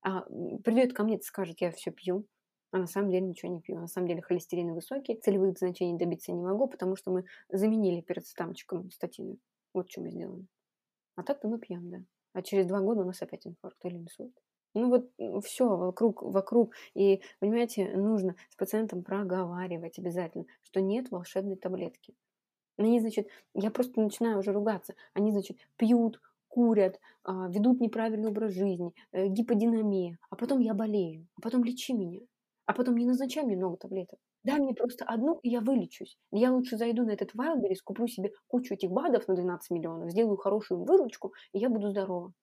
А 0.01 0.21
придет 0.63 0.93
ко 0.93 1.03
мне 1.03 1.17
и 1.17 1.21
скажет, 1.21 1.59
я 1.59 1.71
все 1.71 1.91
пью, 1.91 2.25
а 2.71 2.77
на 2.77 2.87
самом 2.87 3.11
деле 3.11 3.25
ничего 3.25 3.51
не 3.51 3.59
пью. 3.59 3.77
На 3.77 3.87
самом 3.87 4.07
деле 4.07 4.21
холестерин 4.21 4.73
высокий, 4.73 5.19
целевых 5.19 5.57
значений 5.57 5.97
добиться 5.97 6.31
не 6.31 6.41
могу, 6.41 6.67
потому 6.67 6.95
что 6.95 7.11
мы 7.11 7.25
заменили 7.49 7.99
перед 7.99 8.25
стамчиком 8.25 8.89
статины. 8.91 9.37
Вот 9.73 9.91
что 9.91 9.99
мы 9.99 10.09
сделаем. 10.09 10.47
А 11.17 11.23
так-то 11.23 11.49
мы 11.49 11.59
пьем, 11.59 11.89
да. 11.89 11.97
А 12.31 12.41
через 12.41 12.67
два 12.67 12.79
года 12.79 13.01
у 13.01 13.05
нас 13.05 13.21
опять 13.21 13.45
инфаркт 13.45 13.83
или 13.83 13.97
инсульт. 13.97 14.33
Ну 14.73 14.89
вот 14.89 15.43
все 15.43 15.67
вокруг, 15.67 16.21
вокруг. 16.23 16.73
И, 16.95 17.21
понимаете, 17.39 17.95
нужно 17.95 18.35
с 18.49 18.55
пациентом 18.55 19.03
проговаривать 19.03 19.99
обязательно, 19.99 20.45
что 20.63 20.81
нет 20.81 21.11
волшебной 21.11 21.55
таблетки. 21.55 22.15
Они, 22.77 22.99
значит, 22.99 23.27
я 23.53 23.71
просто 23.71 24.01
начинаю 24.01 24.39
уже 24.39 24.51
ругаться. 24.51 24.95
Они, 25.13 25.31
значит, 25.31 25.57
пьют, 25.77 26.21
курят, 26.47 26.99
а, 27.23 27.47
ведут 27.49 27.81
неправильный 27.81 28.29
образ 28.29 28.53
жизни, 28.53 28.93
э, 29.11 29.27
гиподинамия, 29.27 30.19
а 30.29 30.35
потом 30.35 30.59
я 30.59 30.73
болею, 30.73 31.27
а 31.35 31.41
потом 31.41 31.63
лечи 31.63 31.93
меня, 31.93 32.21
а 32.65 32.73
потом 32.73 32.95
не 32.97 33.05
назначай 33.05 33.43
мне 33.43 33.55
много 33.57 33.77
таблеток. 33.77 34.19
Дай 34.43 34.59
мне 34.59 34.73
просто 34.73 35.05
одну, 35.05 35.39
и 35.43 35.49
я 35.49 35.61
вылечусь. 35.61 36.17
Я 36.31 36.51
лучше 36.51 36.77
зайду 36.77 37.03
на 37.05 37.11
этот 37.11 37.33
Wildberries, 37.35 37.79
куплю 37.83 38.07
себе 38.07 38.33
кучу 38.47 38.73
этих 38.73 38.91
БАДов 38.91 39.27
на 39.27 39.35
12 39.35 39.71
миллионов, 39.71 40.11
сделаю 40.11 40.37
хорошую 40.37 40.83
выручку, 40.83 41.33
и 41.53 41.59
я 41.59 41.69
буду 41.69 41.89
здорова. 41.89 42.33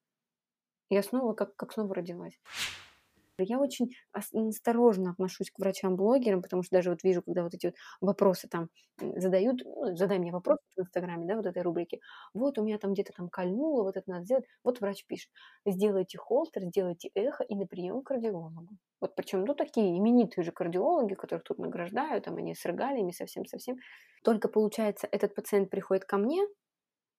Я 0.91 1.03
снова 1.03 1.33
как, 1.35 1.57
как 1.57 1.73
снова 1.73 1.95
родилась. 1.95 2.39
Я 3.39 3.59
очень 3.59 3.93
осторожно 4.13 5.13
отношусь 5.13 5.51
к 5.51 5.59
врачам-блогерам, 5.59 6.43
потому 6.43 6.63
что 6.63 6.77
даже 6.77 6.91
вот 6.91 7.03
вижу, 7.03 7.23
когда 7.23 7.43
вот 7.43 7.55
эти 7.55 7.67
вот 7.67 7.75
вопросы 8.03 8.49
там 8.49 8.69
задают, 8.99 9.63
ну, 9.65 9.97
задай 9.97 10.19
мне 10.19 10.31
вопрос 10.31 10.59
в 10.77 10.81
Инстаграме, 10.81 11.27
да, 11.27 11.37
вот 11.37 11.47
этой 11.47 11.63
рубрики, 11.63 12.01
вот 12.35 12.59
у 12.59 12.63
меня 12.65 12.77
там 12.77 12.93
где-то 12.93 13.13
там 13.15 13.31
кольнуло, 13.31 13.83
вот 13.83 13.97
это 13.97 14.11
надо 14.11 14.25
сделать, 14.25 14.45
вот 14.63 14.81
врач 14.81 15.07
пишет, 15.07 15.31
сделайте 15.65 16.19
холтер, 16.19 16.65
сделайте 16.65 17.11
эхо 17.15 17.43
и 17.45 17.55
на 17.55 17.67
прием 17.67 18.03
к 18.03 18.09
кардиологу. 18.09 18.69
Вот 19.01 19.15
причем, 19.15 19.45
ну, 19.47 19.55
такие 19.55 19.97
именитые 19.97 20.45
же 20.45 20.53
кардиологи, 20.53 21.15
которых 21.15 21.45
тут 21.45 21.59
награждают, 21.59 22.25
там 22.25 22.37
они 22.37 22.55
с 22.55 22.63
регалиями 22.67 23.13
совсем-совсем. 23.13 23.79
Только, 24.23 24.49
получается, 24.49 25.09
этот 25.11 25.35
пациент 25.35 25.71
приходит 25.71 26.05
ко 26.05 26.19
мне 26.19 26.43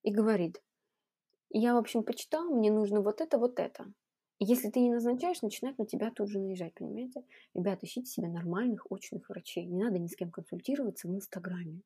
и 0.03 0.11
говорит, 0.13 0.61
я, 1.59 1.73
в 1.73 1.77
общем, 1.77 2.03
почитал, 2.03 2.49
мне 2.49 2.71
нужно 2.71 3.01
вот 3.01 3.21
это, 3.21 3.37
вот 3.37 3.59
это. 3.59 3.85
Если 4.39 4.69
ты 4.69 4.79
не 4.79 4.91
назначаешь, 4.91 5.41
начинают 5.41 5.77
на 5.77 5.85
тебя 5.85 6.11
тут 6.11 6.29
же 6.29 6.39
наезжать, 6.39 6.73
понимаете? 6.73 7.23
Ребята, 7.53 7.85
ищите 7.85 8.07
себе 8.09 8.27
нормальных 8.27 8.91
очных 8.91 9.29
врачей. 9.29 9.65
Не 9.65 9.83
надо 9.83 9.99
ни 9.99 10.07
с 10.07 10.15
кем 10.15 10.31
консультироваться 10.31 11.07
в 11.07 11.13
Инстаграме. 11.13 11.81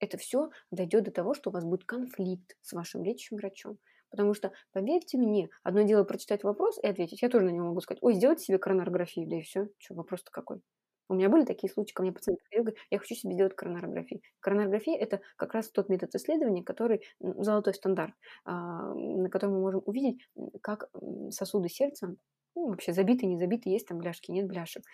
Это 0.00 0.16
все 0.16 0.50
дойдет 0.70 1.04
до 1.04 1.10
того, 1.10 1.34
что 1.34 1.50
у 1.50 1.52
вас 1.52 1.64
будет 1.64 1.84
конфликт 1.84 2.56
с 2.62 2.72
вашим 2.72 3.04
лечащим 3.04 3.36
врачом. 3.36 3.78
Потому 4.10 4.32
что, 4.32 4.52
поверьте 4.72 5.18
мне, 5.18 5.50
одно 5.62 5.82
дело 5.82 6.04
прочитать 6.04 6.44
вопрос 6.44 6.78
и 6.82 6.86
ответить. 6.86 7.20
Я 7.20 7.28
тоже 7.28 7.46
на 7.46 7.50
него 7.50 7.66
могу 7.66 7.80
сказать, 7.80 8.02
ой, 8.02 8.14
сделайте 8.14 8.44
себе 8.44 8.58
коронарографию, 8.58 9.28
да 9.28 9.36
и 9.36 9.42
все. 9.42 9.68
Что, 9.78 9.94
вопрос-то 9.94 10.30
какой? 10.30 10.62
У 11.08 11.14
меня 11.14 11.28
были 11.28 11.44
такие 11.44 11.70
случаи, 11.70 11.92
ко 11.92 12.02
мне 12.02 12.12
пациент 12.12 12.40
приходил, 12.40 12.64
говорит, 12.64 12.80
я 12.90 12.98
хочу 12.98 13.14
себе 13.14 13.34
сделать 13.34 13.54
коронарографию. 13.54 14.20
Коронарография– 14.40 14.96
это 14.98 15.20
как 15.36 15.54
раз 15.54 15.70
тот 15.70 15.88
метод 15.88 16.14
исследования, 16.14 16.62
который 16.62 17.02
золотой 17.20 17.74
стандарт, 17.74 18.14
а, 18.44 18.94
на 18.94 19.28
котором 19.28 19.54
мы 19.54 19.60
можем 19.60 19.82
увидеть, 19.84 20.26
как 20.62 20.88
сосуды 21.30 21.68
сердца, 21.68 22.16
ну, 22.54 22.68
вообще 22.68 22.92
забиты, 22.92 23.26
не 23.26 23.38
забиты, 23.38 23.68
есть 23.68 23.88
там 23.88 23.98
бляшки, 23.98 24.30
нет 24.30 24.46
бляшек. 24.46 24.84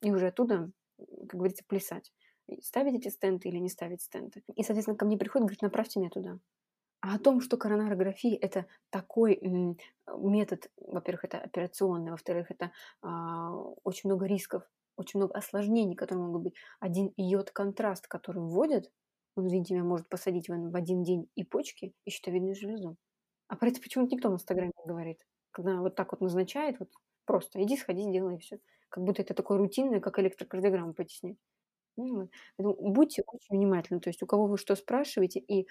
И 0.00 0.10
уже 0.10 0.28
оттуда, 0.28 0.70
как 0.98 1.34
говорится, 1.34 1.64
плясать. 1.66 2.12
Ставить 2.60 2.94
эти 2.94 3.08
стенты 3.08 3.48
или 3.48 3.58
не 3.58 3.68
ставить 3.68 4.02
стенты. 4.02 4.42
И, 4.56 4.62
соответственно, 4.62 4.96
ко 4.96 5.04
мне 5.04 5.16
приходит, 5.16 5.44
говорит, 5.44 5.62
направьте 5.62 6.00
меня 6.00 6.10
туда. 6.10 6.38
А 7.00 7.16
о 7.16 7.18
том, 7.18 7.40
что 7.40 7.56
коронарография– 7.56 8.38
это 8.40 8.66
такой 8.90 9.40
метод, 10.06 10.70
во-первых, 10.76 11.24
это 11.24 11.38
операционный, 11.38 12.12
во-вторых, 12.12 12.50
это 12.50 12.72
а, 13.02 13.52
очень 13.82 14.08
много 14.08 14.26
рисков 14.26 14.62
очень 15.02 15.18
много 15.20 15.34
осложнений, 15.34 15.96
которые 15.96 16.26
могут 16.26 16.42
быть. 16.42 16.54
Один 16.80 17.12
йод-контраст, 17.16 18.08
который 18.08 18.42
вводят, 18.42 18.90
он, 19.36 19.48
видите, 19.48 19.82
может 19.82 20.08
посадить 20.08 20.48
в 20.48 20.76
один 20.76 21.02
день 21.02 21.28
и 21.34 21.44
почки, 21.44 21.94
и 22.04 22.10
щитовидную 22.10 22.54
железу. 22.54 22.96
А 23.48 23.56
про 23.56 23.68
это 23.68 23.80
почему-то 23.80 24.14
никто 24.14 24.30
в 24.30 24.34
Инстаграме 24.34 24.72
не 24.78 24.88
говорит. 24.88 25.18
Когда 25.50 25.80
вот 25.80 25.94
так 25.94 26.12
вот 26.12 26.20
назначает, 26.20 26.78
вот 26.78 26.90
просто 27.26 27.62
иди, 27.62 27.76
сходи, 27.76 28.02
сделай, 28.02 28.38
все. 28.38 28.60
Как 28.88 29.04
будто 29.04 29.22
это 29.22 29.34
такое 29.34 29.58
рутинное, 29.58 30.00
как 30.00 30.18
электрокардиограмму 30.18 30.94
потеснять. 30.94 31.38
Вот. 31.96 32.30
будьте 32.58 33.22
очень 33.26 33.56
внимательны. 33.56 34.00
То 34.00 34.08
есть 34.08 34.22
у 34.22 34.26
кого 34.26 34.46
вы 34.46 34.56
что 34.58 34.74
спрашиваете, 34.76 35.40
и 35.40 35.62
э, 35.62 35.66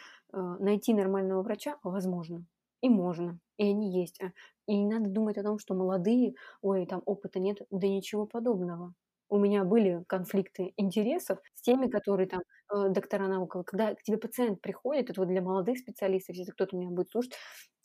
найти 0.60 0.94
нормального 0.94 1.41
врача 1.41 1.78
возможно. 1.84 2.45
И 2.82 2.90
можно. 2.90 3.40
И 3.58 3.70
они 3.70 3.99
есть. 3.99 4.22
А, 4.22 4.32
и 4.68 4.76
не 4.76 4.88
надо 4.88 5.10
думать 5.10 5.38
о 5.38 5.44
том, 5.44 5.60
что 5.60 5.74
молодые, 5.74 6.36
ой, 6.62 6.86
там 6.86 7.02
опыта 7.06 7.40
нет. 7.40 7.62
Да 7.72 7.88
ничего 7.88 8.26
подобного 8.26 8.94
у 9.32 9.40
меня 9.40 9.64
были 9.64 10.03
конфликты 10.10 10.74
интересов 10.76 11.40
с 11.56 11.62
теми, 11.62 11.88
которые 11.88 12.28
там 12.28 12.41
э, 12.41 12.90
доктора 12.90 13.28
наук. 13.28 13.66
Когда 13.66 13.95
к 13.95 14.03
тебе 14.03 14.18
пациент 14.18 14.60
приходит, 14.60 15.10
это 15.10 15.22
вот 15.22 15.30
для 15.30 15.41
молодых 15.41 15.78
специалистов, 15.78 16.36
если 16.36 16.52
кто-то 16.52 16.76
меня 16.76 16.91
будет 16.91 17.10
слушать, 17.12 17.34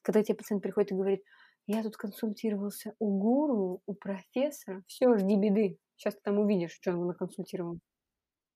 когда 0.03 0.25
тебе 0.25 0.35
пациент 0.35 0.61
приходит 0.61 0.91
и 0.91 0.97
говорит, 0.97 1.23
я 1.69 1.85
тут 1.85 1.97
консультировался 1.97 2.95
у 2.99 3.17
гуру, 3.17 3.81
у 3.87 3.95
профессора, 3.95 4.83
все, 4.89 5.17
жди 5.17 5.37
беды. 5.37 5.79
Сейчас 5.97 6.15
ты 6.15 6.21
там 6.25 6.41
увидишь, 6.41 6.73
что 6.73 6.91
он 6.91 7.07
наконсультировал. 7.07 7.79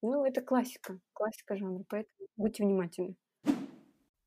Ну, 0.03 0.25
это 0.25 0.41
классика, 0.41 0.99
классика 1.13 1.57
жанра, 1.57 1.85
поэтому 1.89 2.29
будьте 2.37 2.65
внимательны. 2.65 3.15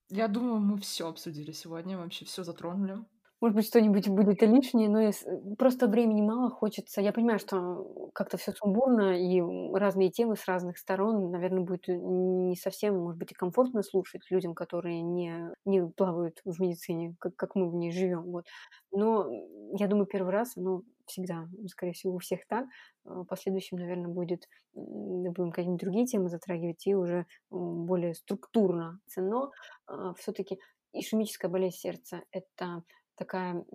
Я 0.07 0.29
думаю, 0.29 0.61
мы 0.61 0.77
все 0.79 1.09
обсудили 1.09 1.51
сегодня, 1.51 1.97
вообще 1.97 2.23
все 2.23 2.45
затронули. 2.45 2.99
Может 3.43 3.57
быть, 3.57 3.65
что-нибудь 3.65 4.07
будет 4.07 4.41
лишнее, 4.41 4.87
но. 4.87 5.01
Э, 5.01 5.11
просто 5.57 5.89
времени 5.89 6.21
мало, 6.21 6.49
хочется. 6.49 7.01
Я 7.01 7.11
понимаю, 7.11 7.39
что 7.39 8.09
как-то 8.13 8.37
все 8.37 8.53
сумбурно, 8.53 9.19
и 9.19 9.41
разные 9.77 10.11
темы 10.11 10.37
с 10.37 10.47
разных 10.47 10.77
сторон, 10.77 11.29
наверное, 11.29 11.59
будет 11.59 11.89
э, 11.89 11.93
не 11.93 12.55
совсем, 12.55 12.97
может 12.97 13.19
быть, 13.19 13.33
и 13.33 13.35
комфортно 13.35 13.83
слушать 13.83 14.21
людям, 14.29 14.55
которые 14.55 15.01
не, 15.01 15.49
не 15.65 15.85
плавают 15.85 16.39
в 16.45 16.57
медицине, 16.61 17.17
как, 17.19 17.35
как 17.35 17.55
мы 17.55 17.69
в 17.69 17.75
ней 17.75 17.91
живем. 17.91 18.31
Вот. 18.31 18.45
Но 18.93 19.29
я 19.73 19.87
думаю, 19.87 20.05
первый 20.05 20.31
раз, 20.31 20.55
ну, 20.55 20.83
всегда, 21.05 21.49
скорее 21.67 21.91
всего, 21.91 22.15
у 22.15 22.19
всех 22.19 22.47
так. 22.47 22.65
В 23.03 23.25
последующем, 23.25 23.75
наверное, 23.77 24.07
будет, 24.07 24.47
будем 24.73 25.51
какие-нибудь 25.51 25.81
другие 25.81 26.05
темы 26.05 26.29
затрагивать 26.29 26.87
и 26.87 26.95
уже 26.95 27.25
более 27.49 28.13
структурно. 28.13 29.01
Но 29.17 29.51
а, 29.85 30.13
все-таки 30.13 30.59
ишемическая 30.93 31.51
болезнь 31.51 31.75
сердца– 31.75 32.23
это 32.31 32.83
такая 33.15 33.65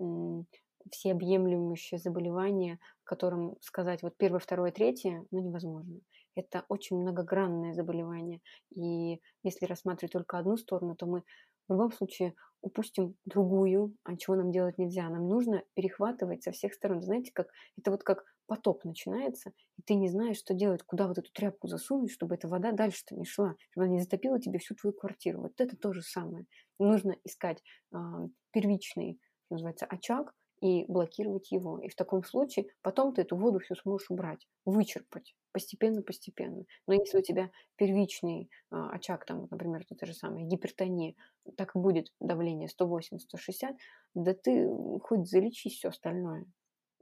всеобъемлющее 0.91 1.99
заболевание, 1.99 2.79
которым 3.03 3.55
сказать 3.61 4.01
вот 4.03 4.17
первое, 4.17 4.39
второе, 4.39 4.71
третье, 4.71 5.25
ну, 5.31 5.41
невозможно. 5.41 5.99
Это 6.35 6.65
очень 6.69 6.97
многогранное 6.97 7.73
заболевание. 7.73 8.41
И 8.73 9.19
если 9.43 9.65
рассматривать 9.65 10.13
только 10.13 10.37
одну 10.37 10.57
сторону, 10.57 10.95
то 10.95 11.05
мы 11.05 11.23
в 11.67 11.73
любом 11.73 11.91
случае 11.91 12.33
упустим 12.61 13.15
другую, 13.25 13.95
а 14.03 14.17
чего 14.17 14.35
нам 14.35 14.51
делать 14.51 14.77
нельзя. 14.77 15.09
Нам 15.09 15.27
нужно 15.27 15.63
перехватывать 15.75 16.43
со 16.43 16.51
всех 16.51 16.73
сторон. 16.73 17.01
Знаете, 17.01 17.31
как 17.33 17.47
это 17.77 17.91
вот 17.91 18.03
как 18.03 18.23
потоп 18.47 18.83
начинается, 18.83 19.51
и 19.77 19.81
ты 19.83 19.93
не 19.93 20.09
знаешь, 20.09 20.37
что 20.37 20.53
делать, 20.53 20.81
куда 20.83 21.07
вот 21.07 21.19
эту 21.19 21.31
тряпку 21.31 21.67
засунуть, 21.67 22.11
чтобы 22.11 22.35
эта 22.35 22.47
вода 22.47 22.71
дальше-то 22.71 23.15
не 23.15 23.25
шла, 23.25 23.55
чтобы 23.71 23.85
она 23.85 23.93
не 23.93 24.01
затопила 24.01 24.39
тебе 24.39 24.59
всю 24.59 24.75
твою 24.75 24.93
квартиру. 24.93 25.41
Вот 25.41 25.61
это 25.61 25.77
то 25.77 25.93
же 25.93 26.01
самое. 26.01 26.45
Нужно 26.79 27.15
искать 27.23 27.61
э, 27.93 27.97
называется, 29.49 29.85
очаг, 29.85 30.33
и 30.61 30.85
блокировать 30.87 31.51
его. 31.51 31.79
И 31.79 31.89
в 31.89 31.95
таком 31.95 32.23
случае 32.23 32.67
потом 32.81 33.13
ты 33.13 33.21
эту 33.21 33.35
воду 33.35 33.59
всю 33.59 33.75
сможешь 33.75 34.09
убрать, 34.09 34.47
вычерпать 34.65 35.35
постепенно-постепенно. 35.51 36.65
Но 36.87 36.93
если 36.93 37.17
у 37.17 37.21
тебя 37.21 37.49
первичный 37.75 38.49
а, 38.69 38.89
очаг, 38.91 39.25
там, 39.25 39.47
например, 39.49 39.85
это 39.89 40.05
же 40.05 40.13
самое, 40.13 40.45
гипертония, 40.45 41.15
так 41.57 41.71
будет 41.73 42.11
давление 42.19 42.67
180-160, 42.67 43.75
да 44.15 44.33
ты 44.33 44.69
хоть 45.03 45.27
залечи 45.27 45.69
все 45.69 45.89
остальное. 45.89 46.45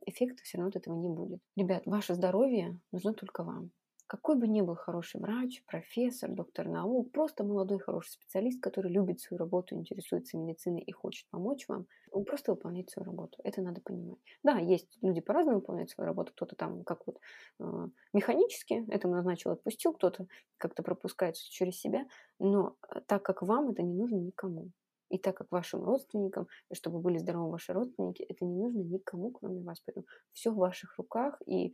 Эффекта 0.05 0.43
все 0.43 0.57
равно 0.57 0.69
от 0.69 0.75
этого 0.77 0.95
не 0.95 1.09
будет. 1.09 1.41
Ребят, 1.55 1.83
ваше 1.85 2.13
здоровье 2.13 2.79
нужно 2.91 3.13
только 3.13 3.43
вам. 3.43 3.71
Какой 4.07 4.37
бы 4.37 4.47
ни 4.47 4.61
был 4.61 4.75
хороший 4.75 5.19
врач, 5.19 5.63
профессор, 5.65 6.31
доктор 6.31 6.67
наук, 6.67 7.11
просто 7.11 7.43
молодой 7.43 7.79
хороший 7.79 8.11
специалист, 8.11 8.61
который 8.61 8.89
любит 8.89 9.19
свою 9.19 9.39
работу, 9.39 9.75
интересуется 9.75 10.37
медициной 10.37 10.81
и 10.81 10.91
хочет 10.93 11.27
помочь 11.29 11.67
вам, 11.67 11.87
он 12.11 12.23
просто 12.23 12.53
выполняет 12.53 12.89
свою 12.89 13.05
работу. 13.05 13.37
Это 13.43 13.61
надо 13.61 13.81
понимать. 13.81 14.17
Да, 14.43 14.59
есть 14.59 14.97
люди 15.01 15.19
по-разному 15.19 15.59
выполняют 15.59 15.89
свою 15.89 16.07
работу. 16.07 16.31
Кто-то 16.31 16.55
там 16.55 16.85
как 16.85 17.05
вот 17.05 17.19
э, 17.59 17.87
механически 18.13 18.85
этому 18.89 19.15
назначил, 19.15 19.51
отпустил, 19.51 19.91
кто-то 19.93 20.27
как-то 20.57 20.83
пропускает 20.83 21.35
через 21.35 21.77
себя. 21.77 22.05
Но 22.39 22.77
э, 22.89 23.01
так 23.07 23.23
как 23.23 23.41
вам 23.41 23.71
это 23.71 23.83
не 23.83 23.93
нужно 23.93 24.15
никому. 24.15 24.71
И 25.09 25.17
так 25.17 25.37
как 25.37 25.51
вашим 25.51 25.83
родственникам, 25.83 26.47
чтобы 26.73 26.99
были 26.99 27.17
здоровы 27.17 27.51
ваши 27.51 27.73
родственники, 27.73 28.23
это 28.23 28.45
не 28.45 28.55
нужно 28.55 28.81
никому, 28.81 29.31
кроме 29.31 29.61
вас. 29.61 29.81
Поэтому 29.85 30.05
все 30.33 30.51
в 30.51 30.57
ваших 30.57 30.97
руках. 30.97 31.41
И 31.45 31.73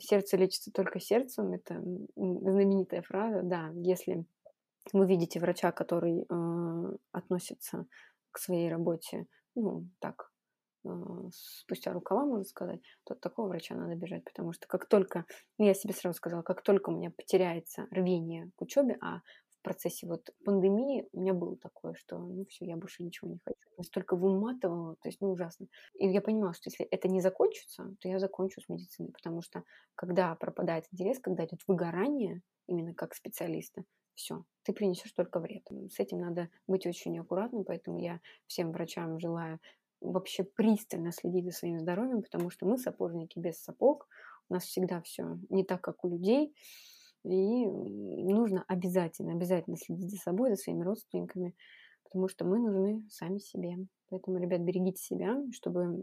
сердце 0.00 0.36
лечится 0.36 0.70
только 0.72 1.00
сердцем, 1.00 1.52
это 1.52 1.82
знаменитая 2.16 3.02
фраза, 3.02 3.42
да, 3.42 3.70
если 3.74 4.24
вы 4.92 5.06
видите 5.06 5.40
врача, 5.40 5.72
который 5.72 6.26
э, 6.28 6.96
относится 7.12 7.86
к 8.32 8.38
своей 8.38 8.70
работе, 8.70 9.26
ну, 9.54 9.86
так, 9.98 10.30
э, 10.84 10.88
спустя 11.32 11.92
рукава, 11.92 12.24
можно 12.24 12.44
сказать, 12.44 12.80
то 13.04 13.14
от 13.14 13.20
такого 13.20 13.48
врача 13.48 13.74
надо 13.74 13.94
бежать, 13.94 14.24
потому 14.24 14.52
что 14.52 14.66
как 14.66 14.86
только, 14.86 15.26
ну, 15.58 15.66
я 15.66 15.74
себе 15.74 15.94
сразу 15.94 16.16
сказала, 16.16 16.42
как 16.42 16.62
только 16.62 16.90
у 16.90 16.96
меня 16.96 17.10
потеряется 17.10 17.86
рвение 17.90 18.50
к 18.56 18.62
учебе, 18.62 18.96
а 19.00 19.20
в 19.60 19.62
процессе 19.62 20.06
вот 20.06 20.30
пандемии 20.44 21.06
у 21.12 21.20
меня 21.20 21.34
было 21.34 21.56
такое, 21.56 21.94
что 21.94 22.18
ну 22.18 22.46
все, 22.46 22.64
я 22.64 22.76
больше 22.76 23.02
ничего 23.02 23.30
не 23.30 23.38
хочу. 23.44 23.58
Настолько 23.76 24.16
выматывало, 24.16 24.96
то 24.96 25.08
есть 25.08 25.20
ну 25.20 25.30
ужасно. 25.30 25.66
И 25.98 26.08
я 26.08 26.22
понимала, 26.22 26.54
что 26.54 26.70
если 26.70 26.86
это 26.86 27.08
не 27.08 27.20
закончится, 27.20 27.94
то 28.00 28.08
я 28.08 28.18
закончу 28.18 28.60
с 28.62 28.68
медициной, 28.68 29.12
потому 29.12 29.42
что 29.42 29.64
когда 29.94 30.34
пропадает 30.34 30.86
интерес, 30.92 31.18
когда 31.20 31.44
идет 31.44 31.60
выгорание, 31.66 32.42
именно 32.66 32.94
как 32.94 33.14
специалиста, 33.14 33.84
все, 34.14 34.44
ты 34.62 34.72
принесешь 34.72 35.12
только 35.12 35.40
вред. 35.40 35.66
С 35.90 35.98
этим 35.98 36.20
надо 36.20 36.48
быть 36.66 36.86
очень 36.86 37.18
аккуратным, 37.18 37.64
поэтому 37.64 37.98
я 37.98 38.20
всем 38.46 38.72
врачам 38.72 39.20
желаю 39.20 39.60
вообще 40.00 40.44
пристально 40.44 41.12
следить 41.12 41.44
за 41.44 41.52
своим 41.52 41.78
здоровьем, 41.78 42.22
потому 42.22 42.48
что 42.48 42.66
мы 42.66 42.78
сапожники 42.78 43.38
без 43.38 43.62
сапог, 43.62 44.08
у 44.48 44.54
нас 44.54 44.64
всегда 44.64 45.02
все 45.02 45.38
не 45.50 45.64
так, 45.64 45.82
как 45.82 46.04
у 46.04 46.08
людей, 46.08 46.54
и 47.24 47.66
нужно 47.66 48.64
обязательно, 48.68 49.32
обязательно 49.32 49.76
следить 49.76 50.10
за 50.10 50.16
собой, 50.18 50.50
за 50.50 50.56
своими 50.56 50.82
родственниками, 50.82 51.54
потому 52.04 52.28
что 52.28 52.44
мы 52.44 52.58
нужны 52.58 53.04
сами 53.08 53.38
себе. 53.38 53.76
Поэтому, 54.08 54.38
ребят, 54.38 54.60
берегите 54.62 55.02
себя, 55.02 55.36
чтобы 55.52 56.00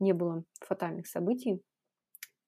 не 0.00 0.12
было 0.12 0.44
фатальных 0.60 1.06
событий. 1.06 1.62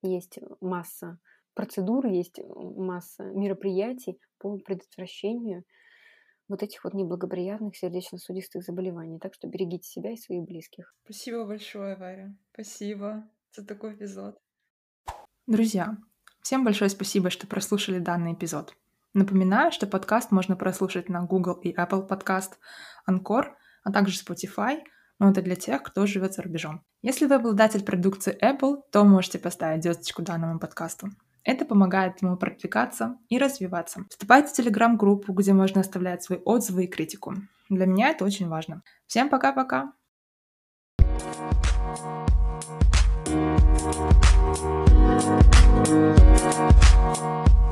Есть 0.02 0.38
масса 0.60 1.18
процедур, 1.54 2.06
есть 2.06 2.40
масса 2.46 3.24
мероприятий 3.24 4.18
по 4.38 4.58
предотвращению 4.58 5.64
вот 6.48 6.62
этих 6.62 6.82
вот 6.84 6.94
неблагоприятных 6.94 7.76
сердечно-сосудистых 7.76 8.62
заболеваний. 8.62 9.18
Так 9.18 9.34
что 9.34 9.48
берегите 9.48 9.86
себя 9.86 10.12
и 10.12 10.16
своих 10.16 10.44
близких. 10.44 10.94
Спасибо 11.04 11.44
большое, 11.44 11.96
Варя. 11.96 12.34
Спасибо 12.52 13.28
за 13.54 13.66
такой 13.66 13.94
эпизод. 13.94 14.38
Друзья, 15.46 15.96
Всем 16.42 16.64
большое 16.64 16.90
спасибо, 16.90 17.30
что 17.30 17.46
прослушали 17.46 17.98
данный 17.98 18.32
эпизод. 18.32 18.74
Напоминаю, 19.14 19.72
что 19.72 19.86
подкаст 19.86 20.30
можно 20.30 20.56
прослушать 20.56 21.08
на 21.08 21.22
Google 21.22 21.54
и 21.54 21.74
Apple 21.74 22.08
Podcast, 22.08 22.52
Anchor, 23.08 23.46
а 23.84 23.92
также 23.92 24.20
Spotify, 24.20 24.80
но 25.18 25.30
это 25.30 25.42
для 25.42 25.56
тех, 25.56 25.82
кто 25.82 26.06
живет 26.06 26.34
за 26.34 26.42
рубежом. 26.42 26.84
Если 27.02 27.26
вы 27.26 27.36
обладатель 27.36 27.84
продукции 27.84 28.36
Apple, 28.40 28.82
то 28.92 29.04
можете 29.04 29.38
поставить 29.38 29.82
звездочку 29.82 30.22
данному 30.22 30.58
подкасту. 30.58 31.10
Это 31.44 31.64
помогает 31.64 32.20
ему 32.20 32.36
продвигаться 32.36 33.16
и 33.28 33.38
развиваться. 33.38 34.04
Вступайте 34.10 34.48
в 34.48 34.52
телеграм-группу, 34.52 35.32
где 35.32 35.52
можно 35.52 35.80
оставлять 35.80 36.22
свои 36.22 36.38
отзывы 36.44 36.84
и 36.84 36.88
критику. 36.88 37.34
Для 37.68 37.86
меня 37.86 38.10
это 38.10 38.24
очень 38.24 38.48
важно. 38.48 38.82
Всем 39.06 39.28
пока-пока! 39.28 39.92
Thank 44.54 44.88
you. 47.18 47.67